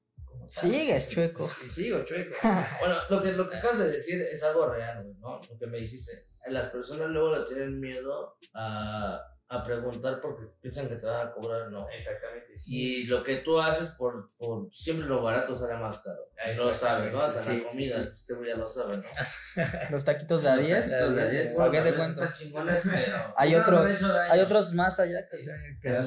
Sigues 0.50 1.10
chueco. 1.10 1.47
Sí, 1.47 1.70
sigo 1.70 2.04
chueco. 2.04 2.36
bueno, 2.80 2.95
lo 3.10 3.22
que, 3.22 3.32
lo 3.34 3.50
que 3.50 3.58
acabas 3.58 3.80
de 3.80 3.91
decir 3.91 4.22
es 4.22 4.43
algo 4.43 4.68
real, 4.68 5.16
¿no? 5.20 5.41
Lo 5.50 5.58
que 5.58 5.68
me 5.68 5.78
dijiste. 5.78 6.12
Las 6.47 6.68
personas 6.68 7.10
luego 7.10 7.36
le 7.36 7.45
tienen 7.45 7.80
miedo 7.80 8.38
a, 8.54 9.22
a 9.52 9.66
preguntar 9.66 10.22
porque 10.22 10.45
piensan 10.62 10.88
que 10.88 10.95
te 10.95 11.08
van 11.08 11.28
a 11.28 11.32
cobrar, 11.32 11.72
no. 11.72 11.89
Exactamente. 11.89 12.56
Sí. 12.56 13.02
Y 13.02 13.04
lo 13.06 13.24
que 13.24 13.38
tú 13.38 13.60
haces 13.60 13.89
por, 13.97 14.28
por 14.38 14.72
siempre 14.72 15.08
lo 15.08 15.24
barato 15.24 15.56
sale 15.56 15.74
más 15.76 16.02
caro. 16.02 16.30
Lo 16.56 16.72
sabes, 16.72 17.12
¿no? 17.12 17.22
Hasta 17.22 17.52
la 17.52 17.64
comida, 17.64 17.95
sí, 17.95 18.10
este 18.14 18.34
ya 18.47 18.56
lo 18.56 18.70
sabe, 18.70 18.97
¿no? 18.97 19.04
Los 19.89 20.06
taquitos 20.06 20.43
de 20.43 20.50
a 20.50 20.58
10. 20.58 20.78
Los 20.78 20.89
taquitos 20.89 21.16
de 21.16 21.22
a 21.22 21.30
10. 21.30 21.54
¿Por 21.54 21.72
qué 21.72 21.82
te 21.82 21.95
cuento? 21.95 22.22
Chingones, 22.32 22.84
pero 22.84 23.34
hay 23.38 23.56
otros, 23.56 24.04
hay 24.30 24.39
otros 24.39 24.74
más 24.74 25.00
allá 25.00 25.28
que, 25.28 25.38
que. 25.82 25.97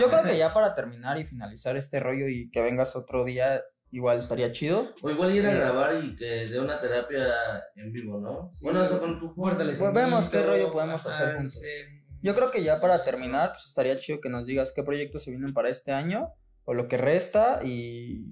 Yo 0.00 0.08
creo 0.08 0.24
que 0.24 0.36
ya 0.36 0.52
para 0.52 0.74
terminar 0.74 1.16
y 1.16 1.24
finalizar 1.24 1.76
este 1.76 2.00
rollo 2.00 2.26
y 2.26 2.50
que 2.50 2.60
vengas 2.60 2.96
otro 2.96 3.24
día 3.24 3.62
igual 3.90 4.18
estaría 4.18 4.52
chido. 4.52 4.94
O 5.02 5.10
igual 5.10 5.34
ir 5.34 5.46
a 5.46 5.54
grabar 5.54 6.04
y 6.04 6.14
que 6.14 6.46
dé 6.46 6.60
una 6.60 6.80
terapia 6.80 7.26
en 7.76 7.92
vivo, 7.92 8.20
¿no? 8.20 8.48
Sí. 8.50 8.64
Bueno, 8.64 8.82
eso 8.82 9.00
con 9.00 9.18
tu 9.18 9.30
fuerte. 9.30 9.64
Pues 9.64 9.92
vemos 9.92 10.28
qué 10.28 10.42
rollo 10.42 10.70
podemos 10.72 11.06
hacer 11.06 11.36
juntos. 11.36 11.62
Yo 12.22 12.34
creo 12.34 12.50
que 12.50 12.62
ya 12.62 12.80
para 12.80 13.02
terminar, 13.02 13.52
pues 13.52 13.66
estaría 13.66 13.98
chido 13.98 14.20
que 14.20 14.28
nos 14.28 14.46
digas 14.46 14.72
qué 14.74 14.82
proyectos 14.82 15.24
se 15.24 15.30
vienen 15.30 15.54
para 15.54 15.70
este 15.70 15.92
año 15.92 16.34
o 16.64 16.74
lo 16.74 16.86
que 16.86 16.98
resta 16.98 17.60
y 17.64 18.26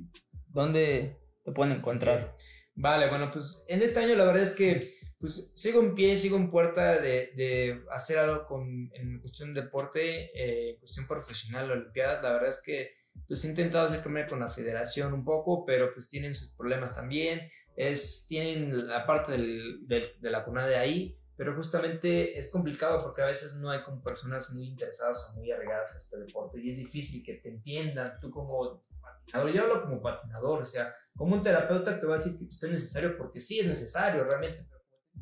dónde 0.49 1.17
te 1.45 1.53
pueden 1.53 1.77
encontrar. 1.77 2.37
Vale, 2.75 3.09
bueno, 3.09 3.31
pues 3.33 3.65
en 3.67 3.83
este 3.83 4.01
año 4.01 4.15
la 4.15 4.25
verdad 4.25 4.43
es 4.43 4.55
que 4.55 4.89
pues 5.19 5.53
sigo 5.57 5.81
en 5.81 5.95
pie, 5.95 6.17
sigo 6.17 6.37
en 6.37 6.51
puerta 6.51 7.01
de, 7.01 7.33
de 7.35 7.83
hacer 7.91 8.19
algo 8.19 8.47
con, 8.47 8.91
en 8.95 9.19
cuestión 9.21 9.53
de 9.53 9.63
deporte, 9.63 10.31
eh, 10.33 10.71
en 10.71 10.79
cuestión 10.79 11.09
profesional, 11.09 11.71
olimpiadas. 11.71 12.23
La 12.23 12.33
verdad 12.33 12.51
es 12.51 12.63
que 12.63 12.93
pues 13.27 13.45
he 13.45 13.49
intentado 13.49 13.87
acercarme 13.87 14.27
con 14.27 14.41
la 14.41 14.49
federación 14.49 15.13
un 15.13 15.25
poco, 15.25 15.65
pero 15.65 15.93
pues 15.93 16.09
tienen 16.09 16.35
sus 16.35 16.53
problemas 16.53 16.95
también. 16.95 17.51
Es, 17.77 18.27
tienen 18.29 18.89
la 18.89 19.07
parte 19.07 19.33
del, 19.33 19.87
del, 19.87 20.13
de 20.19 20.31
la 20.31 20.45
CUNADE 20.45 20.77
ahí, 20.77 21.19
pero 21.37 21.55
justamente 21.55 22.37
es 22.37 22.51
complicado 22.51 22.99
porque 22.99 23.23
a 23.23 23.27
veces 23.27 23.55
no 23.55 23.71
hay 23.71 23.81
como 23.81 24.01
personas 24.01 24.53
muy 24.53 24.67
interesadas 24.67 25.31
o 25.31 25.39
muy 25.39 25.51
arraigadas 25.53 25.95
a 25.95 25.99
este 25.99 26.19
deporte 26.19 26.61
y 26.61 26.71
es 26.71 26.77
difícil 26.77 27.23
que 27.23 27.35
te 27.35 27.51
entiendan 27.51 28.17
tú 28.21 28.31
como 28.31 28.81
patinador. 29.01 29.53
Yo 29.53 29.63
hablo 29.63 29.83
como 29.83 30.03
patinador, 30.03 30.63
o 30.63 30.67
sea, 30.67 30.93
como 31.15 31.37
un 31.37 31.43
terapeuta 31.43 32.01
te 32.01 32.07
va 32.07 32.17
a 32.17 32.19
decir 32.19 32.37
que 32.37 32.47
es 32.47 32.63
necesario 32.73 33.17
porque 33.17 33.41
sí 33.41 33.61
es 33.61 33.69
necesario 33.69 34.25
realmente, 34.25 34.67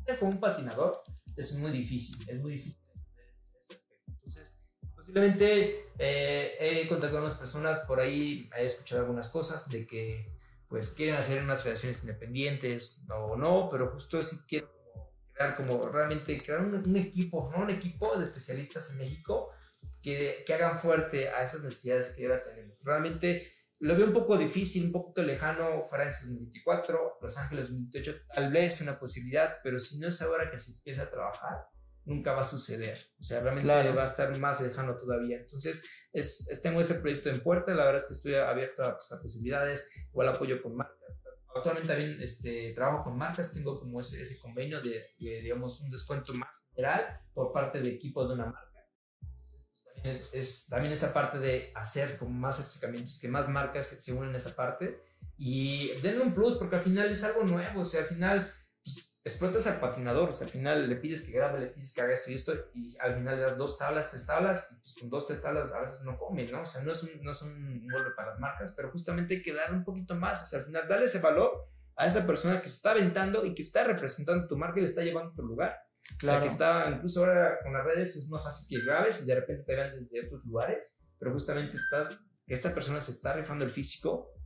pero 0.05 0.19
como 0.19 0.31
un 0.31 0.39
patinador 0.39 0.99
es 1.35 1.55
muy 1.57 1.69
difícil, 1.69 2.27
es 2.27 2.41
muy 2.41 2.53
difícil 2.53 2.81
posiblemente 5.07 5.91
eh, 5.97 6.57
he 6.59 6.87
contactado 6.87 7.19
con 7.19 7.23
unas 7.23 7.37
personas 7.37 7.79
por 7.81 8.01
ahí, 8.01 8.49
he 8.57 8.65
escuchado 8.65 9.01
algunas 9.01 9.29
cosas 9.29 9.69
de 9.69 9.87
que 9.87 10.35
pues 10.67 10.93
quieren 10.93 11.15
hacer 11.15 11.41
unas 11.41 11.63
federaciones 11.63 12.01
independientes 12.03 13.05
o 13.09 13.37
no, 13.37 13.69
pero 13.71 13.89
justo 13.91 14.21
sí 14.21 14.39
quiero 14.45 14.69
crear 15.31 15.55
como 15.55 15.81
realmente 15.81 16.37
crear 16.41 16.59
un, 16.59 16.75
un, 16.75 16.97
equipo, 16.97 17.49
¿no? 17.51 17.63
Un 17.63 17.69
equipo 17.69 18.17
de 18.17 18.25
especialistas 18.25 18.91
en 18.91 18.97
México 18.97 19.49
que, 20.01 20.43
que 20.45 20.53
hagan 20.53 20.77
fuerte 20.77 21.29
a 21.29 21.41
esas 21.41 21.63
necesidades 21.63 22.13
que 22.13 22.25
ahora 22.25 22.43
tenemos. 22.43 22.77
Realmente 22.83 23.49
lo 23.79 23.95
veo 23.95 24.07
un 24.07 24.13
poco 24.13 24.37
difícil, 24.37 24.87
un 24.87 24.91
poco 24.91 25.21
lejano, 25.21 25.85
Francia 25.85 26.27
2024, 26.27 27.19
Los 27.21 27.37
Ángeles 27.37 27.69
2028, 27.69 28.25
tal 28.35 28.51
vez 28.51 28.81
una 28.81 28.99
posibilidad, 28.99 29.59
pero 29.63 29.79
si 29.79 29.99
no 29.99 30.09
es 30.09 30.21
ahora 30.21 30.51
que 30.51 30.57
se 30.57 30.73
empieza 30.73 31.03
a 31.03 31.09
trabajar, 31.09 31.65
nunca 32.07 32.33
va 32.33 32.41
a 32.41 32.45
suceder. 32.45 32.97
O 33.19 33.23
sea, 33.23 33.41
realmente 33.41 33.67
claro. 33.67 33.93
va 33.93 34.03
a 34.03 34.05
estar 34.05 34.35
más 34.39 34.61
lejano 34.61 34.97
todavía. 34.97 35.37
Entonces, 35.37 35.83
es, 36.13 36.49
es, 36.49 36.61
tengo 36.61 36.79
ese 36.79 36.95
proyecto 36.95 37.29
en 37.29 37.43
puerta. 37.43 37.75
La 37.75 37.83
verdad 37.83 38.01
es 38.01 38.07
que 38.07 38.13
estoy 38.13 38.35
abierto 38.35 38.83
a, 38.83 38.95
pues, 38.95 39.11
a 39.11 39.21
posibilidades. 39.21 39.91
Igual 40.09 40.29
apoyo 40.29 40.63
con 40.63 40.75
marcas. 40.75 41.21
Actualmente 41.53 41.89
también 41.89 42.17
este, 42.21 42.71
trabajo 42.73 43.03
con 43.03 43.17
marcas. 43.17 43.51
Tengo 43.51 43.79
como 43.79 43.99
ese, 43.99 44.21
ese 44.21 44.39
convenio 44.39 44.81
de, 44.81 45.15
de, 45.19 45.41
digamos, 45.41 45.81
un 45.81 45.89
descuento 45.89 46.33
más 46.33 46.69
general 46.73 47.21
por 47.33 47.51
parte 47.51 47.81
de 47.81 47.89
equipos 47.89 48.27
de 48.29 48.35
una 48.35 48.45
marca. 48.45 48.87
Pues, 49.19 49.83
también, 49.83 50.15
es, 50.15 50.33
es, 50.33 50.67
también 50.69 50.93
esa 50.93 51.13
parte 51.13 51.39
de 51.39 51.71
hacer 51.75 52.17
como 52.17 52.31
más 52.31 52.59
acercamientos, 52.59 53.19
que 53.19 53.27
más 53.27 53.49
marcas 53.49 53.85
se, 53.87 54.13
unen 54.13 54.33
a 54.33 54.37
esa 54.37 54.55
parte. 54.55 55.03
Y 55.37 55.89
denle 56.01 56.21
un 56.21 56.33
plus 56.33 56.55
porque 56.55 56.77
al 56.77 56.81
final 56.81 57.11
es 57.11 57.23
algo 57.25 57.43
nuevo. 57.43 57.81
O 57.81 57.85
sea, 57.85 58.01
al 58.01 58.07
final 58.07 58.51
explotas 59.27 59.67
al 59.67 59.79
patinador, 59.79 60.29
o 60.29 60.31
sea, 60.31 60.45
al 60.45 60.51
final 60.51 60.89
le 60.89 60.95
pides 60.95 61.23
que 61.23 61.31
grabe, 61.31 61.59
le 61.59 61.67
pides 61.67 61.93
que 61.93 62.01
haga 62.01 62.13
esto 62.13 62.31
y 62.31 62.35
esto, 62.35 62.53
y 62.73 62.97
al 62.99 63.15
final 63.15 63.35
le 63.35 63.41
das 63.41 63.57
dos 63.57 63.77
tablas, 63.77 64.11
tres 64.11 64.25
tablas, 64.25 64.71
y 64.71 64.79
pues 64.81 64.95
con 64.99 65.09
dos, 65.09 65.27
tres 65.27 65.41
tablas 65.41 65.71
a 65.71 65.81
veces 65.81 66.03
no 66.03 66.17
comen, 66.17 66.51
¿no? 66.51 66.61
O 66.61 66.65
sea, 66.65 66.81
no 66.83 66.91
es 66.91 67.03
un, 67.03 67.23
no 67.23 67.31
es 67.31 67.41
un 67.41 67.87
golpe 67.87 68.11
para 68.15 68.31
las 68.31 68.39
marcas, 68.39 68.73
pero 68.75 68.91
justamente 68.91 69.35
hay 69.35 69.43
que 69.43 69.53
dar 69.53 69.71
un 69.73 69.83
poquito 69.83 70.15
más, 70.15 70.43
o 70.43 70.47
sea, 70.47 70.59
al 70.59 70.65
final 70.65 70.87
darle 70.87 71.05
ese 71.05 71.19
valor 71.19 71.69
a 71.95 72.05
esa 72.05 72.25
persona 72.25 72.61
que 72.61 72.67
se 72.67 72.75
está 72.75 72.91
aventando 72.91 73.45
y 73.45 73.53
que 73.53 73.61
está 73.61 73.83
representando 73.83 74.47
tu 74.47 74.57
marca 74.57 74.79
y 74.79 74.83
le 74.83 74.89
está 74.89 75.01
llevando 75.01 75.31
a 75.31 75.35
tu 75.35 75.43
lugar. 75.43 75.75
Claro. 76.19 76.37
O 76.37 76.39
sea, 76.39 76.41
que 76.41 76.53
está, 76.53 76.89
incluso 76.95 77.25
ahora 77.25 77.59
con 77.61 77.73
las 77.73 77.83
redes 77.83 78.15
es 78.15 78.29
más 78.29 78.43
fácil 78.43 78.67
que 78.69 78.85
grabes 78.85 79.21
y 79.23 79.25
de 79.25 79.35
repente 79.35 79.63
te 79.63 79.75
vean 79.75 79.99
desde 79.99 80.25
otros 80.25 80.45
lugares, 80.45 81.05
pero 81.19 81.33
justamente 81.33 81.75
estás, 81.75 82.19
esta 82.45 82.73
persona 82.73 83.01
se 83.01 83.11
está 83.11 83.33
rifando 83.33 83.65
el 83.65 83.71
físico 83.71 84.36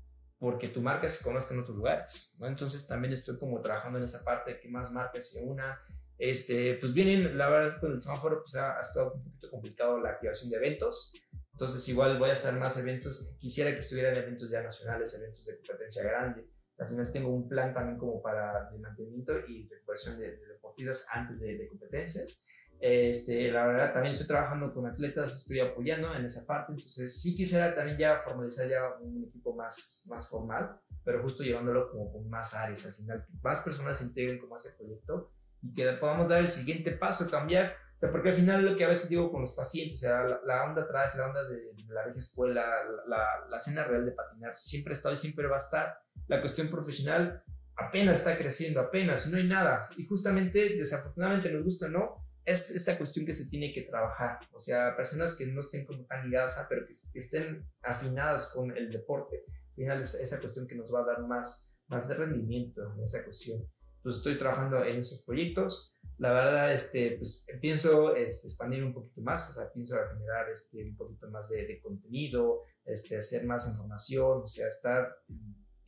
porque 0.42 0.70
tu 0.70 0.82
marca 0.82 1.08
se 1.08 1.24
conozca 1.24 1.54
en 1.54 1.60
otros 1.60 1.78
lugares, 1.78 2.36
¿no? 2.40 2.48
Entonces 2.48 2.88
también 2.88 3.14
estoy 3.14 3.38
como 3.38 3.62
trabajando 3.62 4.00
en 4.00 4.06
esa 4.06 4.24
parte, 4.24 4.60
que 4.60 4.70
más 4.70 4.92
marcas 4.92 5.30
se 5.30 5.44
una. 5.44 5.80
Este, 6.18 6.80
pues 6.82 6.96
vienen, 6.96 7.38
la 7.38 7.48
verdad, 7.48 7.80
con 7.80 7.92
el 7.92 8.02
semáforo 8.02 8.42
pues 8.42 8.56
ha, 8.56 8.80
ha, 8.80 8.82
estado 8.82 9.14
un 9.14 9.24
poquito 9.24 9.52
complicado 9.52 10.00
la 10.00 10.10
activación 10.10 10.50
de 10.50 10.58
eventos, 10.58 11.14
entonces 11.52 11.88
igual 11.90 12.18
voy 12.18 12.32
a 12.32 12.34
estar 12.34 12.58
más 12.58 12.76
eventos, 12.80 13.38
quisiera 13.40 13.72
que 13.72 13.80
estuvieran 13.80 14.16
eventos 14.16 14.50
ya 14.50 14.64
nacionales, 14.64 15.14
eventos 15.14 15.46
de 15.46 15.58
competencia 15.58 16.04
grande. 16.06 16.50
Al 16.80 16.88
final 16.88 17.12
tengo 17.12 17.30
un 17.30 17.48
plan 17.48 17.72
también 17.72 18.00
como 18.00 18.20
para 18.20 18.68
de 18.72 18.80
mantenimiento 18.80 19.34
y 19.48 19.68
recuperación 19.68 20.18
de, 20.18 20.38
de 20.38 20.48
deportivas 20.48 21.06
antes 21.14 21.40
de, 21.40 21.56
de 21.56 21.68
competencias. 21.68 22.48
Este, 22.82 23.52
la 23.52 23.68
verdad, 23.68 23.94
también 23.94 24.12
estoy 24.12 24.26
trabajando 24.26 24.74
con 24.74 24.88
atletas, 24.88 25.38
estoy 25.38 25.60
apoyando 25.60 26.16
en 26.16 26.26
esa 26.26 26.48
parte, 26.48 26.74
entonces 26.74 27.22
sí 27.22 27.36
quisiera 27.36 27.76
también 27.76 27.96
ya 27.96 28.20
formalizar 28.22 28.68
ya 28.68 28.96
un 29.00 29.24
equipo 29.24 29.56
más, 29.56 30.08
más 30.10 30.28
formal, 30.28 30.80
pero 31.04 31.22
justo 31.22 31.44
llevándolo 31.44 31.92
como 31.92 32.12
con 32.12 32.28
más 32.28 32.56
áreas, 32.56 32.88
al 32.88 32.94
final, 32.94 33.26
más 33.44 33.60
personas 33.60 34.00
se 34.00 34.06
integren 34.06 34.40
como 34.40 34.56
ese 34.56 34.76
proyecto 34.80 35.32
y 35.62 35.72
que 35.76 35.92
podamos 35.94 36.30
dar 36.30 36.40
el 36.40 36.48
siguiente 36.48 36.92
paso, 36.94 37.30
cambiar. 37.30 37.76
O 37.98 38.00
sea, 38.00 38.10
porque 38.10 38.30
al 38.30 38.36
final 38.36 38.66
lo 38.66 38.76
que 38.76 38.84
a 38.84 38.90
veces 38.90 39.10
digo 39.10 39.32
con 39.32 39.42
los 39.42 39.54
pacientes, 39.54 40.04
o 40.04 40.08
sea, 40.08 40.24
la, 40.24 40.42
la 40.44 40.64
onda 40.64 40.82
atrás, 40.82 41.16
la 41.16 41.28
onda 41.28 41.44
de, 41.48 41.60
la 41.88 42.06
vieja 42.06 42.18
escuela, 42.18 42.66
la, 42.66 43.16
la, 43.16 43.48
la 43.48 43.58
escena 43.58 43.84
real 43.84 44.06
de 44.06 44.12
patinar, 44.14 44.56
siempre 44.56 44.94
ha 44.94 44.96
estado 44.96 45.14
y 45.14 45.18
siempre 45.18 45.46
va 45.46 45.58
a 45.58 45.60
estar. 45.60 46.00
La 46.28 46.40
cuestión 46.40 46.68
profesional 46.70 47.44
apenas 47.76 48.18
está 48.18 48.36
creciendo, 48.40 48.80
apenas, 48.80 49.28
no 49.28 49.38
hay 49.38 49.48
nada. 49.48 49.88
Y 49.98 50.06
justamente, 50.08 50.78
desafortunadamente, 50.78 51.52
nos 51.52 51.64
gusta 51.64 51.86
o 51.86 51.90
no, 51.90 52.31
es 52.46 52.72
esta 52.72 52.98
cuestión 52.98 53.26
que 53.26 53.34
se 53.34 53.50
tiene 53.50 53.74
que 53.74 53.84
trabajar. 53.84 54.40
O 54.52 54.60
sea, 54.60 54.96
personas 54.96 55.36
que 55.38 55.46
no 55.48 55.62
estén 55.62 55.86
como 55.86 56.06
tan 56.06 56.26
ligadas 56.26 56.58
a, 56.58 56.68
pero 56.68 56.86
que, 56.86 56.94
estén 57.20 57.68
afinadas 57.82 58.52
con 58.54 58.76
el 58.76 58.90
deporte. 58.90 59.44
Al 59.48 59.76
final 59.76 60.02
es 60.02 60.16
esa 60.16 60.40
cuestión 60.40 60.68
que 60.68 60.76
nos 60.76 60.94
va 60.94 61.02
a 61.02 61.06
dar 61.06 61.22
más, 61.28 61.78
más 61.88 62.08
de 62.08 62.16
rendimiento 62.16 62.82
en 62.94 63.04
esa 63.04 63.24
cuestión. 63.24 63.62
Entonces 63.98 64.20
estoy 64.20 64.38
trabajando 64.38 64.84
en 64.84 64.98
esos 64.98 65.24
proyectos. 65.24 65.96
La 66.18 66.34
verdad, 66.34 66.74
este, 66.74 67.18
pues 67.18 67.46
pienso 67.62 68.16
este, 68.16 68.48
expandir 68.48 68.84
un 68.84 68.94
poquito 68.94 69.22
más, 69.22 69.50
o 69.50 69.54
sea, 69.54 69.72
pienso 69.72 69.96
generar 70.12 70.50
este, 70.50 70.84
un 70.84 70.96
poquito 70.96 71.30
más 71.30 71.50
de, 71.50 71.66
de 71.66 71.80
contenido, 71.80 72.62
este, 72.86 73.18
hacer 73.18 73.46
más 73.46 73.68
información, 73.70 74.42
o 74.44 74.48
sea, 74.48 74.68
estar, 74.68 75.08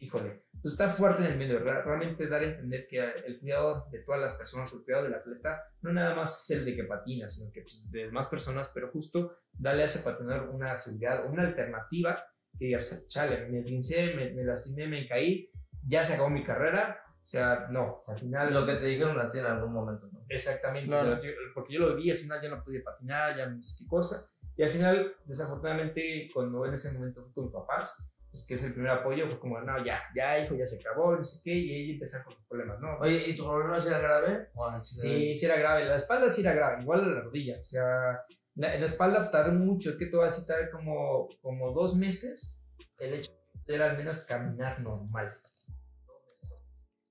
híjole, 0.04 0.43
pues 0.62 0.74
estar 0.74 0.91
fuerte 0.91 1.26
en 1.26 1.34
el 1.34 1.38
medio, 1.38 1.60
realmente 1.60 2.28
dar 2.28 2.41
a 2.41 2.45
entender 2.45 2.88
que 2.88 2.99
el 2.99 3.39
cuidado 3.39 3.88
de 3.91 3.99
todas 3.99 4.22
las 4.22 4.34
personas, 4.34 4.72
el 4.74 4.84
cuidado 4.84 5.06
del 5.06 5.16
atleta, 5.16 5.64
no 5.82 5.93
nada 5.93 6.16
más 6.16 6.49
es 6.49 6.58
el 6.58 6.66
de 6.66 6.76
que 6.76 6.84
patina, 6.84 7.28
sino 7.30 7.51
que 7.51 7.62
pues, 7.62 7.89
de 7.91 8.12
más 8.12 8.28
personas, 8.28 8.72
pero 8.74 8.91
justo 8.91 9.38
darle 9.54 9.84
a 9.84 9.86
ese 9.86 9.99
patinador 9.99 10.49
una 10.49 10.80
seguridad, 10.80 11.26
una 11.30 11.43
alternativa 11.43 12.24
que 12.58 12.66
digas, 12.66 13.08
chale, 13.08 13.49
me 13.49 13.60
esguincé, 13.60 14.16
me, 14.16 14.32
me 14.32 14.43
lastimé, 14.43 14.88
me 14.88 15.08
caí, 15.08 15.49
ya 15.88 16.04
se 16.04 16.14
acabó 16.14 16.30
mi 16.30 16.43
carrera, 16.43 17.01
o 17.08 17.26
sea, 17.26 17.68
no, 17.72 18.01
al 18.08 18.18
final... 18.18 18.54
Lo 18.54 18.66
que 18.66 18.74
te 18.76 18.86
dijeron 18.86 19.20
a 19.20 19.32
ti 19.32 19.39
en 19.39 19.45
algún 19.45 19.74
momento, 19.74 20.10
¿no? 20.12 20.26
Exactamente, 20.28 20.89
claro. 20.89 21.14
o 21.18 21.22
sea, 21.22 21.32
porque 21.54 21.74
yo 21.74 21.80
lo 21.80 21.95
vi, 21.95 22.12
al 22.12 22.18
final 22.18 22.41
ya 22.41 22.49
no 22.49 22.64
podía 22.64 22.84
patinar, 22.84 23.36
ya 23.36 23.47
no 23.47 23.64
sé 23.64 23.84
qué 23.84 23.88
cosa, 23.88 24.30
y 24.56 24.64
al 24.64 24.70
final, 24.70 25.16
desafortunadamente, 25.26 26.30
cuando 26.34 26.66
en 26.66 26.74
ese 26.74 26.91
momento 26.91 27.24
fui 27.24 27.34
con 27.34 27.45
mis 27.45 27.54
papás, 27.54 28.12
pues 28.34 28.48
que 28.48 28.56
es 28.56 28.64
el 28.64 28.74
primer 28.74 28.90
apoyo, 28.90 29.28
fue 29.28 29.40
como, 29.40 29.62
no, 29.62 29.86
ya, 29.86 30.02
ya, 30.16 30.40
hijo, 30.40 30.56
ya 30.56 30.66
se 30.66 30.80
acabó, 30.80 31.16
no 31.16 31.24
sé 31.24 31.40
qué, 31.44 31.54
y 31.54 31.72
ahí 31.72 31.92
empezaron 31.92 32.26
con 32.26 32.34
los 32.34 32.44
problemas, 32.48 32.80
¿no? 32.80 32.98
Oye, 32.98 33.30
¿y 33.30 33.38
tu 33.38 33.46
problema 33.46 33.80
sí 33.80 33.90
era 33.90 34.00
grave? 34.00 34.50
sí, 34.82 35.38
sí 35.38 35.46
era 35.46 35.58
grave, 35.58 35.86
la 35.86 35.98
espalda 35.98 36.32
sí 36.32 36.42
era 36.42 36.54
grave, 36.54 36.82
igual 36.82 37.14
la 37.14 37.22
rodilla, 37.22 37.60
o 37.60 37.64
sea, 37.64 38.26
la, 38.56 38.76
la 38.76 38.86
espalda 38.88 39.30
tardó 39.30 39.52
mucho, 39.52 39.92
es 39.92 39.98
que 39.98 40.08
te 40.08 40.18
voy 40.18 40.28
a 40.28 40.32
citar 40.32 40.72
como, 40.72 41.30
como 41.44 41.74
dos 41.74 41.96
meses, 41.96 42.66
el 42.98 43.14
hecho 43.14 43.32
de 43.68 43.84
al 43.84 43.98
menos 43.98 44.22
caminar 44.22 44.82
normal. 44.82 45.32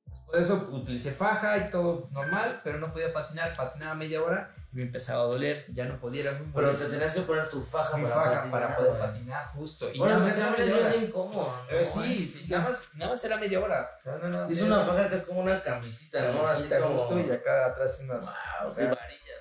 Después 0.04 0.38
de 0.38 0.42
eso 0.42 0.70
utilicé 0.72 1.12
faja 1.12 1.56
y 1.56 1.70
todo 1.70 2.08
normal, 2.10 2.62
pero 2.64 2.78
no 2.78 2.92
podía 2.92 3.12
patinar, 3.12 3.56
patinaba 3.56 3.94
media 3.94 4.24
hora 4.24 4.56
me 4.72 4.82
empezaba 4.82 5.22
a 5.22 5.26
doler, 5.26 5.64
ya 5.72 5.84
no 5.84 6.00
podía. 6.00 6.22
Era 6.22 6.32
muy 6.32 6.50
Pero 6.54 6.72
te 6.72 6.84
tenías 6.86 7.14
que 7.14 7.20
poner 7.22 7.48
tu 7.48 7.62
faja, 7.62 7.92
para, 7.92 8.06
faja 8.08 8.30
patinar, 8.30 8.50
para 8.50 8.76
poder 8.76 8.98
patinar, 8.98 9.46
justo. 9.54 9.90
Y 9.92 9.98
Bueno, 9.98 10.18
nada 10.18 10.24
que 10.24 10.30
más 10.30 10.40
era 10.40 10.50
media 10.50 10.86
hora. 10.88 10.96
incómodo. 10.96 11.56
¿no, 11.70 11.76
Eh, 11.78 11.84
sí, 11.84 12.28
sí, 12.28 12.48
nada 12.48 12.68
más, 12.68 12.90
nada 12.94 13.10
más 13.10 13.24
era 13.24 13.36
media 13.36 13.60
hora. 13.60 13.90
O 13.98 14.02
sea, 14.02 14.16
no, 14.16 14.28
no, 14.28 14.48
Es 14.48 14.62
una 14.62 14.80
faja 14.80 15.08
que 15.08 15.14
es 15.14 15.24
como 15.24 15.40
una 15.40 15.62
camisita, 15.62 16.32
¿no? 16.32 16.42
Así 16.42 16.68
como... 16.68 16.98
justo, 17.06 17.20
y 17.20 17.30
acá 17.30 17.66
atrás 17.66 18.00
unas. 18.04 18.24
Wow, 18.26 18.68
o 18.68 18.70
sea, 18.70 18.88
varillas. 18.94 19.38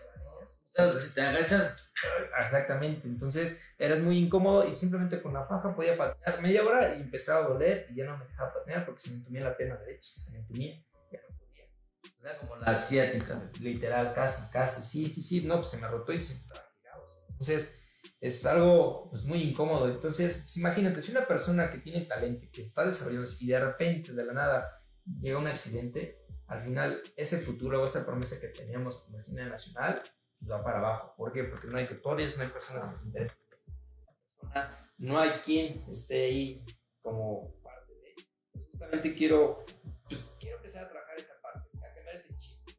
O 0.68 0.74
sea, 0.74 1.00
si 1.00 1.14
te 1.14 1.22
agachas, 1.22 1.92
Exactamente, 2.40 3.08
entonces 3.08 3.74
era 3.78 3.96
muy 3.98 4.18
incómodo 4.18 4.68
y 4.68 4.74
simplemente 4.74 5.22
con 5.22 5.34
la 5.34 5.46
faja 5.46 5.76
podía 5.76 5.98
patinar 5.98 6.42
media 6.42 6.64
hora 6.64 6.96
y 6.96 7.02
empezaba 7.02 7.46
a 7.46 7.50
doler 7.50 7.88
y 7.92 7.96
ya 7.96 8.06
no 8.06 8.18
me 8.18 8.26
dejaba 8.26 8.54
patinar 8.54 8.86
porque 8.86 9.02
se 9.02 9.12
me 9.12 9.16
entumía 9.18 9.42
la 9.42 9.56
pierna 9.56 9.78
derecha, 9.78 10.20
se 10.20 10.32
me 10.32 10.40
entumía. 10.40 10.84
Era 12.22 12.38
como 12.38 12.56
la 12.56 12.68
asiática. 12.68 13.52
Literal, 13.60 14.14
casi, 14.14 14.52
casi, 14.52 14.82
sí, 14.82 15.10
sí, 15.10 15.22
sí, 15.22 15.48
no, 15.48 15.56
pues 15.56 15.70
se 15.70 15.78
me 15.78 15.88
rotó 15.88 16.14
y 16.14 16.22
se 16.22 16.36
me 16.36 16.42
estaba 16.42 16.66
girado. 16.76 17.06
Entonces 17.30 17.82
es 18.22 18.46
algo 18.46 19.10
pues, 19.10 19.26
muy 19.26 19.42
incómodo. 19.42 19.90
Entonces, 19.90 20.44
pues, 20.44 20.58
imagínate, 20.58 21.02
si 21.02 21.12
una 21.12 21.26
persona 21.26 21.72
que 21.72 21.80
tiene 21.80 22.02
talento, 22.02 22.48
que 22.52 22.62
está 22.62 22.86
desarrollando 22.86 23.30
y 23.40 23.48
de 23.48 23.60
repente, 23.60 24.14
de 24.14 24.26
la 24.26 24.34
nada, 24.34 24.84
llega 25.20 25.40
un 25.40 25.48
accidente, 25.48 26.24
al 26.48 26.64
final 26.64 27.02
ese 27.16 27.38
futuro 27.40 27.82
o 27.82 27.84
esa 27.84 28.06
promesa 28.06 28.40
que 28.40 28.50
teníamos 28.50 29.02
como 29.02 29.20
cine 29.20 29.46
nacional 29.46 30.04
pues, 30.38 30.52
va 30.52 30.64
para 30.64 30.78
abajo. 30.80 31.16
¿Por 31.18 31.32
qué? 31.32 31.46
Porque 31.46 31.68
no 31.68 31.78
hay 31.78 31.88
tutores, 31.88 32.38
no 32.38 32.44
hay 32.44 32.50
personas 32.50 32.90
que 32.90 32.98
se 32.98 33.08
interesen 33.08 33.38
en 33.40 34.00
esa 34.00 34.14
persona, 34.14 34.94
no 35.00 35.20
hay 35.20 35.32
quien 35.44 35.84
esté 35.90 36.26
ahí 36.26 36.66
como 37.02 37.56
parte 37.64 37.94
de. 37.94 38.16
Pues, 38.52 38.66
justamente 38.70 39.16
quiero, 39.16 39.66
pues 40.04 40.36
quiero 40.40 40.58
empezar 40.58 40.86
a 40.86 40.90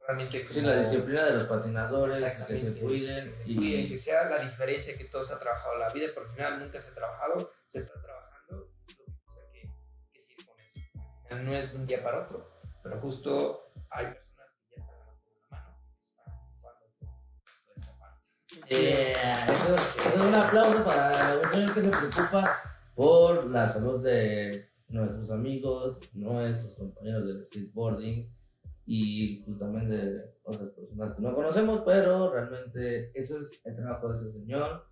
Realmente 0.06 0.48
Sí, 0.48 0.60
como- 0.60 0.68
la 0.72 0.78
disciplina 0.80 1.24
de 1.26 1.32
los 1.34 1.44
patinadores, 1.44 2.44
que 2.46 2.56
se 2.56 2.80
cuiden. 2.80 3.28
que 3.28 3.34
se 3.34 3.50
y- 3.50 3.56
cuiden, 3.56 3.88
que 3.88 3.98
sea 3.98 4.28
la 4.28 4.38
diferencia 4.38 4.96
que 4.98 5.04
todo 5.04 5.22
se 5.22 5.34
ha 5.34 5.38
trabajado 5.38 5.78
la 5.78 5.92
vida, 5.92 6.08
pero 6.14 6.26
al 6.26 6.32
final 6.32 6.58
nunca 6.58 6.80
se 6.80 6.90
ha 6.90 6.94
trabajado, 6.94 7.50
se 7.68 7.78
está 7.78 7.94
trabajando, 8.02 8.68
es 8.88 8.96
lo 8.98 9.52
que 9.52 9.70
que, 10.12 10.20
seguir 10.20 10.46
con 10.46 10.58
eso. 10.60 10.80
Al 10.96 11.28
final 11.28 11.44
no 11.44 11.54
es 11.54 11.72
de 11.72 11.78
un 11.78 11.86
día 11.86 12.02
para 12.02 12.22
otro, 12.22 12.50
pero 12.82 13.00
justo 13.00 13.72
hay 13.90 14.06
personas 14.06 14.50
que 14.68 14.76
ya 14.76 14.82
están 14.82 14.98
ganando 14.98 15.22
con 15.22 15.34
la 15.40 15.48
mano, 15.50 15.78
que 15.94 16.00
están 16.00 16.34
jugando 16.58 16.86
toda 16.98 17.74
esta 17.76 17.98
parte. 17.98 18.24
Yeah, 18.68 19.44
eso, 19.44 19.74
es- 19.76 19.96
eso 19.98 20.18
es 20.18 20.24
un 20.24 20.34
aplauso 20.34 20.84
para 20.84 21.36
un 21.36 21.48
señor 21.50 21.74
que 21.74 21.80
se 21.82 21.90
preocupa 21.90 22.60
por 22.96 23.46
la 23.50 23.68
salud 23.68 24.02
de 24.04 24.68
nuestros 24.88 25.30
amigos, 25.30 26.00
nuestros 26.12 26.74
compañeros 26.74 27.24
del 27.24 27.44
skateboarding 27.44 28.36
y 28.86 29.42
pues 29.44 29.58
también 29.58 29.88
de 29.88 30.20
otras 30.44 30.70
personas 30.70 31.12
que 31.14 31.22
no 31.22 31.34
conocemos, 31.34 31.82
pero 31.86 32.32
realmente 32.32 33.10
eso 33.14 33.38
es 33.38 33.60
el 33.64 33.76
trabajo 33.76 34.08
de 34.08 34.16
ese 34.18 34.30
señor 34.30 34.86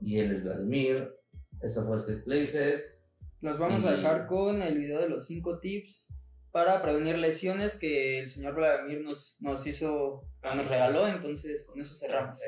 y 0.00 0.18
él 0.18 0.32
es 0.32 0.44
Vladimir. 0.44 1.12
Esto 1.60 1.84
fue 1.86 1.98
Skate 1.98 2.24
Places. 2.24 3.00
Los 3.40 3.58
vamos 3.58 3.84
a 3.84 3.92
Y- 3.92 3.96
dejar 3.96 4.26
con 4.26 4.62
el 4.62 4.78
video 4.78 5.00
de 5.00 5.08
los 5.08 5.26
5 5.26 5.58
tips 5.58 6.14
para 6.52 6.82
prevenir 6.82 7.18
lesiones 7.18 7.76
que 7.78 8.18
el 8.20 8.28
señor 8.28 8.54
Vladimir 8.54 9.02
nos, 9.02 9.36
nos 9.40 9.66
hizo, 9.66 10.22
nos 10.42 10.68
regaló, 10.68 11.06
entonces 11.06 11.64
con 11.64 11.80
eso 11.80 11.94
cerramos. 11.94 12.38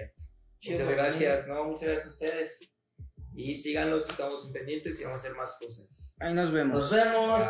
Muchas 0.64 0.88
gracias, 0.88 1.46
no, 1.46 1.64
muchas 1.64 1.84
gracias 1.84 2.06
a 2.06 2.10
ustedes. 2.10 2.72
Y 3.34 3.58
síganlos, 3.58 4.08
estamos 4.08 4.46
en 4.46 4.52
pendientes 4.52 4.98
y 5.00 5.04
vamos 5.04 5.18
a 5.18 5.26
hacer 5.26 5.36
más 5.36 5.58
cosas. 5.60 6.16
Ahí 6.20 6.34
nos 6.34 6.50
vemos. 6.50 6.74
Nos 6.78 6.90
vemos. 6.90 7.44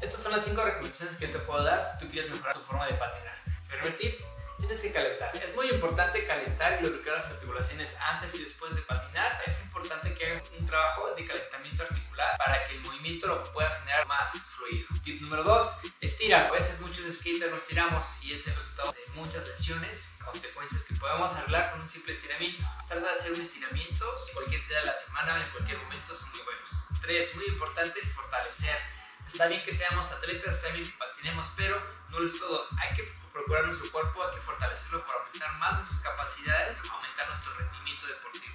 Estas 0.00 0.22
son 0.22 0.32
las 0.32 0.44
5 0.44 0.64
recomendaciones 0.64 1.16
que 1.16 1.28
te 1.28 1.38
puedo 1.40 1.62
dar 1.62 1.82
si 1.82 1.98
tú 1.98 2.10
quieres 2.10 2.30
mejorar 2.30 2.54
tu 2.54 2.60
forma 2.60 2.86
de 2.86 2.94
patinar. 2.94 3.36
Primer 3.68 3.96
tip, 3.98 4.14
tienes 4.58 4.80
que 4.80 4.92
calentar. 4.92 5.34
Es 5.36 5.54
muy 5.54 5.68
importante 5.68 6.26
calentar 6.26 6.78
y 6.78 6.84
lubricar 6.84 7.14
las 7.14 7.26
articulaciones 7.26 7.96
antes 8.00 8.34
y 8.34 8.44
después 8.44 8.74
de 8.74 8.82
patinar. 8.82 9.40
Es 9.46 9.62
importante 9.62 10.12
que 10.14 10.26
hagas 10.26 10.42
un 10.58 10.66
trabajo 10.66 11.14
de 11.14 11.24
calentamiento 11.24 11.82
articular 11.84 12.36
para 12.38 12.66
que 12.66 12.74
el 12.74 12.80
movimiento 12.80 13.26
lo 13.26 13.52
puedas 13.52 13.78
generar 13.80 14.06
más 14.06 14.32
fluido. 14.56 14.88
Tip 15.02 15.20
número 15.22 15.44
2, 15.44 15.78
estira. 16.00 16.48
A 16.48 16.50
veces 16.50 16.80
muchos 16.80 17.04
skaters 17.16 17.50
nos 17.50 17.64
tiramos 17.64 18.06
y 18.22 18.32
es 18.32 18.46
el 18.46 18.54
resultado 18.54 18.92
de 18.92 19.12
muchas 19.14 19.46
lesiones, 19.46 20.10
consecuencias 20.24 20.82
que 20.84 20.94
podemos 20.94 21.32
arreglar 21.32 21.70
con 21.70 21.80
un 21.80 21.88
simple 21.88 22.12
estiramiento. 22.12 22.64
Trata 22.88 23.12
de 23.12 23.18
hacer 23.18 23.32
un 23.32 23.40
estiramiento 23.40 24.06
cualquier 24.32 24.66
día 24.68 24.80
de 24.80 24.86
la 24.86 24.94
semana, 24.94 25.44
en 25.44 25.50
cualquier 25.50 25.78
momento, 25.78 26.14
son 26.14 26.30
muy 26.30 26.40
buenos. 26.42 26.70
3, 27.00 27.36
muy 27.36 27.46
importante, 27.46 28.00
fortalecer. 28.14 28.78
Está 29.26 29.46
bien 29.46 29.62
que 29.64 29.72
seamos 29.72 30.10
atletas, 30.10 30.56
está 30.56 30.68
bien 30.70 30.84
que 30.84 30.96
patinemos, 30.98 31.46
pero 31.56 31.78
no 32.08 32.20
lo 32.20 32.26
es 32.26 32.38
todo. 32.38 32.66
Hay 32.78 32.96
que 32.96 33.02
procurar 33.38 33.66
nuestro 33.66 33.92
cuerpo, 33.92 34.24
hay 34.24 34.34
que 34.34 34.40
fortalecerlo 34.40 35.06
para 35.06 35.20
aumentar 35.20 35.52
más 35.58 35.74
nuestras 35.78 36.00
capacidades, 36.00 36.80
aumentar 36.90 37.28
nuestro 37.28 37.54
rendimiento 37.54 38.06
deportivo. 38.08 38.54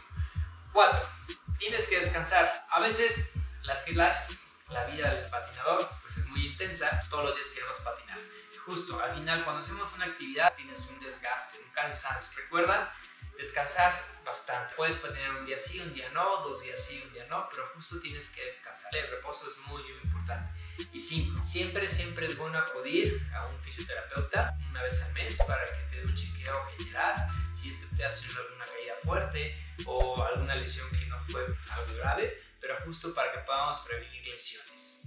4. 0.73 1.09
Tienes 1.57 1.87
que 1.87 1.99
descansar. 2.01 2.65
A 2.69 2.81
veces 2.81 3.29
la 3.63 3.75
skate 3.75 3.95
life, 3.95 4.39
la 4.69 4.83
vida 4.85 5.13
del 5.13 5.29
patinador, 5.29 5.89
pues 6.01 6.17
es 6.17 6.25
muy 6.27 6.47
intensa. 6.47 6.99
Todos 7.09 7.25
los 7.25 7.35
días 7.35 7.47
queremos 7.53 7.77
patinar. 7.79 8.19
Justo, 8.65 8.99
al 8.99 9.13
final, 9.15 9.45
cuando 9.45 9.61
hacemos 9.61 9.93
una 9.93 10.05
actividad, 10.05 10.53
tienes 10.55 10.79
un 10.81 10.99
desgaste, 10.99 11.59
un 11.59 11.69
cansancio. 11.71 12.37
Recuerda 12.41 12.93
descansar 13.37 14.13
bastante. 14.25 14.73
Puedes 14.75 14.97
patinar 14.97 15.35
un 15.35 15.45
día 15.45 15.59
sí, 15.59 15.79
un 15.79 15.93
día 15.93 16.09
no, 16.09 16.41
dos 16.41 16.61
días 16.61 16.83
sí, 16.83 17.01
un 17.05 17.13
día 17.13 17.25
no, 17.27 17.47
pero 17.49 17.67
justo 17.75 17.99
tienes 17.99 18.29
que 18.29 18.45
descansar. 18.45 18.93
El 18.95 19.09
reposo 19.09 19.47
es 19.49 19.57
muy, 19.67 19.81
muy 19.83 20.01
importante. 20.03 20.51
Y 20.91 20.99
cinco, 20.99 21.43
siempre, 21.43 21.87
siempre 21.87 22.27
es 22.27 22.37
bueno 22.37 22.57
acudir 22.57 23.21
a 23.33 23.45
un 23.47 23.59
fisioterapeuta 23.61 24.57
una 24.69 24.83
vez 24.83 25.01
al 25.03 25.13
mes 25.13 25.37
para 25.47 25.63
que 25.65 25.83
te 25.89 25.97
dé 25.97 26.05
un 26.05 26.15
chequeo 26.15 26.65
general, 26.77 27.27
si 27.53 27.69
es 27.69 27.77
que 27.77 27.95
te 27.95 28.05
has 28.05 28.19
tenido 28.19 28.41
alguna 28.41 28.65
caída 28.65 28.93
fuerte 29.03 29.57
o 29.85 30.23
alguna 30.23 30.55
lesión 30.55 30.89
que 30.91 31.05
no 31.05 31.19
fue 31.25 31.45
algo 31.69 31.95
grave, 31.97 32.41
pero 32.59 32.75
justo 32.85 33.13
para 33.13 33.31
que 33.31 33.39
podamos 33.39 33.79
prevenir 33.81 34.25
lesiones. 34.27 35.02